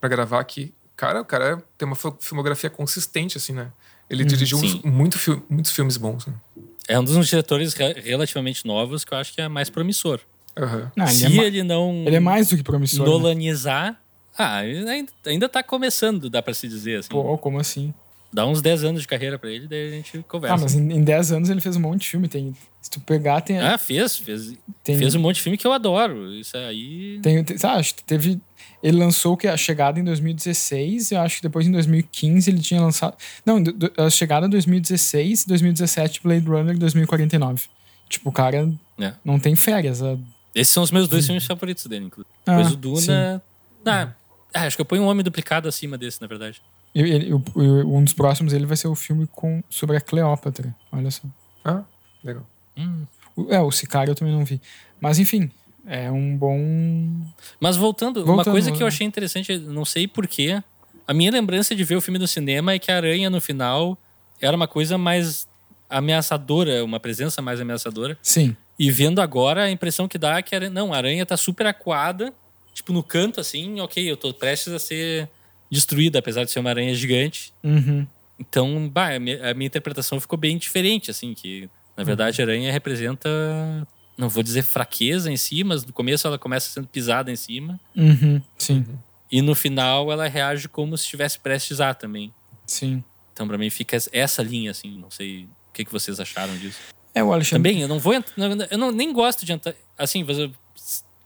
pra 0.00 0.08
gravar 0.08 0.40
aqui. 0.40 0.72
Cara, 0.96 1.20
o 1.20 1.24
cara 1.26 1.62
tem 1.76 1.86
uma 1.86 1.96
fil- 1.96 2.16
filmografia 2.20 2.70
consistente, 2.70 3.36
assim, 3.36 3.52
né? 3.52 3.68
Ele 4.08 4.24
dirigiu 4.24 4.56
sim. 4.58 4.80
uns- 4.84 4.90
muito 4.90 5.18
muitos 5.50 5.72
filmes 5.72 5.96
bons, 5.96 6.26
né? 6.26 6.32
É 6.88 6.98
um 6.98 7.04
dos 7.04 7.26
diretores 7.28 7.74
re- 7.74 8.00
relativamente 8.00 8.66
novos 8.66 9.04
que 9.04 9.12
eu 9.12 9.18
acho 9.18 9.32
que 9.34 9.40
é 9.40 9.48
mais 9.48 9.68
promissor. 9.70 10.20
Aham. 10.56 10.90
Não, 10.96 11.04
ele, 11.06 11.14
Se 11.14 11.26
é 11.26 11.28
ma- 11.30 11.44
ele 11.44 11.62
não 11.62 12.04
ele 12.06 12.16
é 12.16 12.20
mais 12.20 12.48
do 12.48 12.56
que 12.56 12.62
promissor. 12.62 13.04
né? 13.06 13.12
nolanizar. 13.12 14.00
Ah, 14.38 14.64
ele 14.64 14.88
ainda, 14.88 15.12
ainda 15.26 15.48
tá 15.48 15.62
começando, 15.62 16.28
dá 16.30 16.42
pra 16.42 16.52
se 16.54 16.68
dizer 16.68 17.00
assim. 17.00 17.08
Pô, 17.08 17.36
como 17.38 17.58
assim? 17.58 17.92
Dá 18.32 18.46
uns 18.46 18.60
10 18.60 18.84
anos 18.84 19.00
de 19.02 19.08
carreira 19.08 19.38
pra 19.38 19.50
ele, 19.50 19.66
daí 19.66 19.88
a 19.88 19.90
gente 19.92 20.22
conversa. 20.28 20.54
Ah, 20.56 20.58
mas 20.58 20.74
em, 20.74 20.92
em 20.92 21.02
10 21.02 21.32
anos 21.32 21.48
ele 21.48 21.60
fez 21.60 21.76
um 21.76 21.80
monte 21.80 22.02
de 22.02 22.08
filme. 22.08 22.28
Tem, 22.28 22.54
se 22.82 22.90
tu 22.90 23.00
pegar, 23.00 23.40
tem. 23.40 23.58
Ah, 23.58 23.78
fez, 23.78 24.16
fez, 24.18 24.52
tem 24.84 24.98
fez 24.98 25.14
um 25.14 25.20
monte 25.20 25.36
de 25.36 25.42
filme 25.42 25.56
que 25.56 25.66
eu 25.66 25.72
adoro. 25.72 26.32
Isso 26.34 26.56
aí. 26.56 27.18
Tem, 27.22 27.42
tem, 27.44 27.56
sabe, 27.56 27.80
acho 27.80 27.94
que 27.94 28.04
teve. 28.04 28.38
Ele 28.82 28.98
lançou 28.98 29.36
que 29.36 29.48
a 29.48 29.56
chegada 29.56 29.98
em 29.98 30.04
2016, 30.04 31.12
eu 31.12 31.20
acho 31.20 31.36
que 31.36 31.42
depois 31.42 31.66
em 31.66 31.72
2015 31.72 32.50
ele 32.50 32.60
tinha 32.60 32.80
lançado. 32.80 33.16
Não, 33.44 33.62
a 33.96 34.10
chegada 34.10 34.46
em 34.46 34.50
2016, 34.50 35.44
2017, 35.46 36.20
Blade 36.22 36.46
Runner 36.46 36.76
2049. 36.78 37.64
Tipo, 38.08 38.28
o 38.30 38.32
cara 38.32 38.72
É. 39.00 39.12
não 39.24 39.38
tem 39.38 39.56
férias. 39.56 40.02
a- 40.02 40.16
Esses 40.54 40.72
são 40.72 40.82
os 40.82 40.90
meus 40.90 41.08
dois 41.08 41.26
filmes 41.26 41.44
favoritos 41.44 41.84
dele, 41.86 42.06
inclusive. 42.06 42.32
Ah, 42.46 42.56
Depois 42.56 42.72
o 42.72 42.76
Duna. 42.76 43.42
Ah, 43.84 44.12
ah, 44.54 44.62
acho 44.66 44.76
que 44.76 44.80
eu 44.80 44.86
ponho 44.86 45.02
um 45.02 45.06
homem 45.06 45.22
duplicado 45.24 45.68
acima 45.68 45.98
desse, 45.98 46.20
na 46.20 46.26
verdade. 46.26 46.62
E 46.94 47.00
ele- 47.00 47.32
o- 47.34 47.42
o- 47.54 47.96
um 47.98 48.04
dos 48.04 48.12
próximos 48.14 48.52
ele 48.52 48.64
vai 48.66 48.76
ser 48.76 48.88
o 48.88 48.94
filme 48.94 49.26
com, 49.26 49.62
sobre 49.68 49.96
a 49.96 50.00
Cleópatra. 50.00 50.74
Olha 50.92 51.10
só. 51.10 51.22
Ah, 51.64 51.82
legal. 52.24 52.46
Hum. 52.76 53.04
O- 53.34 53.52
é, 53.52 53.60
o 53.60 53.70
Sicário 53.70 54.12
eu 54.12 54.14
também 54.14 54.32
não 54.34 54.44
vi. 54.44 54.60
Mas 55.00 55.18
enfim, 55.18 55.50
é 55.86 56.10
um 56.10 56.36
bom. 56.36 56.58
Mas 57.60 57.76
voltando, 57.76 58.18
uma 58.24 58.36
Voltando, 58.36 58.52
coisa 58.52 58.70
que 58.70 58.78
eu 58.78 58.86
né? 58.86 58.88
achei 58.88 59.06
interessante, 59.06 59.56
não 59.58 59.84
sei 59.84 60.08
porquê, 60.08 60.62
a 61.06 61.14
minha 61.14 61.30
lembrança 61.30 61.74
de 61.74 61.84
ver 61.84 61.96
o 61.96 62.00
filme 62.00 62.18
no 62.18 62.26
cinema 62.26 62.72
é 62.72 62.78
que 62.78 62.90
a 62.90 62.96
aranha 62.96 63.30
no 63.30 63.40
final 63.40 63.96
era 64.40 64.56
uma 64.56 64.66
coisa 64.66 64.98
mais 64.98 65.48
ameaçadora, 65.88 66.84
uma 66.84 66.98
presença 66.98 67.40
mais 67.40 67.60
ameaçadora. 67.60 68.18
Sim. 68.20 68.56
E 68.78 68.90
vendo 68.90 69.20
agora, 69.20 69.64
a 69.64 69.70
impressão 69.70 70.08
que 70.08 70.18
dá 70.18 70.38
é 70.38 70.42
que 70.42 70.54
a 70.54 70.58
aranha, 70.58 70.70
não, 70.70 70.92
a 70.92 70.96
aranha 70.96 71.24
tá 71.24 71.36
super 71.36 71.66
acuada, 71.66 72.34
tipo 72.74 72.92
no 72.92 73.02
canto 73.02 73.40
assim, 73.40 73.80
ok, 73.80 74.10
eu 74.10 74.16
tô 74.16 74.34
prestes 74.34 74.72
a 74.72 74.78
ser 74.78 75.30
destruída, 75.70 76.18
apesar 76.18 76.44
de 76.44 76.50
ser 76.50 76.58
uma 76.58 76.70
aranha 76.70 76.94
gigante. 76.94 77.52
Uhum. 77.62 78.06
Então, 78.38 78.88
bah, 78.88 79.14
a, 79.14 79.18
minha, 79.18 79.50
a 79.50 79.54
minha 79.54 79.66
interpretação 79.66 80.20
ficou 80.20 80.38
bem 80.38 80.58
diferente, 80.58 81.10
assim, 81.10 81.32
que 81.32 81.70
na 81.96 82.04
verdade 82.04 82.42
a 82.42 82.44
aranha 82.44 82.70
representa, 82.70 83.28
não 84.16 84.28
vou 84.28 84.42
dizer 84.42 84.62
fraqueza 84.62 85.30
em 85.30 85.36
si, 85.36 85.62
mas 85.64 85.84
no 85.84 85.92
começo 85.92 86.26
ela 86.26 86.38
começa 86.38 86.70
sendo 86.70 86.86
pisada 86.88 87.30
em 87.30 87.36
cima. 87.36 87.78
Uhum. 87.94 88.40
Sim. 88.58 88.84
E 89.30 89.42
no 89.42 89.54
final 89.54 90.10
ela 90.12 90.26
reage 90.28 90.68
como 90.68 90.96
se 90.96 91.04
estivesse 91.04 91.38
prestes 91.38 91.80
a 91.80 91.92
também. 91.92 92.32
Sim. 92.66 93.02
Então, 93.32 93.46
pra 93.46 93.58
mim, 93.58 93.68
fica 93.68 93.96
essa 94.12 94.42
linha, 94.42 94.70
assim. 94.70 94.96
Não 94.98 95.10
sei 95.10 95.44
o 95.44 95.72
que, 95.72 95.84
que 95.84 95.92
vocês 95.92 96.18
acharam 96.18 96.56
disso. 96.56 96.78
É, 97.14 97.22
o 97.22 97.32
Alexandre. 97.32 97.70
Também, 97.70 97.82
eu 97.82 97.88
não 97.88 97.98
vou 97.98 98.14
entrar. 98.14 98.34
Eu 98.70 98.78
não, 98.78 98.90
nem 98.90 99.12
gosto 99.12 99.44
de 99.44 99.52
entrar. 99.52 99.74
Assim, 99.98 100.24
você- 100.24 100.50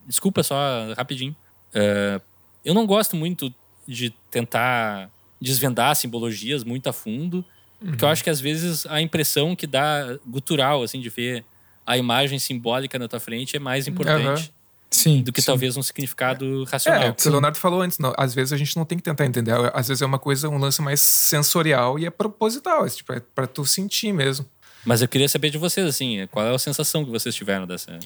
desculpa 0.07 0.43
só 0.43 0.57
rapidinho. 0.97 1.37
É, 1.73 2.21
eu 2.65 2.75
não 2.75 2.85
gosto 2.87 3.15
muito 3.15 3.55
de 3.87 4.11
tentar 4.31 5.09
desvendar 5.41 5.95
simbologias 5.95 6.65
muito 6.65 6.89
a 6.89 6.93
fundo. 6.93 7.45
Porque 7.79 8.05
eu 8.05 8.09
acho 8.09 8.23
que 8.25 8.29
às 8.31 8.41
vezes 8.41 8.85
a 8.87 9.01
impressão 9.01 9.57
que 9.57 9.67
dá 9.67 10.19
gutural, 10.27 10.83
assim, 10.83 11.01
de 11.01 11.09
ver 11.09 11.45
a 11.91 11.97
imagem 11.99 12.39
simbólica 12.39 12.99
na 12.99 13.09
tua 13.09 13.21
frente 13.21 13.57
é 13.57 13.59
mais 13.59 13.87
importante 13.89 14.53
Sim, 14.91 15.23
do 15.23 15.33
que 15.33 15.41
sim. 15.41 15.47
talvez 15.47 15.77
um 15.77 15.83
significado 15.83 16.65
racional. 16.65 17.03
É, 17.03 17.11
o 17.11 17.15
que 17.15 17.29
o 17.29 17.31
Leonardo 17.31 17.57
falou 17.59 17.81
antes, 17.81 17.99
não, 17.99 18.13
às 18.17 18.35
vezes 18.35 18.53
a 18.53 18.57
gente 18.57 18.77
não 18.77 18.85
tem 18.85 18.99
que 18.99 19.05
tentar 19.05 19.25
entender. 19.25 19.53
Às 19.73 19.87
vezes 19.89 20.03
é 20.03 20.07
uma 20.07 20.19
coisa, 20.19 20.49
um 20.49 20.59
lance 20.59 20.83
mais 20.83 21.01
sensorial 21.01 21.97
e 21.99 22.07
é 22.07 22.11
proposital. 22.11 22.85
É, 22.85 22.89
tipo, 22.91 23.13
é 23.13 23.21
pra 23.35 23.47
tu 23.47 23.65
sentir 23.65 24.13
mesmo. 24.13 24.45
Mas 24.85 25.01
eu 25.03 25.07
queria 25.07 25.29
saber 25.29 25.51
de 25.51 25.59
vocês, 25.59 25.87
assim, 25.87 26.27
qual 26.33 26.45
é 26.47 26.55
a 26.55 26.59
sensação 26.59 27.05
que 27.05 27.11
vocês 27.11 27.35
tiveram 27.35 27.67
dessa, 27.69 27.99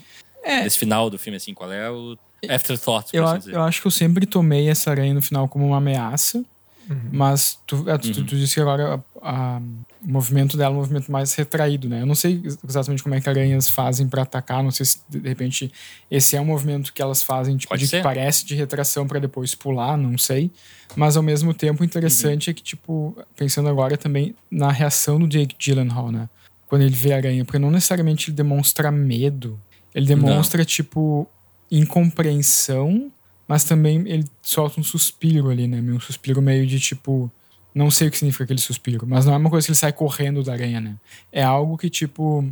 É. 0.42 0.62
desse 0.62 0.78
final 0.78 1.08
do 1.08 1.18
filme, 1.18 1.36
assim, 1.36 1.54
qual 1.54 1.72
é 1.72 1.90
o 1.90 2.18
afterthought, 2.50 3.10
por 3.10 3.16
Eu, 3.16 3.26
assim 3.26 3.50
eu 3.52 3.62
acho 3.62 3.80
que 3.80 3.86
eu 3.86 3.90
sempre 3.90 4.26
tomei 4.26 4.68
essa 4.68 4.90
aranha 4.90 5.14
no 5.14 5.22
final 5.22 5.48
como 5.48 5.66
uma 5.66 5.78
ameaça. 5.78 6.44
Uhum. 6.90 7.00
Mas 7.12 7.58
tu, 7.66 7.88
é, 7.88 7.96
tu, 7.96 8.12
tu- 8.12 8.24
tu 8.26 8.36
disse 8.36 8.54
que 8.56 8.60
agora 8.60 9.00
a- 9.22 9.30
a- 9.56 9.60
o 10.06 10.10
movimento 10.10 10.56
dela 10.56 10.70
é 10.72 10.76
um 10.76 10.78
movimento 10.80 11.10
mais 11.10 11.34
retraído, 11.34 11.88
né? 11.88 12.02
Eu 12.02 12.06
não 12.06 12.14
sei 12.14 12.40
ex- 12.44 12.58
exatamente 12.68 13.02
como 13.02 13.14
é 13.14 13.20
que 13.20 13.28
aranhas 13.28 13.68
fazem 13.68 14.06
pra 14.08 14.22
atacar. 14.22 14.62
Não 14.62 14.70
sei 14.70 14.84
se 14.86 14.98
de 15.08 15.18
repente 15.28 15.72
esse 16.10 16.36
é 16.36 16.40
um 16.40 16.44
movimento 16.44 16.92
que 16.92 17.00
elas 17.00 17.22
fazem 17.22 17.56
tipo, 17.56 17.76
de 17.76 17.86
ser. 17.86 17.96
que 17.98 18.02
parece 18.02 18.44
de 18.44 18.54
retração 18.54 19.06
pra 19.06 19.18
depois 19.18 19.54
pular, 19.54 19.96
não 19.96 20.18
sei. 20.18 20.50
Mas 20.94 21.16
ao 21.16 21.22
mesmo 21.22 21.54
tempo 21.54 21.82
o 21.82 21.84
interessante 21.84 22.48
Uhum. 22.48 22.50
é 22.50 22.54
que, 22.54 22.62
tipo, 22.62 23.16
pensando 23.36 23.68
agora 23.68 23.96
também 23.96 24.34
na 24.50 24.70
reação 24.70 25.18
do 25.18 25.26
Jake 25.26 25.56
Gyllenhaal, 25.58 26.12
né? 26.12 26.28
Quando 26.68 26.82
ele 26.82 26.94
vê 26.94 27.12
a 27.12 27.16
aranha, 27.16 27.44
porque 27.44 27.58
não 27.58 27.70
necessariamente 27.70 28.30
ele 28.30 28.36
demonstra 28.36 28.90
medo. 28.90 29.60
Ele 29.94 30.06
demonstra, 30.06 30.64
tipo, 30.64 31.26
incompreensão, 31.70 33.10
mas 33.48 33.64
também 33.64 34.02
ele 34.06 34.24
solta 34.42 34.80
um 34.80 34.84
suspiro 34.84 35.50
ali, 35.50 35.66
né? 35.66 35.80
Um 35.80 36.00
suspiro 36.00 36.40
meio 36.42 36.66
de 36.66 36.78
tipo. 36.80 37.30
Não 37.74 37.90
sei 37.90 38.06
o 38.08 38.10
que 38.10 38.18
significa 38.18 38.44
aquele 38.44 38.60
suspiro, 38.60 39.04
mas 39.06 39.26
não 39.26 39.34
é 39.34 39.36
uma 39.36 39.50
coisa 39.50 39.66
que 39.66 39.72
ele 39.72 39.76
sai 39.78 39.92
correndo 39.92 40.42
da 40.44 40.52
aranha, 40.52 40.80
né? 40.80 40.96
É 41.32 41.42
algo 41.42 41.76
que, 41.76 41.90
tipo. 41.90 42.44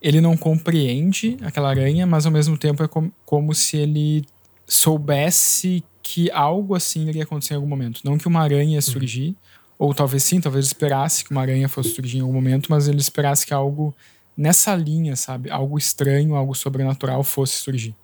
Ele 0.00 0.20
não 0.20 0.36
compreende 0.36 1.36
aquela 1.42 1.68
aranha, 1.68 2.06
mas 2.06 2.24
ao 2.24 2.32
mesmo 2.32 2.56
tempo 2.56 2.82
é 2.82 2.88
com- 2.88 3.10
como 3.26 3.54
se 3.54 3.76
ele 3.76 4.24
soubesse 4.66 5.84
que 6.02 6.30
algo 6.30 6.74
assim 6.74 7.08
iria 7.08 7.22
acontecer 7.24 7.54
em 7.54 7.56
algum 7.56 7.68
momento. 7.68 8.00
Não 8.04 8.18
que 8.18 8.28
uma 8.28 8.40
aranha 8.42 8.74
ia 8.74 8.82
surgir, 8.82 9.34
ou 9.78 9.94
talvez 9.94 10.22
sim, 10.22 10.40
talvez 10.40 10.66
esperasse 10.66 11.24
que 11.24 11.30
uma 11.30 11.40
aranha 11.40 11.68
fosse 11.68 11.90
surgir 11.94 12.18
em 12.18 12.20
algum 12.20 12.32
momento, 12.34 12.68
mas 12.70 12.86
ele 12.88 12.98
esperasse 12.98 13.46
que 13.46 13.54
algo 13.54 13.94
nessa 14.36 14.74
linha, 14.74 15.16
sabe? 15.16 15.50
Algo 15.50 15.78
estranho, 15.78 16.34
algo 16.34 16.54
sobrenatural 16.54 17.22
fosse 17.24 17.54
surgir. 17.54 17.94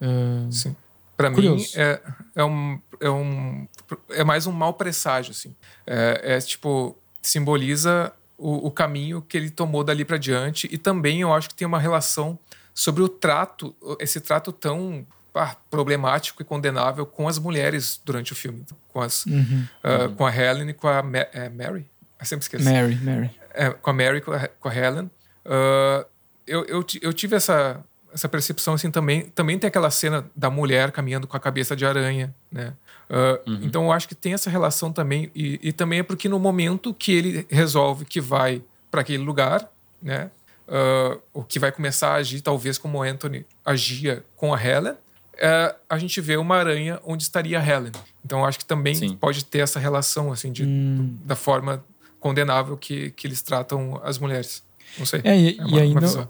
Ah, 0.00 0.46
Sim. 0.50 0.76
Pra 1.16 1.30
mim, 1.30 1.64
é, 1.76 2.00
é, 2.34 2.44
um, 2.44 2.80
é, 3.00 3.10
um, 3.10 3.68
é 4.10 4.24
mais 4.24 4.46
um 4.46 4.52
mau 4.52 4.74
presságio, 4.74 5.30
assim. 5.30 5.54
É, 5.86 6.36
é, 6.36 6.40
tipo, 6.40 6.96
simboliza 7.22 8.12
o, 8.36 8.66
o 8.66 8.70
caminho 8.70 9.22
que 9.22 9.36
ele 9.36 9.50
tomou 9.50 9.84
dali 9.84 10.04
pra 10.04 10.16
diante 10.16 10.68
e 10.70 10.76
também 10.76 11.20
eu 11.20 11.32
acho 11.32 11.48
que 11.48 11.54
tem 11.54 11.66
uma 11.66 11.78
relação 11.78 12.38
sobre 12.74 13.02
o 13.02 13.08
trato, 13.08 13.74
esse 14.00 14.20
trato 14.20 14.50
tão 14.50 15.06
ah, 15.34 15.56
problemático 15.70 16.42
e 16.42 16.44
condenável 16.44 17.06
com 17.06 17.28
as 17.28 17.38
mulheres 17.38 18.00
durante 18.04 18.32
o 18.32 18.36
filme. 18.36 18.64
Com, 18.88 19.00
as, 19.00 19.24
uhum. 19.26 19.66
ah, 19.82 20.08
com 20.16 20.26
a 20.26 20.34
Helen 20.34 20.70
e 20.70 20.74
com 20.74 20.88
a 20.88 21.02
Ma- 21.02 21.28
é, 21.32 21.48
Mary. 21.48 21.88
Eu 22.18 22.26
sempre 22.26 22.42
esqueço. 22.44 22.64
Mary, 22.64 22.96
Mary. 22.96 23.30
É, 23.52 23.70
com 23.70 23.90
a 23.90 23.92
Mary 23.92 24.18
e 24.18 24.20
com 24.20 24.32
a, 24.32 24.48
com 24.48 24.68
a 24.68 24.74
Helen. 24.74 25.10
Ah, 25.44 26.06
eu, 26.46 26.64
eu, 26.64 26.84
eu 27.00 27.12
tive 27.12 27.36
essa, 27.36 27.82
essa 28.14 28.28
percepção 28.28 28.74
assim 28.74 28.90
também. 28.90 29.22
Também 29.34 29.58
tem 29.58 29.68
aquela 29.68 29.90
cena 29.90 30.24
da 30.34 30.48
mulher 30.48 30.92
caminhando 30.92 31.26
com 31.26 31.36
a 31.36 31.40
cabeça 31.40 31.74
de 31.74 31.84
aranha, 31.84 32.34
né? 32.50 32.72
Ah, 33.10 33.38
Então 33.60 33.84
eu 33.84 33.92
acho 33.92 34.08
que 34.08 34.14
tem 34.14 34.32
essa 34.32 34.48
relação 34.48 34.92
também. 34.92 35.30
E, 35.34 35.58
e 35.62 35.72
também 35.72 35.98
é 35.98 36.02
porque 36.02 36.28
no 36.28 36.38
momento 36.38 36.94
que 36.94 37.12
ele 37.12 37.46
resolve 37.50 38.04
que 38.04 38.20
vai 38.20 38.62
para 38.90 39.00
aquele 39.02 39.22
lugar, 39.24 39.68
né? 40.00 40.30
ah, 40.68 41.18
o 41.34 41.42
que 41.42 41.58
vai 41.58 41.70
começar 41.72 42.12
a 42.12 42.14
agir 42.14 42.40
talvez 42.40 42.78
como 42.78 42.98
o 42.98 43.02
Anthony 43.02 43.44
agia 43.64 44.24
com 44.36 44.54
a 44.54 44.64
Helen, 44.64 44.94
é, 45.36 45.74
a 45.90 45.98
gente 45.98 46.20
vê 46.20 46.36
uma 46.36 46.56
aranha 46.56 47.00
onde 47.04 47.24
estaria 47.24 47.58
a 47.58 47.66
Helen. 47.68 47.90
Então 48.24 48.38
eu 48.38 48.44
acho 48.46 48.58
que 48.60 48.64
também 48.64 48.94
Sim. 48.94 49.16
pode 49.16 49.44
ter 49.44 49.58
essa 49.58 49.80
relação 49.80 50.32
assim 50.32 50.52
de, 50.52 50.64
Hum. 50.64 51.16
da 51.24 51.34
forma 51.34 51.84
condenável 52.20 52.76
que, 52.76 53.10
que 53.10 53.26
eles 53.26 53.42
tratam 53.42 54.00
as 54.04 54.16
mulheres. 54.18 54.62
Não 54.96 55.04
sei. 55.04 55.20
É, 55.24 55.36
e, 55.36 55.58
É 55.58 55.64
uma- 55.64 55.76
e 55.76 55.80
ainda, 55.82 56.28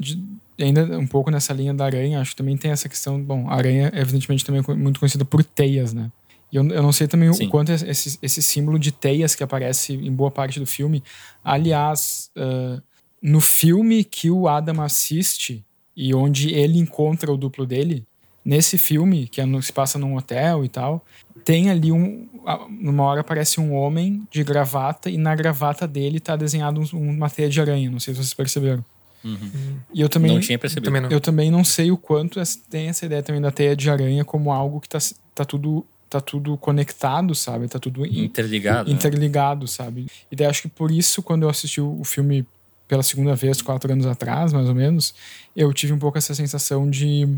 de- 0.00 0.24
ainda 0.58 0.98
um 0.98 1.06
pouco 1.06 1.30
nessa 1.30 1.52
linha 1.52 1.72
da 1.74 1.84
aranha, 1.84 2.20
acho 2.20 2.30
que 2.32 2.36
também 2.36 2.56
tem 2.56 2.70
essa 2.70 2.88
questão. 2.88 3.20
Bom, 3.22 3.48
a 3.48 3.54
aranha 3.54 3.90
é 3.94 4.00
evidentemente 4.00 4.44
também 4.44 4.62
co- 4.62 4.74
muito 4.76 4.98
conhecida 5.00 5.24
por 5.24 5.42
teias, 5.44 5.92
né? 5.92 6.10
E 6.50 6.56
eu, 6.56 6.66
eu 6.68 6.82
não 6.82 6.92
sei 6.92 7.06
também 7.06 7.32
Sim. 7.32 7.46
o 7.46 7.50
quanto 7.50 7.70
esse, 7.72 8.18
esse 8.22 8.42
símbolo 8.42 8.78
de 8.78 8.90
teias 8.90 9.34
que 9.34 9.42
aparece 9.44 9.92
em 9.94 10.12
boa 10.12 10.30
parte 10.30 10.58
do 10.58 10.66
filme. 10.66 11.02
Aliás, 11.44 12.30
ah, 12.36 12.80
no 13.22 13.40
filme 13.40 14.04
que 14.04 14.30
o 14.30 14.48
Adam 14.48 14.80
assiste 14.82 15.64
e 15.96 16.14
onde 16.14 16.54
ele 16.54 16.78
encontra 16.78 17.32
o 17.32 17.36
duplo 17.36 17.66
dele, 17.66 18.06
nesse 18.44 18.78
filme, 18.78 19.26
que 19.26 19.40
é 19.40 19.44
no- 19.46 19.62
se 19.62 19.72
passa 19.72 19.98
num 19.98 20.16
hotel 20.16 20.64
e 20.64 20.68
tal, 20.68 21.04
tem 21.44 21.70
ali 21.70 21.90
um. 21.92 22.28
Numa 22.80 23.02
hora 23.04 23.20
aparece 23.20 23.60
um 23.60 23.74
homem 23.74 24.22
de 24.30 24.42
gravata 24.42 25.10
e 25.10 25.18
na 25.18 25.34
gravata 25.34 25.86
dele 25.86 26.18
tá 26.20 26.34
desenhado 26.36 26.80
um- 26.94 27.10
uma 27.10 27.28
teia 27.28 27.48
de 27.48 27.60
aranha. 27.60 27.90
Não 27.90 28.00
sei 28.00 28.14
se 28.14 28.20
vocês 28.20 28.32
perceberam. 28.34 28.84
E 29.92 30.00
eu 30.00 30.08
também. 30.08 30.32
Não 30.32 30.40
tinha 30.40 30.58
percebido. 30.58 30.84
Também 30.86 31.02
não. 31.02 31.10
Eu 31.10 31.20
também 31.20 31.50
não 31.50 31.64
sei 31.64 31.90
o 31.90 31.96
quanto 31.96 32.40
tem 32.70 32.88
essa 32.88 33.04
ideia 33.06 33.22
também 33.22 33.40
da 33.40 33.50
teia 33.50 33.74
de 33.76 33.90
aranha 33.90 34.24
como 34.24 34.52
algo 34.52 34.80
que 34.80 34.88
tá, 34.88 34.98
tá 35.34 35.44
tudo 35.44 35.84
tá 36.10 36.20
tudo 36.22 36.56
conectado, 36.56 37.34
sabe? 37.34 37.68
Tá 37.68 37.78
tudo 37.78 38.06
in- 38.06 38.24
Interligado. 38.24 38.88
né? 38.88 38.94
interligado, 38.96 39.68
sabe? 39.68 40.06
E 40.32 40.36
daí 40.36 40.46
acho 40.46 40.62
que 40.62 40.68
por 40.68 40.90
isso, 40.90 41.22
quando 41.22 41.42
eu 41.42 41.50
assisti 41.50 41.82
o 41.82 42.02
filme 42.02 42.46
pela 42.86 43.02
segunda 43.02 43.34
vez, 43.36 43.60
quatro 43.60 43.92
anos 43.92 44.06
atrás, 44.06 44.50
mais 44.54 44.66
ou 44.70 44.74
menos, 44.74 45.14
eu 45.54 45.70
tive 45.74 45.92
um 45.92 45.98
pouco 45.98 46.16
essa 46.16 46.34
sensação 46.34 46.88
de 46.88 47.28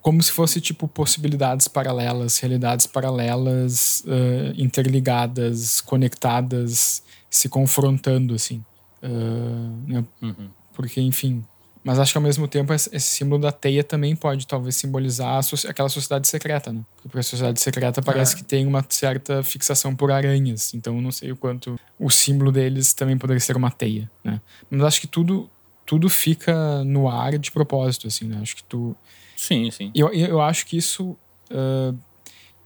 como 0.00 0.22
se 0.22 0.30
fosse 0.30 0.60
tipo 0.60 0.86
possibilidades 0.86 1.66
paralelas, 1.66 2.38
realidades 2.38 2.86
paralelas, 2.86 4.04
eh, 4.06 4.52
interligadas, 4.56 5.80
conectadas, 5.80 7.02
se 7.28 7.48
confrontando 7.48 8.34
assim, 8.34 8.62
Ah, 9.02 9.08
né? 9.86 10.04
Uhum. 10.22 10.48
Porque 10.74 11.00
enfim. 11.00 11.44
Mas 11.86 11.98
acho 11.98 12.12
que 12.12 12.16
ao 12.18 12.22
mesmo 12.22 12.48
tempo 12.48 12.72
esse 12.72 12.98
símbolo 13.00 13.42
da 13.42 13.52
teia 13.52 13.84
também 13.84 14.16
pode 14.16 14.46
talvez 14.46 14.74
simbolizar 14.74 15.42
soci- 15.42 15.66
aquela 15.66 15.90
sociedade 15.90 16.26
secreta, 16.26 16.72
né? 16.72 16.80
Porque 17.02 17.18
a 17.18 17.22
sociedade 17.22 17.60
secreta 17.60 18.00
parece 18.00 18.34
É. 18.34 18.36
que 18.38 18.44
tem 18.44 18.66
uma 18.66 18.82
certa 18.88 19.42
fixação 19.42 19.94
por 19.94 20.10
aranhas, 20.10 20.72
então 20.72 20.96
eu 20.96 21.02
não 21.02 21.12
sei 21.12 21.30
o 21.30 21.36
quanto 21.36 21.78
o 21.98 22.08
símbolo 22.08 22.50
deles 22.50 22.94
também 22.94 23.18
poderia 23.18 23.38
ser 23.40 23.54
uma 23.54 23.70
teia, 23.70 24.10
né? 24.24 24.40
Mas 24.70 24.80
acho 24.82 25.00
que 25.00 25.06
tudo 25.06 25.50
tudo 25.86 26.08
fica 26.08 26.82
no 26.84 27.06
ar 27.10 27.36
de 27.38 27.52
propósito, 27.52 28.06
assim, 28.06 28.24
né? 28.24 28.38
Acho 28.40 28.56
que 28.56 28.64
tu 28.64 28.96
Sim, 29.36 29.70
sim. 29.70 29.92
eu, 29.94 30.08
eu 30.10 30.40
acho 30.40 30.64
que 30.64 30.78
isso 30.78 31.14
ah, 31.50 31.92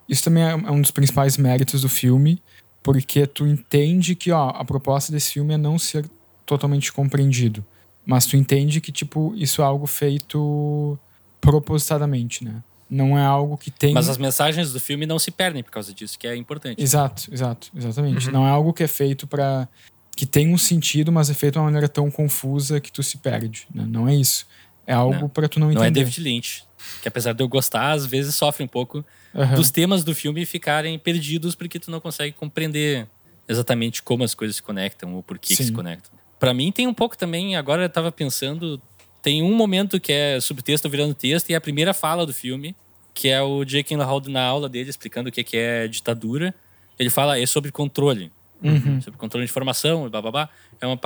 isso 0.08 0.22
também 0.22 0.44
é 0.44 0.50
é 0.50 0.70
um 0.70 0.80
dos 0.80 0.92
principais 0.92 1.36
méritos 1.36 1.80
do 1.82 1.88
filme, 1.88 2.40
porque 2.84 3.26
tu 3.26 3.48
entende 3.48 4.14
que 4.14 4.30
ó, 4.30 4.50
a 4.50 4.64
proposta 4.64 5.10
desse 5.10 5.32
filme 5.32 5.54
é 5.54 5.58
não 5.58 5.76
ser 5.76 6.08
totalmente 6.46 6.92
compreendido, 6.92 7.66
mas 8.08 8.24
tu 8.24 8.38
entende 8.38 8.80
que 8.80 8.90
tipo 8.90 9.34
isso 9.36 9.60
é 9.60 9.64
algo 9.66 9.86
feito 9.86 10.98
propositadamente, 11.42 12.42
né? 12.42 12.62
Não 12.90 13.18
é 13.18 13.22
algo 13.22 13.58
que 13.58 13.70
tem 13.70 13.92
Mas 13.92 14.08
as 14.08 14.16
mensagens 14.16 14.72
do 14.72 14.80
filme 14.80 15.04
não 15.04 15.18
se 15.18 15.30
perdem 15.30 15.62
por 15.62 15.70
causa 15.70 15.92
disso, 15.92 16.18
que 16.18 16.26
é 16.26 16.34
importante. 16.34 16.82
Exato, 16.82 17.28
exato, 17.30 17.70
exatamente. 17.76 18.28
Uhum. 18.28 18.32
Não 18.32 18.46
é 18.46 18.50
algo 18.50 18.72
que 18.72 18.82
é 18.82 18.88
feito 18.88 19.26
pra. 19.26 19.68
que 20.16 20.24
tem 20.24 20.48
um 20.52 20.56
sentido, 20.56 21.12
mas 21.12 21.28
é 21.28 21.34
feito 21.34 21.52
de 21.52 21.58
uma 21.58 21.66
maneira 21.66 21.86
tão 21.86 22.10
confusa 22.10 22.80
que 22.80 22.90
tu 22.90 23.02
se 23.02 23.18
perde. 23.18 23.68
né? 23.74 23.84
Não 23.86 24.08
é 24.08 24.14
isso. 24.14 24.46
É 24.86 24.94
algo 24.94 25.28
pra 25.28 25.46
tu 25.50 25.60
não 25.60 25.70
Não 25.70 25.84
é 25.84 25.88
entender. 25.88 26.04
David 26.04 26.20
Lynch. 26.22 26.64
Que 27.02 27.08
apesar 27.08 27.34
de 27.34 27.42
eu 27.42 27.48
gostar, 27.48 27.92
às 27.92 28.06
vezes 28.06 28.34
sofre 28.34 28.64
um 28.64 28.68
pouco 28.68 29.04
Aham. 29.34 29.56
dos 29.56 29.70
temas 29.70 30.02
do 30.02 30.14
filme 30.14 30.46
ficarem 30.46 30.98
perdidos 30.98 31.54
porque 31.54 31.78
tu 31.78 31.90
não 31.90 32.00
consegue 32.00 32.34
compreender 32.34 33.06
exatamente 33.46 34.02
como 34.02 34.24
as 34.24 34.34
coisas 34.34 34.56
se 34.56 34.62
conectam 34.62 35.14
ou 35.14 35.22
por 35.22 35.38
que, 35.38 35.54
que 35.54 35.62
se 35.62 35.72
conectam. 35.72 36.17
Pra 36.38 36.54
mim 36.54 36.70
tem 36.72 36.86
um 36.86 36.94
pouco 36.94 37.16
também, 37.16 37.56
agora 37.56 37.82
eu 37.84 37.88
tava 37.88 38.12
pensando, 38.12 38.80
tem 39.20 39.42
um 39.42 39.54
momento 39.54 39.98
que 40.00 40.12
é 40.12 40.40
subtexto 40.40 40.88
virando 40.88 41.14
texto 41.14 41.50
e 41.50 41.54
é 41.54 41.56
a 41.56 41.60
primeira 41.60 41.92
fala 41.92 42.24
do 42.24 42.32
filme, 42.32 42.76
que 43.12 43.28
é 43.28 43.42
o 43.42 43.64
Jake 43.64 43.88
Gyllenhaal 43.90 44.22
na 44.28 44.44
aula 44.44 44.68
dele 44.68 44.88
explicando 44.90 45.28
o 45.28 45.32
que 45.32 45.56
é 45.56 45.88
ditadura. 45.88 46.54
Ele 46.98 47.10
fala 47.10 47.38
é 47.38 47.44
sobre 47.46 47.72
controle, 47.72 48.30
Uhum. 48.62 49.00
sobre 49.00 49.18
controle 49.18 49.44
de 49.46 49.50
informação 49.50 50.06
e 50.06 50.10
blá. 50.10 50.48
É 50.80 50.86
uma, 50.86 50.98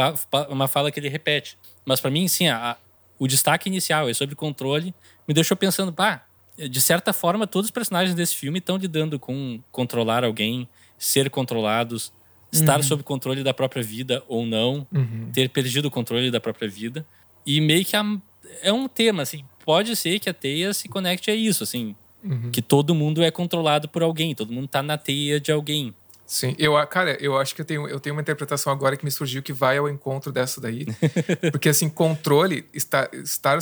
uma 0.50 0.68
fala 0.68 0.90
que 0.90 1.00
ele 1.00 1.08
repete. 1.08 1.56
Mas 1.84 2.00
pra 2.00 2.10
mim, 2.10 2.28
sim, 2.28 2.48
a- 2.48 2.72
a- 2.72 2.76
o 3.18 3.26
destaque 3.26 3.68
inicial 3.68 4.08
é 4.08 4.14
sobre 4.14 4.34
controle, 4.34 4.94
me 5.26 5.32
deixou 5.34 5.56
pensando, 5.56 5.92
pá, 5.92 6.24
de 6.58 6.80
certa 6.80 7.12
forma, 7.14 7.46
todos 7.46 7.66
os 7.68 7.70
personagens 7.70 8.14
desse 8.14 8.36
filme 8.36 8.58
estão 8.58 8.76
lidando 8.76 9.18
com 9.18 9.60
controlar 9.70 10.24
alguém, 10.24 10.68
ser 10.98 11.30
controlados, 11.30 12.12
estar 12.52 12.82
sob 12.84 13.02
controle 13.02 13.42
da 13.42 13.54
própria 13.54 13.82
vida 13.82 14.22
ou 14.28 14.44
não, 14.46 14.86
Uhum. 14.92 15.30
ter 15.32 15.48
perdido 15.48 15.86
o 15.86 15.90
controle 15.90 16.30
da 16.30 16.38
própria 16.40 16.68
vida. 16.68 17.04
E 17.46 17.60
meio 17.60 17.84
que 17.84 17.96
a- 17.96 18.16
é 18.62 18.72
um 18.72 18.86
tema, 18.86 19.22
assim, 19.22 19.44
pode 19.64 19.96
ser 19.96 20.18
que 20.18 20.28
a 20.28 20.34
teia 20.34 20.72
se 20.74 20.88
conecte 20.88 21.30
a 21.30 21.34
isso, 21.34 21.62
assim, 21.64 21.96
Uhum. 22.22 22.50
que 22.50 22.60
todo 22.62 22.94
mundo 22.94 23.22
é 23.22 23.30
controlado 23.30 23.88
por 23.88 24.02
alguém, 24.02 24.34
todo 24.34 24.52
mundo 24.52 24.68
tá 24.68 24.82
na 24.82 24.96
teia 24.98 25.40
de 25.40 25.50
alguém. 25.50 25.94
Sim, 26.26 26.54
eu, 26.58 26.74
cara, 26.86 27.16
eu 27.20 27.36
acho 27.38 27.54
que 27.54 27.60
eu 27.60 27.64
tenho, 27.64 27.88
eu 27.88 27.98
tenho 28.00 28.14
uma 28.14 28.22
interpretação 28.22 28.72
agora 28.72 28.96
que 28.96 29.04
me 29.04 29.10
surgiu 29.10 29.42
que 29.42 29.52
vai 29.52 29.76
ao 29.78 29.88
encontro 29.88 30.30
dessa 30.32 30.60
daí. 30.60 30.86
Porque, 31.52 31.68
assim, 31.68 31.88
controle, 31.88 32.64
está, 32.72 33.08
estar 33.12 33.58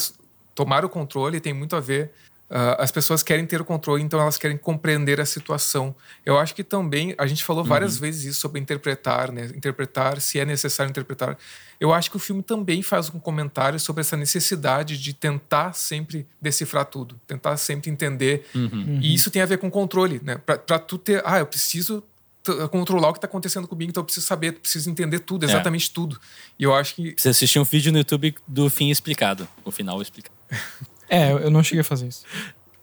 tomar 0.54 0.84
o 0.84 0.88
controle 0.88 1.40
tem 1.40 1.52
muito 1.52 1.74
a 1.74 1.80
ver 1.80 2.12
Uh, 2.50 2.74
as 2.78 2.90
pessoas 2.90 3.22
querem 3.22 3.46
ter 3.46 3.60
o 3.60 3.64
controle, 3.64 4.02
então 4.02 4.20
elas 4.20 4.36
querem 4.36 4.56
compreender 4.56 5.20
a 5.20 5.24
situação. 5.24 5.94
Eu 6.26 6.36
acho 6.36 6.52
que 6.52 6.64
também, 6.64 7.14
a 7.16 7.24
gente 7.24 7.44
falou 7.44 7.62
várias 7.62 7.94
uhum. 7.94 8.00
vezes 8.00 8.24
isso 8.24 8.40
sobre 8.40 8.60
interpretar, 8.60 9.30
né? 9.30 9.52
Interpretar, 9.54 10.20
se 10.20 10.40
é 10.40 10.44
necessário 10.44 10.90
interpretar. 10.90 11.38
Eu 11.78 11.94
acho 11.94 12.10
que 12.10 12.16
o 12.16 12.18
filme 12.18 12.42
também 12.42 12.82
faz 12.82 13.08
um 13.14 13.20
comentário 13.20 13.78
sobre 13.78 14.00
essa 14.00 14.16
necessidade 14.16 14.98
de 14.98 15.14
tentar 15.14 15.74
sempre 15.74 16.26
decifrar 16.42 16.86
tudo, 16.86 17.20
tentar 17.24 17.56
sempre 17.56 17.88
entender. 17.88 18.44
Uhum. 18.52 18.98
E 19.00 19.14
isso 19.14 19.30
tem 19.30 19.40
a 19.40 19.46
ver 19.46 19.58
com 19.58 19.70
controle, 19.70 20.20
né? 20.24 20.36
Para 20.36 20.78
tu 20.80 20.98
ter, 20.98 21.22
ah, 21.24 21.38
eu 21.38 21.46
preciso 21.46 22.02
controlar 22.70 23.10
o 23.10 23.12
que 23.12 23.18
está 23.18 23.26
acontecendo 23.26 23.68
comigo, 23.68 23.90
então 23.90 24.00
eu 24.00 24.04
preciso 24.04 24.26
saber, 24.26 24.52
preciso 24.52 24.90
entender 24.90 25.20
tudo, 25.20 25.44
é. 25.44 25.48
exatamente 25.48 25.88
é. 25.88 25.94
tudo. 25.94 26.18
E 26.58 26.64
eu 26.64 26.74
acho 26.74 26.94
que. 26.96 27.14
Você 27.16 27.28
assistiu 27.28 27.62
um 27.62 27.64
vídeo 27.64 27.92
no 27.92 27.98
YouTube 27.98 28.34
do 28.46 28.68
fim 28.68 28.90
explicado, 28.90 29.46
o 29.64 29.70
final 29.70 30.00
explicado. 30.02 30.34
É, 31.10 31.32
eu 31.32 31.50
não 31.50 31.62
cheguei 31.62 31.80
a 31.80 31.84
fazer 31.84 32.06
isso. 32.06 32.24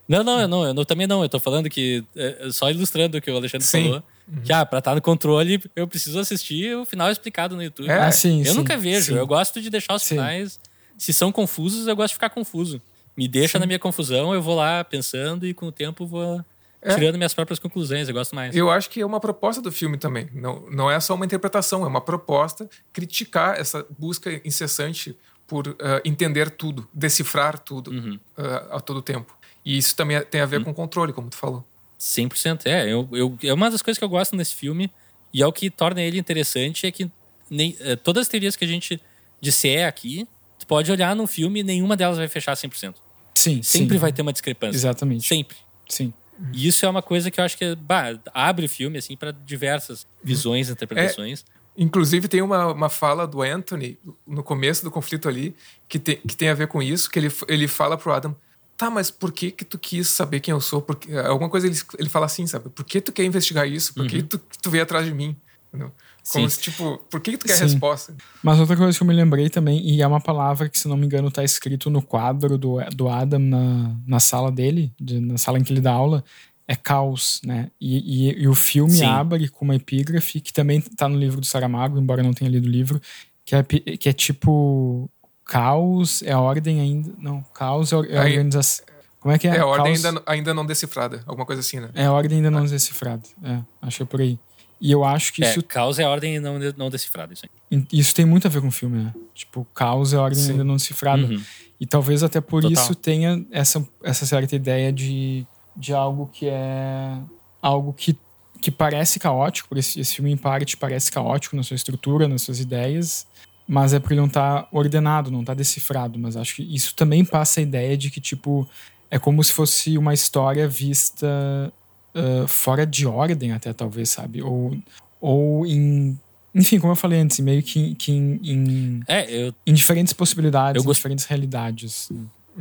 Não, 0.06 0.22
não, 0.22 0.40
eu 0.40 0.48
não, 0.48 0.66
eu 0.66 0.74
não, 0.74 0.84
também 0.84 1.06
não. 1.06 1.22
Eu 1.22 1.28
tô 1.28 1.40
falando 1.40 1.68
que. 1.68 2.04
É, 2.14 2.48
só 2.50 2.70
ilustrando 2.70 3.18
o 3.18 3.20
que 3.20 3.30
o 3.30 3.36
Alexandre 3.36 3.66
sim. 3.66 3.84
falou. 3.84 4.02
Uhum. 4.26 4.42
Que, 4.42 4.52
ah, 4.52 4.64
pra 4.64 4.78
estar 4.78 4.94
no 4.94 5.02
controle, 5.02 5.60
eu 5.74 5.88
preciso 5.88 6.18
assistir 6.18 6.76
o 6.76 6.84
final 6.84 7.10
explicado 7.10 7.56
no 7.56 7.62
YouTube. 7.62 7.88
É, 7.88 7.98
ah, 7.98 8.12
sim, 8.12 8.40
eu 8.40 8.52
sim, 8.52 8.58
nunca 8.58 8.76
vejo. 8.76 9.12
Sim. 9.12 9.18
Eu 9.18 9.26
gosto 9.26 9.60
de 9.60 9.70
deixar 9.70 9.94
os 9.94 10.02
finais. 10.02 10.60
Se 10.96 11.12
são 11.12 11.32
confusos, 11.32 11.86
eu 11.86 11.96
gosto 11.96 12.08
de 12.08 12.14
ficar 12.14 12.30
confuso. 12.30 12.80
Me 13.16 13.26
deixa 13.26 13.58
na 13.58 13.66
minha 13.66 13.78
confusão, 13.78 14.32
eu 14.32 14.40
vou 14.40 14.54
lá 14.54 14.84
pensando 14.84 15.46
e 15.46 15.52
com 15.52 15.66
o 15.66 15.72
tempo 15.72 16.06
vou 16.06 16.44
é. 16.80 16.94
tirando 16.94 17.16
minhas 17.16 17.34
próprias 17.34 17.58
conclusões. 17.58 18.08
Eu 18.08 18.14
gosto 18.14 18.34
mais. 18.34 18.54
Eu 18.54 18.70
acho 18.70 18.88
que 18.90 19.00
é 19.00 19.06
uma 19.06 19.20
proposta 19.20 19.60
do 19.60 19.72
filme 19.72 19.98
também. 19.98 20.28
Não, 20.32 20.64
não 20.70 20.90
é 20.90 20.98
só 21.00 21.14
uma 21.14 21.24
interpretação, 21.24 21.84
é 21.84 21.86
uma 21.86 22.00
proposta 22.00 22.68
criticar 22.92 23.58
essa 23.58 23.84
busca 23.98 24.40
incessante 24.44 25.16
por 25.48 25.66
uh, 25.66 25.76
entender 26.04 26.50
tudo, 26.50 26.86
decifrar 26.92 27.58
tudo 27.58 27.90
uhum. 27.90 28.20
uh, 28.36 28.76
a 28.76 28.80
todo 28.80 29.02
tempo. 29.02 29.36
E 29.64 29.76
isso 29.76 29.96
também 29.96 30.22
tem 30.22 30.42
a 30.42 30.46
ver 30.46 30.58
uhum. 30.58 30.64
com 30.64 30.74
controle, 30.74 31.12
como 31.12 31.28
tu 31.28 31.36
falou. 31.36 31.64
100%. 31.98 32.66
É, 32.66 32.84
eu, 32.84 33.08
eu, 33.10 33.36
é 33.42 33.52
uma 33.52 33.70
das 33.70 33.82
coisas 33.82 33.98
que 33.98 34.04
eu 34.04 34.08
gosto 34.08 34.36
nesse 34.36 34.54
filme 34.54 34.90
e 35.32 35.42
é 35.42 35.46
o 35.46 35.52
que 35.52 35.70
torna 35.70 36.00
ele 36.00 36.18
interessante 36.18 36.86
é 36.86 36.92
que 36.92 37.10
nem, 37.50 37.76
é, 37.80 37.96
todas 37.96 38.22
as 38.22 38.28
teorias 38.28 38.54
que 38.54 38.64
a 38.64 38.68
gente 38.68 39.00
disser 39.40 39.88
aqui, 39.88 40.28
tu 40.58 40.66
pode 40.66 40.92
olhar 40.92 41.16
no 41.16 41.26
filme 41.26 41.60
e 41.60 41.62
nenhuma 41.62 41.96
delas 41.96 42.18
vai 42.18 42.28
fechar 42.28 42.54
100%. 42.54 42.94
Sim, 43.34 43.62
Sempre 43.62 43.96
sim. 43.96 44.00
vai 44.00 44.12
ter 44.12 44.22
uma 44.22 44.32
discrepância. 44.32 44.76
Exatamente. 44.76 45.26
Sempre. 45.26 45.56
Sim. 45.88 46.12
E 46.52 46.68
isso 46.68 46.84
é 46.84 46.88
uma 46.88 47.02
coisa 47.02 47.30
que 47.30 47.40
eu 47.40 47.44
acho 47.44 47.56
que 47.56 47.74
bah, 47.74 48.18
abre 48.32 48.66
o 48.66 48.68
filme 48.68 48.98
assim 48.98 49.16
para 49.16 49.32
diversas 49.32 50.06
visões, 50.22 50.70
interpretações. 50.70 51.40
É, 51.40 51.57
Inclusive, 51.80 52.26
tem 52.26 52.42
uma, 52.42 52.72
uma 52.72 52.88
fala 52.88 53.24
do 53.24 53.40
Anthony 53.40 53.96
no 54.26 54.42
começo 54.42 54.82
do 54.82 54.90
conflito 54.90 55.28
ali 55.28 55.54
que 55.88 55.96
tem, 56.00 56.16
que 56.16 56.36
tem 56.36 56.48
a 56.48 56.54
ver 56.54 56.66
com 56.66 56.82
isso, 56.82 57.08
que 57.08 57.20
ele, 57.20 57.32
ele 57.46 57.68
fala 57.68 57.96
pro 57.96 58.12
Adam, 58.12 58.34
tá, 58.76 58.90
mas 58.90 59.12
por 59.12 59.30
que 59.30 59.52
que 59.52 59.64
tu 59.64 59.78
quis 59.78 60.08
saber 60.08 60.40
quem 60.40 60.50
eu 60.50 60.60
sou? 60.60 60.82
Porque, 60.82 61.16
alguma 61.16 61.48
coisa 61.48 61.68
ele, 61.68 61.78
ele 61.96 62.08
fala 62.08 62.26
assim, 62.26 62.48
sabe? 62.48 62.68
Por 62.68 62.84
que 62.84 63.00
tu 63.00 63.12
quer 63.12 63.24
investigar 63.24 63.66
isso? 63.66 63.94
Por 63.94 64.08
que 64.08 64.16
uhum. 64.18 64.26
tu, 64.26 64.40
tu 64.60 64.70
veio 64.70 64.82
atrás 64.82 65.06
de 65.06 65.14
mim? 65.14 65.36
Entendeu? 65.68 65.92
Como 66.30 66.50
se, 66.50 66.60
tipo, 66.60 66.98
por 67.10 67.20
que, 67.20 67.32
que 67.32 67.38
tu 67.38 67.46
quer 67.46 67.54
Sim. 67.54 67.64
resposta? 67.64 68.14
Mas 68.42 68.60
outra 68.60 68.76
coisa 68.76 68.96
que 68.96 69.02
eu 69.02 69.06
me 69.06 69.14
lembrei 69.14 69.48
também, 69.48 69.80
e 69.80 70.02
é 70.02 70.06
uma 70.06 70.20
palavra 70.20 70.68
que, 70.68 70.78
se 70.78 70.86
não 70.86 70.96
me 70.96 71.06
engano, 71.06 71.30
tá 71.30 71.42
escrito 71.42 71.88
no 71.88 72.02
quadro 72.02 72.58
do, 72.58 72.78
do 72.94 73.08
Adam 73.08 73.38
na, 73.38 73.96
na 74.06 74.20
sala 74.20 74.52
dele, 74.52 74.92
de, 75.00 75.20
na 75.20 75.38
sala 75.38 75.58
em 75.58 75.64
que 75.64 75.72
ele 75.72 75.80
dá 75.80 75.92
aula, 75.92 76.22
é 76.68 76.76
caos, 76.76 77.40
né? 77.42 77.70
E, 77.80 78.28
e, 78.28 78.42
e 78.42 78.46
o 78.46 78.54
filme 78.54 78.92
Sim. 78.92 79.06
abre 79.06 79.48
com 79.48 79.64
uma 79.64 79.74
epígrafe 79.74 80.38
que 80.38 80.52
também 80.52 80.78
está 80.78 81.08
no 81.08 81.18
livro 81.18 81.40
do 81.40 81.46
Saramago, 81.46 81.98
embora 81.98 82.20
eu 82.20 82.24
não 82.24 82.34
tenha 82.34 82.50
lido 82.50 82.66
o 82.66 82.70
livro, 82.70 83.00
que 83.42 83.56
é, 83.56 83.62
que 83.62 84.08
é 84.08 84.12
tipo 84.12 85.10
caos 85.42 86.22
é 86.22 86.30
a 86.30 86.38
ordem 86.38 86.78
ainda, 86.78 87.10
não, 87.18 87.42
caos 87.54 87.90
é 87.90 87.96
a 87.96 87.98
organização. 87.98 88.84
Como 89.18 89.34
é 89.34 89.38
que 89.38 89.48
é? 89.48 89.56
É 89.56 89.60
a 89.60 89.66
ordem 89.66 89.94
ainda, 89.94 90.22
ainda 90.26 90.54
não 90.54 90.66
decifrada, 90.66 91.22
alguma 91.26 91.46
coisa 91.46 91.60
assim, 91.60 91.80
né? 91.80 91.88
É 91.94 92.04
a 92.04 92.12
ordem 92.12 92.36
ainda 92.36 92.50
não 92.50 92.64
ah. 92.64 92.66
decifrada, 92.66 93.22
é, 93.42 93.60
acho 93.80 93.96
que 93.96 94.02
é 94.02 94.06
por 94.06 94.20
aí. 94.20 94.38
E 94.80 94.92
eu 94.92 95.04
acho 95.04 95.32
que 95.32 95.42
é, 95.42 95.50
isso. 95.50 95.62
Caos 95.62 95.98
é 95.98 96.04
a 96.04 96.08
ordem 96.08 96.38
não, 96.38 96.58
não 96.76 96.90
decifrada, 96.90 97.32
isso 97.32 97.44
aí. 97.44 97.86
Isso 97.92 98.14
tem 98.14 98.24
muito 98.24 98.46
a 98.46 98.50
ver 98.50 98.60
com 98.60 98.68
o 98.68 98.70
filme, 98.70 99.02
né? 99.02 99.14
Tipo, 99.34 99.66
caos 99.74 100.12
é 100.12 100.16
a 100.16 100.20
ordem 100.20 100.40
Sim. 100.40 100.52
ainda 100.52 100.62
não 100.62 100.76
decifrada. 100.76 101.22
Uhum. 101.22 101.42
E 101.80 101.86
talvez 101.86 102.22
até 102.22 102.40
por 102.40 102.62
Total. 102.62 102.80
isso 102.80 102.94
tenha 102.94 103.44
essa, 103.50 103.84
essa 104.04 104.24
certa 104.24 104.54
ideia 104.54 104.92
de 104.92 105.44
de 105.78 105.94
algo 105.94 106.28
que 106.32 106.48
é 106.48 107.16
algo 107.62 107.92
que, 107.92 108.16
que 108.60 108.70
parece 108.70 109.18
caótico, 109.18 109.78
esse, 109.78 110.00
esse 110.00 110.16
filme 110.16 110.32
em 110.32 110.36
parte 110.36 110.76
parece 110.76 111.10
caótico 111.10 111.54
na 111.54 111.62
sua 111.62 111.76
estrutura, 111.76 112.26
nas 112.26 112.42
suas 112.42 112.58
ideias, 112.58 113.26
mas 113.66 113.92
é 113.92 114.00
porque 114.00 114.14
ele 114.14 114.20
não 114.20 114.26
está 114.26 114.66
ordenado, 114.72 115.30
não 115.30 115.40
está 115.40 115.54
decifrado, 115.54 116.18
mas 116.18 116.36
acho 116.36 116.56
que 116.56 116.62
isso 116.62 116.94
também 116.94 117.24
passa 117.24 117.60
a 117.60 117.62
ideia 117.62 117.96
de 117.96 118.10
que 118.10 118.20
tipo 118.20 118.68
é 119.10 119.18
como 119.18 119.42
se 119.42 119.52
fosse 119.52 119.96
uma 119.96 120.12
história 120.12 120.68
vista 120.68 121.72
uh, 122.14 122.46
fora 122.48 122.84
de 122.84 123.06
ordem 123.06 123.52
até 123.52 123.72
talvez, 123.72 124.10
sabe? 124.10 124.42
Ou 124.42 124.76
ou 125.20 125.66
em 125.66 126.18
enfim, 126.54 126.80
como 126.80 126.92
eu 126.92 126.96
falei 126.96 127.20
antes, 127.20 127.38
meio 127.40 127.62
que, 127.62 127.94
que 127.94 128.10
em, 128.10 128.40
em, 128.42 129.00
é, 129.06 129.30
eu, 129.30 129.54
em 129.66 129.72
diferentes 129.72 130.12
possibilidades, 130.12 130.82
gost... 130.82 130.96
em 130.96 130.98
diferentes 130.98 131.24
realidades. 131.26 132.10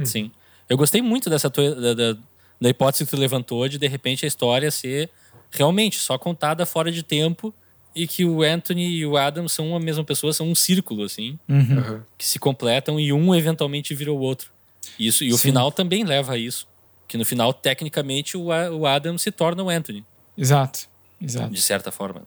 Sim. 0.03 0.29
Eu 0.69 0.77
gostei 0.77 1.01
muito 1.01 1.29
dessa 1.29 1.49
tua, 1.49 1.73
da, 1.73 1.93
da, 1.93 2.17
da 2.59 2.69
hipótese 2.69 3.05
que 3.05 3.11
tu 3.11 3.17
levantou 3.17 3.67
de 3.67 3.77
de 3.77 3.87
repente 3.87 4.25
a 4.25 4.27
história 4.27 4.71
ser 4.71 5.09
realmente 5.51 5.97
só 5.97 6.17
contada 6.17 6.65
fora 6.65 6.91
de 6.91 7.03
tempo 7.03 7.53
e 7.95 8.05
que 8.07 8.23
o 8.23 8.43
Anthony 8.43 8.89
e 8.89 9.05
o 9.05 9.17
Adam 9.17 9.47
são 9.47 9.75
a 9.75 9.79
mesma 9.79 10.03
pessoa, 10.03 10.31
são 10.31 10.47
um 10.47 10.53
círculo, 10.53 11.03
assim, 11.03 11.39
uhum. 11.49 12.01
que 12.15 12.27
se 12.27 12.37
completam 12.37 12.99
e 12.99 13.11
um 13.11 13.33
eventualmente 13.33 13.95
vira 13.95 14.11
o 14.11 14.19
outro. 14.19 14.51
Isso, 14.99 15.23
e 15.23 15.29
o 15.33 15.37
Sim. 15.37 15.49
final 15.49 15.71
também 15.71 16.03
leva 16.03 16.33
a 16.33 16.37
isso. 16.37 16.67
Que 17.07 17.17
no 17.17 17.25
final, 17.25 17.53
tecnicamente, 17.53 18.37
o, 18.37 18.47
o 18.47 18.85
Adam 18.85 19.17
se 19.17 19.31
torna 19.31 19.63
o 19.63 19.69
Anthony. 19.69 20.05
Exato, 20.37 20.87
exato. 21.19 21.51
De 21.51 21.61
certa 21.61 21.91
forma. 21.91 22.21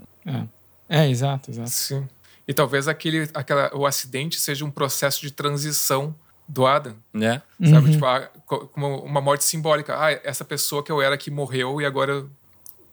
É, 0.89 1.03
é 1.03 1.09
exato, 1.09 1.51
exato. 1.51 1.71
Sim. 1.71 2.09
E 2.49 2.53
talvez 2.53 2.89
aquele, 2.89 3.29
aquela, 3.33 3.71
o 3.77 3.87
acidente 3.87 4.41
seja 4.41 4.65
um 4.65 4.71
processo 4.71 5.21
de 5.21 5.31
transição 5.31 6.15
do 6.51 6.67
Adam. 6.67 6.95
Né? 7.13 7.41
Sabe? 7.63 7.87
Uhum. 7.87 7.93
Tipo, 7.93 8.07
ah, 8.07 8.29
como 8.47 8.99
uma 9.05 9.21
morte 9.21 9.45
simbólica. 9.45 9.95
Ah, 9.97 10.13
essa 10.25 10.45
pessoa 10.45 10.83
que 10.83 10.91
eu 10.91 11.01
era 11.01 11.17
que 11.17 11.31
morreu 11.31 11.81
e 11.81 11.87
agora 11.87 12.27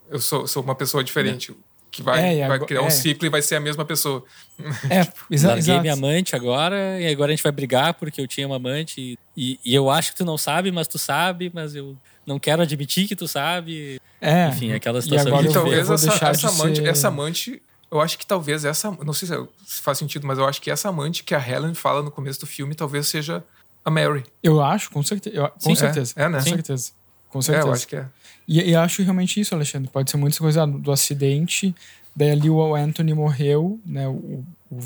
eu 0.10 0.20
sou, 0.20 0.48
sou 0.48 0.64
uma 0.64 0.76
pessoa 0.76 1.04
diferente. 1.04 1.52
É. 1.52 1.68
Que 1.90 2.04
vai, 2.04 2.40
é, 2.40 2.48
vai 2.48 2.60
criar 2.60 2.84
um 2.84 2.88
é. 2.88 2.92
ciclo 2.92 3.26
e 3.26 3.30
vai 3.30 3.42
ser 3.42 3.56
a 3.56 3.60
mesma 3.60 3.84
pessoa. 3.84 4.24
É, 4.90 5.08
exa 5.32 5.50
Larguei 5.50 5.64
exato. 5.64 5.82
minha 5.82 5.94
amante 5.94 6.36
agora 6.36 7.00
e 7.00 7.08
agora 7.08 7.32
a 7.32 7.36
gente 7.36 7.44
vai 7.44 7.52
brigar 7.52 7.94
porque 7.94 8.20
eu 8.20 8.28
tinha 8.28 8.46
uma 8.46 8.58
amante 8.58 9.18
e, 9.36 9.60
e, 9.64 9.74
eu 9.74 9.90
acho 9.90 10.12
que 10.12 10.18
tu 10.18 10.26
não 10.26 10.38
sabe, 10.38 10.72
mas 10.72 10.88
tu 10.88 10.98
sabe, 10.98 11.52
mas 11.54 11.76
eu 11.76 11.96
não 12.26 12.38
quero 12.38 12.62
admitir 12.62 13.08
que 13.08 13.16
tu 13.16 13.28
sabe. 13.28 14.00
É. 14.20 14.50
Enfim, 14.50 14.74
aquela 14.74 15.02
situação. 15.02 15.28
E 15.28 15.34
agora 15.34 15.52
talvez 15.52 15.90
essa, 15.90 16.26
essa, 16.26 16.50
amante, 16.50 16.78
ser... 16.78 16.88
essa 16.88 17.08
amante 17.08 17.62
eu 17.90 18.02
acho 18.02 18.18
que 18.18 18.26
talvez 18.26 18.66
essa. 18.66 18.92
Não 18.92 19.14
sei 19.14 19.30
se 19.66 19.82
faz 19.82 19.98
sentido, 19.98 20.28
mas 20.28 20.38
eu 20.38 20.46
acho 20.46 20.62
que 20.62 20.70
essa 20.70 20.90
amante 20.90 21.24
que 21.24 21.34
a 21.34 21.40
Helen 21.40 21.74
fala 21.74 22.02
no 22.02 22.12
começo 22.12 22.40
do 22.40 22.46
filme 22.46 22.76
talvez 22.76 23.08
seja 23.08 23.44
a 23.84 23.90
Mary. 23.90 24.24
Eu 24.44 24.62
acho, 24.62 24.92
com 24.92 25.02
certeza. 25.02 25.36
Eu, 25.36 25.50
com 25.50 25.60
Sim, 25.60 25.76
certeza. 25.76 26.14
É, 26.18 26.24
é, 26.24 26.30
né? 26.30 26.40
Com 26.40 26.44
certeza. 26.44 26.92
Com 27.30 27.42
certeza. 27.42 27.68
É, 27.68 27.70
eu 27.70 27.74
acho 27.74 27.88
que 27.88 27.96
é. 27.96 28.06
E, 28.48 28.62
e 28.72 28.76
acho 28.76 29.02
realmente 29.02 29.40
isso, 29.40 29.56
Alexandre. 29.56 29.90
Pode 29.90 30.12
ser 30.12 30.18
muita 30.18 30.38
coisa 30.38 30.66
do, 30.66 30.80
do 30.80 30.92
acidente. 30.92 31.74
Daí 32.16 32.32
ali 32.32 32.50
o 32.50 32.76
Anthony 32.76 33.14
morreu, 33.14 33.80
né? 33.86 34.08
O, 34.08 34.44
o 34.70 34.80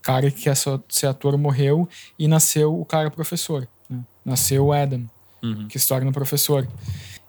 cara 0.00 0.30
que 0.30 0.42
quer 0.42 0.56
ser 0.56 1.06
ator 1.06 1.36
morreu 1.36 1.88
e 2.18 2.28
nasceu 2.28 2.78
o 2.78 2.84
cara 2.84 3.10
professor. 3.10 3.68
Né? 3.90 4.00
Nasceu 4.24 4.66
o 4.66 4.72
Adam, 4.72 5.04
uhum. 5.42 5.68
que 5.68 5.78
se 5.78 5.88
torna 5.88 6.10
professor. 6.12 6.66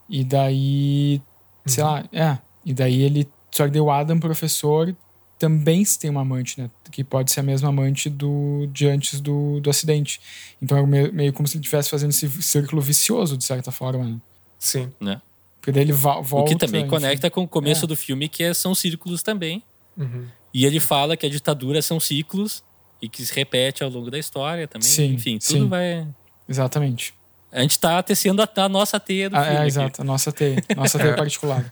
E 0.08 0.24
daí, 0.24 1.22
sei 1.66 1.84
uhum. 1.84 1.90
lá, 1.90 2.06
é. 2.14 2.38
E 2.64 2.74
daí 2.74 3.02
ele. 3.02 3.28
Só 3.52 3.66
que 3.66 3.72
daí 3.72 3.82
o 3.82 3.90
Adam, 3.91 4.20
professor, 4.20 4.95
também 5.38 5.84
tem 6.00 6.10
uma 6.10 6.22
amante, 6.22 6.60
né? 6.60 6.70
Que 6.92 7.04
pode 7.04 7.32
ser 7.32 7.42
a 7.42 7.44
mesma 7.44 7.70
amante 7.70 8.10
do, 8.10 8.68
de 8.72 8.88
antes 8.88 9.22
do, 9.22 9.60
do 9.60 9.70
acidente. 9.70 10.20
Então 10.62 10.78
é 10.78 10.86
meio, 10.86 11.14
meio 11.14 11.34
como 11.34 11.48
se 11.48 11.56
ele 11.56 11.62
estivesse 11.62 11.90
fazendo 11.90 12.10
esse 12.10 12.30
círculo 12.42 12.82
vicioso, 12.82 13.38
de 13.38 13.44
certa 13.44 13.72
forma, 13.72 14.04
né? 14.06 14.18
Sim. 14.60 14.90
Né? 15.00 15.22
Porque 15.60 15.72
daí 15.72 15.84
ele 15.84 15.94
volta. 15.94 16.36
O 16.36 16.46
que 16.46 16.56
também 16.56 16.82
enfim. 16.82 16.90
conecta 16.90 17.30
com 17.30 17.44
o 17.44 17.48
começo 17.48 17.86
é. 17.86 17.88
do 17.88 17.96
filme, 17.96 18.28
que 18.28 18.44
é, 18.44 18.54
são 18.54 18.74
círculos 18.74 19.22
também. 19.22 19.62
Uhum. 19.98 20.26
E 20.54 20.66
ele 20.66 20.80
fala 20.80 21.18
que 21.18 21.26
a 21.26 21.30
ditadura 21.30 21.82
são 21.82 22.00
ciclos 22.00 22.64
e 23.02 23.08
que 23.08 23.24
se 23.26 23.34
repete 23.34 23.84
ao 23.84 23.90
longo 23.90 24.10
da 24.10 24.18
história 24.18 24.68
também. 24.68 24.88
Sim, 24.88 25.14
Enfim, 25.14 25.38
tudo 25.38 25.64
sim. 25.64 25.68
vai. 25.68 26.08
Exatamente. 26.48 27.14
A 27.52 27.62
gente 27.62 27.78
tá 27.80 28.02
tecendo 28.02 28.42
a, 28.42 28.50
a 28.56 28.70
nossa 28.70 29.00
teia 29.00 29.30
do 29.30 29.36
ah, 29.36 29.44
filme. 29.44 29.60
É, 29.60 29.68
exato, 29.68 30.02
a 30.02 30.06
nossa 30.06 30.32
teia. 30.32 30.64
Nossa 30.76 30.98
teia 30.98 31.14
particular. 31.18 31.70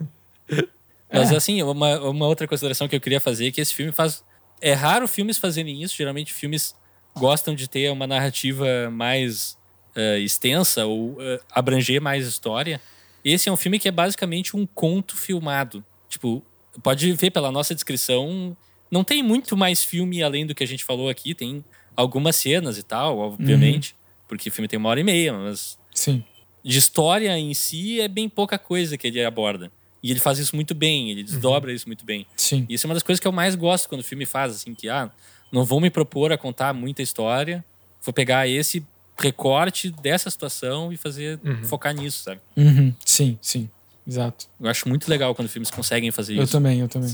Mas 1.19 1.31
é. 1.31 1.35
assim, 1.35 1.61
uma, 1.63 1.99
uma 2.01 2.27
outra 2.27 2.47
consideração 2.47 2.87
que 2.87 2.95
eu 2.95 3.01
queria 3.01 3.19
fazer 3.19 3.47
é 3.47 3.51
que 3.51 3.61
esse 3.61 3.73
filme 3.73 3.91
faz. 3.91 4.23
É 4.61 4.73
raro 4.73 5.07
filmes 5.07 5.37
fazerem 5.37 5.81
isso. 5.81 5.95
Geralmente 5.95 6.31
filmes 6.33 6.75
gostam 7.15 7.55
de 7.55 7.69
ter 7.69 7.91
uma 7.91 8.05
narrativa 8.05 8.89
mais 8.91 9.57
uh, 9.95 10.17
extensa 10.17 10.85
ou 10.85 11.11
uh, 11.13 11.39
abranger 11.51 12.01
mais 12.01 12.27
história. 12.27 12.81
Esse 13.23 13.49
é 13.49 13.51
um 13.51 13.57
filme 13.57 13.79
que 13.79 13.87
é 13.87 13.91
basicamente 13.91 14.55
um 14.55 14.65
conto 14.65 15.15
filmado. 15.15 15.83
Tipo, 16.09 16.43
pode 16.83 17.11
ver 17.13 17.31
pela 17.31 17.51
nossa 17.51 17.73
descrição, 17.73 18.55
não 18.91 19.03
tem 19.03 19.23
muito 19.23 19.57
mais 19.57 19.83
filme 19.83 20.21
além 20.21 20.45
do 20.45 20.53
que 20.53 20.63
a 20.63 20.67
gente 20.67 20.83
falou 20.83 21.09
aqui. 21.09 21.33
Tem 21.33 21.63
algumas 21.95 22.35
cenas 22.35 22.77
e 22.77 22.83
tal, 22.83 23.17
obviamente. 23.17 23.91
Uhum. 23.93 24.25
porque 24.27 24.49
o 24.49 24.51
filme 24.51 24.67
tem 24.67 24.77
uma 24.77 24.89
hora 24.89 24.99
e 24.99 25.03
meia, 25.03 25.33
mas 25.33 25.77
Sim. 25.93 26.23
de 26.63 26.77
história 26.77 27.37
em 27.37 27.53
si 27.53 28.01
é 28.01 28.07
bem 28.07 28.27
pouca 28.27 28.57
coisa 28.59 28.97
que 28.97 29.07
ele 29.07 29.23
aborda. 29.23 29.71
E 30.05 30.11
ele 30.11 30.19
faz 30.19 30.37
isso 30.37 30.55
muito 30.55 30.75
bem, 30.75 31.09
ele 31.09 31.23
desdobra 31.23 31.73
isso 31.73 31.87
muito 31.87 32.05
bem. 32.05 32.27
Sim. 32.37 32.63
E 32.69 32.75
isso 32.75 32.85
é 32.85 32.87
uma 32.87 32.93
das 32.93 33.01
coisas 33.01 33.19
que 33.19 33.27
eu 33.27 33.31
mais 33.31 33.55
gosto 33.55 33.89
quando 33.89 34.01
o 34.01 34.03
filme 34.03 34.23
faz, 34.23 34.53
assim, 34.53 34.75
que, 34.75 34.87
ah, 34.87 35.09
não 35.51 35.65
vou 35.65 35.81
me 35.81 35.89
propor 35.89 36.31
a 36.31 36.37
contar 36.37 36.73
muita 36.75 37.01
história, 37.01 37.65
vou 38.03 38.13
pegar 38.13 38.47
esse 38.47 38.85
recorte 39.17 39.89
dessa 39.89 40.29
situação 40.29 40.93
e 40.93 40.97
fazer, 40.97 41.39
focar 41.63 41.91
nisso, 41.95 42.21
sabe? 42.21 42.39
Uhum. 42.55 42.93
Sim, 43.03 43.39
sim. 43.41 43.67
Exato. 44.07 44.45
Eu 44.61 44.69
acho 44.69 44.87
muito 44.87 45.09
legal 45.09 45.33
quando 45.33 45.49
filmes 45.49 45.71
conseguem 45.71 46.11
fazer 46.11 46.35
Eu 46.37 46.43
isso. 46.43 46.51
também, 46.51 46.79
eu 46.81 46.87
também. 46.87 47.09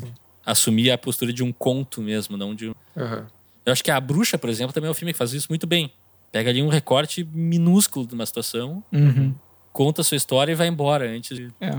Assumir 0.46 0.92
a 0.92 0.98
postura 0.98 1.32
de 1.32 1.42
um 1.44 1.54
conto 1.54 2.02
mesmo, 2.02 2.36
não 2.36 2.54
de 2.54 2.68
um... 2.68 2.74
Eu 3.66 3.72
acho 3.72 3.82
que 3.84 3.90
A 3.92 4.02
Bruxa, 4.02 4.38
por 4.38 4.50
exemplo, 4.50 4.74
também 4.74 4.90
é 4.90 4.92
um 4.92 4.94
filme 4.96 5.14
que 5.14 5.18
faz 5.18 5.32
isso 5.32 5.48
muito 5.50 5.66
bem. 5.66 5.94
Pega 6.30 6.50
ali 6.50 6.62
um 6.62 6.68
recorte 6.68 7.24
minúsculo 7.24 8.06
de 8.06 8.14
uma 8.14 8.26
situação, 8.26 8.84
Uhum. 8.92 9.34
conta 9.72 10.02
a 10.02 10.04
sua 10.04 10.18
história 10.18 10.52
e 10.52 10.56
vai 10.56 10.68
embora 10.68 11.10
antes 11.10 11.38
de... 11.38 11.48
É. 11.62 11.72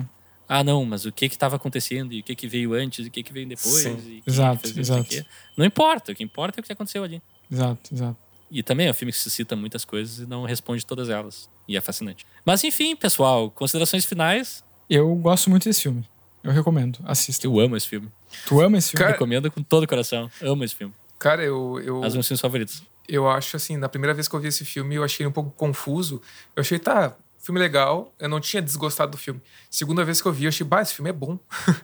Ah, 0.54 0.62
não, 0.64 0.84
mas 0.84 1.04
o 1.06 1.12
que 1.12 1.28
que 1.28 1.34
estava 1.34 1.56
acontecendo 1.56 2.12
e 2.12 2.20
o 2.20 2.22
que 2.22 2.34
que 2.34 2.46
veio 2.46 2.74
antes 2.74 3.06
e 3.06 3.08
o 3.08 3.10
que 3.10 3.22
que 3.22 3.32
veio 3.32 3.46
depois 3.48 3.82
Sim. 3.82 3.96
e 4.06 4.22
Exato, 4.26 4.60
fez 4.62 4.76
não 4.76 4.84
sei 4.84 4.94
o 4.94 4.98
exato. 5.00 5.28
Não 5.56 5.64
importa, 5.64 6.12
o 6.12 6.14
que 6.14 6.22
importa 6.22 6.58
é 6.58 6.62
o 6.62 6.64
que 6.64 6.72
aconteceu 6.72 7.02
ali. 7.04 7.22
Exato, 7.50 7.94
exato. 7.94 8.16
E 8.50 8.62
também 8.62 8.86
é 8.86 8.90
um 8.90 8.94
filme 8.94 9.10
que 9.12 9.18
suscita 9.18 9.56
muitas 9.56 9.84
coisas 9.84 10.18
e 10.18 10.26
não 10.26 10.44
responde 10.44 10.84
todas 10.84 11.08
elas. 11.08 11.48
E 11.66 11.76
é 11.76 11.80
fascinante. 11.80 12.26
Mas 12.44 12.62
enfim, 12.64 12.94
pessoal, 12.94 13.50
considerações 13.50 14.04
finais. 14.04 14.62
Eu 14.90 15.14
gosto 15.14 15.48
muito 15.48 15.64
desse 15.64 15.82
filme. 15.82 16.04
Eu 16.44 16.52
recomendo. 16.52 16.98
Assista. 17.04 17.46
Eu 17.46 17.58
amo 17.58 17.76
esse 17.76 17.88
filme. 17.88 18.10
Tu 18.46 18.60
ama 18.60 18.76
esse 18.76 18.90
filme? 18.90 19.00
Cara- 19.04 19.12
Recomendo 19.12 19.50
com 19.50 19.62
todo 19.62 19.84
o 19.84 19.88
coração. 19.88 20.30
Amo 20.42 20.64
esse 20.64 20.74
filme. 20.74 20.92
Cara, 21.18 21.42
eu, 21.42 21.80
eu, 21.82 22.00
dos 22.02 22.14
meus 22.14 22.26
filmes 22.28 22.40
favoritos. 22.40 22.82
eu 23.08 23.28
acho 23.28 23.56
assim, 23.56 23.76
na 23.76 23.88
primeira 23.88 24.12
vez 24.12 24.26
que 24.28 24.34
eu 24.34 24.40
vi 24.40 24.48
esse 24.48 24.64
filme, 24.64 24.96
eu 24.96 25.04
achei 25.04 25.24
ele 25.24 25.30
um 25.30 25.32
pouco 25.32 25.50
confuso. 25.52 26.20
Eu 26.56 26.60
achei, 26.60 26.78
tá, 26.78 27.16
filme 27.42 27.58
legal, 27.60 28.14
eu 28.18 28.28
não 28.28 28.40
tinha 28.40 28.62
desgostado 28.62 29.10
do 29.12 29.18
filme. 29.18 29.40
Segunda 29.68 30.04
vez 30.04 30.22
que 30.22 30.28
eu 30.28 30.32
vi, 30.32 30.44
eu 30.44 30.48
achei, 30.48 30.64
bah, 30.66 30.80
esse 30.80 30.94
filme 30.94 31.10
é 31.10 31.12
bom. 31.12 31.38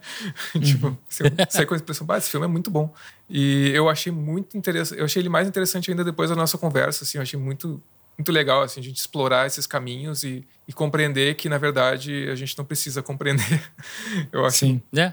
tipo, 0.65 0.97
assim, 1.11 1.25
eu 1.25 1.47
saí 1.51 1.67
com 1.67 1.75
a 1.75 1.77
expressão, 1.77 2.07
bah, 2.07 2.17
esse 2.19 2.31
filme 2.31 2.47
é 2.47 2.49
muito 2.49 2.71
bom. 2.71 2.93
E 3.29 3.71
eu 3.75 3.89
achei 3.89 4.13
muito 4.13 4.57
interessante, 4.57 4.99
eu 4.99 5.05
achei 5.05 5.21
ele 5.21 5.29
mais 5.29 5.49
interessante 5.49 5.91
ainda 5.91 6.05
depois 6.05 6.31
da 6.31 6.37
nossa 6.37 6.57
conversa, 6.57 7.05
assim, 7.05 7.19
eu 7.19 7.23
achei 7.23 7.39
muito 7.39 7.83
muito 8.17 8.33
legal 8.33 8.63
assim 8.63 8.81
a 8.81 8.83
gente 8.83 8.97
explorar 8.97 9.47
esses 9.47 9.65
caminhos 9.65 10.25
e, 10.25 10.45
e 10.67 10.73
compreender 10.73 11.37
que 11.37 11.49
na 11.49 11.57
verdade 11.57 12.29
a 12.29 12.35
gente 12.35 12.59
não 12.59 12.65
precisa 12.65 13.01
compreender. 13.01 13.63
eu 14.33 14.45
acho, 14.45 14.57
Sim. 14.59 14.83
É. 14.97 15.13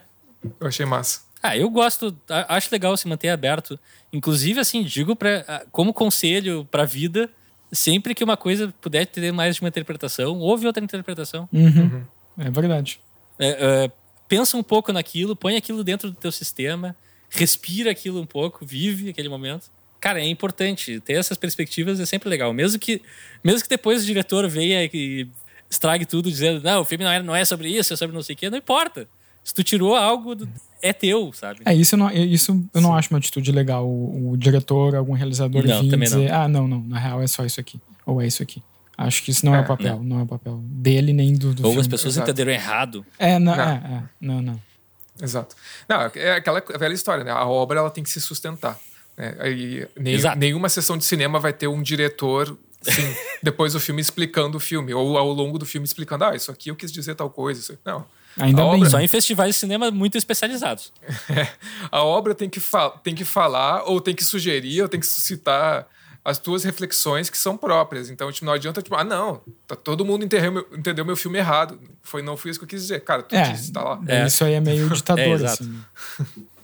eu 0.59 0.67
achei 0.67 0.87
massa. 0.87 1.21
Ah, 1.41 1.55
eu 1.55 1.69
gosto, 1.69 2.17
a- 2.27 2.55
acho 2.55 2.69
legal 2.71 2.97
se 2.97 3.07
manter 3.07 3.29
aberto. 3.29 3.79
Inclusive, 4.11 4.59
assim, 4.59 4.83
digo 4.83 5.15
pra, 5.15 5.63
como 5.71 5.93
conselho 5.93 6.65
pra 6.71 6.83
vida, 6.85 7.29
sempre 7.75 8.15
que 8.15 8.23
uma 8.23 8.37
coisa 8.37 8.73
puder 8.81 9.05
ter 9.05 9.31
mais 9.31 9.55
de 9.55 9.61
uma 9.61 9.69
interpretação, 9.69 10.39
houve 10.39 10.65
outra 10.65 10.83
interpretação. 10.83 11.47
Uhum. 11.51 12.03
É 12.37 12.49
verdade. 12.49 12.99
É, 13.37 13.47
é, 13.85 13.91
pensa 14.27 14.57
um 14.57 14.63
pouco 14.63 14.91
naquilo, 14.91 15.35
põe 15.35 15.55
aquilo 15.55 15.83
dentro 15.83 16.09
do 16.09 16.17
teu 16.17 16.31
sistema, 16.31 16.95
respira 17.29 17.91
aquilo 17.91 18.21
um 18.21 18.25
pouco, 18.25 18.65
vive 18.65 19.09
aquele 19.09 19.29
momento. 19.29 19.69
Cara, 19.99 20.19
é 20.19 20.27
importante 20.27 20.99
ter 20.99 21.13
essas 21.13 21.37
perspectivas, 21.37 21.99
é 21.99 22.05
sempre 22.05 22.29
legal. 22.29 22.53
Mesmo 22.53 22.79
que, 22.79 23.01
mesmo 23.43 23.63
que 23.63 23.69
depois 23.69 24.03
o 24.03 24.05
diretor 24.05 24.47
venha 24.47 24.83
e 24.93 25.27
estrague 25.69 26.05
tudo 26.05 26.29
dizendo, 26.29 26.61
não, 26.63 26.81
o 26.81 26.85
filme 26.85 27.03
não 27.03 27.11
é, 27.11 27.23
não 27.23 27.35
é 27.35 27.43
sobre 27.43 27.69
isso, 27.69 27.93
é 27.93 27.95
sobre 27.97 28.15
não 28.15 28.21
sei 28.21 28.35
o 28.35 28.37
quê, 28.37 28.49
não 28.49 28.57
importa. 28.57 29.07
Se 29.45 29.53
tu 29.53 29.63
tirou 29.63 29.95
algo, 29.95 30.35
é 30.81 30.91
teu, 30.91 31.31
sabe? 31.31 31.59
É, 31.65 31.73
isso 31.73 31.93
eu 31.93 31.99
não, 31.99 32.11
isso 32.11 32.67
eu 32.73 32.81
não 32.81 32.95
acho 32.95 33.09
uma 33.11 33.19
atitude 33.19 33.51
legal. 33.51 33.87
O, 33.87 34.31
o 34.31 34.37
diretor, 34.37 34.95
algum 34.95 35.13
realizador 35.13 35.63
Não, 35.65 35.81
vir 35.83 35.93
e 35.93 35.97
dizer, 35.97 36.31
ah, 36.33 36.47
não, 36.47 36.67
não, 36.67 36.81
na 36.81 36.97
real 36.99 37.21
é 37.21 37.27
só 37.27 37.45
isso 37.45 37.59
aqui. 37.59 37.79
Ou 38.07 38.19
é 38.21 38.25
isso 38.27 38.41
aqui. 38.41 38.61
Acho 38.97 39.21
que 39.23 39.29
isso 39.29 39.45
não 39.45 39.53
é, 39.53 39.59
É, 39.59 39.61
o 39.61 39.65
papel, 39.65 40.01
não. 40.03 40.19
é 40.19 40.23
o 40.23 40.25
papel 40.25 40.57
dele 40.63 41.13
nem 41.13 41.33
do, 41.35 41.53
do 41.53 41.61
Ou 41.63 41.71
filme. 41.71 41.81
as 41.81 41.87
pessoas 41.87 42.15
Exato. 42.15 42.29
entenderam 42.31 42.51
errado. 42.51 43.05
É, 43.19 43.37
não, 43.37 43.55
Não. 43.55 43.63
é, 43.63 43.73
é, 43.75 44.03
não, 44.19 44.41
não. 44.41 44.61
Exato. 45.21 45.55
Não, 45.87 46.01
é 46.15 46.31
aquela 46.33 46.61
velha 46.79 46.93
história, 46.93 47.23
né? 47.23 47.31
A 47.31 47.45
obra 47.45 47.79
ela 47.79 47.91
tem 47.91 48.03
que 48.03 48.09
se 48.09 48.19
sustentar. 48.19 48.79
Aí, 49.39 49.87
nem- 49.97 50.13
Exato. 50.13 50.37
nenhuma 50.39 50.67
sessão 50.69 50.97
de 50.97 51.05
cinema 51.05 51.39
vai 51.39 51.53
ter 51.53 51.67
um 51.67 51.81
diretor, 51.81 52.57
sim, 52.81 53.15
depois 53.43 53.73
do 53.73 53.79
filme 53.79 54.01
explicando 54.01 54.57
o 54.57 54.59
filme, 54.59 54.93
ou 54.93 55.17
ao 55.17 55.31
longo 55.31 55.57
do 55.59 55.65
filme 55.65 55.85
explicando, 55.85 56.25
ah, 56.25 56.35
isso 56.35 56.51
aqui 56.51 56.69
eu 56.69 56.75
quis 56.75 56.91
dizer 56.91 57.15
tal 57.15 57.29
coisa. 57.29 57.59
isso- 57.61 57.77
Não. 57.85 58.05
Ainda 58.37 58.61
A 58.61 58.65
bem. 58.65 58.75
obra- 58.75 58.89
Só 58.89 58.99
em 58.99 59.07
festivais 59.07 59.55
de 59.55 59.59
cinema 59.59 59.89
muito 59.91 60.17
especializados. 60.17 60.91
A 61.91 62.03
obra 62.03 62.35
tem 62.35 62.49
que, 62.49 62.59
fa- 62.59 62.89
tem 62.89 63.15
que 63.15 63.23
falar, 63.25 63.83
ou 63.85 64.01
tem 64.01 64.13
que 64.15 64.23
sugerir, 64.23 64.81
ou 64.81 64.89
tem 64.89 64.99
que 64.99 65.05
suscitar 65.05 65.87
as 66.23 66.39
tuas 66.39 66.63
reflexões 66.63 67.29
que 67.29 67.37
são 67.37 67.55
próprias. 67.55 68.09
Então, 68.09 68.31
tipo, 68.31 68.45
não 68.45 68.53
adianta, 68.53 68.81
tipo, 68.81 68.95
ah, 68.95 69.03
não, 69.03 69.41
tá, 69.67 69.75
todo 69.75 70.03
mundo 70.03 70.25
entendeu 70.25 70.51
meu, 70.51 70.67
entendeu 70.73 71.05
meu 71.05 71.15
filme 71.15 71.37
errado. 71.37 71.79
Foi, 72.01 72.21
não 72.23 72.35
foi 72.35 72.49
isso 72.51 72.59
que 72.59 72.65
eu 72.65 72.69
quis 72.69 72.81
dizer. 72.81 73.01
Cara, 73.01 73.21
tu 73.23 73.35
É, 73.35 73.51
disse, 73.51 73.71
tá 73.71 73.83
lá. 73.83 74.01
É. 74.07 74.25
Isso 74.25 74.43
aí 74.43 74.53
é 74.53 74.59
meio 74.59 74.89
ditador, 74.93 75.23
É, 75.23 75.29
exato. 75.31 75.63
assim. 75.63 75.79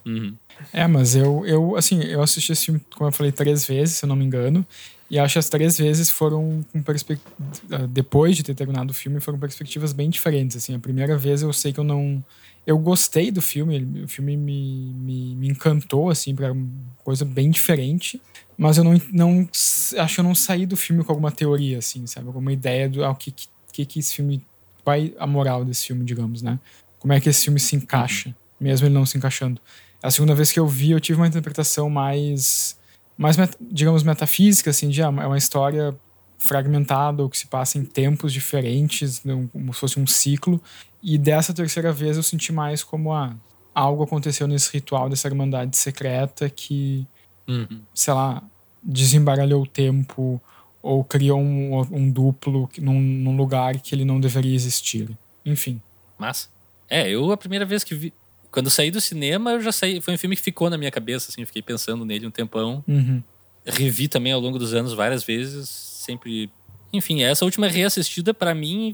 Uhum. 0.05 0.35
É, 0.73 0.87
mas 0.87 1.15
eu, 1.15 1.45
eu, 1.45 1.75
assim, 1.75 2.01
eu 2.03 2.21
assisti 2.23 2.51
esse 2.51 2.65
filme, 2.65 2.81
como 2.95 3.07
eu 3.07 3.11
falei, 3.13 3.31
três 3.31 3.65
vezes, 3.65 3.97
se 3.97 4.05
eu 4.05 4.09
não 4.09 4.15
me 4.15 4.25
engano. 4.25 4.65
E 5.11 5.19
acho 5.19 5.33
que 5.33 5.39
as 5.39 5.49
três 5.49 5.77
vezes 5.77 6.09
foram 6.09 6.63
com 6.71 6.81
perspectivas. 6.81 7.61
Depois 7.89 8.33
de 8.37 8.43
ter 8.43 8.55
terminado 8.55 8.91
o 8.91 8.93
filme, 8.93 9.19
foram 9.19 9.37
perspectivas 9.37 9.91
bem 9.91 10.09
diferentes. 10.09 10.55
Assim, 10.55 10.73
a 10.73 10.79
primeira 10.79 11.17
vez 11.17 11.41
eu 11.41 11.51
sei 11.51 11.73
que 11.73 11.81
eu 11.81 11.83
não. 11.83 12.23
Eu 12.65 12.77
gostei 12.77 13.29
do 13.29 13.41
filme, 13.41 14.03
o 14.05 14.07
filme 14.07 14.37
me, 14.37 14.93
me, 14.95 15.35
me 15.35 15.49
encantou, 15.49 16.09
assim, 16.09 16.33
pra 16.33 16.53
uma 16.53 16.69
coisa 17.03 17.25
bem 17.25 17.51
diferente. 17.51 18.21
Mas 18.57 18.77
eu 18.77 18.85
não, 18.85 19.01
não. 19.11 19.49
Acho 19.97 20.15
que 20.15 20.19
eu 20.21 20.23
não 20.23 20.33
saí 20.33 20.65
do 20.65 20.77
filme 20.77 21.03
com 21.03 21.11
alguma 21.11 21.29
teoria, 21.29 21.79
assim, 21.79 22.07
sabe? 22.07 22.27
Alguma 22.27 22.53
ideia 22.53 22.87
do 22.87 23.03
ah, 23.03 23.13
que, 23.13 23.33
que, 23.73 23.85
que 23.85 23.99
esse 23.99 24.15
filme. 24.15 24.41
Qual 24.81 24.95
a 25.19 25.27
moral 25.27 25.65
desse 25.65 25.87
filme, 25.87 26.05
digamos, 26.05 26.41
né? 26.41 26.57
Como 26.99 27.11
é 27.11 27.19
que 27.19 27.27
esse 27.27 27.43
filme 27.43 27.59
se 27.59 27.75
encaixa, 27.75 28.33
mesmo 28.57 28.87
ele 28.87 28.93
não 28.93 29.05
se 29.05 29.17
encaixando. 29.17 29.59
A 30.01 30.09
segunda 30.09 30.33
vez 30.33 30.53
que 30.53 30.59
eu 30.59 30.65
vi, 30.65 30.91
eu 30.91 31.01
tive 31.01 31.19
uma 31.19 31.27
interpretação 31.27 31.89
mais, 31.89 32.77
mais 33.17 33.37
digamos, 33.59 34.03
metafísica, 34.03 34.69
assim, 34.69 34.89
de 34.89 35.01
ah, 35.01 35.07
é 35.07 35.27
uma 35.27 35.37
história 35.37 35.95
fragmentada 36.37 37.21
ou 37.21 37.29
que 37.29 37.37
se 37.37 37.45
passa 37.47 37.77
em 37.77 37.85
tempos 37.85 38.33
diferentes, 38.33 39.23
não- 39.23 39.47
como 39.47 39.73
se 39.73 39.79
fosse 39.79 39.99
um 39.99 40.07
ciclo. 40.07 40.59
E 41.03 41.17
dessa 41.17 41.53
terceira 41.53 41.91
vez 41.93 42.17
eu 42.17 42.23
senti 42.23 42.51
mais 42.51 42.83
como 42.83 43.13
ah, 43.13 43.35
algo 43.75 44.03
aconteceu 44.03 44.47
nesse 44.47 44.71
ritual 44.73 45.07
dessa 45.09 45.27
irmandade 45.27 45.77
secreta 45.77 46.49
que, 46.49 47.05
Uhum. 47.47 47.81
sei 47.93 48.13
lá, 48.13 48.41
desembaralhou 48.83 49.63
o 49.63 49.67
tempo 49.67 50.41
ou 50.81 51.03
criou 51.03 51.39
um, 51.39 51.79
um 51.91 52.09
duplo 52.09 52.67
num, 52.79 52.99
num 52.99 53.35
lugar 53.35 53.79
que 53.79 53.93
ele 53.93 54.03
não 54.05 54.19
deveria 54.19 54.55
existir. 54.55 55.09
Enfim. 55.45 55.79
Massa. 56.17 56.47
É, 56.89 57.09
eu 57.09 57.31
a 57.31 57.37
primeira 57.37 57.65
vez 57.65 57.83
que 57.83 57.93
vi. 57.95 58.13
Quando 58.51 58.65
eu 58.65 58.71
saí 58.71 58.91
do 58.91 58.99
cinema, 58.99 59.51
eu 59.53 59.61
já 59.61 59.71
saí. 59.71 60.01
Foi 60.01 60.13
um 60.13 60.17
filme 60.17 60.35
que 60.35 60.41
ficou 60.41 60.69
na 60.69 60.77
minha 60.77 60.91
cabeça, 60.91 61.31
assim, 61.31 61.45
fiquei 61.45 61.61
pensando 61.61 62.03
nele 62.03 62.27
um 62.27 62.31
tempão. 62.31 62.83
Uhum. 62.87 63.23
Revi 63.65 64.07
também 64.07 64.33
ao 64.33 64.39
longo 64.39 64.59
dos 64.59 64.73
anos 64.73 64.93
várias 64.93 65.23
vezes, 65.23 65.69
sempre. 65.69 66.49
Enfim, 66.91 67.21
essa 67.23 67.45
última 67.45 67.67
reassistida, 67.67 68.33
pra 68.33 68.53
mim, 68.53 68.93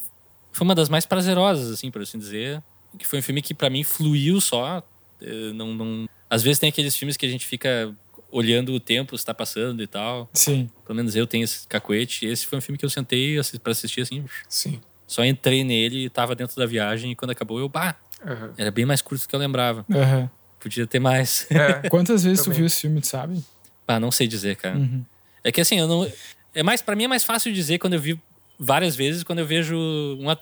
foi 0.51 0.65
uma 0.65 0.75
das 0.75 0.89
mais 0.89 1.05
prazerosas, 1.05 1.71
assim, 1.71 1.89
por 1.89 2.01
assim 2.01 2.19
dizer. 2.19 2.61
Que 2.99 3.07
foi 3.07 3.19
um 3.19 3.21
filme 3.21 3.41
que 3.41 3.53
pra 3.53 3.69
mim 3.69 3.83
fluiu 3.83 4.39
só. 4.39 4.83
eh, 5.21 5.51
Não, 5.53 5.73
não... 5.73 6.07
Às 6.29 6.43
vezes 6.43 6.59
tem 6.59 6.69
aqueles 6.69 6.95
filmes 6.95 7.15
que 7.17 7.25
a 7.25 7.29
gente 7.29 7.45
fica 7.45 7.95
olhando 8.31 8.73
o 8.73 8.79
tempo, 8.79 9.17
se 9.17 9.25
tá 9.25 9.33
passando 9.33 9.81
e 9.81 9.87
tal. 9.87 10.29
Sim. 10.33 10.69
Pelo 10.85 10.95
menos 10.97 11.15
eu 11.15 11.25
tenho 11.25 11.43
esse 11.45 11.65
cacuete. 11.67 12.25
Esse 12.25 12.45
foi 12.45 12.57
um 12.57 12.61
filme 12.61 12.77
que 12.77 12.85
eu 12.85 12.89
sentei 12.89 13.37
pra 13.63 13.71
assistir, 13.71 14.01
assim. 14.01 14.23
Sim. 14.49 14.79
Só 15.07 15.23
entrei 15.23 15.63
nele 15.63 16.05
e 16.05 16.09
tava 16.09 16.35
dentro 16.35 16.55
da 16.57 16.65
viagem. 16.65 17.11
E 17.11 17.15
quando 17.15 17.31
acabou, 17.31 17.59
eu, 17.59 17.69
bah, 17.69 17.95
Aham. 18.25 18.53
era 18.57 18.71
bem 18.71 18.85
mais 18.85 19.01
curto 19.01 19.21
do 19.23 19.27
que 19.29 19.35
eu 19.35 19.39
lembrava. 19.39 19.85
Aham. 19.91 20.29
Podia 20.59 20.87
ter 20.87 20.99
mais. 20.99 21.45
É, 21.51 21.87
Quantas 21.89 22.23
vezes 22.23 22.43
tu 22.43 22.51
viu 22.51 22.65
esse 22.65 22.81
filme, 22.81 22.99
tu 23.01 23.07
sabe? 23.07 23.43
ah, 23.87 23.99
não 23.99 24.11
sei 24.11 24.27
dizer, 24.27 24.55
cara. 24.57 24.77
Uhum. 24.77 25.03
É 25.43 25.51
que 25.51 25.61
assim, 25.61 25.79
eu 25.79 25.87
não. 25.87 26.11
É 26.53 26.63
mais 26.63 26.81
para 26.81 26.95
mim 26.95 27.03
é 27.05 27.07
mais 27.07 27.23
fácil 27.23 27.53
dizer 27.53 27.77
quando 27.77 27.93
eu 27.93 27.99
vi 27.99 28.19
várias 28.59 28.95
vezes, 28.95 29.23
quando 29.23 29.39
eu 29.39 29.45
vejo 29.45 29.77
uma, 30.19 30.37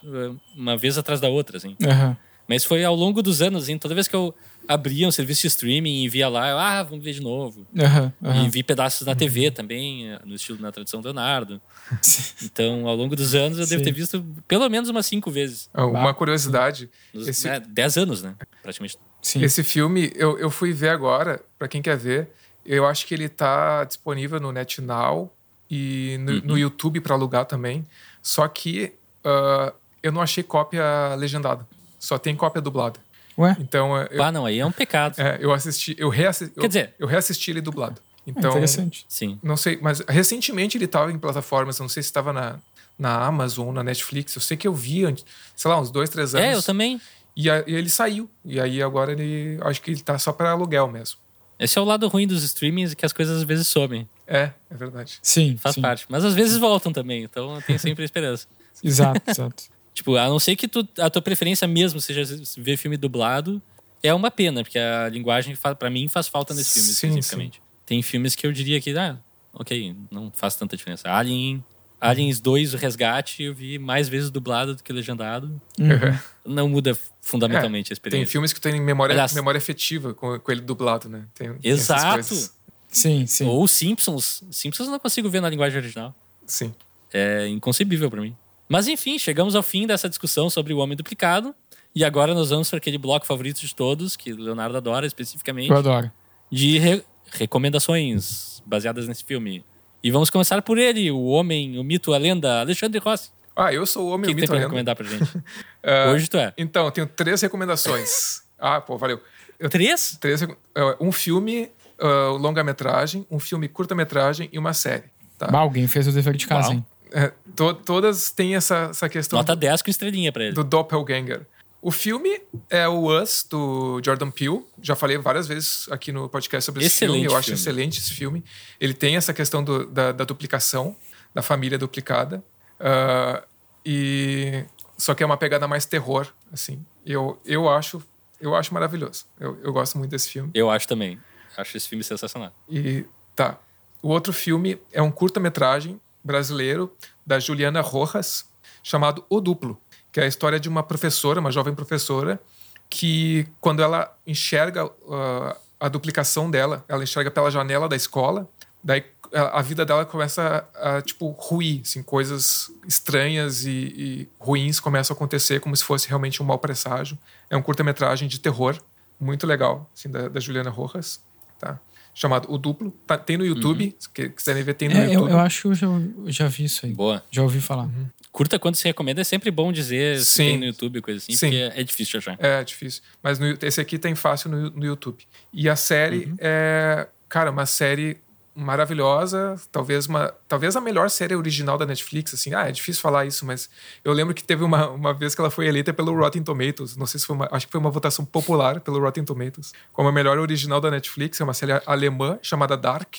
uma 0.56 0.78
vez 0.78 0.98
atrás 0.98 1.20
da 1.20 1.28
outra, 1.28 1.58
assim. 1.58 1.76
Aham. 1.86 2.18
Mas 2.48 2.64
foi 2.64 2.84
ao 2.84 2.96
longo 2.96 3.22
dos 3.24 3.42
anos, 3.42 3.64
assim, 3.64 3.78
toda 3.78 3.96
vez 3.96 4.08
que 4.08 4.16
eu 4.16 4.34
abria 4.68 5.08
um 5.08 5.12
serviço 5.12 5.42
de 5.42 5.48
streaming 5.48 6.04
e 6.04 6.10
via 6.10 6.28
lá, 6.30 6.50
eu, 6.50 6.58
ah, 6.60 6.84
vamos 6.84 7.04
ver 7.04 7.14
de 7.14 7.22
novo. 7.22 7.66
Aham. 7.78 8.14
E 8.22 8.28
aham. 8.28 8.50
vi 8.50 8.62
pedaços 8.64 9.06
na 9.06 9.16
TV 9.16 9.50
também, 9.52 10.10
eh, 10.12 10.20
no 10.26 10.36
estilo 10.36 10.60
na 10.62 10.72
tradição 10.72 11.02
Leonardo. 11.02 11.62
Sim. 12.02 12.24
Então, 12.46 12.88
ao 12.88 12.96
longo 12.96 13.16
dos 13.16 13.34
anos, 13.36 13.58
eu 13.60 13.66
devo 13.68 13.80
Sim. 13.80 13.86
ter 13.86 13.92
visto 13.92 14.26
pelo 14.48 14.70
menos 14.70 14.90
umas 14.90 15.06
cinco 15.06 15.30
vezes. 15.32 15.70
Uma 15.74 16.14
curiosidade, 16.14 16.90
Nos, 17.14 17.28
Esse- 17.28 17.48
né, 17.48 17.60
dez 17.60 17.98
anos, 17.98 18.22
né? 18.22 18.36
Praticamente. 18.62 18.98
Sim. 19.22 19.42
Esse 19.44 19.64
filme, 19.64 20.12
eu, 20.16 20.38
eu 20.38 20.50
fui 20.52 20.72
ver 20.72 20.90
agora, 20.90 21.42
pra 21.58 21.68
quem 21.68 21.82
quer 21.82 21.98
ver. 21.98 22.30
Eu 22.66 22.86
acho 22.86 23.06
que 23.08 23.14
ele 23.14 23.28
tá 23.30 23.84
disponível 23.84 24.40
no 24.40 24.52
NetNow 24.52 25.32
e 25.70 26.18
no, 26.20 26.42
no 26.42 26.58
YouTube 26.58 27.00
pra 27.02 27.16
alugar 27.16 27.46
também. 27.46 27.86
Só 28.22 28.48
que 28.48 28.94
ah, 29.24 29.74
eu 30.04 30.12
não 30.12 30.22
achei 30.22 30.44
cópia 30.44 31.16
legendada. 31.18 31.68
Só 32.06 32.18
tem 32.18 32.36
cópia 32.36 32.62
dublada. 32.62 33.00
Ué? 33.38 33.56
Então, 33.60 33.98
eh, 33.98 34.08
eu, 34.12 34.24
Ah, 34.24 34.32
não, 34.32 34.46
aí 34.46 34.60
é 34.60 34.66
um 34.66 34.72
pecado. 34.72 35.20
é, 35.20 35.38
eu 35.42 35.52
assisti, 35.52 35.96
eu 35.98 36.08
reassisti, 36.10 36.54
Quer 36.60 36.68
dizer- 36.68 36.94
eu 37.00 37.08
reassisti 37.08 37.52
ele 37.52 37.62
dublado. 37.62 38.00
Então, 38.28 38.52
interessante. 38.52 39.06
Sim. 39.10 39.38
não 39.44 39.56
sei, 39.58 39.78
mas 39.82 40.00
recentemente 40.08 40.78
ele 40.78 40.86
estava 40.86 41.12
em 41.12 41.18
plataformas, 41.20 41.80
não 41.80 41.88
sei 41.90 42.02
se 42.02 42.08
estava 42.08 42.32
na, 42.34 42.58
na 42.98 43.26
Amazon 43.26 43.68
ou 43.68 43.74
na 43.74 43.84
Netflix. 43.84 44.34
Eu 44.36 44.42
sei 44.42 44.56
que 44.58 44.68
eu 44.68 44.74
vi, 44.74 45.04
antes, 45.06 45.26
sei 45.56 45.70
lá, 45.70 45.80
uns 45.80 45.92
dois, 45.92 46.10
três 46.10 46.34
anos. 46.34 46.48
É, 46.48 46.56
eu 46.56 46.64
também. 46.64 47.00
E, 47.36 47.50
a- 47.50 47.64
e 47.68 47.76
ele 47.76 47.90
saiu. 47.90 48.30
E 48.46 48.60
aí 48.60 48.82
agora 48.82 49.12
ele. 49.12 49.60
Acho 49.62 49.82
que 49.82 49.92
ele 49.92 50.00
tá 50.02 50.18
só 50.18 50.32
para 50.32 50.52
aluguel 50.52 50.88
mesmo. 50.88 51.18
Esse 51.60 51.78
é 51.78 51.82
o 51.82 51.86
lado 51.86 52.08
ruim 52.08 52.26
dos 52.28 52.44
streamings, 52.44 52.94
que 52.94 53.06
as 53.06 53.14
coisas 53.14 53.38
às 53.38 53.44
vezes 53.44 53.68
somem. 53.68 54.08
É, 54.28 54.52
é 54.70 54.76
verdade. 54.76 55.20
Sim, 55.22 55.56
Faz 55.58 55.76
sim. 55.76 55.82
parte. 55.82 56.06
Mas 56.10 56.24
às 56.26 56.34
vezes 56.34 56.58
voltam 56.58 56.92
também, 56.92 57.24
então 57.24 57.62
tem 57.62 57.78
sempre 57.78 58.04
a 58.04 58.06
esperança. 58.06 58.48
Exato, 58.84 59.22
exato. 59.30 59.64
Tipo, 59.96 60.16
a 60.18 60.28
não 60.28 60.38
ser 60.38 60.56
que 60.56 60.68
tu- 60.68 60.88
a 61.00 61.10
tua 61.10 61.22
preferência 61.24 61.68
mesmo 61.68 62.00
seja 62.00 62.22
ver 62.58 62.78
filme 62.78 62.98
dublado, 62.98 63.60
é 64.04 64.14
uma 64.14 64.30
pena, 64.30 64.62
porque 64.62 64.78
a 64.78 65.10
linguagem, 65.10 65.58
pra 65.80 65.90
mim, 65.90 66.08
faz 66.08 66.28
falta 66.28 66.54
nesse 66.54 66.74
filme, 66.74 66.90
Sim, 66.90 67.08
especificamente. 67.08 67.62
Tem 67.86 68.02
filmes 68.04 68.36
que 68.36 68.46
eu 68.46 68.52
diria 68.52 68.80
que, 68.82 68.96
ah, 68.98 69.18
ok, 69.54 69.96
não 70.12 70.30
faz 70.36 70.56
tanta 70.56 70.76
diferença. 70.78 71.10
Alien, 71.10 71.64
Aliens 72.02 72.40
2, 72.42 72.74
O 72.74 72.78
Resgate, 72.78 73.42
eu 73.42 73.54
vi 73.56 73.80
mais 73.80 74.10
vezes 74.10 74.30
dublado 74.30 74.76
do 74.76 74.84
que 74.84 74.92
legendado. 74.94 75.60
Não 76.46 76.68
muda 76.70 76.96
fundamentalmente 77.22 77.88
a 77.88 77.90
Tem 77.90 77.94
experiência. 77.94 78.32
filmes 78.32 78.54
que 78.54 78.62
têm 78.62 78.80
memória, 78.80 79.14
Aliás- 79.14 79.34
memória 79.34 79.58
afetiva 79.58 80.14
com, 80.14 80.38
com 80.40 80.52
ele 80.52 80.62
dublado, 80.62 81.10
né? 81.10 81.26
Tem, 81.34 81.52
tem 81.58 81.72
Exato! 81.72 82.14
coisas. 82.16 82.54
Sim, 82.90 83.26
sim. 83.26 83.46
Ou 83.46 83.68
Simpsons. 83.68 84.44
Simpsons 84.52 84.86
eu 84.88 84.92
não 84.92 85.00
consigo 85.00 85.28
ver 85.30 85.42
na 85.42 85.50
linguagem 85.50 85.80
original. 85.80 86.14
Sim. 86.46 86.72
É 87.12 87.48
inconcebível 87.48 88.12
pra 88.12 88.22
mim. 88.22 88.36
Mas 88.68 88.88
enfim, 88.88 89.18
chegamos 89.20 89.56
ao 89.56 89.62
fim 89.64 89.86
dessa 89.86 90.10
discussão 90.10 90.50
sobre 90.50 90.74
o 90.74 90.78
Homem 90.80 90.96
Duplicado. 90.98 91.54
E 91.94 92.04
agora 92.04 92.34
nós 92.34 92.50
vamos 92.50 92.70
para 92.70 92.78
aquele 92.78 92.98
bloco 92.98 93.26
favorito 93.26 93.62
de 93.62 93.74
todos, 93.74 94.16
que 94.18 94.34
o 94.34 94.38
Leonardo 94.38 94.76
adora 94.76 95.06
especificamente, 95.08 95.70
Eu 95.70 95.78
adoro. 95.78 96.12
de 96.52 96.78
re- 96.78 97.04
recomendações 97.32 98.62
baseadas 98.66 99.08
nesse 99.08 99.24
filme. 99.24 99.64
E 100.04 100.12
vamos 100.12 100.30
começar 100.30 100.62
por 100.62 100.78
ele, 100.78 101.10
o 101.10 101.24
homem, 101.26 101.80
o 101.80 101.84
mito, 101.84 102.14
a 102.14 102.18
lenda, 102.18 102.60
Alexandre 102.60 103.00
Rossi. 103.00 103.32
Ah, 103.56 103.74
eu 103.74 103.86
sou 103.86 104.04
o 104.04 104.10
O 104.10 104.14
homem 104.14 104.26
que, 104.36 104.36
que 104.42 104.46
o 104.46 104.48
tem 104.48 104.60
mito 104.60 104.70
pra 104.74 104.84
lenda. 104.84 104.92
recomendar 104.92 104.96
pra 104.96 105.06
gente? 105.08 105.44
Ah, 105.84 106.12
Hoje 106.12 106.28
tu 106.28 106.38
é. 106.38 106.54
Então, 106.58 106.86
eu 106.86 106.92
tenho 106.92 107.08
três 107.08 107.42
recomendações. 107.42 108.42
ah, 108.60 108.82
pô, 108.82 108.98
valeu. 108.98 109.22
Eu- 109.60 109.70
Três? 109.70 110.18
três, 110.20 110.42
ah, 110.44 110.98
um 111.00 111.12
filme, 111.12 111.72
ah, 112.00 112.36
longa-metragem, 112.38 113.26
um 113.32 113.40
filme 113.40 113.68
curta-metragem 113.68 114.50
e 114.52 114.60
uma 114.60 114.74
série. 114.74 115.04
Tá? 115.38 115.48
Bah, 115.48 115.60
alguém 115.60 115.88
fez 115.88 116.08
o 116.08 116.12
dever 116.12 116.36
de 116.36 116.46
casa, 116.48 116.68
Uau. 116.70 116.74
hein? 116.78 116.86
É, 117.12 117.32
to- 117.56 117.74
todas 117.76 118.30
têm 118.32 118.56
essa, 118.56 118.88
essa 118.92 119.08
questão 119.10 119.38
Nota 119.40 119.56
10 119.56 119.82
com 119.82 119.90
estrelinha 119.90 120.32
pra 120.32 120.44
ele. 120.46 120.54
do 120.54 120.64
Doppelganger. 120.64 121.46
O 121.82 121.92
filme 121.92 122.42
é 122.70 122.88
o 122.88 123.06
Us, 123.22 123.46
do 123.48 124.02
Jordan 124.04 124.32
Peele. 124.32 124.66
Já 124.82 124.96
falei 124.96 125.18
várias 125.20 125.48
vezes 125.48 125.88
aqui 125.92 126.12
no 126.12 126.28
podcast 126.28 126.66
sobre 126.66 126.84
esse 126.84 126.96
Excelente 126.96 127.20
filme. 127.22 127.32
Eu 127.34 127.38
acho 127.38 127.46
filme. 127.48 127.60
excelente 127.62 128.00
esse 128.00 128.14
filme. 128.14 128.44
Ele 128.80 128.94
tem 128.94 129.16
essa 129.16 129.34
questão 129.34 129.64
do- 129.64 129.86
da, 129.86 130.12
da 130.12 130.24
duplicação, 130.26 130.96
da 131.34 131.42
família 131.44 131.78
duplicada. 131.78 132.44
Ah, 132.80 133.44
e 133.86 134.66
Só 134.98 135.14
que 135.14 135.22
é 135.22 135.26
uma 135.26 135.38
pegada 135.38 135.68
mais 135.68 135.86
terror, 135.86 136.28
assim. 136.52 136.84
Eu, 137.06 137.40
eu, 137.46 137.70
acho, 137.70 138.02
eu 138.42 138.56
acho 138.56 138.74
maravilhoso. 138.74 139.26
Eu, 139.40 139.58
eu 139.62 139.72
gosto 139.72 139.98
muito 139.98 140.10
desse 140.12 140.30
filme. 140.30 140.50
Eu 140.56 140.70
acho 140.72 140.88
também. 140.88 141.20
Acho 141.56 141.78
esse 141.78 141.88
filme 141.88 142.04
sensacional. 142.04 142.52
E 142.68 143.06
tá. 143.36 143.60
O 144.02 144.10
outro 144.10 144.34
filme 144.34 144.80
é 144.92 145.02
um 145.02 145.12
curta-metragem 145.12 146.00
brasileiro 146.26 146.92
da 147.26 147.40
Juliana 147.40 147.80
Rojas, 147.80 148.46
chamado 148.84 149.24
O 149.30 149.40
Duplo, 149.40 149.80
que 150.12 150.20
é 150.20 150.24
a 150.24 150.28
história 150.28 150.60
de 150.60 150.68
uma 150.68 150.82
professora, 150.82 151.40
uma 151.40 151.52
jovem 151.52 151.76
professora, 151.76 152.42
que 152.90 153.48
quando 153.62 153.82
ela 153.82 154.14
enxerga 154.26 154.86
uh, 154.86 155.56
a 155.80 155.88
duplicação 155.88 156.50
dela, 156.50 156.84
ela 156.88 157.04
enxerga 157.04 157.30
pela 157.30 157.52
janela 157.52 157.88
da 157.88 157.96
escola, 157.96 158.50
daí 158.84 159.04
a 159.34 159.62
vida 159.62 159.86
dela 159.86 160.06
começa 160.06 160.68
a, 160.76 161.02
tipo 161.02 161.30
ruir, 161.32 161.82
assim, 161.82 162.02
coisas 162.02 162.72
estranhas 162.88 163.66
e, 163.66 163.70
e 163.72 164.30
ruins 164.40 164.80
começam 164.80 165.14
a 165.14 165.16
acontecer 165.16 165.60
como 165.60 165.76
se 165.76 165.84
fosse 165.84 166.08
realmente 166.08 166.42
um 166.42 166.46
mau 166.46 166.58
presságio. 166.58 167.18
É 167.50 167.58
um 167.58 167.62
curta-metragem 167.62 168.28
de 168.28 168.40
terror 168.40 168.78
muito 169.20 169.46
legal, 169.46 169.90
assim, 169.94 170.10
da, 170.10 170.30
da 170.30 170.40
Juliana 170.40 170.70
Rojas, 170.70 171.22
tá? 171.60 171.80
Chamado 172.18 172.50
O 172.52 172.58
Duplo. 172.58 172.92
Tá- 173.06 173.18
tem 173.18 173.38
no 173.38 173.46
YouTube, 173.46 173.94
se 174.00 174.10
que- 174.10 174.30
quiserem 174.30 174.64
ver, 174.64 174.74
tem 174.74 174.88
no 174.88 174.96
É, 174.96 175.08
eu, 175.10 175.14
YouTube. 175.14 175.32
eu 175.32 175.40
acho 175.40 175.62
que 175.64 175.68
eu 175.68 175.76
já, 175.76 175.86
eu 175.88 176.32
já 176.32 176.48
vi 176.48 176.64
isso 176.64 176.86
aí. 176.86 176.94
Boa. 176.94 177.22
Já 177.30 177.44
ouvi 177.44 177.60
falar. 177.60 177.90
Curta 178.32 178.58
quando 178.58 178.76
se 178.76 178.86
recomenda, 178.86 179.20
é 179.22 179.24
sempre 179.24 179.52
bom 179.52 179.72
dizer 179.72 180.18
se 180.20 180.26
Sim. 180.26 180.44
tem 180.46 180.58
no 180.60 180.66
YouTube, 180.66 181.02
coisa 181.02 181.18
assim, 181.20 181.34
Sim. 181.36 181.50
porque 181.52 181.80
é 181.80 181.84
difícil 181.84 182.12
de 182.14 182.18
achar. 182.30 182.38
É 182.44 182.64
difícil. 182.64 183.02
Mas 183.22 183.38
no- 183.38 183.58
esse 183.62 183.80
aqui 183.82 183.98
tem 184.00 184.16
fácil 184.16 184.50
no, 184.50 184.70
no 184.72 184.86
YouTube. 184.86 185.24
E 185.54 185.70
a 185.70 185.76
série 185.76 186.34
é, 186.40 187.08
cara, 187.28 187.52
uma 187.52 187.66
série 187.66 188.18
maravilhosa, 188.56 189.60
talvez 189.72 190.08
uma, 190.08 190.34
talvez 190.48 190.76
a 190.76 190.82
melhor 190.82 191.10
série 191.10 191.36
original 191.36 191.78
da 191.78 191.86
Netflix, 191.86 192.34
assim. 192.34 192.54
Ah, 192.54 192.70
é 192.70 192.72
difícil 192.72 193.02
falar 193.02 193.26
isso, 193.26 193.46
mas 193.46 193.70
eu 194.04 194.14
lembro 194.14 194.34
que 194.34 194.44
teve 194.44 194.64
uma, 194.64 194.90
uma 194.90 195.14
vez 195.14 195.36
que 195.36 195.42
ela 195.42 195.52
foi 195.52 195.68
eleita 195.68 195.94
pelo 195.94 196.16
Rotten 196.18 196.42
Tomatoes, 196.42 196.96
não 196.96 197.06
sei 197.06 197.20
se 197.20 197.26
foi 197.26 197.36
uma, 197.36 197.50
acho 197.52 197.66
que 197.68 197.72
foi 197.72 197.80
uma 197.82 197.92
votação 197.92 198.24
popular 198.24 198.80
pelo 198.80 199.00
Rotten 199.00 199.26
Tomatoes, 199.26 199.74
como 199.92 200.08
a 200.08 200.12
melhor 200.12 200.38
original 200.40 200.80
da 200.80 200.90
Netflix, 200.90 201.40
é 201.42 201.44
uma 201.44 201.54
série 201.54 201.74
alemã 201.86 202.40
chamada 202.42 202.78
Dark, 202.78 203.16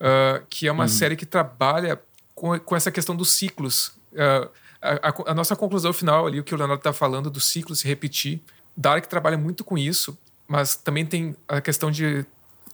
ah, 0.00 0.42
que 0.50 0.66
é 0.66 0.72
uma 0.72 0.88
série 0.88 1.16
que 1.16 1.26
trabalha 1.26 2.00
com, 2.34 2.58
com 2.58 2.76
essa 2.76 2.90
questão 2.90 3.14
dos 3.16 3.30
ciclos. 3.30 3.92
Ah, 4.16 4.48
a, 4.80 5.08
a- 5.08 5.30
a 5.32 5.34
nossa 5.34 5.54
conclusão 5.56 5.92
final 5.92 6.26
ali, 6.26 6.40
o 6.40 6.44
que 6.44 6.54
o 6.54 6.58
Leonardo 6.58 6.80
está 6.80 6.92
falando, 6.92 7.30
do 7.30 7.40
ciclo 7.40 7.74
se 7.74 7.86
repetir. 7.86 8.40
Dark 8.76 9.06
trabalha 9.06 9.36
muito 9.36 9.64
com 9.64 9.76
isso, 9.76 10.16
mas 10.46 10.76
também 10.76 11.04
tem 11.04 11.36
a 11.48 11.60
questão 11.60 11.90
de 11.90 12.24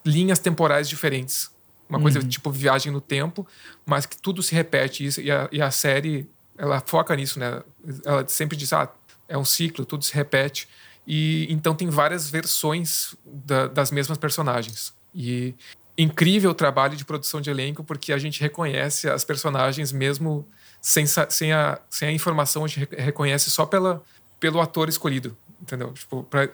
linhas 0.04 0.38
temporais 0.38 0.86
diferentes. 0.88 1.50
Uma 1.88 2.00
coisa 2.00 2.22
tipo 2.22 2.50
viagem 2.50 2.90
no 2.90 3.00
tempo, 3.00 3.46
mas 3.84 4.06
que 4.06 4.16
tudo 4.16 4.42
se 4.42 4.54
repete. 4.54 5.08
E, 5.20 5.30
a, 5.30 5.48
e 5.52 5.60
a 5.62 5.70
série, 5.70 6.28
ela 6.56 6.80
foca 6.84 7.14
nisso, 7.14 7.38
né? 7.38 7.62
Ela 8.04 8.26
sempre 8.26 8.56
diz, 8.56 8.72
ah, 8.72 8.90
é 9.28 9.36
um 9.36 9.44
ciclo, 9.44 9.84
tudo 9.84 10.04
se 10.04 10.14
repete. 10.14 10.66
E 11.06 11.46
então 11.50 11.74
tem 11.74 11.88
várias 11.90 12.30
versões 12.30 13.14
da- 13.24 13.66
das 13.68 13.90
mesmas 13.90 14.16
personagens. 14.16 14.94
E 15.14 15.54
incrível 15.96 16.50
o 16.50 16.54
trabalho 16.54 16.96
de 16.96 17.04
produção 17.04 17.40
de 17.40 17.50
elenco, 17.50 17.84
porque 17.84 18.12
a 18.12 18.18
gente 18.18 18.40
reconhece 18.40 19.08
as 19.08 19.22
personagens 19.24 19.92
mesmo 19.92 20.46
sem, 20.80 21.04
sem, 21.06 21.52
a, 21.52 21.78
sem 21.88 22.08
a 22.08 22.12
informação, 22.12 22.64
a 22.64 22.68
gente 22.68 22.80
re- 22.90 22.96
reconhece 23.04 23.50
só 23.50 23.64
pela, 23.64 24.02
pelo 24.40 24.60
ator 24.60 24.88
escolhido, 24.88 25.36
entendeu? 25.64 25.92
Tipo, 25.92 26.22
pra 26.24 26.48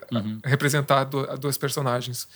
representar 0.45 1.05
do- 1.05 1.27
duas 1.39 1.59
personagens. 1.59 2.27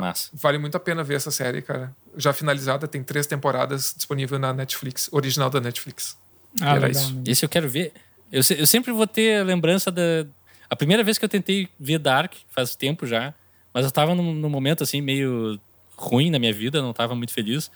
Massa. 0.00 0.30
Vale 0.34 0.58
muito 0.58 0.76
a 0.76 0.80
pena 0.80 1.02
ver 1.04 1.14
essa 1.14 1.30
série, 1.30 1.62
cara. 1.62 1.94
Já 2.16 2.32
finalizada, 2.32 2.86
tem 2.88 3.02
três 3.02 3.26
temporadas 3.26 3.94
disponível 3.96 4.38
na 4.38 4.52
Netflix, 4.52 5.08
original 5.12 5.48
da 5.48 5.60
Netflix. 5.60 6.18
Ah, 6.60 6.70
Era 6.76 6.86
legal. 6.88 6.90
isso. 7.02 7.14
né? 7.14 7.22
Esse 7.26 7.44
eu 7.44 7.48
quero 7.48 7.68
ver. 7.68 7.92
Eu, 8.32 8.42
se- 8.42 8.58
eu 8.58 8.66
sempre 8.66 8.92
vou 8.92 9.06
ter 9.06 9.40
a 9.40 9.44
lembrança 9.44 9.90
da. 9.90 10.26
A 10.68 10.74
primeira 10.76 11.04
vez 11.04 11.18
que 11.18 11.24
eu 11.24 11.28
tentei 11.28 11.68
ver 11.78 11.98
Dark, 11.98 12.32
faz 12.50 12.74
tempo 12.74 13.06
já, 13.06 13.32
mas 13.72 13.84
eu 13.84 13.90
tava 13.92 14.14
num, 14.14 14.34
num 14.34 14.48
momento 14.48 14.82
assim 14.82 15.00
meio 15.00 15.60
ruim 15.96 16.30
na 16.30 16.38
minha 16.38 16.52
vida, 16.52 16.82
não 16.82 16.92
tava 16.92 17.14
muito 17.14 17.32
feliz. 17.32 17.70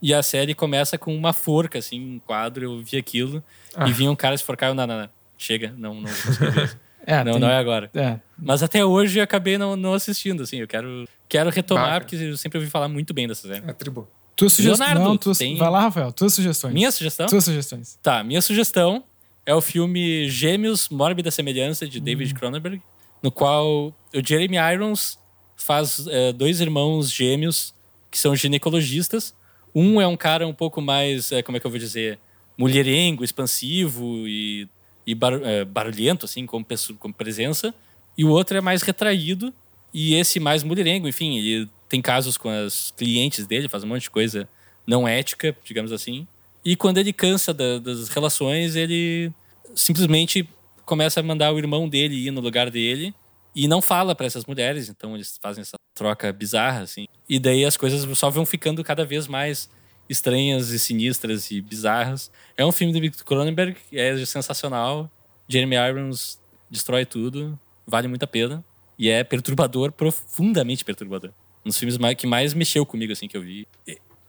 E 0.00 0.12
a 0.14 0.22
série 0.22 0.54
começa 0.54 0.96
com 0.98 1.14
uma 1.14 1.32
forca, 1.32 1.78
assim, 1.78 2.00
um 2.16 2.18
quadro, 2.18 2.64
eu 2.64 2.82
vi 2.82 2.96
aquilo, 2.96 3.42
Ah. 3.74 3.88
e 3.88 3.92
vinha 3.92 4.10
um 4.10 4.16
cara 4.16 4.36
se 4.36 4.44
forcar, 4.44 4.68
eu, 4.68 4.74
não, 4.74 4.86
não, 4.86 5.00
não, 5.00 5.08
chega, 5.36 5.74
não, 5.76 5.94
não 5.94 6.02
vou 6.10 6.24
conseguir 6.26 6.50
ver 6.50 6.64
isso. 6.64 6.78
É, 7.06 7.22
não, 7.24 7.32
tem- 7.32 7.40
não 7.40 7.48
é 7.50 7.56
agora. 7.58 7.90
é. 7.94 8.18
Mas 8.38 8.62
até 8.62 8.84
hoje 8.84 9.18
eu 9.18 9.22
acabei 9.24 9.56
não, 9.58 9.76
não 9.76 9.94
assistindo, 9.94 10.42
assim, 10.42 10.56
eu 10.58 10.66
quero, 10.66 11.06
quero 11.28 11.50
retomar, 11.50 11.86
Baca. 11.86 12.00
porque 12.00 12.16
eu 12.16 12.36
sempre 12.36 12.58
ouvi 12.58 12.68
falar 12.70 12.88
muito 12.88 13.12
bem 13.14 13.28
dessa 13.28 13.46
série. 13.46 13.62
É 13.68 13.72
tribo. 13.72 14.08
Tuas 14.36 14.52
sugestões. 14.52 14.80
Leonardo, 14.88 15.08
Não, 15.10 15.16
tuas... 15.16 15.38
tem- 15.38 15.56
Vai 15.56 15.70
lá, 15.70 15.80
Rafael. 15.82 16.12
Tuas 16.12 16.34
sugestões. 16.34 16.74
Minha 16.74 16.90
sugestão? 16.90 17.26
Tuas 17.26 17.44
sugestões. 17.44 17.98
Tá, 18.02 18.24
minha 18.24 18.42
sugestão 18.42 19.04
é 19.46 19.54
o 19.54 19.60
filme 19.60 20.28
Gêmeos 20.28 20.88
Mórbida 20.88 21.30
Semelhança, 21.30 21.86
de 21.86 22.00
David 22.00 22.34
Cronenberg, 22.34 22.82
no 23.22 23.30
qual 23.30 23.66
o 23.88 23.94
Jeremy 24.26 24.56
Irons 24.74 25.18
faz 25.56 26.06
eh, 26.08 26.32
dois 26.32 26.60
irmãos 26.60 27.10
gêmeos 27.12 27.72
que 28.10 28.18
são 28.18 28.34
ginecologistas. 28.34 29.34
Um 29.74 30.00
é 30.00 30.06
um 30.06 30.16
cara 30.16 30.46
um 30.48 30.52
pouco 30.54 30.80
mais, 30.80 31.30
eh, 31.30 31.42
como 31.42 31.56
é 31.56 31.60
que 31.60 31.66
eu 31.66 31.70
vou 31.70 31.78
dizer, 31.78 32.18
mulherengo, 32.58 33.22
expansivo 33.24 34.26
e, 34.26 34.68
e 35.06 35.14
bar- 35.14 35.40
eh, 35.42 35.64
barulhento, 35.64 36.24
assim, 36.24 36.46
como, 36.46 36.64
pesso- 36.64 36.94
como 36.94 37.12
presença. 37.12 37.74
E 38.16 38.24
o 38.24 38.28
outro 38.30 38.56
é 38.56 38.60
mais 38.60 38.82
retraído 38.82 39.52
e 39.92 40.14
esse 40.14 40.38
mais 40.40 40.62
mulherengo. 40.62 41.08
Enfim, 41.08 41.38
ele 41.38 41.68
tem 41.88 42.00
casos 42.00 42.36
com 42.36 42.48
as 42.48 42.92
clientes 42.96 43.46
dele, 43.46 43.68
faz 43.68 43.84
um 43.84 43.88
monte 43.88 44.02
de 44.02 44.10
coisa 44.10 44.48
não 44.86 45.06
ética, 45.06 45.56
digamos 45.64 45.92
assim. 45.92 46.26
E 46.64 46.74
quando 46.76 46.98
ele 46.98 47.12
cansa 47.12 47.52
da- 47.52 47.78
das 47.78 48.08
relações, 48.08 48.74
ele 48.76 49.30
simplesmente 49.74 50.48
começa 50.84 51.20
a 51.20 51.22
mandar 51.22 51.52
o 51.52 51.58
irmão 51.58 51.88
dele 51.88 52.26
ir 52.26 52.30
no 52.30 52.40
lugar 52.40 52.70
dele 52.70 53.14
e 53.54 53.66
não 53.68 53.80
fala 53.80 54.14
para 54.14 54.26
essas 54.26 54.44
mulheres. 54.44 54.88
Então 54.88 55.14
eles 55.14 55.38
fazem 55.42 55.62
essa 55.62 55.76
troca 55.94 56.32
bizarra, 56.32 56.80
assim. 56.80 57.06
E 57.28 57.38
daí 57.38 57.64
as 57.64 57.76
coisas 57.76 58.18
só 58.18 58.30
vão 58.30 58.44
ficando 58.44 58.82
cada 58.84 59.04
vez 59.04 59.26
mais 59.26 59.68
estranhas 60.08 60.70
e 60.70 60.78
sinistras 60.78 61.50
e 61.50 61.60
bizarras. 61.60 62.30
É 62.56 62.64
um 62.64 62.72
filme 62.72 62.92
do 62.92 63.00
Victor 63.00 63.24
Cronenberg, 63.24 63.76
é 63.92 64.24
sensacional. 64.24 65.10
Jeremy 65.48 65.76
Irons 65.76 66.38
destrói 66.70 67.04
tudo, 67.04 67.58
vale 67.86 68.08
muito 68.08 68.22
a 68.22 68.26
pena. 68.26 68.64
E 68.98 69.10
é 69.10 69.24
perturbador, 69.24 69.92
profundamente 69.92 70.84
perturbador. 70.84 71.30
Um 71.64 71.68
dos 71.68 71.78
filmes 71.78 71.96
que 72.16 72.26
mais 72.26 72.54
mexeu 72.54 72.86
comigo, 72.86 73.12
assim, 73.12 73.26
que 73.26 73.36
eu 73.36 73.42
vi. 73.42 73.66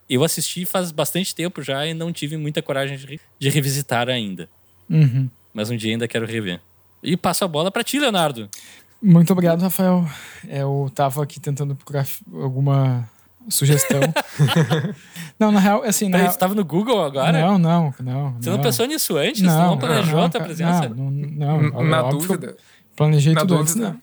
Eu 0.09 0.23
assisti 0.23 0.65
faz 0.65 0.91
bastante 0.91 1.35
tempo 1.35 1.61
já 1.61 1.85
e 1.85 1.93
não 1.93 2.11
tive 2.11 2.37
muita 2.37 2.61
coragem 2.61 2.97
de, 2.97 3.19
de 3.39 3.49
revisitar 3.49 4.09
ainda. 4.09 4.49
Uhum. 4.89 5.29
Mas 5.53 5.69
um 5.69 5.75
dia 5.75 5.91
ainda 5.91 6.07
quero 6.07 6.25
rever. 6.25 6.61
E 7.03 7.15
passo 7.15 7.43
a 7.43 7.47
bola 7.47 7.69
pra 7.69 7.83
ti, 7.83 7.99
Leonardo. 7.99 8.49
Muito 9.01 9.31
obrigado, 9.31 9.61
Rafael. 9.61 10.07
Eu 10.47 10.91
tava 10.93 11.21
aqui 11.21 11.39
tentando 11.39 11.75
procurar 11.75 12.07
alguma 12.33 13.09
sugestão. 13.49 13.99
não, 15.39 15.51
na 15.51 15.59
real, 15.59 15.83
assim, 15.83 16.05
na 16.05 16.11
Peraí, 16.11 16.21
real... 16.23 16.33
você 16.33 16.39
tava 16.39 16.55
no 16.55 16.63
Google 16.65 17.03
agora? 17.03 17.31
Não, 17.39 17.57
não, 17.57 17.93
não. 17.99 18.33
Você 18.39 18.49
não 18.49 18.59
pensou 18.61 18.85
nisso 18.85 19.17
antes? 19.17 19.41
Você 19.41 19.47
Não, 19.47 19.71
não 19.71 19.77
planejou 19.77 20.17
não, 20.19 20.23
a 20.25 20.29
tua 20.29 20.41
presença? 20.41 20.89
Não, 20.89 21.11
não, 21.11 21.61
não, 21.61 21.83
Na 21.83 22.03
óbvio 22.03 22.19
dúvida. 22.27 22.57
Planejei 22.95 23.33
Na 23.33 23.41
tudo 23.41 23.55
antes, 23.57 23.75
dúvida. 23.75 23.93
né? 23.93 23.99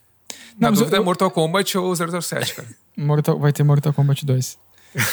Na 0.58 0.70
mas 0.70 0.78
dúvida 0.78 0.96
eu- 0.96 1.02
é 1.02 1.04
Mortal 1.04 1.30
Kombat 1.30 1.78
ou 1.78 1.94
007, 1.96 2.54
cara. 2.54 2.68
Mortal, 2.96 3.38
vai 3.38 3.52
ter 3.52 3.62
Mortal 3.62 3.92
Kombat 3.92 4.24
2. 4.26 4.58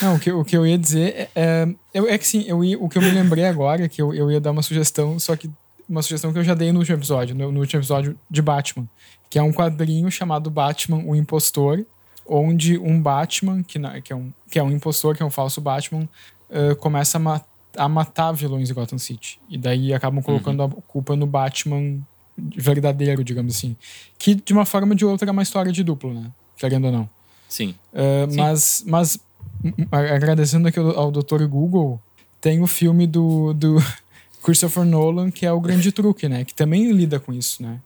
Não, 0.01 0.15
o 0.15 0.19
que, 0.19 0.31
o 0.31 0.43
que 0.43 0.57
eu 0.57 0.67
ia 0.67 0.77
dizer 0.77 1.15
é, 1.15 1.29
é, 1.35 1.67
eu- 1.93 2.09
é 2.09 2.17
que 2.17 2.27
sim, 2.27 2.43
eu 2.45 2.63
ia- 2.63 2.77
o 2.77 2.89
que 2.89 2.97
eu 2.97 3.01
me 3.01 3.09
lembrei 3.11 3.45
agora 3.45 3.85
é 3.85 3.87
que 3.87 4.01
eu, 4.01 4.13
eu 4.13 4.29
ia 4.29 4.41
dar 4.41 4.51
uma 4.51 4.61
sugestão, 4.61 5.17
só 5.17 5.35
que 5.37 5.49
uma 5.87 6.01
sugestão 6.01 6.33
que 6.33 6.37
eu 6.39 6.43
já 6.43 6.53
dei 6.53 6.71
no 6.73 6.79
último 6.79 6.97
episódio, 6.97 7.33
no, 7.33 7.49
no 7.51 7.61
último 7.61 7.79
episódio 7.79 8.19
de 8.29 8.41
Batman, 8.41 8.85
que 9.29 9.39
é 9.39 9.41
um 9.41 9.53
quadrinho 9.53 10.11
chamado 10.11 10.49
Batman, 10.51 11.01
o 11.05 11.15
Impostor, 11.15 11.85
onde 12.29 12.77
um 12.77 13.01
Batman, 13.01 13.63
que, 13.63 13.79
na- 13.79 13.99
que, 14.01 14.13
é, 14.13 14.15
um, 14.15 14.31
que 14.51 14.59
é 14.59 14.63
um 14.63 14.71
impostor, 14.71 15.15
que 15.15 15.23
é 15.23 15.25
um 15.25 15.29
falso 15.31 15.59
Batman, 15.59 16.07
eh, 16.49 16.75
começa 16.75 17.17
a, 17.17 17.41
a 17.83 17.89
matar 17.89 18.31
vilões 18.33 18.67
de 18.67 18.73
Gotham 18.73 18.97
City. 18.99 19.39
E 19.49 19.57
daí 19.57 19.93
acabam 19.93 20.21
colocando 20.23 20.61
a 20.63 20.69
culpa 20.87 21.15
no 21.15 21.25
Batman 21.25 21.99
verdadeiro, 22.37 23.23
digamos 23.23 23.55
assim. 23.55 23.75
Que 24.17 24.35
de 24.35 24.53
uma 24.53 24.65
forma 24.65 24.93
ou 24.93 24.95
de 24.95 25.05
outra 25.05 25.27
é 25.29 25.31
uma 25.31 25.41
história 25.43 25.71
de 25.71 25.83
duplo, 25.83 26.13
né? 26.13 26.31
Querendo 26.57 26.85
ou 26.85 26.91
não. 26.91 27.09
Sim. 27.47 27.73
Uh, 27.93 28.29
Sim. 28.31 28.37
mas, 28.37 28.83
mas 28.85 29.19
m- 29.63 29.73
m- 29.77 29.87
agradecendo 29.91 30.67
aqui 30.67 30.79
ao, 30.79 30.89
ao 30.97 31.11
Dr. 31.11 31.45
Google, 31.47 31.99
tem 32.39 32.61
o 32.61 32.67
filme 32.67 33.07
do, 33.07 33.53
do 33.53 33.77
Christopher 34.43 34.85
Nolan, 34.85 35.31
que 35.31 35.45
é 35.45 35.51
o 35.51 35.59
Grande 35.59 35.91
Truque, 35.91 36.29
né? 36.29 36.45
Que 36.45 36.53
também 36.53 36.91
lida 36.91 37.19
com 37.19 37.33
isso, 37.33 37.61
né? 37.63 37.79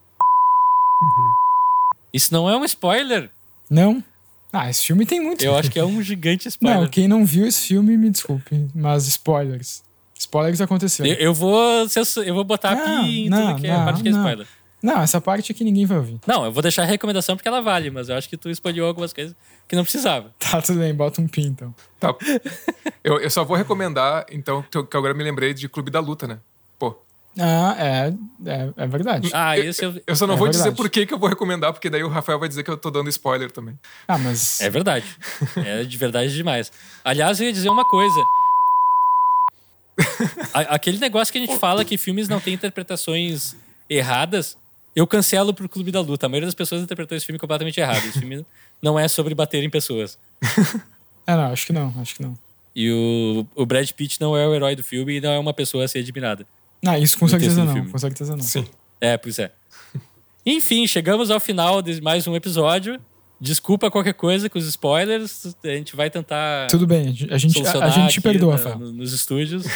Isso 2.14 2.32
não 2.34 2.49
é 2.49 2.56
um 2.57 2.64
spoiler. 2.65 3.30
Não? 3.70 4.03
Ah, 4.56 4.70
esse 4.70 4.86
filme 4.86 5.04
tem 5.04 5.20
muito. 5.20 5.44
Eu 5.44 5.56
acho 5.58 5.72
que 5.72 5.80
é 5.80 5.84
um 5.84 6.00
gigante 6.04 6.48
spoiler. 6.48 6.82
Não, 6.82 6.88
quem 6.88 7.08
não 7.08 7.26
viu 7.26 7.48
esse 7.48 7.68
filme, 7.68 7.98
me 7.98 8.10
desculpe, 8.12 8.68
mas 8.76 9.08
spoilers. 9.08 9.84
Spoilers 10.18 10.62
aconteceram. 10.62 11.10
Eu, 11.10 11.16
eu 11.18 11.34
vou, 11.34 11.60
eu 12.24 12.36
vou 12.36 12.44
botar 12.44 12.76
Não, 12.76 13.02
aqui 13.02 13.26
em 13.26 13.30
não, 13.30 13.48
tudo 13.48 13.62
que 13.62 13.68
é 13.68 13.74
não, 13.76 13.86
parte 13.86 14.04
que 14.04 14.08
é 14.10 14.12
não. 14.12 14.20
spoiler. 14.20 14.48
Não, 14.82 15.02
essa 15.02 15.20
parte 15.20 15.52
aqui 15.52 15.64
ninguém 15.64 15.86
vai 15.86 15.98
ouvir. 15.98 16.20
Não, 16.28 16.46
eu 16.46 16.52
vou 16.52 16.62
deixar 16.62 16.84
a 16.84 16.86
recomendação 16.86 17.36
porque 17.36 17.48
ela 17.48 17.62
vale, 17.62 17.90
mas 17.90 18.10
eu 18.10 18.16
acho 18.16 18.30
que 18.30 18.38
tu 18.38 18.50
espalhou 18.50 18.86
algumas 18.88 19.12
coisas 19.12 19.36
que 19.68 19.76
não 19.76 19.84
precisava. 19.84 20.32
Tá, 20.38 20.62
tudo 20.62 20.78
bem, 20.80 20.94
bota 20.94 21.20
um 21.22 21.28
pin 21.28 21.48
então. 21.48 21.74
Tá. 22.00 22.14
Eu, 23.04 23.18
eu 23.20 23.30
só 23.30 23.44
vou 23.44 23.58
recomendar, 23.58 24.26
então, 24.32 24.64
que 24.70 24.78
eu- 24.78 24.86
que 24.86 24.96
agora 24.96 25.14
me 25.16 25.24
lembrei 25.24 25.54
de 25.54 25.68
Clube 25.68 25.90
da 25.90 26.00
Luta, 26.00 26.28
né? 26.28 26.38
Pô. 26.78 26.96
Ah, 27.39 27.76
é, 27.80 28.14
é, 28.45 28.69
é 28.77 28.88
verdade. 28.88 29.30
Ah, 29.34 29.57
esse 29.57 29.84
eu... 29.84 29.99
Eu 30.05 30.15
só 30.15 30.27
não 30.27 30.35
É 30.35 30.38
vou 30.38 30.47
dizer 30.47 30.64
verdade. 30.64 30.77
por 30.77 30.89
que, 30.89 31.05
que 31.05 31.14
eu 31.14 31.18
vou 31.18 31.27
recomendar, 31.27 31.73
porque 31.73 31.89
daí 31.89 32.03
o 32.03 32.07
Rafael 32.07 32.38
vai 32.38 32.47
dizer 32.47 32.64
que 32.64 32.69
eu 32.69 32.77
tô 32.77 32.91
dando 32.91 33.10
spoiler 33.10 33.51
também. 33.51 33.77
Ah, 34.07 34.18
mas. 34.18 34.61
É 34.61 34.69
verdade. 34.69 35.05
É 35.57 35.84
de 35.84 35.97
verdade 35.97 36.34
demais. 36.34 36.72
Aliás, 37.03 37.39
eu 37.39 37.47
ia 37.47 37.53
dizer 37.53 37.69
uma 37.69 37.85
coisa. 37.85 38.22
Aquele 40.53 40.97
negócio 40.99 41.31
que 41.31 41.38
a 41.38 41.41
gente 41.41 41.57
fala 41.57 41.84
que 41.85 41.97
filmes 41.97 42.27
não 42.27 42.39
têm 42.39 42.53
interpretações 42.53 43.55
erradas, 43.89 44.57
eu 44.95 45.05
cancelo 45.07 45.53
pro 45.53 45.68
Clube 45.69 45.91
da 45.91 46.01
Luta. 46.01 46.26
A 46.26 46.30
maioria 46.30 46.47
das 46.47 46.55
pessoas 46.55 46.81
interpretou 46.81 47.15
esse 47.18 47.26
filme 47.26 47.39
completamente 47.39 47.80
errado. 47.80 47.97
Esse 48.05 48.19
filme 48.19 48.45
não 48.81 48.97
é 48.97 49.07
sobre 49.07 49.34
bater 49.35 49.64
em 49.64 49.69
pessoas. 49.69 50.18
É, 51.26 51.38
não, 51.38 51.53
acho 51.53 51.65
que 51.65 51.72
não, 51.72 51.93
acho 52.01 52.15
que 52.15 52.22
não. 52.22 52.38
E 52.76 52.91
o, 52.91 53.47
o 53.55 53.65
Brad 53.65 53.89
Pitt 53.91 54.19
não 54.19 54.35
é 54.35 54.45
o 54.45 54.53
herói 54.53 54.76
do 54.76 54.84
filme 54.84 55.15
e 55.15 55.22
não 55.22 55.31
é 55.31 55.39
uma 55.39 55.53
pessoa 55.53 55.85
a 55.85 55.88
ser 55.88 55.99
admirada. 55.99 56.45
Não, 56.84 56.97
isso 56.97 57.18
com 57.18 57.27
certeza 57.30 57.64
não, 57.64 57.88
com 57.89 57.97
certeza 57.97 58.35
não. 58.35 58.43
Sim. 58.43 58.68
É, 58.99 59.15
pois 59.18 59.39
é. 59.39 59.51
Enfim, 60.45 60.85
chegamos 60.85 61.31
ao 61.31 61.39
final 61.39 61.81
de 61.81 62.01
mais 62.01 62.27
um 62.27 62.35
episódio. 62.35 62.99
Desculpa 63.39 63.89
qualquer 63.89 64.14
coisa 64.14 64.49
com 64.49 64.60
os 64.60 64.68
spoilers. 64.68 65.55
A 65.64 65.68
gente 65.69 65.95
vai 65.95 66.10
tentar 66.10 66.68
Tudo 66.69 66.85
bem, 66.85 67.01
a 67.31 67.38
gente, 67.38 67.64
a 67.64 67.85
a, 67.85 67.89
gente 67.89 68.19
perdoa, 68.22 68.57
Rafael. 68.57 68.77
no- 68.80 68.91
nos 68.91 69.14
estúdios. 69.14 69.64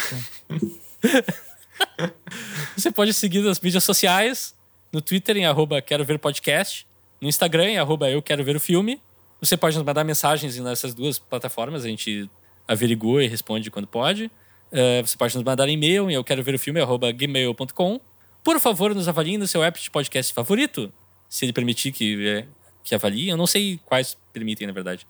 Você 2.75 2.91
pode 2.91 3.13
seguir 3.13 3.39
nas 3.41 3.59
mídias 3.59 3.84
sociais, 3.84 4.53
no 4.91 5.01
Twitter 5.01 5.38
em 5.38 5.45
arroba 5.45 5.81
quero 5.81 6.03
ver 6.03 6.19
podcast, 6.19 6.85
no 7.21 7.27
Instagram 7.27 7.69
em 7.71 7.77
arroba 7.77 8.09
eu 8.09 8.21
quero 8.21 8.43
ver 8.43 8.55
o 8.55 8.59
filme. 8.59 9.01
Você 9.39 9.55
pode 9.55 9.77
nos 9.77 9.85
mandar 9.85 10.03
mensagens 10.03 10.57
nessas 10.57 10.93
duas 10.93 11.19
plataformas, 11.19 11.85
a 11.85 11.88
gente 11.88 12.29
averigua 12.67 13.23
e 13.23 13.27
responde 13.27 13.69
quando 13.71 13.88
pode. 13.88 14.29
Eh, 14.72 15.02
você 15.02 15.15
pode 15.18 15.34
nos 15.35 15.44
mandar 15.44 15.68
e-mail 15.69 16.10
em 16.10 16.14
eu 16.14 16.23
quero 16.23 16.44
ver 16.44 16.56
o 16.56 16.60
filme 16.60 16.80
arroba 16.81 17.11
gmail.com. 17.11 17.99
Por 18.44 18.60
favor, 18.60 18.94
nos 18.95 19.07
avaliem 19.07 19.38
no 19.38 19.48
seu 19.48 19.64
app 19.64 19.81
de 19.81 19.89
podcast 19.89 20.34
favorito, 20.34 20.91
se 21.30 21.45
ele 21.45 21.53
permitir 21.53 21.91
que, 21.91 22.27
eh, 22.27 22.45
que 22.84 22.94
avalie. 22.95 23.30
Eu 23.30 23.38
não 23.38 23.48
sei 23.48 23.80
quais 23.85 24.18
permitem, 24.34 24.68
na 24.68 24.73
verdade. 24.73 25.06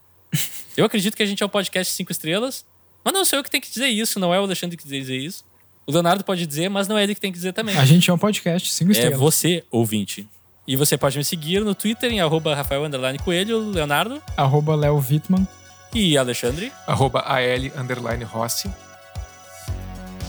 Eu 0.75 0.85
acredito 0.85 1.15
que 1.15 1.23
a 1.23 1.25
gente 1.25 1.41
é 1.41 1.45
um 1.45 1.49
podcast 1.49 1.93
cinco 1.93 2.11
estrelas, 2.11 2.65
mas 3.03 3.13
não 3.13 3.23
sou 3.25 3.39
eu 3.39 3.43
que 3.43 3.49
tenho 3.49 3.61
que 3.63 3.69
dizer 3.69 3.87
isso, 3.87 4.19
não 4.19 4.33
é 4.33 4.39
o 4.39 4.43
Alexandre 4.43 4.75
que 4.77 4.83
tem 4.83 4.91
que 4.91 4.99
dizer 4.99 5.17
isso. 5.17 5.43
O 5.85 5.91
Leonardo 5.91 6.23
pode 6.23 6.45
dizer, 6.45 6.69
mas 6.69 6.87
não 6.87 6.97
é 6.97 7.03
ele 7.03 7.15
que 7.15 7.21
tem 7.21 7.31
que 7.31 7.37
dizer 7.37 7.53
também. 7.53 7.77
A 7.77 7.85
gente 7.85 8.09
é 8.09 8.13
um 8.13 8.17
podcast, 8.17 8.71
cinco 8.73 8.91
É 8.91 8.93
estrelas. 8.93 9.17
você, 9.19 9.63
ouvinte. 9.71 10.27
E 10.67 10.75
você 10.75 10.97
pode 10.97 11.17
me 11.17 11.23
seguir 11.23 11.61
no 11.63 11.73
Twitter 11.73 12.11
em 12.11 12.19
arroba 12.19 12.53
Rafael 12.53 12.83
Underline 12.83 13.17
Coelho, 13.19 13.69
Leonardo 13.71 14.21
Arroba 14.35 14.75
Léo 14.75 14.97
Wittmann. 14.97 15.47
e 15.95 16.17
Alexandre. 16.17 16.73
Arroba 16.85 17.21
AL 17.21 17.81
underline 17.81 18.25
Rossi. 18.25 18.69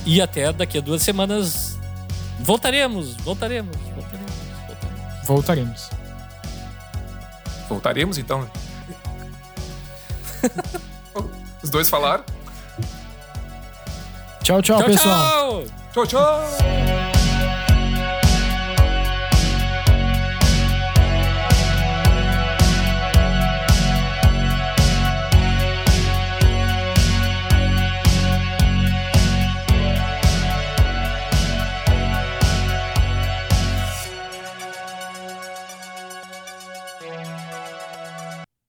E 0.09 0.23
até 0.23 0.51
daqui 0.55 0.79
a 0.79 0.81
duas 0.81 1.03
semanas 1.03 1.79
voltaremos, 2.41 3.15
voltaremos, 3.17 3.77
voltaremos, 3.95 4.33
voltaremos. 4.65 5.27
Voltaremos. 5.27 5.91
Voltaremos, 7.69 8.17
então. 8.17 8.51
Os 11.63 11.69
dois 11.69 11.91
falaram. 11.91 12.25
Tchau, 14.43 14.63
tchau, 14.63 14.79
Tchau, 14.79 14.87
pessoal. 14.87 15.65
tchau! 15.93 16.07
Tchau, 16.07 16.07
tchau! 16.07 17.08